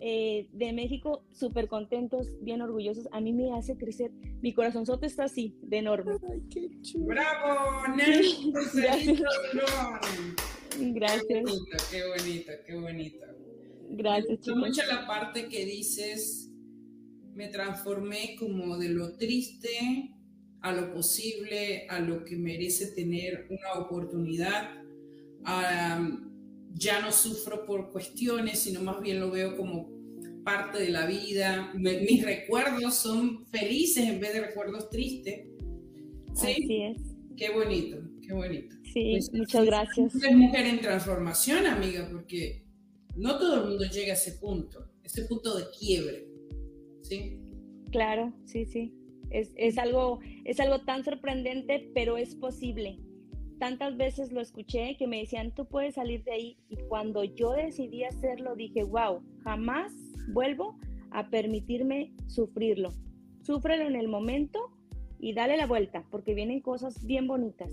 eh, 0.00 0.48
de 0.52 0.72
México, 0.72 1.22
súper 1.30 1.68
contentos, 1.68 2.26
bien 2.40 2.62
orgullosos, 2.62 3.06
a 3.12 3.20
mí 3.20 3.34
me 3.34 3.52
hace 3.52 3.76
crecer, 3.76 4.10
mi 4.40 4.54
corazonzote 4.54 5.06
está 5.06 5.24
así, 5.24 5.54
de 5.62 5.78
enorme. 5.78 6.12
Ay, 6.30 6.42
qué 6.50 6.70
chulo. 6.80 7.06
¡Bravo! 7.06 7.82
Gracias. 8.74 9.20
Gracias. 10.78 11.26
Qué 11.28 11.42
bonita, 11.42 11.76
qué 11.90 12.04
bonita, 12.04 12.52
qué 12.64 12.74
bonita. 12.76 13.26
Gracias, 13.90 14.46
Me 14.46 14.54
mucho 14.54 14.82
la 14.86 15.06
parte 15.06 15.48
que 15.48 15.66
dices, 15.66 16.50
me 17.34 17.48
transformé 17.48 18.36
como 18.38 18.78
de 18.78 18.88
lo 18.88 19.16
triste 19.16 20.14
a 20.62 20.72
lo 20.72 20.92
posible, 20.92 21.86
a 21.88 22.00
lo 22.00 22.24
que 22.24 22.36
merece 22.36 22.92
tener 22.92 23.48
una 23.50 23.84
oportunidad. 23.84 24.82
Ya 26.74 27.00
no 27.00 27.12
sufro 27.12 27.64
por 27.64 27.90
cuestiones, 27.90 28.60
sino 28.60 28.80
más 28.80 29.00
bien 29.00 29.20
lo 29.20 29.30
veo 29.30 29.56
como 29.56 29.90
parte 30.44 30.82
de 30.82 30.90
la 30.90 31.06
vida. 31.06 31.72
mis 31.74 32.24
recuerdos 32.24 32.94
son 32.96 33.46
felices 33.46 34.08
en 34.08 34.20
vez 34.20 34.32
de 34.34 34.46
recuerdos 34.46 34.88
tristes. 34.90 35.46
¿Sí? 36.34 36.50
Así 36.52 36.82
es. 36.82 36.96
Qué 37.36 37.50
bonito, 37.50 37.98
qué 38.22 38.32
bonito. 38.32 38.76
Sí, 38.92 39.12
Pues, 39.12 39.32
muchas 39.32 39.64
gracias. 39.64 40.14
Es 40.14 40.36
mujer 40.36 40.66
en 40.66 40.80
transformación, 40.80 41.66
amiga, 41.66 42.08
porque 42.10 42.64
no 43.16 43.38
todo 43.38 43.62
el 43.62 43.68
mundo 43.70 43.84
llega 43.84 44.12
a 44.12 44.16
ese 44.16 44.32
punto, 44.32 44.90
ese 45.02 45.24
punto 45.24 45.56
de 45.56 45.64
quiebre. 45.78 46.28
¿Sí? 47.02 47.38
Claro, 47.90 48.32
sí, 48.44 48.66
sí. 48.66 48.94
Es, 49.30 49.52
es, 49.56 49.78
algo, 49.78 50.20
es 50.44 50.60
algo 50.60 50.80
tan 50.80 51.04
sorprendente, 51.04 51.90
pero 51.94 52.16
es 52.16 52.34
posible. 52.34 52.98
Tantas 53.60 53.98
veces 53.98 54.32
lo 54.32 54.40
escuché 54.40 54.96
que 54.96 55.06
me 55.06 55.18
decían, 55.18 55.54
tú 55.54 55.66
puedes 55.66 55.96
salir 55.96 56.24
de 56.24 56.32
ahí. 56.32 56.56
Y 56.70 56.78
cuando 56.88 57.24
yo 57.24 57.52
decidí 57.52 58.04
hacerlo, 58.04 58.56
dije, 58.56 58.84
wow, 58.84 59.22
jamás 59.44 59.92
vuelvo 60.32 60.78
a 61.10 61.28
permitirme 61.28 62.10
sufrirlo. 62.26 62.90
Súfrelo 63.42 63.86
en 63.86 63.96
el 63.96 64.08
momento 64.08 64.72
y 65.18 65.34
dale 65.34 65.58
la 65.58 65.66
vuelta, 65.66 66.06
porque 66.10 66.32
vienen 66.32 66.60
cosas 66.60 67.04
bien 67.04 67.26
bonitas. 67.28 67.70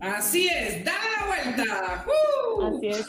Así 0.00 0.48
es, 0.48 0.84
da 0.84 0.90
la 1.20 1.26
vuelta. 1.28 2.04
Así 2.64 2.88
es. 2.88 3.06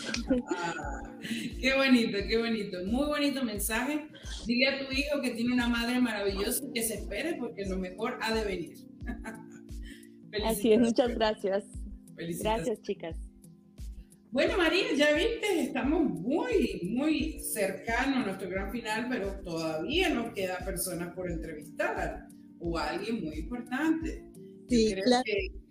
Ah, 0.55 1.11
qué 1.60 1.73
bonito, 1.76 2.18
qué 2.30 2.38
bonito. 2.38 2.77
Muy 2.85 3.07
bonito 3.07 3.43
mensaje. 3.43 4.07
Dile 4.45 4.68
a 4.68 4.85
tu 4.85 4.93
hijo 4.93 5.19
que 5.19 5.31
tiene 5.31 5.51
una 5.51 5.68
madre 5.68 5.99
maravillosa 5.99 6.64
y 6.64 6.73
que 6.73 6.84
se 6.84 6.93
espere 6.93 7.38
porque 7.39 7.65
lo 7.65 7.80
mejor 7.80 8.19
ha 8.22 8.35
de 8.35 8.45
venir. 8.45 8.77
Así 10.45 10.73
es, 10.73 10.80
muchas 10.80 11.14
gracias. 11.15 11.65
Gracias, 12.15 12.81
chicas. 12.81 13.15
Bueno, 14.31 14.57
María, 14.57 14.93
ya 14.95 15.14
viste, 15.14 15.61
estamos 15.61 16.10
muy, 16.10 16.89
muy 16.91 17.39
cercanos 17.39 18.18
a 18.18 18.26
nuestro 18.26 18.49
gran 18.49 18.72
final, 18.72 19.05
pero 19.07 19.39
todavía 19.41 20.10
nos 20.10 20.34
queda 20.34 20.57
personas 20.65 21.14
por 21.14 21.30
entrevistar 21.30 22.27
o 22.60 22.77
alguien 22.80 23.23
muy 23.23 23.35
importante. 23.35 24.27
Sí, 24.68 24.95
claro. 25.03 25.23
Que... 25.23 25.64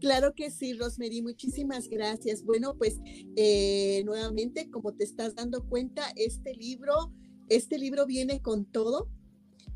Claro 0.00 0.34
que 0.34 0.50
sí, 0.50 0.74
Rosemary, 0.74 1.22
muchísimas 1.22 1.88
gracias. 1.88 2.44
Bueno, 2.44 2.76
pues 2.76 3.00
eh, 3.36 4.02
nuevamente, 4.04 4.68
como 4.68 4.92
te 4.92 5.04
estás 5.04 5.34
dando 5.36 5.64
cuenta, 5.66 6.12
este 6.16 6.54
libro, 6.54 7.12
este 7.48 7.78
libro 7.78 8.04
viene 8.04 8.42
con 8.42 8.64
todo, 8.64 9.08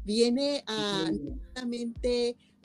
viene 0.05 0.65
a 0.67 1.09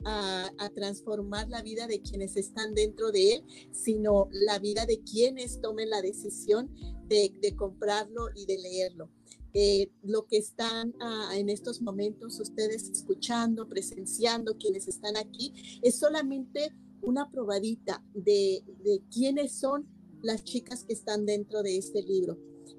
a, 0.04 0.50
transformar 0.74 1.48
la 1.48 1.62
vida 1.62 1.86
de 1.86 2.00
quienes 2.00 2.36
están 2.36 2.74
dentro 2.74 3.10
de 3.12 3.34
él, 3.34 3.44
sino 3.72 4.28
la 4.32 4.58
vida 4.58 4.86
de 4.86 5.02
quienes 5.02 5.60
tomen 5.60 5.90
la 5.90 6.02
decisión 6.02 6.70
de, 7.08 7.54
comprarlo 7.56 8.28
y 8.34 8.46
de 8.46 8.58
leerlo. 8.58 9.10
Eh, 9.54 9.90
lo 10.02 10.26
que 10.26 10.38
están 10.38 10.94
ah, 11.00 11.32
en 11.36 11.50
estos 11.50 11.82
momentos 11.82 12.40
ustedes 12.40 12.88
escuchando, 12.88 13.68
presenciando, 13.68 14.56
quienes 14.56 14.88
están 14.88 15.16
aquí, 15.16 15.52
es 15.82 15.98
solamente 15.98 16.72
una 17.02 17.30
probadita 17.30 18.02
de, 18.14 18.64
quiénes 19.12 19.52
son 19.52 19.86
las 20.22 20.44
chicas 20.44 20.84
que 20.84 20.94
están 20.94 21.26
dentro 21.26 21.62
de 21.62 21.76
este 21.76 22.02
libro. 22.02 22.38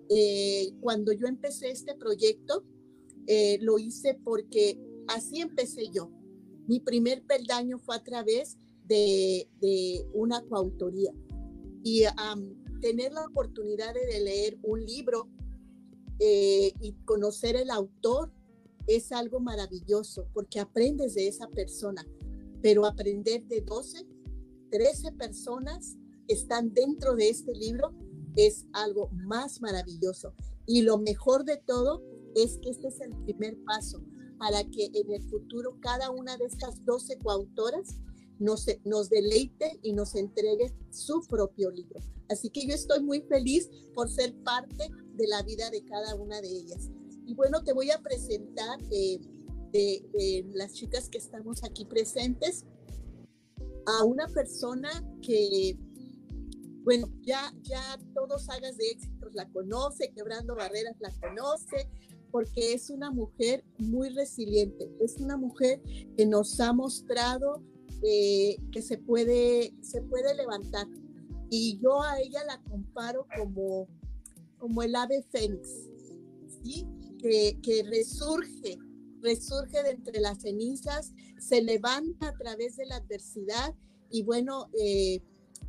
Eh, 0.09 0.71
cuando 0.81 1.11
yo 1.11 1.27
empecé 1.27 1.69
este 1.69 1.95
proyecto, 1.95 2.63
eh, 3.27 3.57
lo 3.61 3.77
hice 3.77 4.19
porque 4.23 4.79
así 5.07 5.41
empecé 5.41 5.89
yo. 5.93 6.11
Mi 6.67 6.79
primer 6.79 7.23
peldaño 7.23 7.77
fue 7.79 7.95
a 7.95 8.03
través 8.03 8.57
de, 8.85 9.47
una 10.13 10.41
coautoría. 10.43 11.11
Y 11.83 12.03
tener 12.81 13.11
la 13.13 13.25
oportunidad 13.25 13.93
de 13.93 14.19
leer 14.19 14.57
un 14.63 14.85
libro 14.85 15.27
eh, 16.19 16.71
y 16.79 16.93
conocer 17.05 17.55
el 17.55 17.69
autor 17.69 18.31
es 18.87 19.11
algo 19.11 19.39
maravilloso 19.39 20.27
porque 20.33 20.59
aprendes 20.59 21.15
de 21.15 21.27
esa 21.27 21.47
persona, 21.47 22.05
pero 22.61 22.85
aprender 22.85 23.45
de 23.45 23.61
12, 23.61 24.05
13 24.71 25.11
personas 25.13 25.97
están 26.27 26.73
dentro 26.73 27.15
de 27.15 27.29
este 27.29 27.53
libro 27.53 27.93
es 28.35 28.65
algo 28.73 29.09
más 29.11 29.61
maravilloso. 29.61 30.33
Y 30.65 30.81
lo 30.81 30.97
mejor 30.97 31.45
de 31.45 31.57
todo 31.57 32.01
es 32.35 32.57
que 32.59 32.69
este 32.69 32.87
es 32.87 32.99
el 33.01 33.13
primer 33.23 33.57
paso 33.65 34.03
para 34.43 34.61
que 34.65 34.91
en 34.93 35.09
el 35.09 35.23
futuro 35.29 35.77
cada 35.79 36.11
una 36.11 36.35
de 36.35 36.43
estas 36.43 36.83
12 36.83 37.17
coautoras 37.19 37.95
nos, 38.39 38.65
nos 38.83 39.09
deleite 39.09 39.79
y 39.81 39.93
nos 39.93 40.15
entregue 40.15 40.75
su 40.91 41.21
propio 41.29 41.71
libro. 41.71 42.01
Así 42.27 42.49
que 42.49 42.67
yo 42.67 42.73
estoy 42.73 43.01
muy 43.01 43.21
feliz 43.21 43.69
por 43.95 44.09
ser 44.09 44.35
parte 44.43 44.89
de 45.13 45.27
la 45.27 45.43
vida 45.43 45.69
de 45.69 45.85
cada 45.85 46.15
una 46.15 46.41
de 46.41 46.49
ellas. 46.49 46.89
Y 47.25 47.33
bueno, 47.35 47.63
te 47.63 47.71
voy 47.71 47.91
a 47.91 48.01
presentar 48.01 48.79
eh, 48.91 49.17
de, 49.71 50.45
las 50.53 50.73
chicas 50.73 51.07
que 51.07 51.19
estamos 51.19 51.63
aquí 51.63 51.85
presentes 51.85 52.65
a 53.85 54.03
una 54.03 54.27
persona 54.27 54.89
que, 55.21 55.77
bueno, 56.83 57.07
ya, 57.21 57.53
ya 57.61 57.97
todos 58.13 58.49
hagas 58.49 58.75
de 58.75 58.89
éxitos 58.89 59.33
la 59.35 59.49
conoce, 59.51 60.11
quebrando 60.13 60.53
barreras 60.53 60.97
la 60.99 61.13
conoce, 61.21 61.87
porque 62.33 62.73
es 62.73 62.89
una 62.89 63.11
mujer 63.11 63.63
muy 63.77 64.09
resiliente, 64.09 64.89
es 64.99 65.17
una 65.17 65.37
mujer 65.37 65.83
que 66.17 66.25
nos 66.25 66.59
ha 66.59 66.73
mostrado 66.73 67.61
eh, 68.01 68.57
que 68.71 68.81
se 68.81 68.97
puede, 68.97 69.71
se 69.81 70.01
puede 70.01 70.33
levantar. 70.33 70.87
Y 71.51 71.77
yo 71.77 72.01
a 72.01 72.19
ella 72.19 72.43
la 72.45 72.59
comparo 72.63 73.27
como, 73.37 73.87
como 74.57 74.81
el 74.81 74.95
ave 74.95 75.21
fénix, 75.29 75.91
¿sí? 76.63 76.87
que, 77.19 77.59
que 77.61 77.83
resurge, 77.83 78.79
resurge 79.21 79.83
de 79.83 79.91
entre 79.91 80.19
las 80.19 80.41
cenizas, 80.41 81.13
se 81.37 81.61
levanta 81.61 82.29
a 82.29 82.35
través 82.35 82.77
de 82.77 82.87
la 82.87 82.95
adversidad 82.95 83.75
y 84.09 84.23
bueno, 84.23 84.71
eh, 84.81 85.21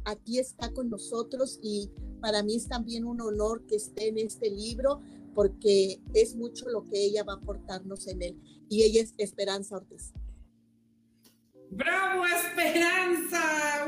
aquí 0.07 0.39
está 0.39 0.73
con 0.73 0.89
nosotros 0.89 1.59
y 1.63 1.91
para 2.23 2.43
mí 2.43 2.57
es 2.57 2.69
también 2.69 3.05
un 3.05 3.21
honor 3.21 3.67
que 3.67 3.77
esté 3.77 4.09
en 4.09 4.17
este 4.17 4.49
libro 4.49 5.03
porque 5.35 6.01
es 6.15 6.37
mucho 6.37 6.69
lo 6.69 6.85
que 6.85 7.05
ella 7.05 7.25
va 7.25 7.35
a 7.35 7.37
aportarnos 7.37 8.07
en 8.07 8.23
él. 8.23 8.37
Y 8.69 8.83
ella 8.83 9.03
es 9.03 9.15
Esperanza 9.19 9.77
Ortiz. 9.77 10.13
¡Bravo, 11.71 12.25
Esperanza! 12.27 13.87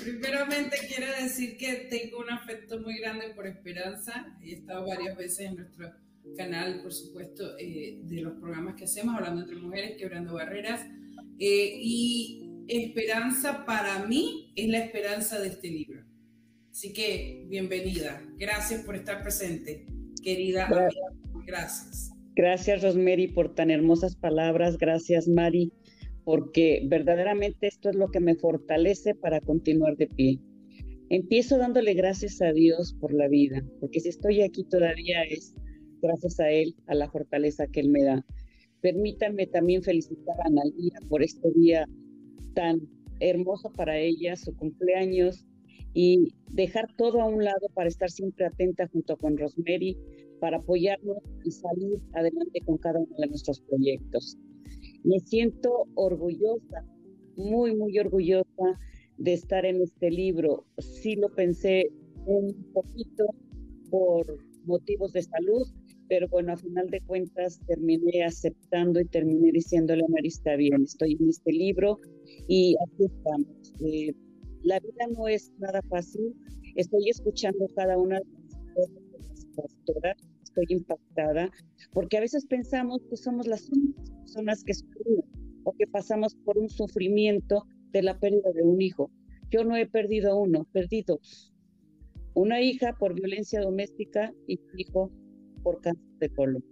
Primeramente 0.00 0.76
quiero 0.86 1.10
decir 1.20 1.56
que 1.56 1.88
tengo 1.90 2.18
un 2.18 2.30
afecto 2.30 2.78
muy 2.80 2.98
grande 2.98 3.30
por 3.34 3.46
Esperanza. 3.46 4.38
He 4.42 4.52
estado 4.52 4.86
varias 4.86 5.16
veces 5.16 5.40
en 5.40 5.56
nuestro 5.56 5.92
canal, 6.36 6.82
por 6.82 6.92
supuesto, 6.92 7.56
eh, 7.58 8.00
de 8.02 8.20
los 8.20 8.34
programas 8.34 8.76
que 8.76 8.84
hacemos, 8.84 9.14
hablando 9.16 9.42
entre 9.42 9.56
mujeres, 9.56 9.96
quebrando 9.96 10.34
barreras. 10.34 10.86
Eh, 11.38 11.78
y 11.80 12.46
Esperanza 12.68 13.64
para 13.64 14.06
mí 14.06 14.52
es 14.56 14.68
la 14.68 14.78
esperanza 14.78 15.38
de 15.38 15.48
este 15.48 15.68
libro. 15.68 16.05
Así 16.76 16.92
que 16.92 17.46
bienvenida. 17.48 18.22
Gracias 18.36 18.84
por 18.84 18.96
estar 18.96 19.22
presente, 19.22 19.86
querida. 20.22 20.68
Gracias. 21.46 22.10
Gracias, 22.34 22.82
Rosemary, 22.82 23.28
por 23.28 23.54
tan 23.54 23.70
hermosas 23.70 24.14
palabras. 24.14 24.76
Gracias, 24.76 25.26
Mari, 25.26 25.72
porque 26.22 26.82
verdaderamente 26.84 27.66
esto 27.66 27.88
es 27.88 27.96
lo 27.96 28.08
que 28.08 28.20
me 28.20 28.34
fortalece 28.34 29.14
para 29.14 29.40
continuar 29.40 29.96
de 29.96 30.06
pie. 30.06 30.38
Empiezo 31.08 31.56
dándole 31.56 31.94
gracias 31.94 32.42
a 32.42 32.52
Dios 32.52 32.94
por 33.00 33.14
la 33.14 33.26
vida, 33.26 33.64
porque 33.80 34.00
si 34.00 34.10
estoy 34.10 34.42
aquí 34.42 34.62
todavía 34.64 35.22
es 35.22 35.54
gracias 36.02 36.38
a 36.40 36.50
Él, 36.50 36.74
a 36.88 36.94
la 36.94 37.10
fortaleza 37.10 37.66
que 37.68 37.80
Él 37.80 37.88
me 37.88 38.04
da. 38.04 38.22
Permítanme 38.82 39.46
también 39.46 39.82
felicitar 39.82 40.38
a 40.42 40.48
Analia 40.48 41.00
por 41.08 41.22
este 41.22 41.50
día 41.52 41.86
tan 42.54 42.82
hermoso 43.20 43.72
para 43.72 43.98
ella, 43.98 44.36
su 44.36 44.54
cumpleaños, 44.54 45.46
y 45.98 46.34
dejar 46.50 46.94
todo 46.98 47.22
a 47.22 47.24
un 47.24 47.42
lado 47.42 47.70
para 47.72 47.88
estar 47.88 48.10
siempre 48.10 48.44
atenta 48.44 48.86
junto 48.88 49.16
con 49.16 49.38
Rosemary 49.38 49.96
para 50.40 50.58
apoyarnos 50.58 51.16
y 51.42 51.50
salir 51.50 51.98
adelante 52.12 52.60
con 52.66 52.76
cada 52.76 52.98
uno 52.98 53.16
de 53.16 53.28
nuestros 53.28 53.62
proyectos. 53.62 54.36
Me 55.04 55.18
siento 55.20 55.88
orgullosa, 55.94 56.84
muy, 57.36 57.74
muy 57.74 57.98
orgullosa 57.98 58.78
de 59.16 59.32
estar 59.32 59.64
en 59.64 59.80
este 59.80 60.10
libro. 60.10 60.66
Sí 60.78 61.16
lo 61.16 61.34
pensé 61.34 61.88
un 62.26 62.52
poquito 62.74 63.24
por 63.90 64.26
motivos 64.66 65.12
de 65.12 65.22
salud, 65.22 65.66
pero 66.10 66.28
bueno, 66.28 66.52
a 66.52 66.58
final 66.58 66.90
de 66.90 67.00
cuentas 67.00 67.58
terminé 67.66 68.22
aceptando 68.22 69.00
y 69.00 69.06
terminé 69.06 69.50
diciéndole 69.50 70.04
a 70.04 70.08
Mari, 70.08 70.28
está 70.28 70.56
bien, 70.56 70.82
estoy 70.82 71.16
en 71.18 71.30
este 71.30 71.52
libro 71.52 72.00
y 72.48 72.76
aquí 72.86 73.06
estamos. 73.06 73.72
Eh, 73.80 74.12
la 74.62 74.80
vida 74.80 75.06
no 75.16 75.28
es 75.28 75.52
nada 75.58 75.80
fácil. 75.88 76.34
Estoy 76.74 77.08
escuchando 77.08 77.68
cada 77.74 77.96
una 77.98 78.18
de 78.18 78.26
las 78.76 79.46
pastoras, 79.56 80.16
estoy 80.42 80.66
impactada, 80.68 81.50
porque 81.92 82.18
a 82.18 82.20
veces 82.20 82.46
pensamos 82.46 83.02
que 83.08 83.16
somos 83.16 83.46
las 83.46 83.68
únicas 83.70 84.10
personas 84.10 84.64
que 84.64 84.74
sufrimos 84.74 85.24
o 85.64 85.72
que 85.72 85.86
pasamos 85.86 86.34
por 86.44 86.58
un 86.58 86.68
sufrimiento 86.68 87.64
de 87.92 88.02
la 88.02 88.18
pérdida 88.18 88.52
de 88.52 88.62
un 88.62 88.80
hijo. 88.80 89.10
Yo 89.50 89.64
no 89.64 89.76
he 89.76 89.86
perdido 89.86 90.36
uno, 90.38 90.66
perdí 90.72 91.02
dos. 91.02 91.52
Una 92.34 92.60
hija 92.60 92.96
por 92.98 93.14
violencia 93.14 93.60
doméstica 93.60 94.32
y 94.46 94.58
un 94.58 94.80
hijo 94.80 95.10
por 95.62 95.80
cáncer 95.80 96.18
de 96.18 96.28
colon. 96.30 96.64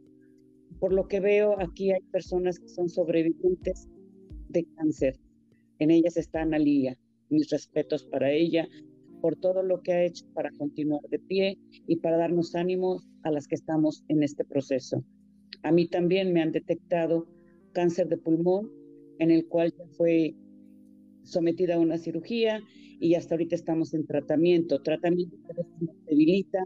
Por 0.79 0.93
lo 0.93 1.09
que 1.09 1.21
veo, 1.21 1.59
aquí 1.61 1.93
hay 1.93 2.03
personas 2.13 2.59
que 2.59 2.69
son 2.69 2.89
sobrevivientes 2.89 3.89
de 4.49 4.67
cáncer. 4.77 5.19
En 5.79 5.91
ellas 5.91 6.17
está 6.17 6.43
Analia 6.43 6.99
mis 7.35 7.51
respetos 7.51 8.05
para 8.05 8.31
ella 8.33 8.69
por 9.21 9.37
todo 9.37 9.63
lo 9.63 9.81
que 9.81 9.93
ha 9.93 10.05
hecho 10.05 10.27
para 10.35 10.51
continuar 10.53 11.01
de 11.11 11.19
pie 11.19 11.59
y 11.87 11.97
para 11.97 12.19
darnos 12.19 12.55
ánimos 12.55 13.09
a 13.23 13.31
las 13.31 13.49
que 13.49 13.55
estamos 13.55 14.05
en 14.09 14.23
este 14.23 14.45
proceso. 14.45 15.03
A 15.63 15.73
mí 15.73 15.89
también 15.89 16.33
me 16.33 16.43
han 16.43 16.53
detectado 16.53 17.27
cáncer 17.73 18.09
de 18.09 18.19
pulmón, 18.19 18.71
en 19.19 19.31
el 19.31 19.47
cual 19.47 19.73
ya 19.79 19.87
fue 19.97 20.35
sometida 21.23 21.77
a 21.77 21.81
una 21.81 21.97
cirugía 21.97 22.61
y 23.01 23.15
hasta 23.15 23.35
ahorita 23.35 23.55
estamos 23.55 23.95
en 23.95 24.07
tratamiento, 24.07 24.83
tratamiento 24.83 25.37
que 25.47 25.63
debilita, 26.07 26.59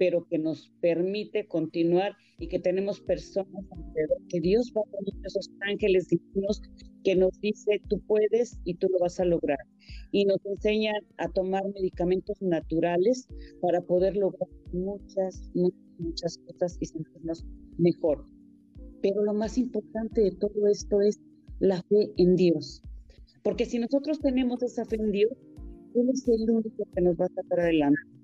pero 0.00 0.26
que 0.26 0.38
nos 0.38 0.72
permite 0.80 1.46
continuar 1.46 2.16
y 2.38 2.48
que 2.48 2.58
tenemos 2.58 3.02
personas 3.02 3.66
alrededor, 3.70 4.16
que 4.30 4.40
Dios 4.40 4.72
va 4.74 4.80
a 4.80 4.90
poner 4.90 5.26
esos 5.26 5.50
ángeles 5.60 6.08
divinos 6.08 6.62
que 7.04 7.14
nos 7.14 7.38
dice 7.42 7.82
tú 7.90 8.00
puedes 8.06 8.58
y 8.64 8.76
tú 8.76 8.88
lo 8.88 8.98
vas 8.98 9.20
a 9.20 9.26
lograr. 9.26 9.58
Y 10.10 10.24
nos 10.24 10.38
enseñan 10.46 11.02
a 11.18 11.28
tomar 11.28 11.62
medicamentos 11.74 12.40
naturales 12.40 13.28
para 13.60 13.82
poder 13.82 14.16
lograr 14.16 14.48
muchas, 14.72 15.50
muchas, 15.52 15.98
muchas 15.98 16.38
cosas 16.46 16.78
y 16.80 16.86
sentirnos 16.86 17.44
mejor. 17.76 18.24
Pero 19.02 19.22
lo 19.22 19.34
más 19.34 19.58
importante 19.58 20.22
de 20.22 20.30
todo 20.30 20.66
esto 20.66 21.02
es 21.02 21.20
la 21.58 21.82
fe 21.82 22.10
en 22.16 22.36
Dios. 22.36 22.82
Porque 23.42 23.66
si 23.66 23.78
nosotros 23.78 24.18
tenemos 24.20 24.62
esa 24.62 24.86
fe 24.86 24.96
en 24.96 25.12
Dios, 25.12 25.32
Él 25.94 26.08
es 26.10 26.26
el 26.26 26.50
único 26.50 26.84
que 26.94 27.02
nos 27.02 27.16
va 27.16 27.26
a 27.26 27.42
sacar 27.42 27.60
adelante. 27.60 28.19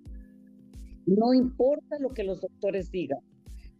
No 1.06 1.32
importa 1.32 1.98
lo 2.00 2.10
que 2.10 2.24
los 2.24 2.40
doctores 2.40 2.90
digan, 2.90 3.20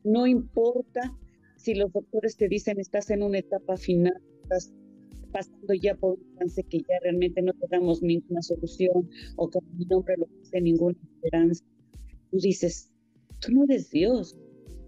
no 0.05 0.27
importa 0.27 1.17
si 1.57 1.75
los 1.75 1.93
doctores 1.93 2.37
te 2.37 2.49
dicen 2.49 2.79
estás 2.79 3.11
en 3.11 3.23
una 3.23 3.39
etapa 3.39 3.77
final, 3.77 4.15
estás 4.43 4.73
pasando 5.33 5.75
ya 5.75 5.95
por 5.97 6.19
un 6.19 6.37
trance 6.37 6.63
que 6.63 6.79
ya 6.79 6.95
realmente 7.03 7.43
no 7.43 7.53
te 7.53 7.67
ninguna 8.03 8.43
solución 8.43 9.11
o 9.37 9.51
que 9.51 9.59
mi 9.77 9.85
nombre 9.87 10.15
no 10.19 10.27
hace 10.43 10.61
ninguna 10.61 10.97
esperanza. 11.03 11.65
Tú 12.31 12.39
dices, 12.39 12.91
tú 13.41 13.53
no 13.53 13.65
eres 13.65 13.91
Dios, 13.91 14.37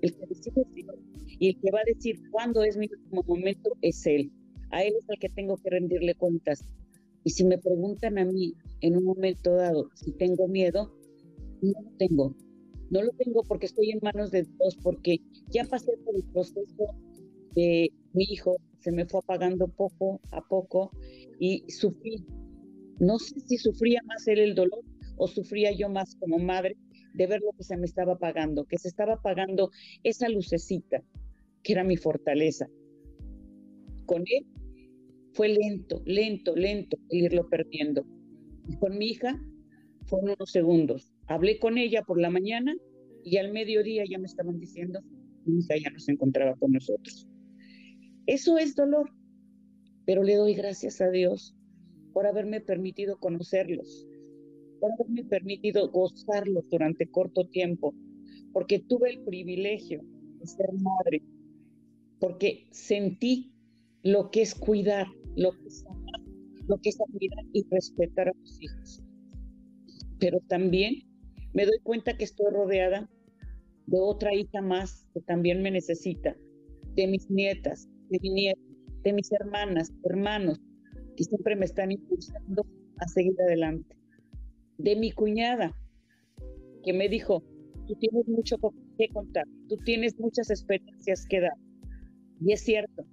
el 0.02 0.14
que 0.14 0.26
decide 0.26 0.62
es 0.62 0.74
Dios 0.74 0.96
y 1.26 1.48
el 1.48 1.60
que 1.60 1.70
va 1.70 1.80
a 1.80 1.92
decir 1.92 2.20
cuándo 2.30 2.62
es 2.62 2.76
mi 2.76 2.86
último 2.86 3.22
momento 3.26 3.72
es 3.82 4.06
Él. 4.06 4.30
A 4.70 4.84
Él 4.84 4.94
es 5.00 5.10
al 5.10 5.18
que 5.18 5.28
tengo 5.28 5.56
que 5.56 5.70
rendirle 5.70 6.14
cuentas. 6.14 6.64
Y 7.24 7.30
si 7.30 7.44
me 7.44 7.58
preguntan 7.58 8.18
a 8.18 8.24
mí 8.24 8.54
en 8.80 8.96
un 8.96 9.04
momento 9.04 9.54
dado 9.54 9.90
si 9.94 10.12
tengo 10.12 10.48
miedo, 10.48 10.94
no 11.62 11.80
lo 11.82 11.90
tengo. 11.98 12.36
No 12.90 13.02
lo 13.02 13.12
tengo 13.12 13.42
porque 13.42 13.66
estoy 13.66 13.90
en 13.90 14.00
manos 14.02 14.30
de 14.30 14.44
Dios, 14.44 14.78
porque 14.82 15.18
ya 15.50 15.64
pasé 15.64 15.92
por 16.04 16.16
el 16.16 16.24
proceso 16.32 16.86
de 17.54 17.92
mi 18.14 18.24
hijo, 18.24 18.56
se 18.80 18.92
me 18.92 19.04
fue 19.06 19.20
apagando 19.20 19.68
poco 19.68 20.20
a 20.30 20.40
poco 20.40 20.90
y 21.38 21.68
sufrí. 21.70 22.24
No 22.98 23.18
sé 23.18 23.38
si 23.40 23.58
sufría 23.58 24.00
más 24.04 24.26
él 24.26 24.38
el 24.38 24.54
dolor 24.54 24.82
o 25.16 25.28
sufría 25.28 25.72
yo 25.72 25.88
más 25.88 26.16
como 26.16 26.38
madre 26.38 26.76
de 27.14 27.26
ver 27.26 27.40
lo 27.40 27.52
que 27.52 27.64
se 27.64 27.76
me 27.76 27.86
estaba 27.86 28.14
apagando, 28.14 28.64
que 28.64 28.78
se 28.78 28.88
estaba 28.88 29.14
apagando 29.14 29.70
esa 30.02 30.28
lucecita 30.28 31.02
que 31.62 31.72
era 31.72 31.84
mi 31.84 31.96
fortaleza. 31.96 32.68
Con 34.06 34.22
él 34.22 34.46
fue 35.32 35.48
lento, 35.48 36.02
lento, 36.06 36.56
lento 36.56 36.96
irlo 37.10 37.48
perdiendo. 37.48 38.06
Y 38.68 38.76
con 38.76 38.96
mi 38.96 39.08
hija 39.08 39.40
fueron 40.06 40.36
unos 40.38 40.50
segundos. 40.50 41.12
Hablé 41.28 41.58
con 41.58 41.78
ella 41.78 42.02
por 42.02 42.20
la 42.20 42.30
mañana 42.30 42.74
y 43.24 43.36
al 43.36 43.52
mediodía 43.52 44.04
ya 44.08 44.18
me 44.18 44.26
estaban 44.26 44.58
diciendo 44.58 45.00
que 45.44 45.50
mi 45.50 45.58
hija 45.58 45.76
ya 45.76 45.90
no 45.90 45.98
se 45.98 46.12
encontraba 46.12 46.56
con 46.56 46.72
nosotros. 46.72 47.28
Eso 48.26 48.58
es 48.58 48.74
dolor, 48.74 49.10
pero 50.04 50.22
le 50.22 50.36
doy 50.36 50.54
gracias 50.54 51.00
a 51.00 51.10
Dios 51.10 51.54
por 52.12 52.26
haberme 52.26 52.60
permitido 52.60 53.18
conocerlos, 53.18 54.06
por 54.80 54.92
haberme 54.92 55.24
permitido 55.24 55.90
gozarlos 55.90 56.68
durante 56.70 57.06
corto 57.06 57.46
tiempo, 57.48 57.94
porque 58.52 58.78
tuve 58.78 59.10
el 59.10 59.20
privilegio 59.20 60.00
de 60.40 60.46
ser 60.46 60.72
madre, 60.72 61.22
porque 62.18 62.68
sentí 62.70 63.52
lo 64.02 64.30
que 64.30 64.42
es 64.42 64.54
cuidar, 64.54 65.06
lo 65.36 65.52
que 65.52 65.68
es 65.68 65.84
amar, 65.86 66.20
lo 66.66 66.78
que 66.78 66.88
es 66.88 66.98
admirar 67.00 67.44
y 67.52 67.66
respetar 67.70 68.28
a 68.28 68.32
los 68.34 68.62
hijos 68.62 69.02
pero 70.18 70.40
también 70.48 71.07
me 71.52 71.64
doy 71.64 71.78
cuenta 71.82 72.16
que 72.16 72.24
estoy 72.24 72.52
rodeada 72.52 73.08
de 73.86 73.98
otra 74.00 74.34
hija 74.34 74.60
más 74.60 75.06
que 75.14 75.20
también 75.20 75.62
me 75.62 75.70
necesita, 75.70 76.36
de 76.94 77.06
mis 77.06 77.30
nietas, 77.30 77.88
de 78.10 78.18
mi 78.20 78.30
nieta, 78.30 78.60
de 79.02 79.12
mis 79.12 79.32
hermanas, 79.32 79.92
hermanos, 80.04 80.60
que 81.16 81.24
siempre 81.24 81.56
me 81.56 81.64
están 81.64 81.92
impulsando 81.92 82.66
a 82.98 83.08
seguir 83.08 83.34
adelante, 83.40 83.96
de 84.76 84.96
mi 84.96 85.10
cuñada, 85.12 85.74
que 86.84 86.92
me 86.92 87.08
dijo, 87.08 87.42
tú 87.86 87.94
tienes 87.94 88.28
mucho 88.28 88.56
que 88.98 89.08
contar, 89.08 89.46
tú 89.68 89.76
tienes 89.84 90.18
muchas 90.18 90.50
experiencias 90.50 91.26
que 91.26 91.40
dar. 91.40 91.56
Y 92.40 92.52
es 92.52 92.60
cierto, 92.60 93.04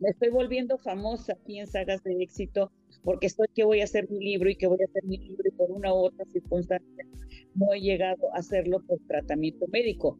me 0.00 0.10
estoy 0.10 0.30
volviendo 0.30 0.78
famosa 0.78 1.34
aquí 1.34 1.58
en 1.58 1.66
Sagas 1.66 2.02
de 2.02 2.22
Éxito 2.22 2.72
porque 3.04 3.26
estoy 3.26 3.48
que 3.54 3.64
voy 3.64 3.80
a 3.80 3.84
hacer 3.84 4.08
mi 4.10 4.18
libro 4.20 4.48
y 4.50 4.56
que 4.56 4.66
voy 4.66 4.78
a 4.80 4.84
hacer 4.84 5.04
mi 5.04 5.18
libro 5.18 5.42
y 5.46 5.50
por 5.52 5.70
una 5.70 5.92
u 5.92 5.98
otra 5.98 6.24
circunstancia 6.26 7.06
no 7.54 7.72
he 7.72 7.80
llegado 7.80 8.32
a 8.34 8.38
hacerlo 8.38 8.80
por 8.86 8.98
tratamiento 9.06 9.66
médico. 9.68 10.18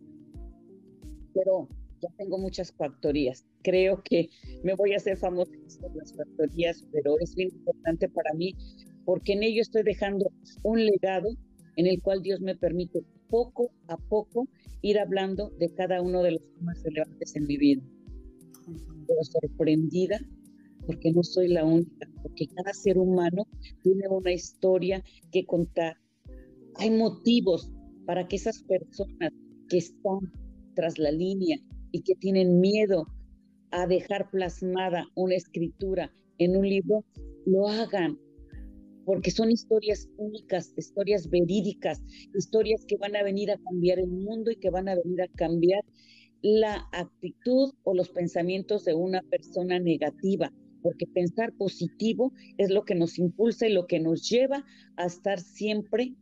Pero 1.34 1.68
ya 2.00 2.08
tengo 2.18 2.38
muchas 2.38 2.72
factorías. 2.72 3.46
Creo 3.62 4.02
que 4.02 4.28
me 4.64 4.74
voy 4.74 4.92
a 4.92 4.96
hacer 4.96 5.16
famosa 5.16 5.52
por 5.80 5.94
las 5.96 6.12
factorías, 6.12 6.84
pero 6.92 7.18
es 7.20 7.34
bien 7.34 7.50
importante 7.52 8.08
para 8.08 8.34
mí 8.34 8.54
porque 9.04 9.32
en 9.32 9.42
ello 9.42 9.62
estoy 9.62 9.82
dejando 9.82 10.30
un 10.62 10.84
legado 10.84 11.28
en 11.76 11.86
el 11.86 12.00
cual 12.02 12.22
Dios 12.22 12.40
me 12.40 12.56
permite 12.56 13.02
poco 13.28 13.70
a 13.88 13.96
poco 13.96 14.48
ir 14.82 14.98
hablando 14.98 15.50
de 15.58 15.72
cada 15.72 16.02
uno 16.02 16.22
de 16.22 16.32
los 16.32 16.42
temas 16.54 16.82
relevantes 16.82 17.34
en 17.36 17.46
mi 17.46 17.56
vida. 17.56 17.82
Pero 19.06 19.24
sorprendida 19.24 20.20
porque 20.86 21.12
no 21.12 21.22
soy 21.22 21.48
la 21.48 21.64
única, 21.64 22.08
porque 22.22 22.46
cada 22.48 22.72
ser 22.72 22.98
humano 22.98 23.46
tiene 23.82 24.08
una 24.08 24.32
historia 24.32 25.02
que 25.30 25.44
contar. 25.44 25.96
Hay 26.76 26.90
motivos 26.90 27.70
para 28.06 28.26
que 28.26 28.36
esas 28.36 28.62
personas 28.64 29.32
que 29.68 29.78
están 29.78 30.20
tras 30.74 30.98
la 30.98 31.12
línea 31.12 31.58
y 31.92 32.02
que 32.02 32.14
tienen 32.14 32.60
miedo 32.60 33.06
a 33.70 33.86
dejar 33.86 34.30
plasmada 34.30 35.06
una 35.14 35.34
escritura 35.34 36.12
en 36.38 36.56
un 36.56 36.68
libro, 36.68 37.04
lo 37.46 37.68
hagan, 37.68 38.18
porque 39.04 39.30
son 39.30 39.50
historias 39.50 40.08
únicas, 40.16 40.72
historias 40.76 41.28
verídicas, 41.28 42.00
historias 42.34 42.84
que 42.86 42.96
van 42.96 43.16
a 43.16 43.22
venir 43.22 43.50
a 43.50 43.58
cambiar 43.58 43.98
el 43.98 44.08
mundo 44.08 44.50
y 44.50 44.56
que 44.56 44.70
van 44.70 44.88
a 44.88 44.96
venir 44.96 45.22
a 45.22 45.28
cambiar 45.28 45.84
la 46.42 46.88
actitud 46.92 47.72
o 47.84 47.94
los 47.94 48.08
pensamientos 48.10 48.84
de 48.84 48.94
una 48.94 49.22
persona 49.22 49.78
negativa 49.78 50.52
porque 50.82 51.06
pensar 51.06 51.52
positivo 51.54 52.32
es 52.58 52.70
lo 52.70 52.84
que 52.84 52.94
nos 52.94 53.18
impulsa 53.18 53.68
y 53.68 53.72
lo 53.72 53.86
que 53.86 54.00
nos 54.00 54.28
lleva 54.28 54.64
a 54.96 55.06
estar 55.06 55.40
siempre 55.40 56.14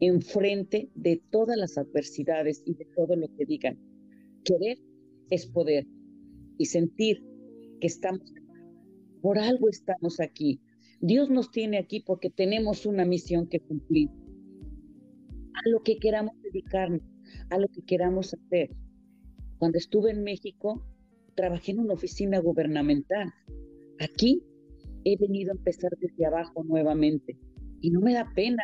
enfrente 0.00 0.90
de 0.94 1.22
todas 1.30 1.56
las 1.56 1.76
adversidades 1.76 2.62
y 2.64 2.74
de 2.74 2.86
todo 2.96 3.16
lo 3.16 3.28
que 3.36 3.44
digan. 3.44 3.78
Querer 4.44 4.78
es 5.28 5.46
poder 5.46 5.86
y 6.58 6.66
sentir 6.66 7.22
que 7.80 7.86
estamos, 7.86 8.32
por 9.20 9.38
algo 9.38 9.68
estamos 9.68 10.20
aquí. 10.20 10.60
Dios 11.00 11.30
nos 11.30 11.50
tiene 11.50 11.78
aquí 11.78 12.00
porque 12.00 12.30
tenemos 12.30 12.86
una 12.86 13.04
misión 13.04 13.46
que 13.46 13.60
cumplir. 13.60 14.10
A 15.54 15.68
lo 15.68 15.82
que 15.82 15.98
queramos 15.98 16.34
dedicarnos, 16.42 17.02
a 17.50 17.58
lo 17.58 17.68
que 17.68 17.82
queramos 17.82 18.34
hacer. 18.34 18.70
Cuando 19.58 19.78
estuve 19.78 20.10
en 20.10 20.22
México, 20.22 20.82
trabajé 21.34 21.72
en 21.72 21.80
una 21.80 21.94
oficina 21.94 22.38
gubernamental. 22.38 23.32
Aquí 23.98 24.42
he 25.04 25.16
venido 25.16 25.52
a 25.52 25.56
empezar 25.56 25.90
desde 26.00 26.26
abajo 26.26 26.64
nuevamente 26.64 27.36
y 27.80 27.90
no 27.90 28.00
me 28.00 28.14
da 28.14 28.30
pena 28.34 28.62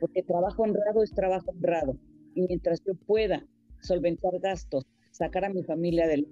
porque 0.00 0.22
trabajo 0.22 0.62
honrado 0.62 1.02
es 1.02 1.12
trabajo 1.12 1.50
honrado 1.50 1.98
y 2.34 2.42
mientras 2.42 2.82
yo 2.84 2.94
pueda 2.94 3.46
solventar 3.82 4.32
gastos, 4.40 4.84
sacar 5.10 5.44
a 5.44 5.50
mi 5.50 5.62
familia 5.62 6.06
del 6.06 6.26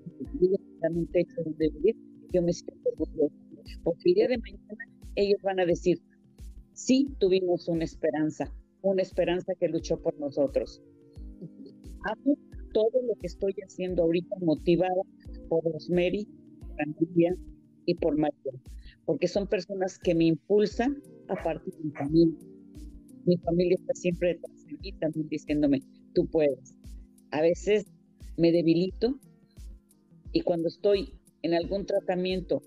techo 1.13 1.35
donde 1.45 1.69
vivir, 1.69 1.97
yo 2.33 2.43
me 2.43 2.53
siento 2.53 2.89
orgullosa. 2.91 3.35
Porque 3.83 4.11
el 4.11 4.15
día 4.15 4.29
de 4.29 4.39
mañana 4.39 4.85
ellos 5.17 5.41
van 5.43 5.61
a 5.61 5.67
decir, 5.67 6.01
sí 6.73 7.09
tuvimos 7.19 7.69
una 7.69 7.85
esperanza, 7.85 8.53
una 8.83 9.03
esperanza 9.03 9.53
que 9.59 9.69
luchó 9.69 10.01
por 10.01 10.19
nosotros. 10.19 10.83
Amo 12.05 12.37
todo 12.73 13.03
lo 13.07 13.15
que 13.21 13.27
estoy 13.27 13.55
haciendo 13.65 14.05
ahorita 14.05 14.37
motivada 14.41 15.03
por 15.51 15.65
Rosemary, 15.65 16.27
Andrea 16.79 17.35
y 17.85 17.95
por 17.97 18.17
María, 18.17 18.53
porque 19.05 19.29
son 19.29 19.49
personas 19.49 19.99
que 19.99 20.15
me 20.15 20.25
impulsan 20.25 21.03
a 21.29 21.35
partir 21.43 21.75
de 21.75 21.85
mi 21.85 21.91
familia. 21.91 22.39
Mi 23.27 23.37
familia 23.39 23.77
está 23.79 23.93
siempre 23.95 24.29
detrás 24.29 24.65
de 24.65 24.79
mí 24.79 24.93
también 24.93 25.29
diciéndome, 25.29 25.83
tú 26.15 26.27
puedes. 26.29 26.75
A 27.33 27.43
veces 27.43 27.85
me 28.39 28.53
debilito 28.53 29.19
y 30.33 30.41
cuando 30.41 30.69
estoy 30.69 31.15
en 31.43 31.55
algún 31.55 31.85
tratamiento 31.85 32.63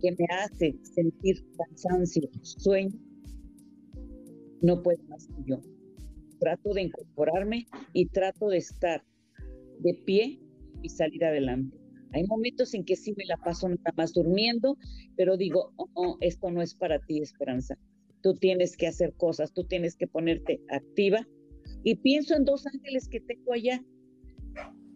que 0.00 0.12
me 0.12 0.26
hace 0.42 0.76
sentir 0.82 1.42
cansancio, 1.56 2.28
sueño, 2.42 2.98
no 4.60 4.82
puedo 4.82 5.02
más 5.08 5.26
que 5.26 5.42
yo. 5.46 5.60
Trato 6.38 6.74
de 6.74 6.82
incorporarme 6.82 7.66
y 7.94 8.06
trato 8.06 8.48
de 8.48 8.58
estar 8.58 9.02
de 9.80 9.94
pie 10.04 10.40
y 10.82 10.88
salir 10.90 11.24
adelante. 11.24 11.85
Hay 12.12 12.24
momentos 12.24 12.74
en 12.74 12.84
que 12.84 12.96
sí 12.96 13.14
me 13.16 13.24
la 13.26 13.36
paso 13.36 13.68
nada 13.68 13.92
más 13.96 14.12
durmiendo, 14.12 14.78
pero 15.16 15.36
digo, 15.36 15.72
oh, 15.76 15.88
oh, 15.94 16.16
esto 16.20 16.50
no 16.50 16.62
es 16.62 16.74
para 16.74 16.98
ti, 17.00 17.20
Esperanza. 17.20 17.78
Tú 18.22 18.34
tienes 18.34 18.76
que 18.76 18.86
hacer 18.86 19.14
cosas, 19.14 19.52
tú 19.52 19.64
tienes 19.64 19.96
que 19.96 20.06
ponerte 20.06 20.60
activa. 20.70 21.26
Y 21.82 21.96
pienso 21.96 22.34
en 22.34 22.44
dos 22.44 22.66
ángeles 22.66 23.08
que 23.08 23.20
tengo 23.20 23.52
allá, 23.52 23.84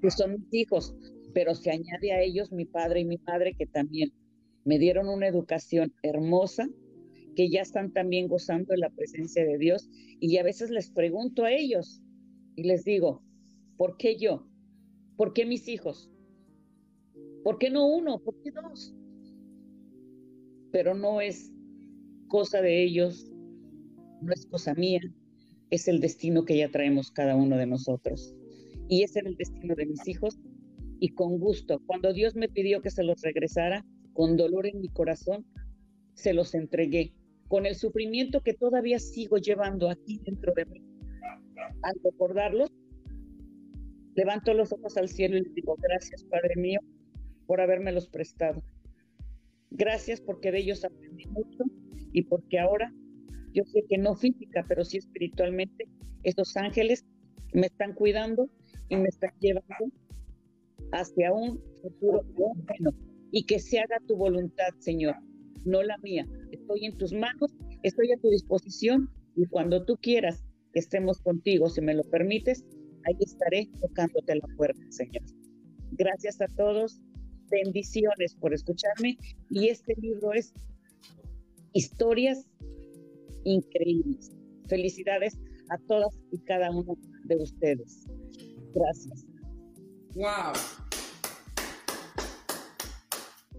que 0.01 0.11
son 0.11 0.33
mis 0.33 0.55
hijos, 0.55 0.95
pero 1.35 1.55
se 1.55 1.71
añade 1.71 2.13
a 2.13 2.23
ellos 2.23 2.53
mi 2.53 2.65
padre 2.65 3.01
y 3.01 3.05
mi 3.05 3.19
madre 3.19 3.55
que 3.55 3.67
también 3.67 4.13
me 4.65 4.79
dieron 4.79 5.09
una 5.09 5.27
educación 5.27 5.95
hermosa, 6.03 6.69
que 7.37 7.49
ya 7.49 7.63
están 7.63 7.93
también 7.93 8.29
gozando 8.29 8.73
de 8.73 8.79
la 8.79 8.91
presencia 8.91 9.45
de 9.45 9.59
Dios. 9.59 9.89
Y 10.21 10.37
a 10.39 10.43
veces 10.43 10.71
les 10.71 10.91
pregunto 10.91 11.45
a 11.45 11.53
ellos 11.53 12.03
y 12.57 12.65
les 12.65 12.85
digo, 12.85 13.23
¿por 13.77 13.97
qué 13.97 14.17
yo? 14.17 14.47
¿Por 15.17 15.33
qué 15.33 15.47
mis 15.47 15.69
hijos? 15.69 16.11
¿Por 17.43 17.59
qué 17.59 17.71
no 17.71 17.87
uno? 17.87 18.19
¿Por 18.19 18.35
qué 18.43 18.51
dos? 18.51 18.95
Pero 20.73 20.95
no 20.95 21.21
es 21.21 21.53
cosa 22.29 22.61
de 22.61 22.83
ellos, 22.83 23.31
no 24.21 24.33
es 24.33 24.47
cosa 24.47 24.75
mía, 24.75 25.01
es 25.71 25.89
el 25.89 26.01
destino 26.01 26.45
que 26.45 26.57
ya 26.57 26.71
traemos 26.71 27.11
cada 27.11 27.37
uno 27.37 27.57
de 27.57 27.67
nosotros. 27.67 28.35
Y 28.89 29.03
ese 29.03 29.21
era 29.21 29.29
el 29.29 29.37
destino 29.37 29.75
de 29.75 29.87
mis 29.87 30.07
hijos. 30.07 30.39
Y 31.01 31.11
con 31.11 31.39
gusto, 31.39 31.81
cuando 31.87 32.13
Dios 32.13 32.37
me 32.37 32.49
pidió 32.49 32.83
que 32.83 32.91
se 32.91 33.03
los 33.03 33.23
regresara, 33.23 33.87
con 34.13 34.37
dolor 34.37 34.67
en 34.67 34.81
mi 34.81 34.89
corazón, 34.89 35.47
se 36.13 36.35
los 36.35 36.55
entregué, 36.55 37.15
con 37.49 37.65
el 37.65 37.75
sufrimiento 37.75 38.43
que 38.43 38.53
todavía 38.53 38.99
sigo 38.99 39.39
llevando 39.39 39.89
aquí 39.89 40.21
dentro 40.25 40.53
de 40.55 40.67
mí. 40.67 40.83
Al 41.83 41.95
recordarlos, 42.05 42.71
levanto 44.15 44.53
los 44.53 44.73
ojos 44.73 44.97
al 44.99 45.09
cielo 45.09 45.39
y 45.39 45.43
les 45.43 45.55
digo, 45.55 45.77
gracias 45.81 46.25
Padre 46.25 46.55
mío 46.57 46.81
por 47.51 47.61
habérmelos 47.61 48.09
prestado. 48.09 48.63
Gracias 49.73 50.21
porque 50.21 50.53
de 50.53 50.61
ellos 50.61 50.85
aprendí 50.85 51.27
mucho 51.27 51.65
y 52.13 52.23
porque 52.23 52.61
ahora 52.61 52.95
yo 53.53 53.65
sé 53.65 53.83
que 53.89 53.99
no 53.99 54.15
física, 54.15 54.65
pero 54.69 54.85
sí 54.85 54.99
espiritualmente, 54.99 55.89
estos 56.23 56.57
ángeles 56.57 57.05
me 57.53 57.67
están 57.67 57.95
cuidando 57.95 58.49
y 58.89 58.95
me 58.95 59.09
están 59.09 59.33
llevando 59.41 59.91
hacia 60.93 61.33
un 61.33 61.61
futuro 61.83 62.23
bueno 62.35 62.93
y 63.33 63.43
que 63.47 63.59
se 63.59 63.81
haga 63.81 63.99
tu 64.07 64.15
voluntad, 64.15 64.73
Señor, 64.79 65.17
no 65.65 65.83
la 65.83 65.99
mía. 66.05 66.29
Estoy 66.53 66.85
en 66.85 66.97
tus 66.99 67.13
manos, 67.13 67.53
estoy 67.83 68.13
a 68.13 68.21
tu 68.21 68.31
disposición 68.31 69.11
y 69.35 69.45
cuando 69.47 69.85
tú 69.85 69.97
quieras 70.01 70.45
que 70.73 70.79
estemos 70.79 71.21
contigo, 71.21 71.69
si 71.69 71.81
me 71.81 71.95
lo 71.95 72.05
permites, 72.05 72.65
ahí 73.07 73.17
estaré 73.19 73.69
tocándote 73.81 74.37
la 74.37 74.47
puerta, 74.57 74.81
Señor. 74.91 75.25
Gracias 75.91 76.41
a 76.41 76.47
todos, 76.47 77.01
bendiciones 77.51 78.35
por 78.35 78.55
escucharme 78.55 79.19
y 79.51 79.69
este 79.69 79.95
libro 80.01 80.33
es 80.33 80.53
historias 81.73 82.47
increíbles. 83.45 84.31
Felicidades 84.69 85.37
a 85.71 85.79
todas 85.87 86.15
y 86.31 86.39
cada 86.39 86.71
uno 86.71 86.97
de 87.25 87.37
ustedes. 87.37 88.07
Gracias. 88.75 89.27
Wow. 90.15 90.53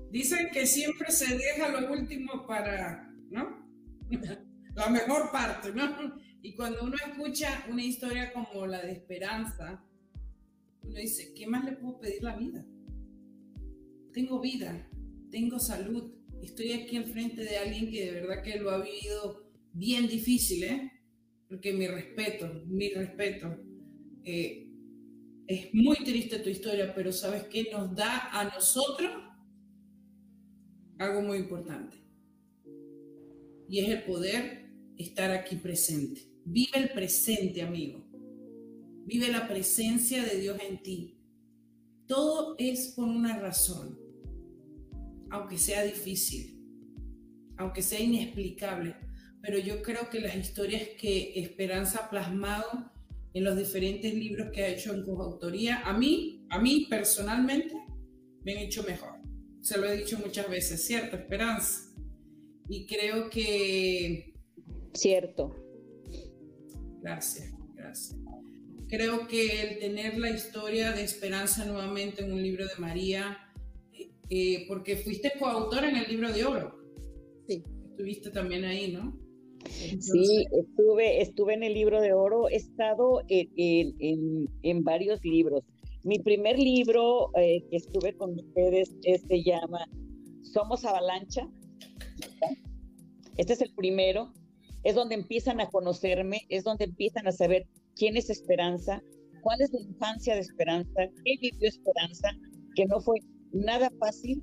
Dicen 0.10 0.50
que 0.52 0.66
siempre 0.66 1.12
se 1.12 1.38
deja 1.38 1.70
lo 1.70 1.92
último 1.94 2.46
para, 2.46 3.10
¿no? 3.30 3.66
la 4.76 4.90
mejor 4.90 5.32
parte, 5.32 5.72
¿no? 5.74 6.16
Y 6.42 6.56
cuando 6.56 6.84
uno 6.84 6.96
escucha 7.06 7.66
una 7.70 7.84
historia 7.84 8.34
como 8.34 8.66
la 8.66 8.82
de 8.82 8.92
esperanza, 8.92 9.84
uno 10.84 10.96
dice, 10.96 11.34
¿qué 11.34 11.48
más 11.48 11.64
le 11.64 11.74
puedo 11.74 12.00
pedir 12.00 12.24
la 12.24 12.36
vida? 12.36 12.66
Tengo 14.14 14.40
vida, 14.40 14.90
tengo 15.30 15.60
salud, 15.60 16.12
estoy 16.42 16.74
aquí 16.74 16.98
enfrente 16.98 17.44
de 17.44 17.58
alguien 17.58 17.90
que 17.90 18.06
de 18.06 18.22
verdad 18.22 18.44
que 18.44 18.60
lo 18.60 18.72
ha 18.72 18.84
vivido 18.84 19.50
bien 19.74 20.08
difícil, 20.08 20.64
¿eh? 20.64 20.92
Porque 21.48 21.74
mi 21.74 21.88
respeto, 21.88 22.64
mi 22.68 22.90
respeto. 22.90 23.58
Eh, 24.24 24.68
es 25.48 25.74
muy 25.74 25.98
triste 25.98 26.40
tu 26.40 26.50
historia, 26.50 26.94
pero 26.94 27.12
¿sabes 27.12 27.44
qué 27.44 27.70
nos 27.72 27.94
da 27.96 28.30
a 28.32 28.46
nosotros? 28.46 29.12
Algo 30.98 31.22
muy 31.22 31.40
importante. 31.40 31.98
Y 33.68 33.80
es 33.80 33.90
el 33.90 34.04
poder 34.04 34.70
estar 34.98 35.32
aquí 35.32 35.56
presente. 35.56 36.22
Vive 36.46 36.78
el 36.78 36.90
presente, 36.90 37.62
amigo. 37.62 38.06
Vive 39.06 39.30
la 39.30 39.48
presencia 39.48 40.24
de 40.24 40.40
Dios 40.40 40.58
en 40.68 40.82
ti. 40.82 41.18
Todo 42.08 42.56
es 42.58 42.94
por 42.96 43.06
una 43.06 43.40
razón, 43.40 43.98
aunque 45.32 45.58
sea 45.58 45.84
difícil, 45.84 46.60
aunque 47.58 47.82
sea 47.82 48.00
inexplicable 48.00 48.96
pero 49.42 49.58
yo 49.58 49.82
creo 49.82 50.10
que 50.10 50.22
las 50.22 50.36
historias 50.36 50.84
que 51.00 51.40
Esperanza 51.40 52.06
ha 52.06 52.10
plasmado 52.10 52.92
en 53.34 53.44
los 53.44 53.58
diferentes 53.58 54.14
libros 54.14 54.50
que 54.54 54.64
ha 54.64 54.68
hecho 54.68 54.94
en 54.94 55.04
coautoría, 55.04 55.82
a 55.82 55.98
mí, 55.98 56.46
a 56.50 56.60
mí 56.60 56.88
personalmente, 56.90 57.76
me 58.44 58.54
han 58.54 58.58
hecho 58.60 58.84
mejor. 58.84 59.20
Se 59.62 59.78
lo 59.78 59.88
he 59.88 59.98
dicho 59.98 60.20
muchas 60.20 60.50
veces, 60.50 60.86
¿cierto, 60.86 61.16
Esperanza? 61.16 61.92
Y 62.70 62.86
creo 62.86 63.30
que... 63.30 64.34
Cierto. 64.94 65.56
Gracias, 67.02 67.52
gracias. 67.74 68.20
Creo 68.88 69.28
que 69.28 69.62
el 69.62 69.80
tener 69.80 70.20
la 70.20 70.30
historia 70.30 70.92
de 70.92 71.04
Esperanza 71.04 71.66
nuevamente 71.66 72.24
en 72.24 72.34
un 72.34 72.44
libro 72.44 72.68
de 72.68 72.76
María, 72.78 73.38
eh, 74.34 74.64
porque 74.70 74.96
fuiste 74.96 75.34
coautora 75.38 75.90
en 75.90 75.98
el 75.98 76.08
libro 76.10 76.32
de 76.32 76.46
oro. 76.46 76.80
Sí. 77.48 77.62
Estuviste 77.90 78.32
también 78.32 78.64
ahí, 78.64 78.94
¿no? 78.94 79.20
Sí, 79.70 80.46
estuve, 80.58 81.22
estuve 81.22 81.54
en 81.54 81.64
el 81.64 81.74
libro 81.74 82.00
de 82.00 82.14
oro, 82.14 82.48
he 82.48 82.56
estado 82.56 83.22
en, 83.28 84.84
varios 84.84 85.24
libros. 85.26 85.66
Mi 86.04 86.18
primer 86.18 86.58
libro 86.58 87.30
eh, 87.36 87.62
que 87.70 87.76
estuve 87.76 88.16
con 88.16 88.40
ustedes 88.40 88.96
se 89.02 89.44
llama 89.44 89.86
Somos 90.44 90.86
Avalancha. 90.86 91.48
Este 93.36 93.54
es 93.54 93.62
el 93.62 93.74
primero, 93.76 94.32
es 94.84 94.96
donde 94.96 95.16
empiezan 95.16 95.60
a 95.60 95.70
conocerme, 95.70 96.44
es 96.48 96.64
donde 96.64 96.86
empiezan 96.86 97.28
a 97.28 97.34
saber 97.34 97.68
quién 97.96 98.16
es 98.16 98.30
Esperanza, 98.30 99.04
cuál 99.42 99.62
es 99.62 99.74
la 99.74 99.82
infancia 99.82 100.36
de 100.36 100.42
Esperanza, 100.42 101.02
qué 101.26 101.36
vivió 101.42 101.68
Esperanza, 101.68 102.30
que 102.76 102.86
no 102.86 103.02
fue 103.02 103.20
nada 103.54 103.92
fácil, 104.00 104.42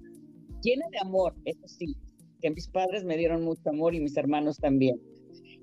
llena 0.62 0.86
de 0.90 0.98
amor, 0.98 1.34
eso 1.44 1.66
sí, 1.66 1.96
que 2.40 2.50
mis 2.50 2.68
padres 2.68 3.04
me 3.04 3.16
dieron 3.16 3.42
mucho 3.42 3.68
amor 3.70 3.94
y 3.94 4.00
mis 4.00 4.16
hermanos 4.16 4.58
también. 4.58 5.00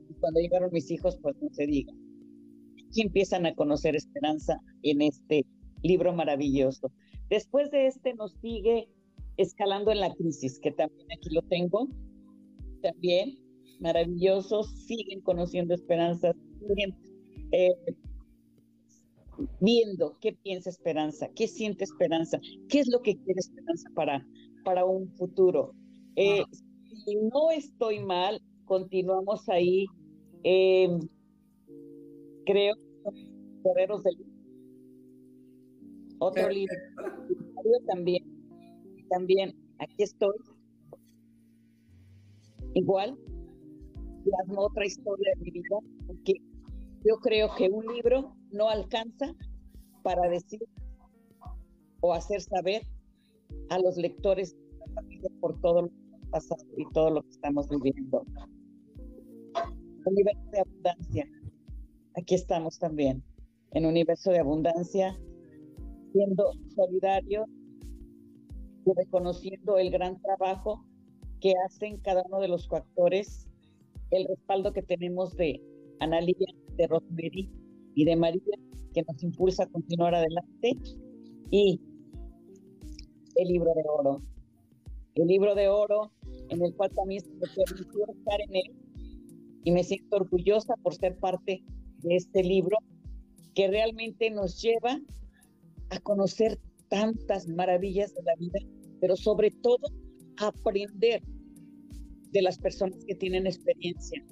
Y 0.09 0.13
cuando 0.19 0.39
llegaron 0.39 0.69
mis 0.72 0.89
hijos, 0.91 1.17
pues 1.22 1.35
no 1.41 1.49
se 1.51 1.65
diga. 1.65 1.93
Aquí 2.88 3.01
empiezan 3.01 3.45
a 3.45 3.55
conocer 3.55 3.95
esperanza 3.95 4.59
en 4.84 5.01
este 5.01 5.45
libro 5.84 6.13
maravilloso. 6.13 6.91
Después 7.30 7.72
de 7.72 7.88
este 7.88 8.13
nos 8.13 8.34
sigue 8.41 8.88
Escalando 9.38 9.91
en 9.91 9.99
la 9.99 10.13
Crisis, 10.13 10.59
que 10.59 10.72
también 10.72 11.07
aquí 11.11 11.30
lo 11.30 11.41
tengo. 11.43 11.89
También 12.81 13.38
maravilloso, 13.80 14.63
siguen 14.63 15.22
conociendo 15.22 15.73
esperanza, 15.73 16.34
siguen 16.59 16.95
eh, 17.51 17.76
viendo 19.60 20.18
qué 20.22 20.34
piensa 20.44 20.70
esperanza, 20.70 21.30
qué 21.36 21.48
siente 21.48 21.84
esperanza, 21.84 22.40
qué 22.70 22.80
es 22.80 22.88
lo 22.88 23.02
que 23.02 23.16
quiere 23.16 23.40
esperanza 23.40 23.90
para, 23.95 24.26
para 24.64 24.86
un 24.86 25.10
futuro. 25.16 25.74
Eh, 26.16 26.44
si 27.06 27.16
no 27.16 27.52
estoy 27.52 27.99
mal, 27.99 28.41
continuamos 28.66 29.48
ahí. 29.49 29.86
Eh, 30.44 30.90
creo 32.45 32.76
Guerreros 33.64 34.03
del 34.03 34.16
otro 36.20 36.49
libro 36.49 36.76
también 37.88 38.24
también 39.10 39.53
aquí 39.80 40.03
estoy 40.03 40.36
igual 42.76 43.18
plasmo 44.24 44.62
otra 44.62 44.86
historia 44.86 45.32
de 45.36 45.41
mi 45.41 45.52
vida 45.52 45.78
porque 46.07 46.34
yo 47.03 47.18
creo 47.22 47.49
que 47.56 47.70
un 47.70 47.86
libro 47.94 48.36
no 48.56 48.69
alcanza 48.69 49.36
para 50.02 50.30
decir 50.30 50.61
o 51.99 52.14
hacer 52.14 52.41
saber 52.41 52.82
a 53.69 53.80
los 53.80 53.98
lectores 53.98 54.56
de 54.56 54.77
la 54.77 54.94
familia 54.94 55.30
por 55.41 55.60
todo 55.60 55.84
lo 55.84 55.90
pasado 56.32 56.64
y 56.77 56.86
todo 56.94 57.10
lo 57.11 57.22
que 57.22 57.30
estamos 57.30 57.68
viviendo. 57.69 58.26
Universo 60.06 60.49
de 60.52 60.60
abundancia. 60.60 61.27
Aquí 62.15 62.36
estamos 62.36 62.80
también, 62.80 63.23
en 63.72 63.86
universo 63.86 64.32
de 64.32 64.40
abundancia, 64.40 65.19
siendo 66.14 66.52
solidarios 66.76 67.45
y 68.86 68.94
reconociendo 68.95 69.77
el 69.77 69.91
gran 69.91 70.22
trabajo 70.22 70.86
que 71.41 71.53
hacen 71.65 71.98
cada 71.98 72.23
uno 72.27 72.40
de 72.40 72.48
los 72.48 72.68
coactores, 72.68 73.49
el 74.11 74.26
respaldo 74.27 74.72
que 74.72 74.84
tenemos 74.84 75.36
de 75.36 75.61
Analia, 75.99 76.36
de 76.77 76.88
Rosemary 76.88 77.65
y 77.95 78.05
de 78.05 78.15
María, 78.15 78.57
que 78.93 79.03
nos 79.03 79.23
impulsa 79.23 79.63
a 79.63 79.67
continuar 79.67 80.13
adelante, 80.13 80.77
y 81.51 81.80
el 83.35 83.47
libro 83.47 83.73
de 83.73 83.84
oro. 83.88 84.22
El 85.15 85.27
libro 85.27 85.55
de 85.55 85.67
oro 85.69 86.11
en 86.49 86.63
el 86.63 86.73
cual 86.76 86.91
también 86.91 87.22
se 87.22 87.31
me 87.31 87.47
permitió 87.55 88.05
estar 88.07 88.41
en 88.41 88.55
él 88.55 88.85
y 89.63 89.72
me 89.72 89.84
siento 89.84 90.17
orgullosa 90.17 90.76
por 90.84 90.93
ser 90.93 91.17
parte 91.17 91.63
de 91.99 92.15
este 92.15 92.43
libro 92.43 92.77
que 93.53 93.67
realmente 93.67 94.30
nos 94.30 94.61
lleva 94.61 94.99
a 95.89 95.99
conocer 96.01 96.59
tantas 96.89 97.47
maravillas 97.47 98.13
de 98.13 98.23
la 98.23 98.35
vida, 98.35 98.59
pero 98.99 99.15
sobre 99.15 99.51
todo 99.51 99.88
aprender 100.38 101.22
de 102.31 102.41
las 102.41 102.59
personas 102.59 103.03
que 103.05 103.15
tienen 103.15 103.47
experiencia. 103.47 104.23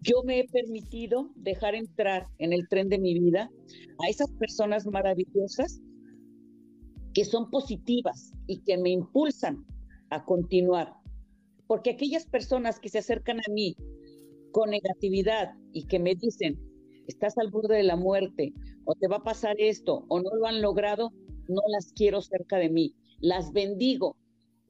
Yo 0.00 0.22
me 0.24 0.40
he 0.40 0.48
permitido 0.48 1.30
dejar 1.34 1.74
entrar 1.74 2.26
en 2.38 2.52
el 2.52 2.68
tren 2.68 2.88
de 2.88 2.98
mi 2.98 3.18
vida 3.18 3.50
a 4.04 4.08
esas 4.08 4.30
personas 4.32 4.86
maravillosas 4.86 5.80
que 7.14 7.24
son 7.24 7.50
positivas 7.50 8.32
y 8.46 8.60
que 8.60 8.78
me 8.78 8.90
impulsan 8.90 9.64
a 10.10 10.24
continuar. 10.24 10.94
Porque 11.66 11.90
aquellas 11.90 12.26
personas 12.26 12.78
que 12.78 12.88
se 12.88 12.98
acercan 12.98 13.38
a 13.38 13.52
mí 13.52 13.74
con 14.52 14.70
negatividad 14.70 15.54
y 15.72 15.86
que 15.86 15.98
me 15.98 16.14
dicen, 16.14 16.58
estás 17.06 17.36
al 17.38 17.50
borde 17.50 17.76
de 17.76 17.82
la 17.82 17.96
muerte, 17.96 18.52
o 18.84 18.94
te 18.94 19.08
va 19.08 19.16
a 19.16 19.24
pasar 19.24 19.56
esto, 19.58 20.04
o 20.08 20.20
no 20.20 20.30
lo 20.34 20.46
han 20.46 20.62
logrado, 20.62 21.10
no 21.48 21.60
las 21.72 21.92
quiero 21.92 22.22
cerca 22.22 22.56
de 22.56 22.70
mí. 22.70 22.94
Las 23.20 23.52
bendigo, 23.52 24.16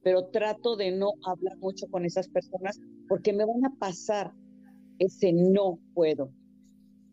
pero 0.01 0.29
trato 0.29 0.75
de 0.75 0.91
no 0.91 1.11
hablar 1.23 1.57
mucho 1.57 1.87
con 1.87 2.05
esas 2.05 2.27
personas 2.29 2.79
porque 3.07 3.31
me 3.31 3.45
van 3.45 3.65
a 3.65 3.75
pasar 3.77 4.33
ese 4.99 5.33
no 5.33 5.79
puedo. 5.93 6.31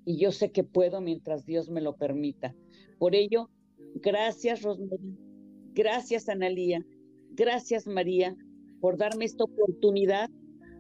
Y 0.04 0.18
yo 0.18 0.32
sé 0.32 0.52
que 0.52 0.64
puedo 0.64 1.00
mientras 1.00 1.46
Dios 1.46 1.70
me 1.70 1.80
lo 1.80 1.96
permita. 1.96 2.54
Por 2.98 3.14
ello, 3.14 3.50
gracias 3.96 4.62
Rosemary, 4.62 5.16
gracias 5.74 6.28
Analía, 6.28 6.84
gracias 7.32 7.86
María 7.86 8.36
por 8.80 8.98
darme 8.98 9.24
esta 9.24 9.44
oportunidad, 9.44 10.30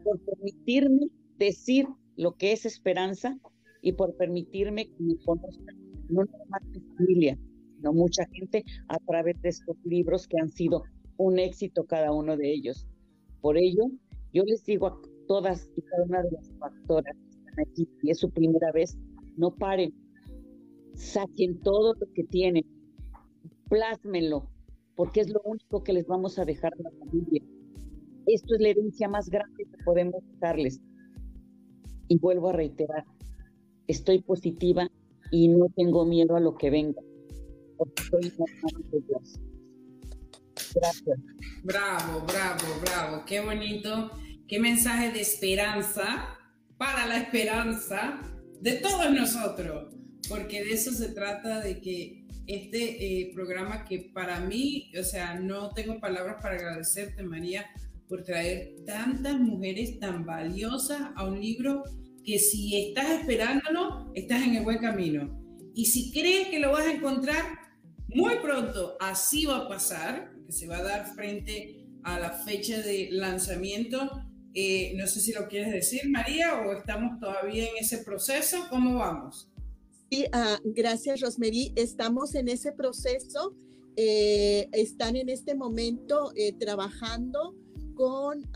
por 0.04 0.20
permitirme 0.20 1.08
decir 1.38 1.86
lo 2.16 2.36
que 2.36 2.52
es 2.52 2.66
esperanza 2.66 3.38
y 3.82 3.92
por 3.92 4.16
permitirme 4.16 4.86
que 4.86 5.02
me 5.02 5.16
conozcan 5.24 5.76
no 6.08 6.24
nada 6.24 6.44
más 6.48 6.62
mi 6.72 6.80
familia, 6.96 7.38
sino 7.76 7.92
mucha 7.92 8.24
gente 8.32 8.64
a 8.88 8.98
través 8.98 9.40
de 9.42 9.48
estos 9.48 9.76
libros 9.84 10.26
que 10.28 10.38
han 10.40 10.50
sido 10.50 10.84
un 11.16 11.38
éxito 11.38 11.84
cada 11.84 12.12
uno 12.12 12.36
de 12.36 12.52
ellos. 12.52 12.86
Por 13.40 13.58
ello, 13.58 13.90
yo 14.32 14.44
les 14.44 14.64
digo 14.64 14.86
a 14.86 15.00
todas 15.26 15.70
y 15.76 15.82
cada 15.82 16.04
una 16.04 16.22
de 16.22 16.30
las 16.32 16.50
factoras 16.58 17.16
que 17.16 17.38
están 17.38 17.54
aquí, 17.60 17.88
y 18.02 18.10
es 18.10 18.18
su 18.18 18.30
primera 18.30 18.72
vez, 18.72 18.96
no 19.36 19.54
paren, 19.54 19.94
saquen 20.94 21.60
todo 21.60 21.94
lo 21.94 22.12
que 22.14 22.24
tienen, 22.24 22.64
plásmenlo, 23.68 24.48
porque 24.94 25.20
es 25.20 25.30
lo 25.30 25.40
único 25.44 25.82
que 25.82 25.92
les 25.92 26.06
vamos 26.06 26.38
a 26.38 26.44
dejar 26.44 26.72
a 26.74 26.82
la 26.82 26.90
familia. 26.98 27.42
Esto 28.26 28.54
es 28.54 28.60
la 28.60 28.68
herencia 28.68 29.08
más 29.08 29.28
grande 29.28 29.64
que 29.64 29.84
podemos 29.84 30.22
darles. 30.40 30.80
Y 32.08 32.18
vuelvo 32.18 32.50
a 32.50 32.52
reiterar, 32.52 33.04
estoy 33.86 34.20
positiva 34.22 34.88
y 35.30 35.48
no 35.48 35.66
tengo 35.76 36.04
miedo 36.04 36.36
a 36.36 36.40
lo 36.40 36.56
que 36.56 36.70
venga, 36.70 37.00
porque 37.76 38.02
soy 38.04 38.32
una 38.38 38.90
de 38.90 39.00
Dios. 39.00 39.40
Gracias. 40.74 41.18
Bravo, 41.64 42.24
bravo, 42.26 42.64
bravo. 42.82 43.22
Qué 43.26 43.40
bonito. 43.40 44.10
Qué 44.48 44.60
mensaje 44.60 45.10
de 45.10 45.20
esperanza 45.20 46.38
para 46.78 47.06
la 47.06 47.18
esperanza 47.18 48.20
de 48.60 48.72
todos 48.74 49.10
nosotros. 49.10 49.94
Porque 50.28 50.64
de 50.64 50.72
eso 50.72 50.92
se 50.92 51.08
trata 51.08 51.60
de 51.60 51.80
que 51.80 52.26
este 52.46 53.22
eh, 53.22 53.32
programa 53.34 53.84
que 53.84 54.10
para 54.14 54.40
mí, 54.40 54.92
o 54.98 55.02
sea, 55.02 55.34
no 55.34 55.70
tengo 55.70 55.98
palabras 56.00 56.36
para 56.40 56.54
agradecerte, 56.54 57.22
María, 57.22 57.66
por 58.08 58.22
traer 58.22 58.76
tantas 58.86 59.38
mujeres 59.40 59.98
tan 59.98 60.24
valiosas 60.24 61.00
a 61.16 61.24
un 61.24 61.40
libro 61.40 61.82
que 62.24 62.38
si 62.38 62.88
estás 62.88 63.10
esperándolo, 63.20 64.12
estás 64.14 64.42
en 64.42 64.56
el 64.56 64.64
buen 64.64 64.78
camino. 64.78 65.42
Y 65.74 65.86
si 65.86 66.12
crees 66.12 66.48
que 66.48 66.60
lo 66.60 66.72
vas 66.72 66.86
a 66.86 66.92
encontrar, 66.92 67.44
muy 68.08 68.36
pronto 68.42 68.96
así 69.00 69.44
va 69.44 69.58
a 69.58 69.68
pasar, 69.68 70.32
que 70.46 70.52
se 70.52 70.66
va 70.66 70.78
a 70.78 70.82
dar 70.82 71.14
frente 71.14 71.84
a 72.04 72.18
la 72.18 72.30
fecha 72.30 72.80
de 72.80 73.08
lanzamiento. 73.10 74.25
Eh, 74.58 74.94
no 74.96 75.06
sé 75.06 75.20
si 75.20 75.34
lo 75.34 75.48
quieres 75.48 75.70
decir, 75.70 76.08
María, 76.08 76.62
o 76.62 76.72
estamos 76.72 77.20
todavía 77.20 77.64
en 77.64 77.76
ese 77.78 77.98
proceso. 77.98 78.56
¿Cómo 78.70 78.94
vamos? 78.94 79.50
Sí, 80.10 80.24
uh, 80.32 80.58
gracias, 80.64 81.20
Rosemary. 81.20 81.74
Estamos 81.76 82.34
en 82.34 82.48
ese 82.48 82.72
proceso. 82.72 83.54
Eh, 83.96 84.66
están 84.72 85.14
en 85.16 85.28
este 85.28 85.54
momento 85.54 86.32
eh, 86.36 86.54
trabajando 86.54 87.54
con 87.94 88.50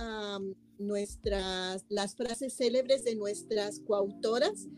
nuestras, 0.78 1.85
las 1.90 2.16
frases 2.16 2.56
célebres 2.56 3.05
de 3.05 3.14
nuestras 3.14 3.81
coautoras, 3.81 4.68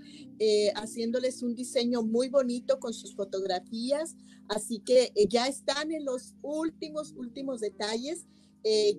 haciéndoles 0.74 1.42
un 1.44 1.54
diseño 1.54 2.02
muy 2.02 2.30
bonito 2.30 2.80
con 2.80 2.92
sus 2.92 3.14
fotografías. 3.14 4.16
Así 4.48 4.80
que 4.80 5.12
ya 5.28 5.46
están 5.46 5.92
en 5.92 6.04
los 6.04 6.34
últimos, 6.42 7.12
últimos 7.12 7.60
detalles. 7.60 8.26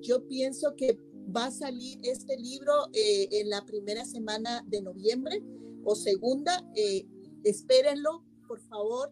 Yo 0.01 0.27
pienso 0.27 0.75
que 0.75 0.97
va 1.35 1.45
a 1.45 1.51
salir 1.51 1.99
este 2.03 2.37
libro 2.37 2.73
en 2.93 3.49
la 3.49 3.65
primera 3.65 4.05
semana 4.05 4.63
de 4.67 4.81
noviembre 4.81 5.43
o 5.83 5.95
segunda. 5.95 6.63
espérenlo, 7.43 8.23
por 8.47 8.59
favor. 8.61 9.11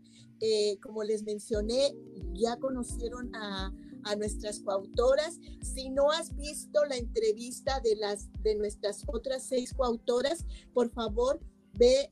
como 0.82 1.04
les 1.04 1.24
mencioné, 1.24 1.96
ya 2.34 2.58
conocieron 2.58 3.36
a 3.36 3.72
a 4.04 4.16
nuestras 4.16 4.60
coautoras. 4.62 5.40
Si 5.62 5.90
no 5.90 6.12
has 6.12 6.36
visto 6.36 6.84
la 6.86 6.98
entrevista 6.98 7.80
de 7.84 7.96
las 7.96 8.30
de 8.42 8.56
nuestras 8.56 9.04
otras 9.08 9.44
seis 9.44 9.74
coautoras, 9.74 10.46
por 10.74 10.90
favor 10.90 11.40
ve 11.74 12.12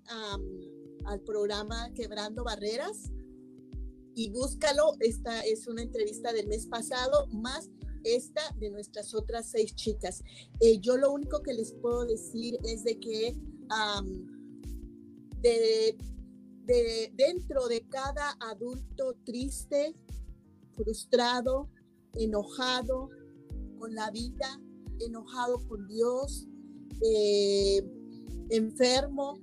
al 1.06 1.22
programa 1.22 1.92
Quebrando 1.94 2.44
Barreras 2.44 3.12
y 4.16 4.30
búscalo. 4.30 4.94
Esta 5.00 5.42
es 5.42 5.68
una 5.68 5.82
entrevista 5.82 6.34
del 6.34 6.48
mes 6.48 6.68
pasado, 6.68 7.28
más 7.28 7.70
esta 8.04 8.42
de 8.58 8.70
nuestras 8.70 9.14
otras 9.14 9.50
seis 9.52 9.76
chicas. 9.76 10.24
Eh, 10.60 10.80
yo 10.80 10.98
lo 10.98 11.12
único 11.12 11.42
que 11.42 11.54
les 11.54 11.74
puedo 11.74 12.06
decir 12.06 12.58
es 12.64 12.84
de 12.84 13.00
que 13.00 13.36
de, 15.42 15.98
de, 16.66 17.14
dentro 17.16 17.68
de 17.68 17.82
cada 17.88 18.36
adulto 18.40 19.16
triste, 19.24 19.96
frustrado, 20.76 21.70
enojado 22.16 23.10
con 23.78 23.94
la 23.94 24.10
vida, 24.12 24.60
enojado 25.00 25.66
con 25.68 25.88
Dios, 25.88 26.48
eh, 27.02 27.84
enfermo, 28.50 29.40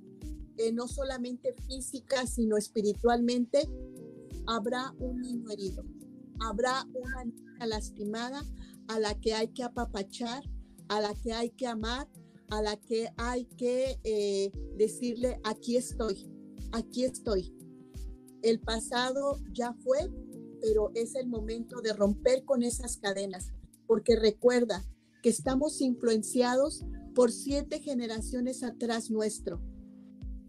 eh, 0.57 0.71
no 0.71 0.87
solamente 0.87 1.53
física, 1.67 2.25
sino 2.27 2.57
espiritualmente, 2.57 3.67
habrá 4.45 4.93
un 4.99 5.21
niño 5.21 5.49
herido, 5.51 5.83
habrá 6.39 6.85
una 6.93 7.25
niña 7.25 7.65
lastimada 7.65 8.43
a 8.87 8.99
la 8.99 9.19
que 9.19 9.33
hay 9.33 9.49
que 9.49 9.63
apapachar, 9.63 10.43
a 10.87 11.01
la 11.01 11.13
que 11.15 11.33
hay 11.33 11.49
que 11.49 11.67
amar, 11.67 12.07
a 12.49 12.61
la 12.61 12.77
que 12.77 13.09
hay 13.17 13.45
que 13.45 13.99
eh, 14.03 14.51
decirle, 14.77 15.39
aquí 15.43 15.75
estoy, 15.75 16.29
aquí 16.71 17.03
estoy. 17.03 17.53
El 18.41 18.59
pasado 18.59 19.37
ya 19.51 19.73
fue, 19.73 20.11
pero 20.61 20.91
es 20.95 21.15
el 21.15 21.27
momento 21.27 21.81
de 21.81 21.93
romper 21.93 22.45
con 22.45 22.63
esas 22.63 22.97
cadenas, 22.97 23.51
porque 23.85 24.15
recuerda 24.15 24.85
que 25.21 25.29
estamos 25.29 25.81
influenciados 25.81 26.85
por 27.13 27.31
siete 27.31 27.79
generaciones 27.79 28.63
atrás 28.63 29.09
nuestro, 29.09 29.61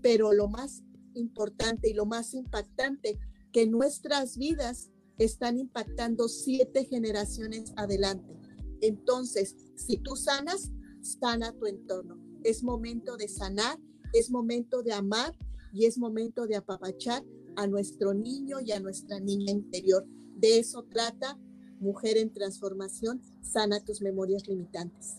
pero 0.02 0.32
lo 0.32 0.48
más 0.48 0.82
importante 1.15 1.89
y 1.89 1.94
lo 1.94 2.06
más 2.06 2.35
impactante, 2.35 3.19
que 3.52 3.66
nuestras 3.66 4.36
vidas 4.36 4.90
están 5.18 5.58
impactando 5.58 6.28
siete 6.28 6.84
generaciones 6.84 7.72
adelante. 7.76 8.38
Entonces, 8.80 9.56
si 9.74 9.96
tú 9.98 10.16
sanas, 10.16 10.70
sana 11.00 11.52
tu 11.52 11.66
entorno. 11.66 12.18
Es 12.44 12.62
momento 12.62 13.16
de 13.16 13.28
sanar, 13.28 13.78
es 14.12 14.30
momento 14.30 14.82
de 14.82 14.92
amar 14.92 15.36
y 15.72 15.86
es 15.86 15.98
momento 15.98 16.46
de 16.46 16.56
apapachar 16.56 17.24
a 17.56 17.66
nuestro 17.66 18.14
niño 18.14 18.58
y 18.64 18.72
a 18.72 18.80
nuestra 18.80 19.18
niña 19.18 19.52
interior. 19.52 20.06
De 20.36 20.58
eso 20.58 20.84
trata 20.84 21.38
Mujer 21.80 22.16
en 22.16 22.32
Transformación, 22.32 23.20
sana 23.40 23.84
tus 23.84 24.00
memorias 24.00 24.46
limitantes. 24.48 25.16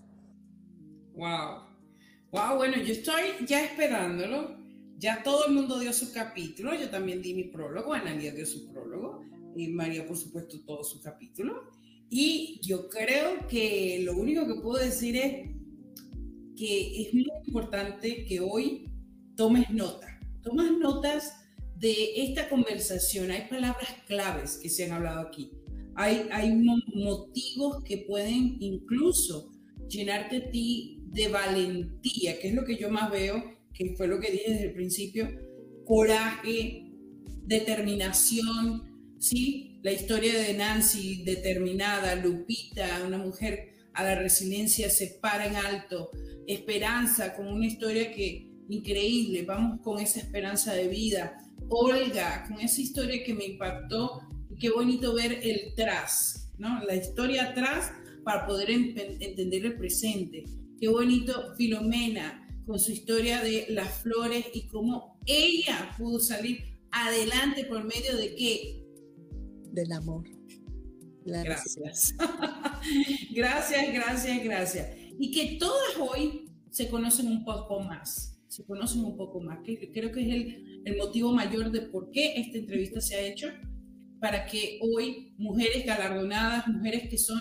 Wow. 1.15 1.63
Wow, 2.31 2.57
bueno, 2.57 2.77
yo 2.77 2.93
estoy 2.93 3.45
ya 3.45 3.63
esperándolo. 3.63 4.57
Ya 4.97 5.23
todo 5.23 5.45
el 5.47 5.53
mundo 5.53 5.79
dio 5.79 5.93
su 5.93 6.11
capítulo. 6.11 6.73
Yo 6.75 6.89
también 6.89 7.21
di 7.21 7.33
mi 7.33 7.45
prólogo. 7.45 7.93
Analia 7.93 8.33
dio 8.33 8.45
su 8.45 8.67
prólogo. 8.71 9.23
Y 9.55 9.67
María, 9.69 10.07
por 10.07 10.17
supuesto, 10.17 10.59
todo 10.65 10.83
su 10.83 11.01
capítulo. 11.01 11.69
Y 12.09 12.59
yo 12.63 12.89
creo 12.89 13.47
que 13.47 14.01
lo 14.03 14.17
único 14.17 14.47
que 14.47 14.61
puedo 14.61 14.83
decir 14.83 15.15
es 15.15 15.49
que 16.55 17.01
es 17.01 17.13
muy 17.13 17.27
importante 17.45 18.25
que 18.25 18.39
hoy 18.39 18.89
tomes 19.35 19.69
nota. 19.69 20.19
Tomas 20.41 20.71
notas 20.71 21.33
de 21.77 22.23
esta 22.23 22.49
conversación 22.49 23.31
hay 23.31 23.47
palabras 23.49 23.89
claves 24.07 24.57
que 24.61 24.69
se 24.69 24.85
han 24.85 24.91
hablado 24.91 25.21
aquí. 25.21 25.51
Hay, 25.95 26.27
hay 26.31 26.53
motivos 26.53 27.83
que 27.83 27.99
pueden 27.99 28.57
incluso 28.59 29.51
llenarte 29.87 30.37
a 30.37 30.49
ti 30.49 31.01
de 31.05 31.27
valentía, 31.27 32.39
que 32.39 32.49
es 32.49 32.53
lo 32.55 32.65
que 32.65 32.77
yo 32.77 32.89
más 32.89 33.11
veo, 33.11 33.43
que 33.73 33.95
fue 33.95 34.07
lo 34.07 34.19
que 34.19 34.31
dije 34.31 34.51
desde 34.51 34.65
el 34.67 34.73
principio, 34.73 35.29
coraje, 35.85 36.91
determinación, 37.45 38.88
¿sí? 39.19 39.79
La 39.83 39.91
historia 39.91 40.37
de 40.41 40.53
Nancy, 40.53 41.23
determinada, 41.23 42.15
Lupita, 42.15 43.03
una 43.05 43.17
mujer 43.17 43.73
a 43.93 44.03
la 44.03 44.15
resiliencia 44.15 44.89
se 44.89 45.19
para 45.21 45.45
en 45.45 45.55
alto. 45.55 46.11
Esperanza, 46.47 47.35
con 47.35 47.47
una 47.47 47.67
historia 47.67 48.11
que 48.11 48.49
increíble, 48.69 49.43
vamos 49.43 49.81
con 49.81 49.99
esa 49.99 50.19
esperanza 50.19 50.73
de 50.73 50.87
vida. 50.87 51.37
Olga, 51.69 52.45
con 52.47 52.59
esa 52.59 52.81
historia 52.81 53.23
que 53.23 53.33
me 53.33 53.45
impactó 53.45 54.21
y 54.49 54.55
qué 54.55 54.69
bonito 54.69 55.13
ver 55.13 55.39
el 55.43 55.73
tras, 55.75 56.51
¿no? 56.57 56.83
La 56.83 56.95
historia 56.95 57.49
atrás 57.49 57.91
para 58.23 58.45
poder 58.47 58.71
entender 58.71 59.65
el 59.65 59.77
presente. 59.77 60.45
Qué 60.79 60.87
bonito 60.87 61.55
Filomena 61.57 62.47
con 62.65 62.79
su 62.79 62.91
historia 62.91 63.41
de 63.43 63.65
las 63.69 64.01
flores 64.01 64.45
y 64.53 64.67
cómo 64.67 65.19
ella 65.25 65.91
pudo 65.97 66.19
salir 66.19 66.79
adelante 66.91 67.65
por 67.65 67.83
medio 67.83 68.15
de 68.17 68.35
qué? 68.35 68.88
Del 69.79 69.93
amor. 69.93 70.25
gracias. 71.23 72.13
gracias, 73.31 73.93
gracias, 73.93 74.43
gracias. 74.43 74.87
Y 75.17 75.31
que 75.31 75.57
todas 75.57 75.95
hoy 75.97 76.51
se 76.69 76.89
conocen 76.89 77.27
un 77.27 77.45
poco 77.45 77.79
más, 77.79 78.37
se 78.49 78.65
conocen 78.65 79.05
un 79.05 79.15
poco 79.15 79.39
más, 79.39 79.59
que 79.63 79.89
creo 79.89 80.11
que 80.11 80.21
es 80.21 80.33
el, 80.33 80.81
el 80.83 80.97
motivo 80.97 81.31
mayor 81.31 81.71
de 81.71 81.83
por 81.83 82.11
qué 82.11 82.41
esta 82.41 82.57
entrevista 82.57 82.99
se 82.99 83.15
ha 83.15 83.21
hecho, 83.21 83.47
para 84.19 84.45
que 84.47 84.79
hoy 84.81 85.33
mujeres 85.37 85.85
galardonadas, 85.85 86.67
mujeres 86.67 87.09
que 87.09 87.17
son 87.17 87.39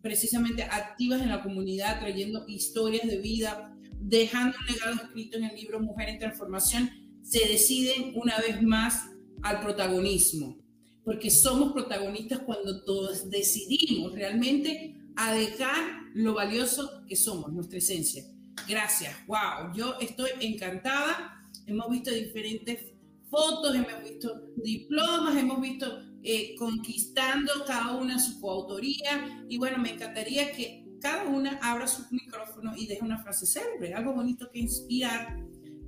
precisamente 0.00 0.62
activas 0.62 1.20
en 1.22 1.30
la 1.30 1.42
comunidad, 1.42 1.98
trayendo 1.98 2.44
historias 2.46 3.04
de 3.08 3.18
vida, 3.18 3.76
dejando 3.98 4.56
un 4.60 4.74
legado 4.74 4.94
escrito 4.94 5.38
en 5.38 5.44
el 5.44 5.56
libro 5.56 5.80
Mujer 5.80 6.08
en 6.10 6.20
Transformación, 6.20 6.88
se 7.22 7.48
deciden 7.48 8.12
una 8.14 8.38
vez 8.38 8.62
más 8.62 9.10
al 9.42 9.60
protagonismo, 9.60 10.59
porque 11.04 11.30
somos 11.30 11.72
protagonistas 11.72 12.40
cuando 12.40 12.82
todos 12.84 13.30
decidimos 13.30 14.12
realmente 14.12 14.96
a 15.16 15.32
dejar 15.32 16.10
lo 16.14 16.34
valioso 16.34 17.04
que 17.06 17.16
somos, 17.16 17.52
nuestra 17.52 17.78
esencia. 17.78 18.24
Gracias, 18.68 19.14
wow, 19.26 19.72
yo 19.74 19.96
estoy 20.00 20.30
encantada. 20.40 21.48
Hemos 21.66 21.88
visto 21.90 22.10
diferentes 22.10 22.92
fotos, 23.30 23.74
hemos 23.74 24.02
visto 24.02 24.42
diplomas, 24.56 25.36
hemos 25.36 25.60
visto 25.60 26.02
eh, 26.22 26.54
conquistando 26.56 27.64
cada 27.66 27.96
una 27.96 28.18
su 28.18 28.40
coautoría 28.40 29.44
y 29.48 29.56
bueno, 29.56 29.78
me 29.78 29.92
encantaría 29.92 30.52
que 30.52 30.84
cada 31.00 31.24
una 31.24 31.58
abra 31.62 31.86
su 31.86 32.02
micrófono 32.10 32.76
y 32.76 32.86
deje 32.86 33.02
una 33.02 33.22
frase 33.22 33.46
célebre, 33.46 33.94
algo 33.94 34.12
bonito 34.12 34.50
que 34.52 34.58
inspirar 34.58 35.38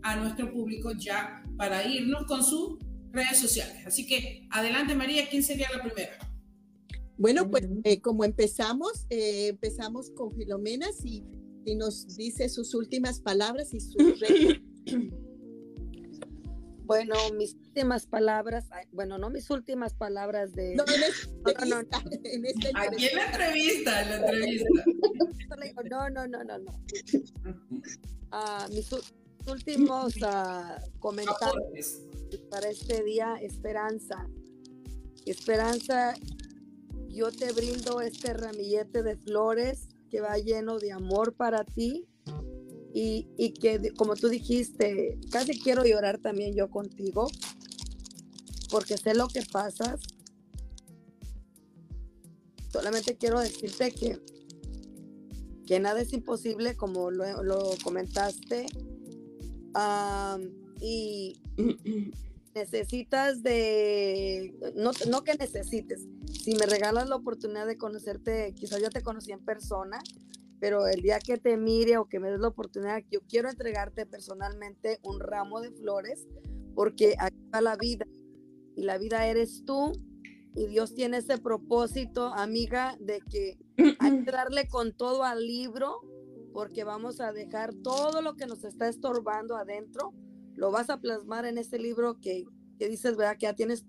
a 0.03 0.17
nuestro 0.17 0.51
público 0.53 0.93
ya 0.93 1.45
para 1.57 1.85
irnos 1.85 2.25
con 2.27 2.43
sus 2.43 2.79
redes 3.13 3.39
sociales. 3.39 3.87
Así 3.87 4.07
que 4.07 4.47
adelante 4.51 4.95
María, 4.95 5.29
¿quién 5.29 5.43
sería 5.43 5.69
la 5.75 5.83
primera? 5.83 6.13
Bueno, 7.19 7.51
pues 7.51 7.69
eh, 7.85 8.01
como 8.01 8.25
empezamos, 8.25 9.07
eh, 9.11 9.49
empezamos 9.49 10.11
con 10.11 10.33
Filomena, 10.33 10.87
si, 10.93 11.25
si, 11.65 11.77
nos 11.77 12.17
dice 12.17 12.49
sus 12.49 12.75
últimas 12.75 13.21
palabras 13.21 13.73
y 13.75 13.81
sus 13.81 13.95
Bueno, 16.85 17.15
mis 17.39 17.55
últimas 17.55 18.07
palabras, 18.07 18.69
bueno, 18.91 19.17
no 19.17 19.31
mis 19.31 19.49
últimas 19.51 19.95
palabras 19.95 20.53
de... 20.53 20.75
No, 20.75 20.85
en 20.89 21.03
esta 21.05 21.65
no, 21.67 21.81
en 22.25 22.45
esta 22.45 22.69
Aquí 22.75 23.07
en 23.07 23.17
la 23.17 23.27
entrevista, 23.27 24.03
en 24.03 24.09
la 24.11 24.17
entrevista. 24.27 24.83
No, 25.89 26.11
no, 26.11 26.27
no, 26.27 26.45
no, 26.45 26.59
no. 26.59 26.73
Uh, 28.33 28.75
mis 28.75 28.93
últimos 29.47 30.17
uh, 30.17 30.99
comentarios 30.99 32.03
para 32.51 32.69
este 32.71 33.03
día, 33.05 33.37
esperanza. 33.41 34.27
Esperanza, 35.27 36.15
yo 37.09 37.31
te 37.31 37.53
brindo 37.53 38.01
este 38.01 38.33
ramillete 38.35 39.03
de 39.03 39.17
flores 39.17 39.89
que 40.11 40.21
va 40.21 40.37
lleno 40.39 40.79
de 40.79 40.93
amor 40.93 41.35
para 41.35 41.65
ti 41.65 42.07
y, 42.95 43.55
que 43.55 43.93
como 43.97 44.17
tú 44.17 44.29
dijiste, 44.29 45.19
casi 45.31 45.59
quiero 45.59 45.85
llorar 45.85 46.19
también 46.19 46.55
yo 46.55 46.69
contigo, 46.69 47.27
porque 48.71 48.97
sé 48.99 49.15
lo 49.15 49.29
que 49.29 49.43
pasas. 49.51 50.01
Solamente 52.71 53.17
quiero 53.17 53.41
decirte 53.41 53.93
que, 53.93 54.19
que 55.67 55.81
nada 55.81 56.01
es 56.01 56.13
imposible, 56.13 56.77
como 56.77 57.11
lo, 57.11 57.35
comentaste. 57.83 58.67
Y 60.81 61.41
necesitas 62.55 63.43
de, 63.43 64.55
no, 64.77 64.91
no 65.09 65.25
que 65.25 65.35
necesites, 65.35 66.07
si 66.31 66.55
me 66.55 66.67
regalas 66.67 67.09
la 67.09 67.17
oportunidad 67.17 67.67
de 67.67 67.79
conocerte, 67.79 68.53
quizás 68.55 68.81
ya 68.81 68.91
te 68.91 69.03
conocí 69.03 69.33
en 69.33 69.45
persona, 69.45 70.01
pero 70.61 70.87
el 70.87 71.03
día 71.03 71.19
que 71.19 71.39
te 71.39 71.57
mire 71.57 71.97
o 71.99 72.09
que 72.09 72.21
me 72.21 72.31
des 72.31 72.41
la 72.41 72.49
oportunidad, 72.49 73.03
yo 73.11 73.21
quiero 73.29 73.51
entregarte 73.51 74.07
personalmente 74.07 75.01
un 75.03 75.19
ramo 75.19 75.61
de 75.61 75.73
flores, 75.73 76.27
porque 76.75 77.15
acá 77.19 77.61
la 77.61 77.77
vida 77.77 78.07
y 78.77 78.83
la 78.83 78.99
vida 78.99 79.27
eres 79.27 79.65
tú 79.65 79.93
y 80.55 80.67
Dios 80.67 80.95
tiene 80.95 81.19
ese 81.19 81.39
propósito, 81.39 82.33
amiga, 82.35 82.97
de 83.01 83.21
que 83.31 83.59
hay 83.99 84.25
que 84.25 84.31
darle 84.33 84.69
con 84.69 84.93
todo 84.93 85.25
al 85.25 85.47
libro, 85.47 86.01
porque 86.53 86.85
vamos 86.85 87.21
a 87.21 87.33
dejar 87.33 87.75
todo 87.75 88.23
lo 88.23 88.35
que 88.35 88.47
nos 88.47 88.65
está 88.65 88.89
estorbando 88.89 89.57
adentro, 89.57 90.13
lo 90.55 90.71
vas 90.71 90.91
a 90.91 91.01
plasmar 91.01 91.47
en 91.47 91.59
ese 91.59 91.79
libro 91.79 92.21
que, 92.21 92.45
que 92.79 92.89
dices, 92.89 93.17
¿verdad? 93.17 93.37
Que 93.39 93.47
ya 93.47 93.55
tienes, 93.55 93.85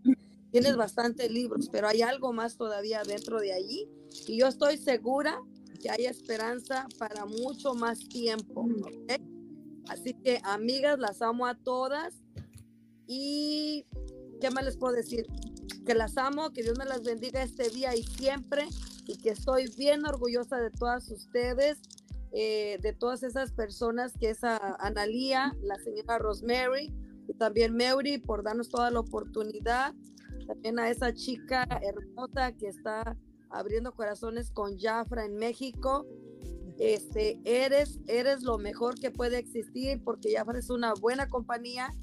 tienes 0.51 0.75
bastantes 0.75 1.31
libros, 1.31 1.69
pero 1.69 1.87
hay 1.87 2.01
algo 2.01 2.33
más 2.33 2.57
todavía 2.57 3.03
dentro 3.03 3.39
de 3.39 3.53
allí. 3.53 3.89
Y 4.27 4.37
yo 4.37 4.47
estoy 4.47 4.77
segura 4.77 5.41
que 5.81 5.89
hay 5.89 6.05
esperanza 6.05 6.87
para 6.97 7.25
mucho 7.25 7.73
más 7.73 7.99
tiempo. 8.07 8.65
Así 9.89 10.13
que, 10.13 10.39
amigas, 10.43 10.97
las 10.97 11.21
amo 11.21 11.45
a 11.45 11.55
todas. 11.55 12.13
Y, 13.05 13.85
¿qué 14.39 14.49
más 14.49 14.63
les 14.63 14.77
puedo 14.77 14.93
decir? 14.93 15.27
Que 15.85 15.93
las 15.93 16.17
amo, 16.17 16.51
que 16.51 16.63
Dios 16.63 16.77
me 16.77 16.85
las 16.85 17.03
bendiga 17.03 17.43
este 17.43 17.69
día 17.69 17.95
y 17.95 18.03
siempre. 18.03 18.67
Y 19.07 19.17
que 19.17 19.31
estoy 19.31 19.69
bien 19.77 20.05
orgullosa 20.05 20.57
de 20.57 20.71
todas 20.71 21.09
ustedes, 21.11 21.79
eh, 22.33 22.79
de 22.81 22.93
todas 22.93 23.23
esas 23.23 23.51
personas, 23.51 24.13
que 24.19 24.31
es 24.31 24.43
a 24.43 24.57
Analía, 24.79 25.55
la 25.61 25.77
señora 25.77 26.17
Rosemary, 26.17 26.91
y 27.27 27.33
también 27.35 27.77
Mary, 27.77 28.17
por 28.17 28.43
darnos 28.43 28.69
toda 28.69 28.91
la 28.91 28.99
oportunidad. 28.99 29.93
También 30.47 30.79
a 30.79 30.89
esa 30.89 31.13
chica 31.13 31.65
hermosa 31.81 32.51
que 32.53 32.67
está 32.67 33.17
abriendo 33.49 33.93
corazones 33.93 34.51
con 34.51 34.77
Jafra 34.77 35.25
en 35.25 35.37
México. 35.37 36.05
Este, 36.79 37.39
eres, 37.45 37.99
eres 38.07 38.41
lo 38.41 38.57
mejor 38.57 38.99
que 38.99 39.11
puede 39.11 39.37
existir 39.37 40.03
porque 40.03 40.35
Jafra 40.35 40.57
es 40.57 40.69
una 40.69 40.93
buena 40.95 41.27
compañía 41.27 41.93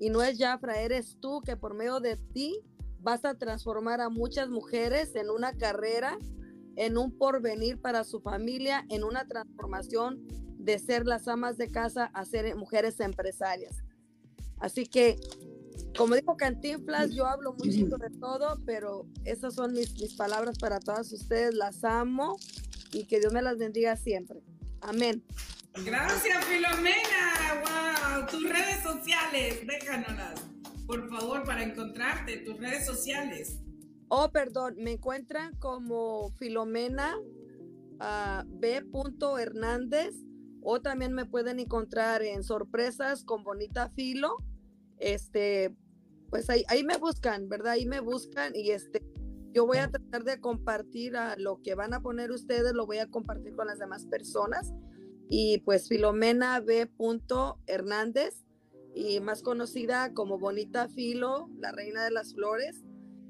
y 0.00 0.08
no 0.08 0.22
es 0.22 0.38
Jafra, 0.38 0.80
eres 0.80 1.18
tú 1.20 1.42
que 1.42 1.56
por 1.56 1.74
medio 1.74 2.00
de 2.00 2.16
ti 2.16 2.60
vas 3.00 3.24
a 3.24 3.34
transformar 3.34 4.00
a 4.00 4.08
muchas 4.08 4.48
mujeres 4.48 5.14
en 5.14 5.28
una 5.28 5.52
carrera, 5.52 6.18
en 6.76 6.98
un 6.98 7.16
porvenir 7.16 7.80
para 7.80 8.04
su 8.04 8.20
familia, 8.20 8.84
en 8.88 9.04
una 9.04 9.26
transformación 9.26 10.26
de 10.58 10.78
ser 10.78 11.06
las 11.06 11.28
amas 11.28 11.56
de 11.56 11.68
casa 11.68 12.10
a 12.14 12.24
ser 12.24 12.54
mujeres 12.56 13.00
empresarias. 13.00 13.76
Así 14.58 14.86
que 14.86 15.18
como 15.96 16.14
dijo 16.16 16.36
Cantinflas, 16.36 17.12
yo 17.12 17.26
hablo 17.26 17.54
mucho 17.54 17.96
de 17.96 18.10
todo, 18.18 18.60
pero 18.66 19.06
esas 19.24 19.54
son 19.54 19.72
mis, 19.72 19.92
mis 20.00 20.14
palabras 20.14 20.58
para 20.58 20.80
todas 20.80 21.12
ustedes. 21.12 21.54
Las 21.54 21.84
amo 21.84 22.36
y 22.92 23.04
que 23.04 23.20
Dios 23.20 23.32
me 23.32 23.42
las 23.42 23.58
bendiga 23.58 23.96
siempre. 23.96 24.40
Amén. 24.80 25.24
Gracias, 25.84 26.44
Filomena. 26.44 28.20
Wow, 28.20 28.26
tus 28.26 28.42
redes 28.48 28.82
sociales, 28.82 29.66
déjanoslas, 29.66 30.40
por 30.86 31.08
favor, 31.08 31.44
para 31.44 31.62
encontrarte, 31.62 32.38
tus 32.38 32.58
redes 32.58 32.86
sociales. 32.86 33.58
Oh, 34.08 34.30
perdón, 34.30 34.76
me 34.78 34.92
encuentran 34.92 35.56
como 35.56 36.30
Filomena 36.38 37.16
uh, 37.18 38.44
B. 38.46 38.82
Hernández 39.38 40.14
o 40.62 40.80
también 40.80 41.12
me 41.12 41.26
pueden 41.26 41.60
encontrar 41.60 42.22
en 42.22 42.42
Sorpresas 42.42 43.24
con 43.24 43.44
Bonita 43.44 43.88
Filo. 43.90 44.36
Este, 44.98 45.74
pues 46.30 46.48
ahí, 46.50 46.64
ahí 46.68 46.84
me 46.84 46.96
buscan, 46.96 47.48
¿verdad? 47.48 47.72
Ahí 47.72 47.86
me 47.86 48.00
buscan 48.00 48.54
y 48.54 48.70
este, 48.70 49.02
yo 49.52 49.66
voy 49.66 49.78
a 49.78 49.90
tratar 49.90 50.24
de 50.24 50.40
compartir 50.40 51.14
lo 51.36 51.62
que 51.62 51.74
van 51.74 51.94
a 51.94 52.00
poner 52.00 52.30
ustedes, 52.30 52.72
lo 52.72 52.86
voy 52.86 52.98
a 52.98 53.10
compartir 53.10 53.54
con 53.54 53.66
las 53.66 53.78
demás 53.78 54.06
personas. 54.06 54.72
Y 55.28 55.58
pues 55.58 55.88
Filomena 55.88 56.60
B. 56.60 56.90
Hernández, 57.66 58.44
y 58.94 59.20
más 59.20 59.42
conocida 59.42 60.12
como 60.14 60.38
Bonita 60.38 60.88
Filo, 60.88 61.50
la 61.58 61.72
reina 61.72 62.04
de 62.04 62.10
las 62.10 62.34
flores, 62.34 62.84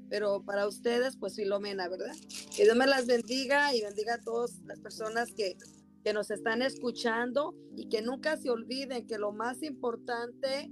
pero 0.09 0.43
para 0.43 0.67
ustedes, 0.67 1.17
pues 1.17 1.35
Filomena, 1.35 1.87
¿verdad? 1.89 2.15
Que 2.55 2.63
Dios 2.63 2.75
me 2.75 2.87
las 2.87 3.05
bendiga 3.07 3.73
y 3.73 3.81
bendiga 3.81 4.15
a 4.15 4.21
todas 4.21 4.59
las 4.65 4.79
personas 4.79 5.31
que, 5.33 5.57
que 6.03 6.13
nos 6.13 6.31
están 6.31 6.61
escuchando 6.61 7.55
y 7.75 7.89
que 7.89 8.01
nunca 8.01 8.37
se 8.37 8.49
olviden 8.49 9.07
que 9.07 9.17
lo 9.17 9.31
más 9.31 9.63
importante 9.63 10.69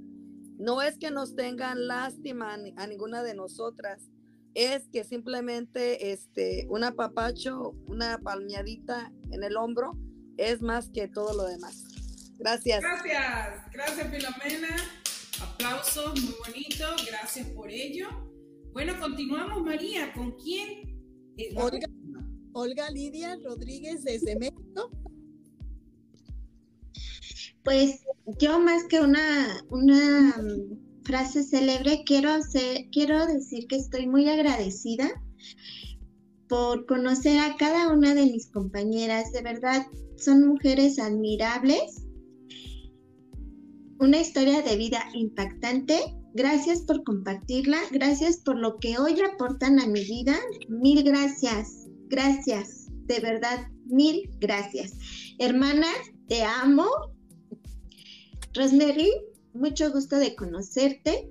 no 0.57 0.81
es 0.81 0.97
que 0.97 1.11
nos 1.11 1.35
tengan 1.35 1.87
lástima 1.87 2.57
a 2.75 2.87
ninguna 2.87 3.23
de 3.23 3.33
nosotras, 3.33 4.09
es 4.53 4.87
que 4.89 5.03
simplemente 5.03 6.11
este, 6.11 6.67
un 6.69 6.83
apapacho, 6.83 7.71
una 7.87 8.19
palmeadita 8.19 9.11
en 9.31 9.43
el 9.43 9.57
hombro 9.57 9.97
es 10.37 10.61
más 10.61 10.89
que 10.89 11.07
todo 11.07 11.33
lo 11.35 11.45
demás. 11.45 11.83
Gracias. 12.37 12.81
Gracias, 12.81 13.71
gracias 13.71 14.07
Filomena. 14.09 14.75
Aplausos, 15.41 16.21
muy 16.21 16.35
bonito, 16.45 16.85
gracias 17.09 17.47
por 17.49 17.69
ello. 17.69 18.32
Bueno, 18.73 18.93
continuamos 18.99 19.63
María, 19.63 20.11
¿con 20.13 20.31
quién? 20.31 20.97
Olga, 21.55 21.87
Olga 22.53 22.89
Lidia 22.89 23.37
Rodríguez 23.43 24.03
desde 24.03 24.35
México. 24.35 24.89
Pues 27.63 28.01
yo 28.39 28.59
más 28.59 28.83
que 28.85 28.99
una, 28.99 29.63
una 29.69 30.35
frase 31.03 31.43
célebre, 31.43 32.03
quiero, 32.03 32.31
hacer, 32.31 32.87
quiero 32.91 33.27
decir 33.27 33.67
que 33.67 33.75
estoy 33.75 34.07
muy 34.07 34.27
agradecida 34.27 35.21
por 36.49 36.87
conocer 36.87 37.39
a 37.39 37.55
cada 37.57 37.93
una 37.93 38.15
de 38.15 38.25
mis 38.25 38.47
compañeras. 38.47 39.31
De 39.33 39.43
verdad, 39.43 39.85
son 40.17 40.47
mujeres 40.47 40.97
admirables. 40.97 42.07
Una 43.99 44.19
historia 44.19 44.63
de 44.63 44.75
vida 44.77 45.03
impactante. 45.13 46.22
Gracias 46.33 46.81
por 46.81 47.03
compartirla. 47.03 47.77
Gracias 47.91 48.37
por 48.37 48.57
lo 48.57 48.77
que 48.77 48.97
hoy 48.97 49.19
aportan 49.21 49.79
a 49.79 49.87
mi 49.87 50.03
vida. 50.03 50.35
Mil 50.67 51.03
gracias. 51.03 51.85
Gracias. 52.07 52.87
De 53.05 53.19
verdad, 53.19 53.67
mil 53.85 54.29
gracias. 54.39 54.93
Hermana, 55.37 55.87
te 56.27 56.43
amo. 56.43 56.87
Rosemary, 58.55 59.11
mucho 59.53 59.91
gusto 59.91 60.17
de 60.17 60.35
conocerte. 60.35 61.29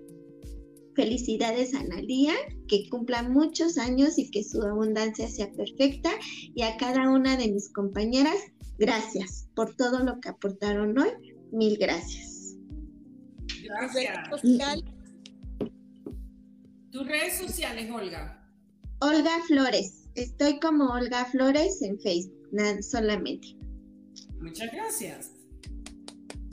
Felicidades 0.95 1.75
a 1.75 1.81
Analia, 1.81 2.35
que 2.69 2.89
cumpla 2.89 3.23
muchos 3.23 3.79
años 3.79 4.19
y 4.19 4.31
que 4.31 4.45
su 4.45 4.63
abundancia 4.63 5.29
sea 5.29 5.51
perfecta. 5.51 6.11
Y 6.55 6.63
a 6.63 6.77
cada 6.77 7.11
una 7.11 7.37
de 7.37 7.51
mis 7.51 7.73
compañeras, 7.73 8.37
gracias 8.79 9.49
por 9.57 9.75
todo 9.75 10.05
lo 10.05 10.21
que 10.21 10.29
aportaron 10.29 10.97
hoy. 10.97 11.11
Mil 11.51 11.77
gracias. 11.77 12.32
Gracias. 13.79 14.29
Tus 16.91 17.07
redes 17.07 17.39
sociales, 17.39 17.91
Olga. 17.91 18.39
Olga 19.01 19.41
Flores. 19.47 20.09
Estoy 20.15 20.61
como 20.61 20.93
Olga 20.93 21.25
Flores 21.25 21.81
en 21.83 21.99
Facebook, 21.99 22.49
nada, 22.53 22.83
solamente. 22.83 23.57
Muchas 24.41 24.71
gracias. 24.73 25.33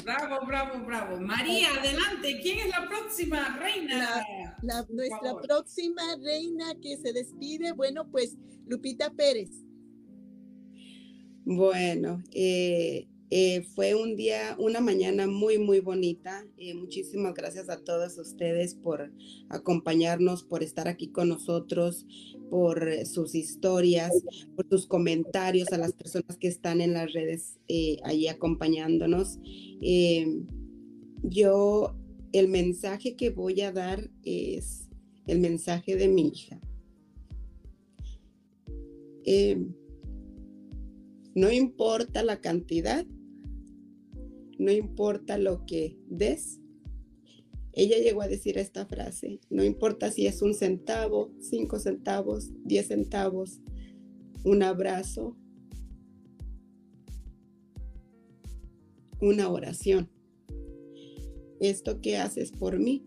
Bravo, 0.04 0.46
bravo, 0.48 0.86
bravo. 0.86 1.20
María, 1.20 1.68
adelante. 1.78 2.40
¿Quién 2.41 2.60
es 2.60 2.70
la 2.70 2.88
próxima 2.88 3.58
reina? 3.60 4.24
nuestra 4.90 5.36
próxima 5.41 6.02
reina 6.24 6.74
que 6.82 6.98
se 6.98 7.12
despide, 7.12 7.74
bueno, 7.74 8.10
pues 8.10 8.38
Lupita 8.68 9.12
Pérez. 9.12 9.50
Bueno, 11.44 12.24
eh, 12.32 13.08
eh, 13.31 13.61
fue 13.76 13.93
un 13.93 14.15
día, 14.15 14.56
una 14.57 14.81
mañana 14.81 15.27
muy, 15.27 15.60
muy 15.60 15.81
bonita. 15.81 16.47
Eh, 16.57 16.73
muchísimas 16.73 17.35
gracias 17.35 17.69
a 17.69 17.77
todos 17.77 18.18
ustedes 18.18 18.73
por 18.73 19.11
acompañarnos, 19.49 20.43
por 20.43 20.64
estar 20.64 20.88
aquí 20.88 21.10
con 21.10 21.30
nosotros, 21.30 22.07
por 22.49 23.06
sus 23.06 23.35
historias, 23.35 24.11
por 24.56 24.68
sus 24.68 24.88
comentarios 24.88 25.72
a 25.72 25.77
las 25.77 25.93
personas 25.93 26.38
que 26.38 26.47
están 26.47 26.81
en 26.81 26.93
las 26.93 27.14
redes 27.14 27.60
allí 28.03 28.27
acompañándonos. 28.27 29.38
yo, 31.22 31.95
el 32.31 32.47
mensaje 32.47 33.15
que 33.15 33.30
voy 33.30 33.61
a 33.61 33.72
dar 33.72 34.10
es 34.23 34.88
el 35.27 35.39
mensaje 35.39 35.95
de 35.95 36.07
mi 36.07 36.30
hija. 36.30 36.60
no 41.35 41.51
importa 41.51 42.23
la 42.23 42.41
cantidad, 42.41 43.06
no 44.60 44.72
importa 44.72 45.40
lo 45.40 45.65
que 45.65 45.98
des. 46.07 46.60
Ella 47.72 47.98
llegó 47.98 48.22
a 48.22 48.27
decir 48.27 48.57
esta 48.57 48.86
frase, 48.86 49.40
no 49.49 49.64
importa 49.64 50.11
si 50.11 50.27
es 50.27 50.41
un 50.41 50.53
centavo, 50.53 51.31
cinco 51.40 51.80
centavos, 51.80 52.52
diez 52.65 52.88
centavos, 52.88 53.61
un 54.44 54.64
abrazo, 54.64 55.38
una 59.22 59.49
oración. 59.49 60.10
Esto 61.60 62.02
que 62.02 62.18
haces 62.18 62.52
por 62.52 62.80
mí 62.80 63.06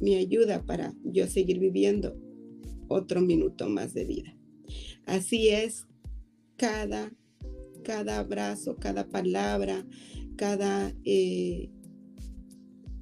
me 0.00 0.16
ayuda 0.16 0.64
para 0.64 0.94
yo 1.04 1.26
seguir 1.26 1.58
viviendo 1.58 2.16
otro 2.88 3.20
minuto 3.20 3.68
más 3.68 3.94
de 3.94 4.04
vida. 4.04 4.36
Así 5.06 5.48
es 5.48 5.86
cada, 6.56 7.12
cada 7.84 8.18
abrazo, 8.18 8.76
cada 8.76 9.08
palabra, 9.08 9.86
cada... 10.36 10.94
Eh, 11.04 11.70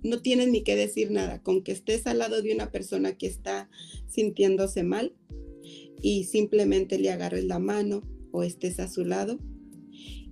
no 0.02 0.22
tienes 0.22 0.48
ni 0.48 0.62
que 0.62 0.76
decir 0.76 1.10
nada, 1.10 1.42
con 1.42 1.62
que 1.62 1.72
estés 1.72 2.06
al 2.06 2.18
lado 2.18 2.40
de 2.40 2.54
una 2.54 2.70
persona 2.70 3.16
que 3.16 3.26
está 3.26 3.68
sintiéndose 4.06 4.84
mal 4.84 5.12
y 6.00 6.24
simplemente 6.24 6.98
le 6.98 7.10
agarres 7.10 7.44
la 7.44 7.58
mano 7.58 8.02
o 8.30 8.42
estés 8.42 8.78
a 8.78 8.88
su 8.88 9.04
lado, 9.04 9.38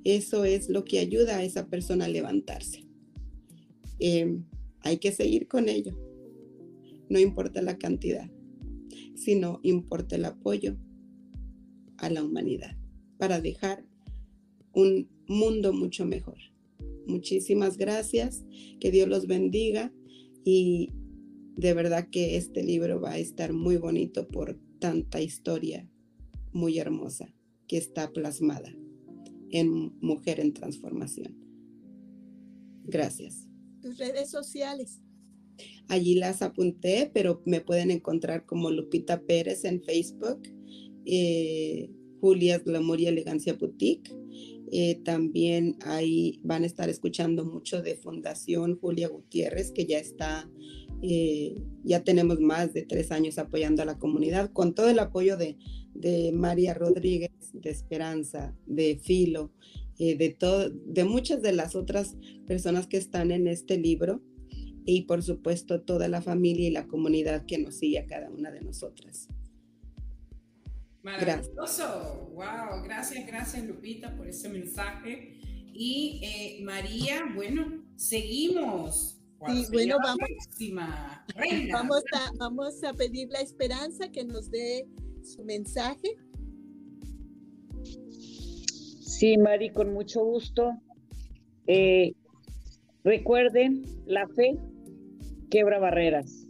eso 0.05 0.45
es 0.45 0.69
lo 0.69 0.85
que 0.85 1.01
ayuda 1.01 1.39
a 1.39 1.43
esa 1.43 1.67
persona 1.67 2.05
a 2.05 2.09
levantarse. 2.09 2.85
Em, 3.99 4.45
hay 4.81 4.99
que 4.99 5.11
seguir 5.11 5.49
con 5.49 5.69
ello, 5.69 5.99
no 7.09 7.19
importa 7.19 7.61
la 7.63 7.77
cantidad, 7.77 8.31
sino 9.17 9.59
importa 9.63 10.17
el 10.17 10.27
apoyo 10.27 10.77
a 11.99 12.11
la 12.11 12.23
humanidad 12.23 12.77
para 13.19 13.41
dejar 13.41 13.85
un 14.73 15.09
mundo 15.27 15.73
mucho 15.73 16.05
mejor. 16.05 16.39
Muchísimas 17.07 17.77
gracias, 17.77 18.45
que 18.81 18.91
Dios 18.91 19.09
los 19.09 19.27
bendiga 19.27 19.93
y 20.45 20.93
de 21.57 21.73
verdad 21.73 22.09
que 22.11 22.37
este 22.37 22.63
libro 22.63 23.01
va 23.01 23.13
a 23.13 23.19
estar 23.19 23.53
muy 23.53 23.77
bonito 23.77 24.29
por 24.29 24.59
tanta 24.79 25.21
historia 25.21 25.89
muy 26.53 26.79
hermosa 26.79 27.35
que 27.67 27.77
está 27.77 28.13
plasmada 28.13 28.75
en 29.51 29.93
Mujer 30.01 30.41
en 30.41 30.53
Transformación. 30.53 31.37
Gracias. 32.85 33.49
Tus 33.81 33.99
redes 33.99 34.31
sociales. 34.31 35.01
Allí 35.89 36.15
las 36.15 36.43
apunté, 36.43 37.11
pero 37.13 37.43
me 37.47 37.61
pueden 37.61 37.91
encontrar 37.91 38.45
como 38.45 38.71
Lupita 38.71 39.23
Pérez 39.23 39.65
en 39.65 39.83
Facebook, 39.83 40.43
eh, 41.05 41.91
Julia's 42.21 42.65
Glamour 42.65 43.01
y 43.01 43.07
Elegancia 43.07 43.55
Boutique 43.55 44.13
eh, 44.73 45.01
también 45.05 45.77
ahí 45.83 46.41
van 46.43 46.63
a 46.63 46.67
estar 46.67 46.89
escuchando 46.89 47.45
mucho 47.45 47.83
de 47.83 47.95
Fundación 47.95 48.79
Julia 48.79 49.09
Gutiérrez, 49.09 49.71
que 49.73 49.87
ya 49.87 49.99
está, 49.99 50.51
eh, 51.03 51.55
ya 51.85 52.03
tenemos 52.03 52.41
más 52.41 52.73
de 52.73 52.83
tres 52.83 53.13
años 53.13 53.39
apoyando 53.39 53.83
a 53.83 53.87
la 53.87 53.99
comunidad, 53.99 54.53
con 54.53 54.75
todo 54.75 54.89
el 54.89 54.99
apoyo 54.99 55.37
de, 55.37 55.57
de 55.95 56.33
María 56.33 56.75
Rodríguez, 56.75 57.31
de 57.53 57.71
Esperanza, 57.71 58.57
de 58.67 58.99
Filo, 59.03 59.53
eh, 59.99 60.17
de, 60.17 60.31
todo, 60.31 60.71
de 60.71 61.05
muchas 61.05 61.41
de 61.43 61.53
las 61.53 61.75
otras 61.75 62.17
personas 62.47 62.87
que 62.87 62.99
están 62.99 63.31
en 63.31 63.47
este 63.47 63.79
libro 63.79 64.23
y 64.85 65.03
por 65.03 65.23
supuesto 65.23 65.81
toda 65.81 66.07
la 66.09 66.21
familia 66.21 66.69
y 66.69 66.71
la 66.71 66.87
comunidad 66.87 67.47
que 67.47 67.59
nos 67.59 67.77
sigue 67.77 67.99
a 67.99 68.07
cada 68.07 68.31
una 68.31 68.51
de 68.51 68.61
nosotras. 68.61 69.29
Maravilloso. 71.07 72.33
Wow, 72.35 72.83
gracias, 72.83 73.25
gracias 73.29 73.65
Lupita 73.65 74.17
por 74.17 74.27
ese 74.27 74.49
mensaje. 74.49 75.39
Y 75.73 76.21
eh, 76.21 76.65
María, 76.65 77.23
bueno, 77.33 77.85
seguimos. 77.95 79.21
Sí, 79.47 79.67
bueno, 79.71 79.99
vamos, 80.03 80.29
vamos, 81.71 82.03
a, 82.13 82.33
vamos 82.39 82.83
a 82.83 82.93
pedir 82.93 83.29
la 83.29 83.39
esperanza 83.39 84.11
que 84.11 84.25
nos 84.25 84.51
dé 84.51 84.89
su 85.23 85.45
mensaje. 85.45 86.17
Sí, 89.01 89.39
Mari, 89.39 89.71
con 89.71 89.93
mucho 89.93 90.25
gusto. 90.25 90.73
Eh, 91.69 92.15
recuerden, 93.05 93.85
la 94.07 94.27
fe 94.27 94.59
quebra 95.51 95.79
barreras. 95.79 96.49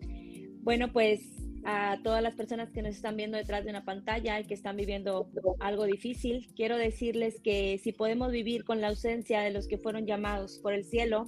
bueno, 0.62 0.93
pues 0.93 1.23
a 1.64 1.98
todas 2.05 2.23
las 2.23 2.36
personas 2.36 2.70
que 2.70 2.82
nos 2.82 2.94
están 2.94 3.16
viendo 3.16 3.36
detrás 3.36 3.64
de 3.64 3.70
una 3.70 3.85
pantalla 3.85 4.39
y 4.39 4.44
que 4.44 4.55
están 4.55 4.77
viviendo 4.77 5.28
algo 5.59 5.85
difícil, 5.85 6.47
quiero 6.55 6.77
decirles 6.77 7.40
que 7.40 7.81
si 7.82 7.90
podemos 7.90 8.31
vivir 8.31 8.62
con 8.62 8.81
la 8.81 8.89
ausencia 8.89 9.40
de 9.40 9.51
los 9.51 9.66
que 9.66 9.78
fueron 9.78 10.06
llamados 10.06 10.60
por 10.62 10.74
el 10.74 10.85
cielo, 10.85 11.27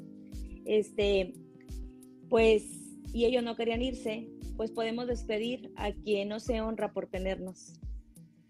este, 0.69 1.32
pues, 2.28 2.62
y 3.12 3.24
ellos 3.24 3.43
no 3.43 3.57
querían 3.57 3.82
irse, 3.82 4.28
pues 4.57 4.70
podemos 4.70 5.07
despedir 5.07 5.73
a 5.77 5.93
quien 5.93 6.28
no 6.28 6.40
se 6.40 6.61
honra 6.61 6.93
por 6.93 7.07
tenernos 7.07 7.81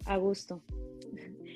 a 0.05 0.17
gusto. 0.17 0.63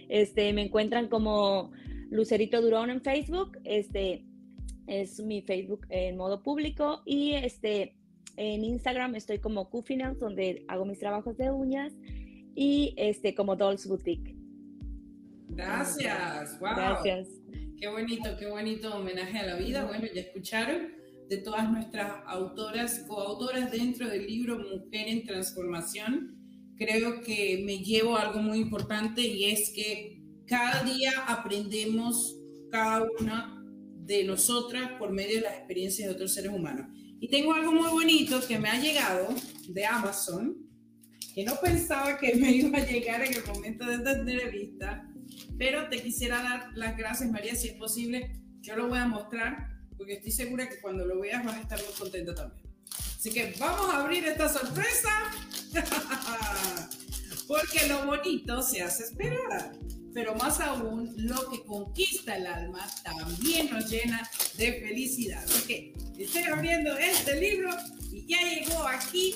Este, 0.09 0.53
me 0.53 0.63
encuentran 0.63 1.09
como 1.09 1.73
Lucerito 2.11 2.63
Durón 2.63 2.91
en 2.91 3.01
Facebook, 3.01 3.59
este, 3.65 4.25
es 4.87 5.21
mi 5.21 5.43
Facebook 5.43 5.87
en 5.89 6.17
modo 6.17 6.43
público 6.43 7.03
y 7.07 7.33
este, 7.33 7.97
en 8.37 8.65
Instagram 8.65 9.17
estoy 9.17 9.39
como 9.39 9.69
QFinance, 9.69 10.21
donde 10.21 10.65
hago 10.69 10.85
mis 10.85 11.01
trabajos 11.01 11.37
de 11.37 11.51
uñas, 11.51 11.93
y 12.55 12.95
este, 12.97 13.35
como 13.35 13.57
Dolls 13.57 13.87
Boutique. 13.89 14.37
Gracias, 15.49 16.61
wow. 16.61 16.71
Gracias. 16.77 17.29
Qué 17.83 17.89
bonito, 17.89 18.37
qué 18.39 18.47
bonito 18.47 18.95
homenaje 18.95 19.41
a 19.41 19.47
la 19.47 19.57
vida. 19.57 19.85
Bueno, 19.85 20.07
ya 20.15 20.21
escucharon 20.21 20.93
de 21.29 21.39
todas 21.39 21.69
nuestras 21.69 22.13
autoras, 22.27 23.01
coautoras 23.09 23.73
dentro 23.73 24.09
del 24.09 24.25
libro 24.25 24.57
Mujer 24.57 25.09
en 25.09 25.27
Transformación. 25.27 26.39
Creo 26.77 27.23
que 27.23 27.61
me 27.67 27.79
llevo 27.79 28.17
algo 28.17 28.41
muy 28.41 28.61
importante 28.61 29.21
y 29.21 29.51
es 29.51 29.71
que 29.71 30.23
cada 30.47 30.85
día 30.85 31.11
aprendemos 31.27 32.37
cada 32.71 33.05
una 33.19 33.61
de 33.97 34.23
nosotras 34.23 34.93
por 34.97 35.11
medio 35.11 35.39
de 35.39 35.41
las 35.41 35.55
experiencias 35.55 36.07
de 36.07 36.15
otros 36.15 36.35
seres 36.35 36.53
humanos. 36.53 36.87
Y 37.19 37.27
tengo 37.27 37.53
algo 37.53 37.73
muy 37.73 37.91
bonito 37.91 38.47
que 38.47 38.61
me 38.61 38.69
ha 38.69 38.81
llegado 38.81 39.35
de 39.67 39.85
Amazon, 39.85 40.57
que 41.35 41.43
no 41.43 41.55
pensaba 41.61 42.17
que 42.17 42.37
me 42.37 42.53
iba 42.53 42.79
a 42.79 42.87
llegar 42.87 43.25
en 43.25 43.35
el 43.35 43.45
momento 43.45 43.85
de 43.87 43.97
esta 43.97 44.13
entrevista, 44.13 45.12
pero 45.59 45.89
te 45.89 46.03
quisiera 46.03 46.43
dar 46.43 46.71
las 46.75 46.97
gracias, 46.97 47.31
María, 47.31 47.55
si 47.55 47.69
es 47.69 47.75
posible. 47.75 48.41
Yo 48.61 48.77
lo 48.77 48.89
voy 48.89 48.99
a 48.99 49.07
mostrar, 49.07 49.69
porque 49.97 50.15
estoy 50.15 50.33
segura 50.33 50.69
que 50.69 50.81
cuando 50.81 51.05
lo 51.05 51.21
veas 51.21 51.45
vas 51.45 51.57
a 51.57 51.61
estar 51.61 51.79
muy 51.79 51.95
contenta 51.99 52.35
también. 52.35 52.67
Así 53.19 53.31
que 53.31 53.55
vamos 53.59 53.93
a 53.93 54.03
abrir 54.03 54.25
esta 54.25 54.49
sorpresa, 54.49 55.11
porque 57.49 57.87
lo 57.89 58.07
bonito 58.07 58.63
se 58.63 58.83
hace 58.83 59.05
esperar 59.05 59.73
pero 60.15 60.35
más 60.35 60.61
aún 60.61 61.13
lo 61.17 61.49
que 61.49 61.65
conquista 61.65 62.37
el 62.37 62.47
alma 62.47 62.87
también 63.03 63.71
nos 63.71 63.91
llena 63.91 64.29
de 64.57 64.81
felicidad. 64.81 65.43
Así 65.45 65.67
que 65.67 65.93
estoy 66.23 66.43
abriendo 66.45 66.97
este 66.97 67.41
libro 67.41 67.71
y 68.11 68.27
ya 68.27 68.41
llegó 68.43 68.87
aquí 68.87 69.35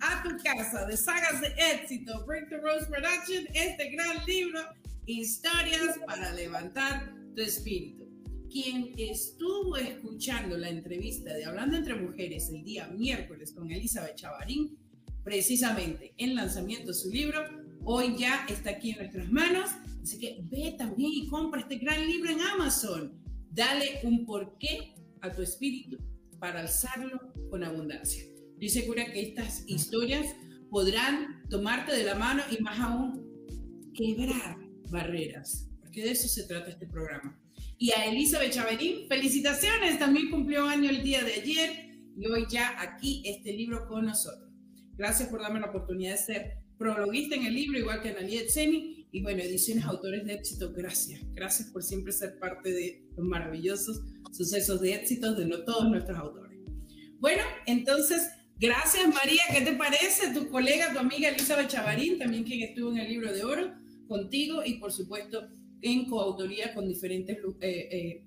a 0.00 0.22
tu 0.22 0.36
casa 0.42 0.86
de 0.86 0.96
sagas 0.96 1.40
de 1.40 1.54
éxito, 1.72 2.24
Break 2.26 2.48
the 2.48 2.58
Rose 2.58 2.86
Production, 2.86 3.46
este 3.54 3.90
gran 3.90 4.24
libro, 4.26 4.60
Historias 5.06 5.98
para 6.06 6.32
levantar 6.34 7.14
tu 7.34 7.42
espíritu. 7.42 8.04
Quien 8.50 8.92
estuvo 8.98 9.76
escuchando 9.76 10.56
la 10.56 10.68
entrevista 10.68 11.32
de 11.32 11.44
Hablando 11.44 11.76
entre 11.76 11.94
Mujeres 11.94 12.50
el 12.50 12.64
día 12.64 12.88
miércoles 12.88 13.52
con 13.52 13.70
Elizabeth 13.70 14.16
Chavarín, 14.16 14.78
precisamente 15.22 16.14
en 16.16 16.34
lanzamiento 16.34 16.88
de 16.88 16.94
su 16.94 17.10
libro, 17.10 17.40
hoy 17.84 18.16
ya 18.18 18.46
está 18.48 18.70
aquí 18.70 18.90
en 18.90 18.98
nuestras 18.98 19.30
manos 19.30 19.70
Así 20.06 20.20
que 20.20 20.38
ve 20.44 20.76
también 20.78 21.10
y 21.12 21.26
compra 21.26 21.62
este 21.62 21.78
gran 21.78 22.06
libro 22.06 22.30
en 22.30 22.40
Amazon. 22.40 23.12
Dale 23.50 23.98
un 24.04 24.24
porqué 24.24 24.94
a 25.20 25.32
tu 25.32 25.42
espíritu 25.42 25.98
para 26.38 26.60
alzarlo 26.60 27.32
con 27.50 27.64
abundancia. 27.64 28.22
Estoy 28.52 28.68
segura 28.68 29.10
que 29.10 29.20
estas 29.20 29.68
historias 29.68 30.28
podrán 30.70 31.42
tomarte 31.50 31.92
de 31.92 32.04
la 32.04 32.14
mano 32.14 32.40
y 32.56 32.62
más 32.62 32.78
aún 32.78 33.90
quebrar 33.94 34.65
barreras, 34.90 35.68
porque 35.80 36.02
de 36.02 36.12
eso 36.12 36.28
se 36.28 36.44
trata 36.44 36.70
este 36.70 36.86
programa. 36.86 37.38
Y 37.78 37.90
a 37.92 38.06
Elizabeth 38.06 38.52
Chaverín, 38.52 39.06
felicitaciones, 39.08 39.98
también 39.98 40.30
cumplió 40.30 40.66
año 40.66 40.88
el 40.88 41.02
día 41.02 41.22
de 41.22 41.34
ayer 41.34 41.98
y 42.16 42.26
hoy 42.26 42.46
ya 42.50 42.80
aquí 42.80 43.22
este 43.26 43.52
libro 43.52 43.86
con 43.86 44.06
nosotros. 44.06 44.50
Gracias 44.96 45.28
por 45.28 45.42
darme 45.42 45.60
la 45.60 45.66
oportunidad 45.66 46.12
de 46.12 46.18
ser 46.18 46.52
prologuista 46.78 47.36
en 47.36 47.44
el 47.44 47.54
libro, 47.54 47.78
igual 47.78 48.00
que 48.00 48.10
Analia 48.10 48.40
Etseni, 48.40 49.06
y 49.12 49.22
bueno, 49.22 49.42
Ediciones 49.42 49.84
Autores 49.84 50.24
de 50.24 50.34
Éxito, 50.34 50.72
gracias. 50.72 51.20
Gracias 51.32 51.70
por 51.70 51.82
siempre 51.82 52.12
ser 52.12 52.38
parte 52.38 52.70
de 52.70 53.06
los 53.16 53.26
maravillosos 53.26 54.00
sucesos 54.32 54.80
de 54.80 54.94
éxitos 54.94 55.36
de 55.36 55.46
no 55.46 55.64
todos 55.64 55.88
nuestros 55.90 56.18
autores. 56.18 56.58
Bueno, 57.18 57.42
entonces, 57.66 58.28
gracias 58.58 59.06
María. 59.08 59.42
¿Qué 59.52 59.62
te 59.62 59.72
parece? 59.72 60.32
Tu 60.34 60.48
colega, 60.48 60.92
tu 60.92 60.98
amiga 60.98 61.28
Elizabeth 61.28 61.68
Chavarín, 61.68 62.18
también 62.18 62.44
quien 62.44 62.62
estuvo 62.62 62.90
en 62.90 62.98
el 62.98 63.08
libro 63.08 63.32
de 63.32 63.44
oro 63.44 63.85
contigo 64.06 64.62
y 64.64 64.74
por 64.74 64.92
supuesto 64.92 65.48
en 65.82 66.06
coautoría 66.06 66.74
con 66.74 66.88
diferentes 66.88 67.36
eh, 67.60 67.88
eh, 67.90 68.24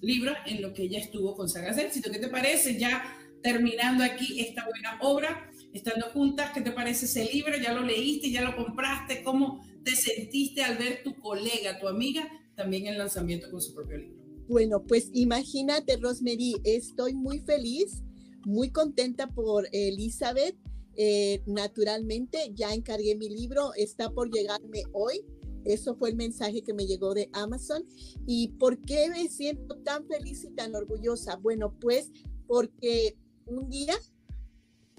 libros 0.00 0.36
en 0.46 0.62
lo 0.62 0.72
que 0.72 0.84
ella 0.84 0.98
estuvo 0.98 1.34
con 1.34 1.48
Sagas 1.48 1.78
Éxito. 1.78 2.10
¿Qué 2.10 2.18
te 2.18 2.28
parece? 2.28 2.78
Ya 2.78 3.02
terminando 3.42 4.04
aquí 4.04 4.40
esta 4.40 4.64
buena 4.64 4.98
obra, 5.00 5.50
estando 5.72 6.06
juntas, 6.10 6.52
¿qué 6.54 6.60
te 6.60 6.70
parece 6.70 7.06
ese 7.06 7.24
libro? 7.32 7.56
¿Ya 7.56 7.72
lo 7.72 7.82
leíste? 7.82 8.30
¿Ya 8.30 8.42
lo 8.42 8.56
compraste? 8.56 9.22
¿Cómo 9.22 9.64
te 9.84 9.96
sentiste 9.96 10.62
al 10.62 10.78
ver 10.78 11.02
tu 11.02 11.14
colega, 11.16 11.78
tu 11.80 11.88
amiga, 11.88 12.28
también 12.54 12.86
en 12.86 12.98
lanzamiento 12.98 13.50
con 13.50 13.60
su 13.60 13.74
propio 13.74 13.98
libro? 13.98 14.22
Bueno, 14.48 14.84
pues 14.84 15.10
imagínate, 15.12 15.96
Rosemary, 15.96 16.54
estoy 16.64 17.14
muy 17.14 17.40
feliz, 17.40 18.02
muy 18.44 18.70
contenta 18.70 19.28
por 19.28 19.68
Elizabeth. 19.72 20.56
Eh, 20.96 21.42
naturalmente, 21.46 22.52
ya 22.54 22.74
encargué 22.74 23.16
mi 23.16 23.28
libro, 23.28 23.72
está 23.74 24.10
por 24.10 24.30
llegarme 24.30 24.84
hoy. 24.92 25.24
Eso 25.64 25.94
fue 25.94 26.10
el 26.10 26.16
mensaje 26.16 26.62
que 26.62 26.74
me 26.74 26.86
llegó 26.86 27.14
de 27.14 27.30
Amazon. 27.32 27.84
¿Y 28.26 28.48
por 28.58 28.80
qué 28.82 29.08
me 29.10 29.28
siento 29.28 29.76
tan 29.78 30.06
feliz 30.06 30.44
y 30.44 30.50
tan 30.50 30.74
orgullosa? 30.74 31.36
Bueno, 31.36 31.76
pues 31.80 32.10
porque 32.46 33.16
un 33.46 33.68
día 33.68 33.94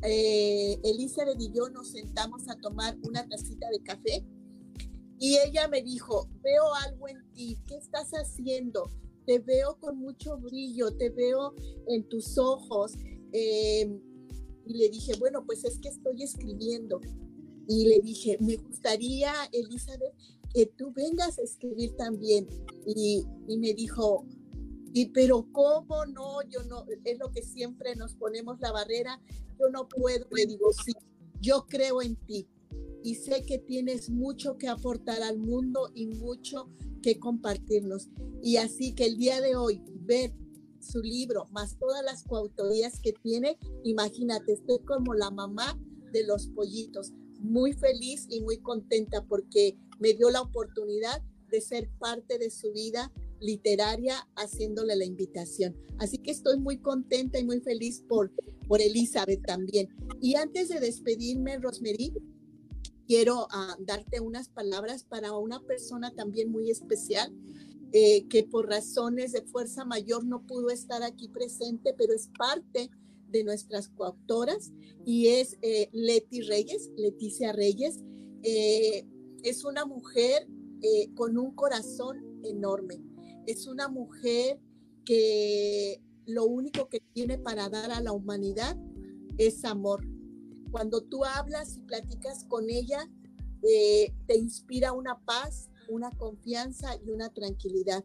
eh, 0.03 0.79
Elizabeth 0.83 1.39
y 1.39 1.51
yo 1.51 1.69
nos 1.69 1.91
sentamos 1.91 2.49
a 2.49 2.55
tomar 2.55 2.97
una 3.03 3.27
tacita 3.27 3.69
de 3.69 3.79
café 3.79 4.25
y 5.17 5.37
ella 5.37 5.69
me 5.69 5.81
dijo, 5.81 6.27
veo 6.41 6.73
algo 6.85 7.07
en 7.07 7.23
ti, 7.31 7.57
¿qué 7.65 7.77
estás 7.77 8.11
haciendo? 8.11 8.89
Te 9.25 9.39
veo 9.39 9.79
con 9.79 9.97
mucho 9.97 10.37
brillo, 10.37 10.91
te 10.97 11.09
veo 11.09 11.53
en 11.87 12.03
tus 12.09 12.37
ojos. 12.37 12.91
Em, 13.31 14.01
y 14.65 14.73
le 14.75 14.89
dije, 14.89 15.13
bueno, 15.19 15.45
pues 15.45 15.63
es 15.63 15.79
que 15.79 15.89
estoy 15.89 16.23
escribiendo. 16.23 17.01
Y 17.67 17.87
le 17.87 17.99
dije, 18.01 18.37
me 18.41 18.57
gustaría, 18.57 19.33
Elizabeth, 19.51 20.13
que 20.53 20.65
tú 20.65 20.91
vengas 20.93 21.39
a 21.39 21.43
escribir 21.43 21.95
también. 21.95 22.47
Y, 22.85 23.25
y 23.47 23.57
me 23.57 23.73
dijo, 23.73 24.25
Y 24.93 25.07
pero 25.07 25.47
cómo 25.51 26.05
no, 26.05 26.41
yo 26.49 26.63
no, 26.63 26.85
es 27.03 27.19
lo 27.19 27.31
que 27.31 27.41
siempre 27.41 27.95
nos 27.95 28.15
ponemos 28.15 28.59
la 28.59 28.71
barrera, 28.71 29.19
yo 29.59 29.69
no 29.69 29.87
puedo, 29.87 30.27
le 30.31 30.45
digo, 30.45 30.71
sí, 30.73 30.93
yo 31.41 31.65
creo 31.67 32.01
en 32.01 32.15
ti 32.15 32.47
y 33.03 33.15
sé 33.15 33.43
que 33.45 33.59
tienes 33.59 34.09
mucho 34.09 34.57
que 34.57 34.69
aportar 34.69 35.21
al 35.23 35.37
mundo 35.37 35.91
y 35.93 36.07
mucho 36.07 36.69
que 37.01 37.19
compartirnos. 37.19 38.07
Y 38.41 38.57
así 38.57 38.93
que 38.93 39.05
el 39.05 39.17
día 39.17 39.41
de 39.41 39.55
hoy 39.55 39.81
ver 40.05 40.33
su 40.83 41.01
libro, 41.01 41.45
más 41.51 41.77
todas 41.77 42.03
las 42.03 42.23
coautorías 42.23 42.99
que 42.99 43.13
tiene, 43.13 43.57
imagínate, 43.83 44.53
estoy 44.53 44.79
como 44.79 45.13
la 45.13 45.31
mamá 45.31 45.79
de 46.11 46.25
los 46.25 46.47
pollitos, 46.47 47.13
muy 47.39 47.73
feliz 47.73 48.27
y 48.29 48.41
muy 48.41 48.57
contenta 48.57 49.25
porque 49.25 49.77
me 49.99 50.13
dio 50.13 50.29
la 50.29 50.41
oportunidad 50.41 51.21
de 51.49 51.61
ser 51.61 51.89
parte 51.99 52.37
de 52.37 52.49
su 52.49 52.71
vida 52.71 53.11
literaria 53.39 54.27
haciéndole 54.35 54.95
la 54.95 55.05
invitación. 55.05 55.75
Así 55.99 56.17
que 56.17 56.31
estoy 56.31 56.57
muy 56.59 56.77
contenta 56.77 57.37
y 57.39 57.43
muy 57.43 57.59
feliz 57.59 58.03
por, 58.07 58.31
por 58.67 58.81
Elizabeth 58.81 59.45
también. 59.45 59.89
Y 60.21 60.35
antes 60.35 60.69
de 60.69 60.79
despedirme, 60.79 61.57
Rosemary, 61.57 62.13
quiero 63.05 63.47
ah, 63.51 63.75
darte 63.79 64.21
unas 64.21 64.49
palabras 64.49 65.03
para 65.03 65.33
una 65.33 65.59
persona 65.61 66.11
también 66.15 66.49
muy 66.51 66.71
especial. 66.71 67.31
Eh, 67.95 68.27
que 68.27 68.43
por 68.43 68.67
razones 68.67 69.33
de 69.33 69.43
fuerza 69.43 69.85
mayor 69.85 70.25
no 70.25 70.45
pudo 70.47 70.71
estar 70.71 71.03
aquí 71.03 71.27
presente, 71.27 71.93
pero 71.95 72.13
es 72.13 72.29
parte 72.37 72.89
de 73.29 73.43
nuestras 73.43 73.89
coautoras 73.89 74.71
y 75.05 75.27
es 75.27 75.57
eh, 75.61 75.89
Leti 75.91 76.41
Reyes, 76.41 76.89
Leticia 76.97 77.53
Reyes. 77.53 77.99
Eh, 78.41 79.05
es 79.43 79.63
una 79.63 79.85
mujer 79.85 80.47
con 81.15 81.37
un 81.37 81.55
corazón 81.55 82.41
enorme. 82.43 82.99
Es 83.45 83.67
una 83.67 83.87
mujer 83.87 84.59
que 85.05 86.01
lo 86.25 86.45
único 86.45 86.89
que 86.89 86.99
tiene 87.13 87.37
para 87.37 87.69
dar 87.69 87.91
a 87.91 88.01
la 88.01 88.11
humanidad 88.11 88.77
es 89.37 89.63
amor. 89.65 90.05
Cuando 90.71 91.01
tú 91.01 91.23
hablas 91.25 91.77
y 91.77 91.81
platicas 91.81 92.45
con 92.45 92.69
ella, 92.69 93.09
eh, 93.63 94.13
te 94.27 94.37
inspira 94.37 94.91
una 94.91 95.19
paz, 95.19 95.69
una 95.87 96.11
confianza 96.11 96.95
y 97.05 97.11
una 97.11 97.29
tranquilidad. 97.29 98.03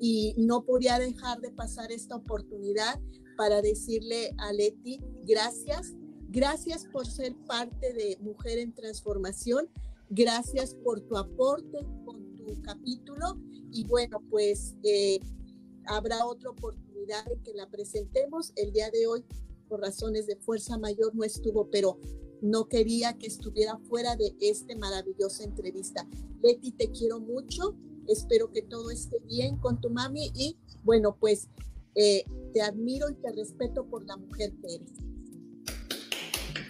Y 0.00 0.34
no 0.36 0.64
podía 0.64 0.98
dejar 0.98 1.40
de 1.40 1.50
pasar 1.50 1.92
esta 1.92 2.16
oportunidad 2.16 3.00
para 3.36 3.62
decirle 3.62 4.34
a 4.38 4.52
Leti, 4.52 5.00
gracias, 5.24 5.94
gracias 6.28 6.86
por 6.86 7.06
ser 7.06 7.34
parte 7.46 7.92
de 7.92 8.18
Mujer 8.20 8.58
en 8.58 8.74
Transformación, 8.74 9.68
gracias 10.10 10.74
por 10.74 11.00
tu 11.00 11.16
aporte 11.16 11.78
con 12.04 12.36
tu 12.36 12.60
capítulo 12.62 13.38
y 13.72 13.84
bueno, 13.86 14.22
pues 14.28 14.74
eh, 14.82 15.20
habrá 15.86 16.26
otra 16.26 16.50
oportunidad 16.50 17.24
de 17.26 17.38
que 17.42 17.54
la 17.54 17.68
presentemos. 17.70 18.52
El 18.56 18.72
día 18.72 18.90
de 18.90 19.06
hoy, 19.06 19.24
por 19.68 19.80
razones 19.80 20.26
de 20.26 20.36
fuerza 20.36 20.76
mayor, 20.78 21.14
no 21.14 21.24
estuvo, 21.24 21.70
pero 21.70 21.98
no 22.42 22.68
quería 22.68 23.16
que 23.18 23.26
estuviera 23.26 23.78
fuera 23.88 24.16
de 24.16 24.34
esta 24.40 24.76
maravillosa 24.76 25.44
entrevista. 25.44 26.06
Leti, 26.42 26.72
te 26.72 26.90
quiero 26.90 27.20
mucho. 27.20 27.76
Espero 28.08 28.50
que 28.50 28.62
todo 28.62 28.90
esté 28.90 29.18
bien 29.28 29.56
con 29.58 29.80
tu 29.80 29.90
mami 29.90 30.32
y 30.34 30.56
bueno, 30.82 31.16
pues 31.18 31.48
eh, 31.94 32.24
te 32.54 32.62
admiro 32.62 33.08
y 33.10 33.14
te 33.14 33.30
respeto 33.32 33.86
por 33.86 34.04
la 34.04 34.16
mujer 34.16 34.52
que 34.60 34.74
eres. 34.76 34.92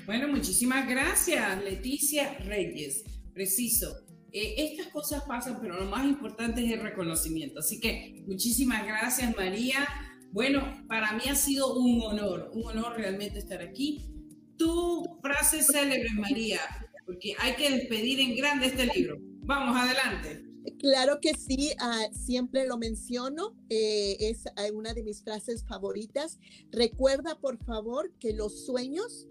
Bueno, 0.06 0.28
muchísimas 0.28 0.88
gracias, 0.88 1.62
Leticia 1.62 2.34
Reyes. 2.40 3.05
Preciso. 3.32 3.97
Eh, 4.32 4.55
estas 4.59 4.88
cosas 4.88 5.22
pasan, 5.24 5.59
pero 5.60 5.78
lo 5.78 5.86
más 5.86 6.05
importante 6.05 6.64
es 6.64 6.72
el 6.72 6.80
reconocimiento. 6.80 7.60
Así 7.60 7.80
que 7.80 8.24
muchísimas 8.26 8.84
gracias, 8.84 9.34
María. 9.36 9.86
Bueno, 10.32 10.62
para 10.88 11.12
mí 11.12 11.22
ha 11.28 11.34
sido 11.34 11.74
un 11.78 12.02
honor, 12.02 12.51
un 12.55 12.64
honor 12.64 12.97
realmente 12.97 13.38
estar 13.38 13.60
aquí. 13.62 14.10
Tu 14.61 15.19
frase 15.23 15.62
célebre, 15.62 16.11
María, 16.15 16.61
porque 17.07 17.35
hay 17.39 17.57
que 17.57 17.70
despedir 17.70 18.20
en 18.20 18.37
grande 18.37 18.66
este 18.66 18.87
libro. 18.95 19.16
Vamos, 19.43 19.74
adelante. 19.74 20.45
Claro 20.78 21.19
que 21.23 21.32
sí, 21.32 21.70
ah, 21.78 22.09
siempre 22.12 22.66
lo 22.66 22.77
menciono, 22.77 23.57
eh, 23.70 24.19
es 24.20 24.45
ah, 24.57 24.66
una 24.74 24.93
de 24.93 25.03
mis 25.03 25.24
frases 25.24 25.65
favoritas. 25.66 26.39
Recuerda, 26.70 27.41
por 27.41 27.57
favor, 27.65 28.12
que 28.20 28.35
los 28.35 28.66
sueños 28.66 29.27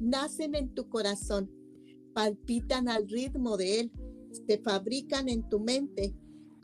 nacen 0.00 0.54
en 0.54 0.74
tu 0.74 0.88
corazón, 0.88 1.50
palpitan 2.14 2.88
al 2.88 3.06
ritmo 3.06 3.58
de 3.58 3.80
él 3.80 3.92
se 4.32 4.58
fabrican 4.58 5.28
en 5.28 5.48
tu 5.48 5.60
mente 5.60 6.14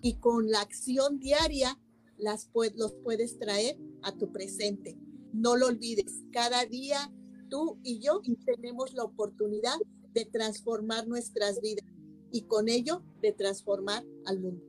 y 0.02 0.14
con 0.14 0.50
la 0.50 0.60
acción 0.60 1.18
diaria 1.18 1.78
las 2.16 2.50
los 2.76 2.94
puedes 3.02 3.38
traer 3.38 3.76
a 4.02 4.12
tu 4.12 4.32
presente. 4.32 4.96
No 5.32 5.56
lo 5.56 5.66
olvides, 5.66 6.22
cada 6.32 6.64
día 6.64 7.12
tú 7.48 7.78
y 7.82 8.00
yo 8.00 8.20
tenemos 8.44 8.92
la 8.94 9.04
oportunidad 9.04 9.76
de 10.12 10.24
transformar 10.24 11.06
nuestras 11.06 11.60
vidas 11.60 11.84
y 12.30 12.42
con 12.42 12.68
ello 12.68 13.02
de 13.22 13.32
transformar 13.32 14.04
al 14.26 14.40
mundo. 14.40 14.64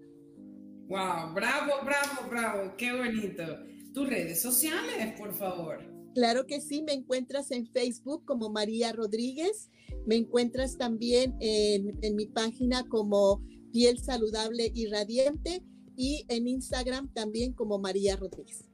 Wow, 0.88 1.34
bravo, 1.34 1.74
bravo, 1.84 2.30
bravo, 2.30 2.74
qué 2.78 2.94
bonito. 2.94 3.44
Tus 3.94 4.08
redes 4.08 4.42
sociales, 4.42 5.20
por 5.20 5.34
favor. 5.34 5.80
Claro 6.14 6.48
que 6.48 6.62
sí, 6.62 6.82
me 6.82 6.94
encuentras 6.94 7.52
en 7.52 7.68
Facebook 7.68 8.26
como 8.26 8.50
María 8.50 8.92
Rodríguez, 8.92 9.70
me 10.06 10.16
encuentras 10.16 10.78
también 10.78 11.36
en, 11.40 12.16
mi 12.16 12.26
página 12.26 12.88
como 12.88 13.44
Piel 13.72 14.00
Saludable 14.00 14.72
y 14.74 14.88
Radiante 14.88 15.62
y 15.96 16.26
en 16.30 16.48
Instagram 16.48 17.14
también 17.14 17.54
como 17.54 17.78
María 17.80 18.16
Rodríguez. 18.16 18.66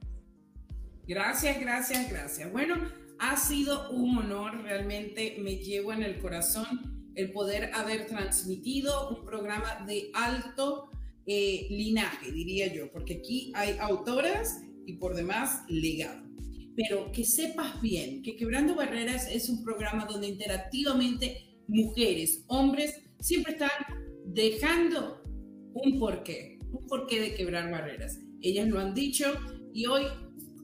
Gracias, 1.06 1.60
gracias, 1.60 2.10
gracias. 2.10 2.50
Bueno, 2.50 2.76
ha 3.18 3.36
sido 3.36 3.90
un 3.90 4.18
honor, 4.18 4.62
realmente 4.62 5.36
me 5.40 5.56
llevo 5.56 5.92
en 5.92 6.02
el 6.02 6.18
corazón 6.18 7.10
el 7.14 7.32
poder 7.32 7.70
haber 7.74 8.06
transmitido 8.06 9.10
un 9.10 9.24
programa 9.24 9.84
de 9.86 10.10
alto 10.14 10.90
eh, 11.26 11.66
linaje, 11.70 12.32
diría 12.32 12.72
yo, 12.72 12.90
porque 12.90 13.14
aquí 13.14 13.52
hay 13.54 13.76
autoras 13.80 14.60
y 14.86 14.94
por 14.94 15.14
demás 15.14 15.62
legado 15.68 16.24
pero 16.76 17.12
que 17.12 17.24
sepas 17.24 17.80
bien 17.80 18.22
que 18.22 18.36
Quebrando 18.36 18.74
Barreras 18.74 19.28
es 19.30 19.48
un 19.48 19.62
programa 19.62 20.06
donde 20.06 20.28
interactivamente 20.28 21.58
mujeres, 21.68 22.44
hombres, 22.48 23.02
siempre 23.20 23.52
están 23.52 23.70
dejando 24.26 25.22
un 25.72 25.98
porqué, 25.98 26.58
un 26.72 26.86
porqué 26.86 27.20
de 27.20 27.34
quebrar 27.34 27.70
barreras. 27.70 28.18
Ellas 28.40 28.68
lo 28.68 28.80
han 28.80 28.94
dicho 28.94 29.32
y 29.72 29.86
hoy 29.86 30.04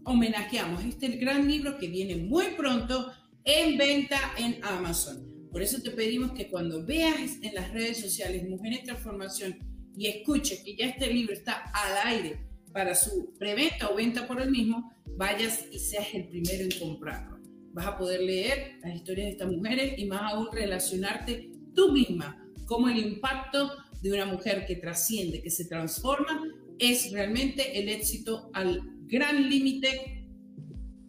homenajeamos 0.05 0.85
este 0.85 1.09
gran 1.17 1.49
libro 1.49 1.79
que 1.79 1.89
viene 1.89 2.17
muy 2.17 2.47
pronto 2.57 3.13
en 3.45 3.79
venta 3.79 4.19
en 4.39 4.59
Amazon. 4.63 5.27
Por 5.51 5.63
eso 5.63 5.83
te 5.83 5.91
pedimos 5.91 6.33
que 6.33 6.49
cuando 6.49 6.85
veas 6.85 7.39
en 7.43 7.55
las 7.55 7.73
redes 7.73 8.01
sociales 8.01 8.49
Mujeres 8.49 8.85
Transformación 8.85 9.59
y 9.97 10.07
escuches 10.07 10.63
que 10.65 10.77
ya 10.77 10.87
este 10.87 11.13
libro 11.13 11.33
está 11.33 11.71
al 11.73 12.09
aire 12.09 12.47
para 12.73 12.95
su 12.95 13.35
preventa 13.39 13.91
o 13.91 13.97
venta 13.97 14.27
por 14.27 14.41
el 14.41 14.51
mismo, 14.51 14.93
vayas 15.17 15.65
y 15.73 15.79
seas 15.79 16.07
el 16.15 16.29
primero 16.29 16.63
en 16.63 16.79
comprarlo. 16.79 17.39
Vas 17.73 17.87
a 17.87 17.99
poder 17.99 18.21
leer 18.21 18.79
las 18.83 18.95
historias 18.95 19.27
de 19.27 19.33
estas 19.33 19.51
mujeres 19.51 19.99
y 19.99 20.05
más 20.07 20.33
aún 20.33 20.49
relacionarte 20.53 21.51
tú 21.75 21.93
misma 21.93 22.37
como 22.67 22.89
el 22.89 22.99
impacto 22.99 23.73
de 24.01 24.13
una 24.13 24.27
mujer 24.27 24.65
que 24.67 24.77
trasciende, 24.77 25.43
que 25.43 25.51
se 25.51 25.65
transforma, 25.65 26.45
es 26.79 27.11
realmente 27.11 27.81
el 27.81 27.89
éxito 27.89 28.51
al 28.55 28.81
gran 29.11 29.49
límite 29.49 30.27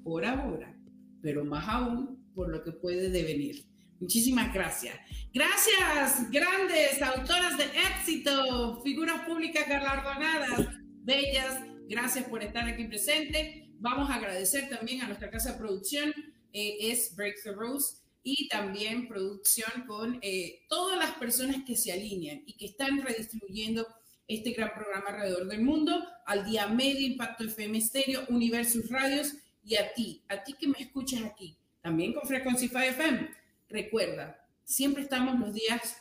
por 0.04 0.26
ahora, 0.26 0.76
pero 1.22 1.46
más 1.46 1.68
aún 1.68 2.26
por 2.34 2.50
lo 2.50 2.64
que 2.64 2.72
puede 2.72 3.10
devenir. 3.10 3.66
Muchísimas 4.00 4.52
gracias. 4.54 4.98
Gracias, 5.32 6.32
grandes 6.32 7.02
autoras 7.02 7.58
de 7.58 7.66
éxito, 7.66 8.82
figuras 8.84 9.22
públicas 9.28 9.68
galardonadas, 9.68 10.68
bellas. 11.04 11.62
Gracias 11.88 12.26
por 12.26 12.42
estar 12.42 12.68
aquí 12.68 12.86
presente. 12.86 13.70
Vamos 13.80 14.10
a 14.10 14.16
agradecer 14.16 14.70
también 14.70 15.02
a 15.02 15.08
nuestra 15.08 15.30
casa 15.30 15.54
de 15.54 15.60
producción, 15.60 16.12
eh, 16.54 16.78
es 16.92 17.16
Break 17.16 17.36
the 17.44 17.52
Rules, 17.52 18.02
y 18.24 18.48
también 18.48 19.08
producción 19.08 19.86
con 19.88 20.20
eh, 20.22 20.64
todas 20.70 20.98
las 20.98 21.12
personas 21.18 21.58
que 21.66 21.76
se 21.76 21.92
alinean 21.92 22.44
y 22.46 22.54
que 22.54 22.66
están 22.66 23.02
redistribuyendo 23.02 23.88
este 24.36 24.52
gran 24.52 24.74
programa 24.74 25.10
alrededor 25.10 25.48
del 25.48 25.62
mundo, 25.62 26.04
al 26.26 26.46
día 26.46 26.68
medio 26.68 27.06
Impacto 27.06 27.44
FM 27.44 27.78
Estéreo, 27.78 28.26
Universus 28.30 28.90
Radios 28.90 29.34
y 29.64 29.76
a 29.76 29.94
ti, 29.94 30.24
a 30.28 30.44
ti 30.44 30.54
que 30.54 30.68
me 30.68 30.80
escuchas 30.80 31.24
aquí, 31.24 31.58
también 31.82 32.14
con 32.14 32.28
Frequency 32.28 32.66
FM. 32.66 33.30
Recuerda, 33.70 34.46
siempre 34.64 35.04
estamos 35.04 35.40
los 35.40 35.54
días 35.54 35.98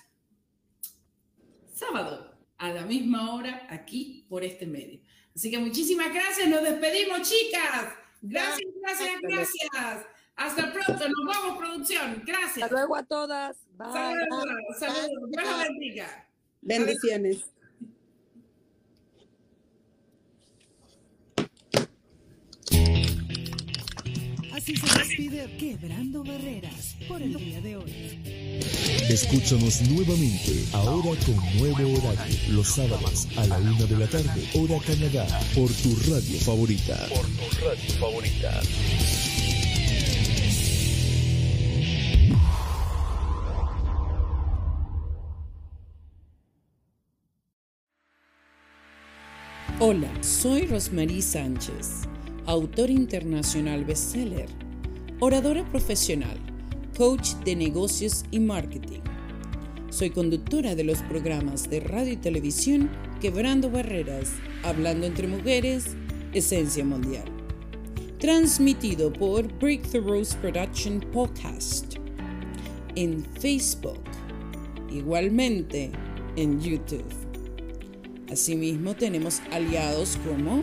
sábado 1.73 2.37
a 2.59 2.71
la 2.71 2.85
misma 2.85 3.35
hora 3.35 3.67
aquí 3.71 4.27
por 4.29 4.45
este 4.45 4.67
medio. 4.67 5.01
Así 5.35 5.51
que 5.51 5.59
muchísimas 5.59 6.13
gracias, 6.13 6.49
nos 6.49 6.63
despedimos, 6.63 7.23
chicas. 7.29 7.95
Gracias, 8.23 8.69
gracias, 8.83 9.21
gracias. 9.23 10.07
Hasta 10.37 10.73
pronto, 10.73 11.09
nos 11.09 11.37
vamos, 11.37 11.59
producción. 11.59 12.23
Gracias. 12.27 12.65
Hasta 12.65 12.75
luego 12.75 12.97
a 12.97 13.03
todas. 13.03 13.57
Bye. 13.77 13.93
Saludos, 13.93 14.79
saludos. 14.79 15.31
Dios 15.31 15.69
bendiga. 15.69 16.29
Bendiciones. 16.63 17.45
Así 24.61 24.77
se 24.77 24.99
despide 24.99 25.57
Quebrando 25.57 26.23
Barreras 26.23 26.95
por 27.09 27.23
el 27.23 27.35
día 27.35 27.63
de 27.63 27.77
hoy. 27.79 28.21
Escúchanos 29.09 29.81
nuevamente, 29.89 30.67
ahora 30.75 31.19
con 31.25 31.59
nuevo 31.59 31.99
horario, 31.99 32.37
los 32.51 32.69
sábados 32.69 33.27
a 33.39 33.47
la 33.47 33.57
una 33.57 33.87
de 33.87 33.97
la 33.97 34.07
tarde, 34.07 34.47
hora 34.53 34.79
Canadá, 34.85 35.41
por 35.55 35.73
tu 35.73 35.97
radio 36.13 36.39
favorita. 36.41 37.09
Por 37.09 37.27
tu 37.27 37.65
radio 37.65 37.91
favorita. 37.99 38.61
Hola, 49.79 50.23
soy 50.23 50.67
Rosmarie 50.67 51.23
Sánchez, 51.23 52.03
autor 52.51 52.91
internacional 52.91 53.85
bestseller, 53.85 54.49
oradora 55.21 55.65
profesional, 55.71 56.37
coach 56.99 57.35
de 57.45 57.55
negocios 57.55 58.25
y 58.33 58.41
marketing. 58.41 59.03
Soy 59.89 60.11
conductora 60.11 60.75
de 60.75 60.83
los 60.83 60.99
programas 61.03 61.71
de 61.71 61.79
radio 61.79 62.15
y 62.15 62.17
televisión 62.17 62.91
Quebrando 63.21 63.71
Barreras, 63.71 64.33
Hablando 64.65 65.07
entre 65.07 65.29
Mujeres, 65.29 65.97
Esencia 66.33 66.85
Mundial. 66.85 67.25
Transmitido 68.19 69.13
por 69.13 69.47
Break 69.61 69.89
the 69.93 70.01
Rose 70.01 70.37
Production 70.39 70.99
Podcast 71.13 71.99
en 72.97 73.25
Facebook, 73.39 74.03
igualmente 74.91 75.93
en 76.35 76.61
YouTube. 76.61 77.05
Asimismo, 78.29 78.97
tenemos 78.97 79.41
aliados 79.53 80.19
como 80.27 80.63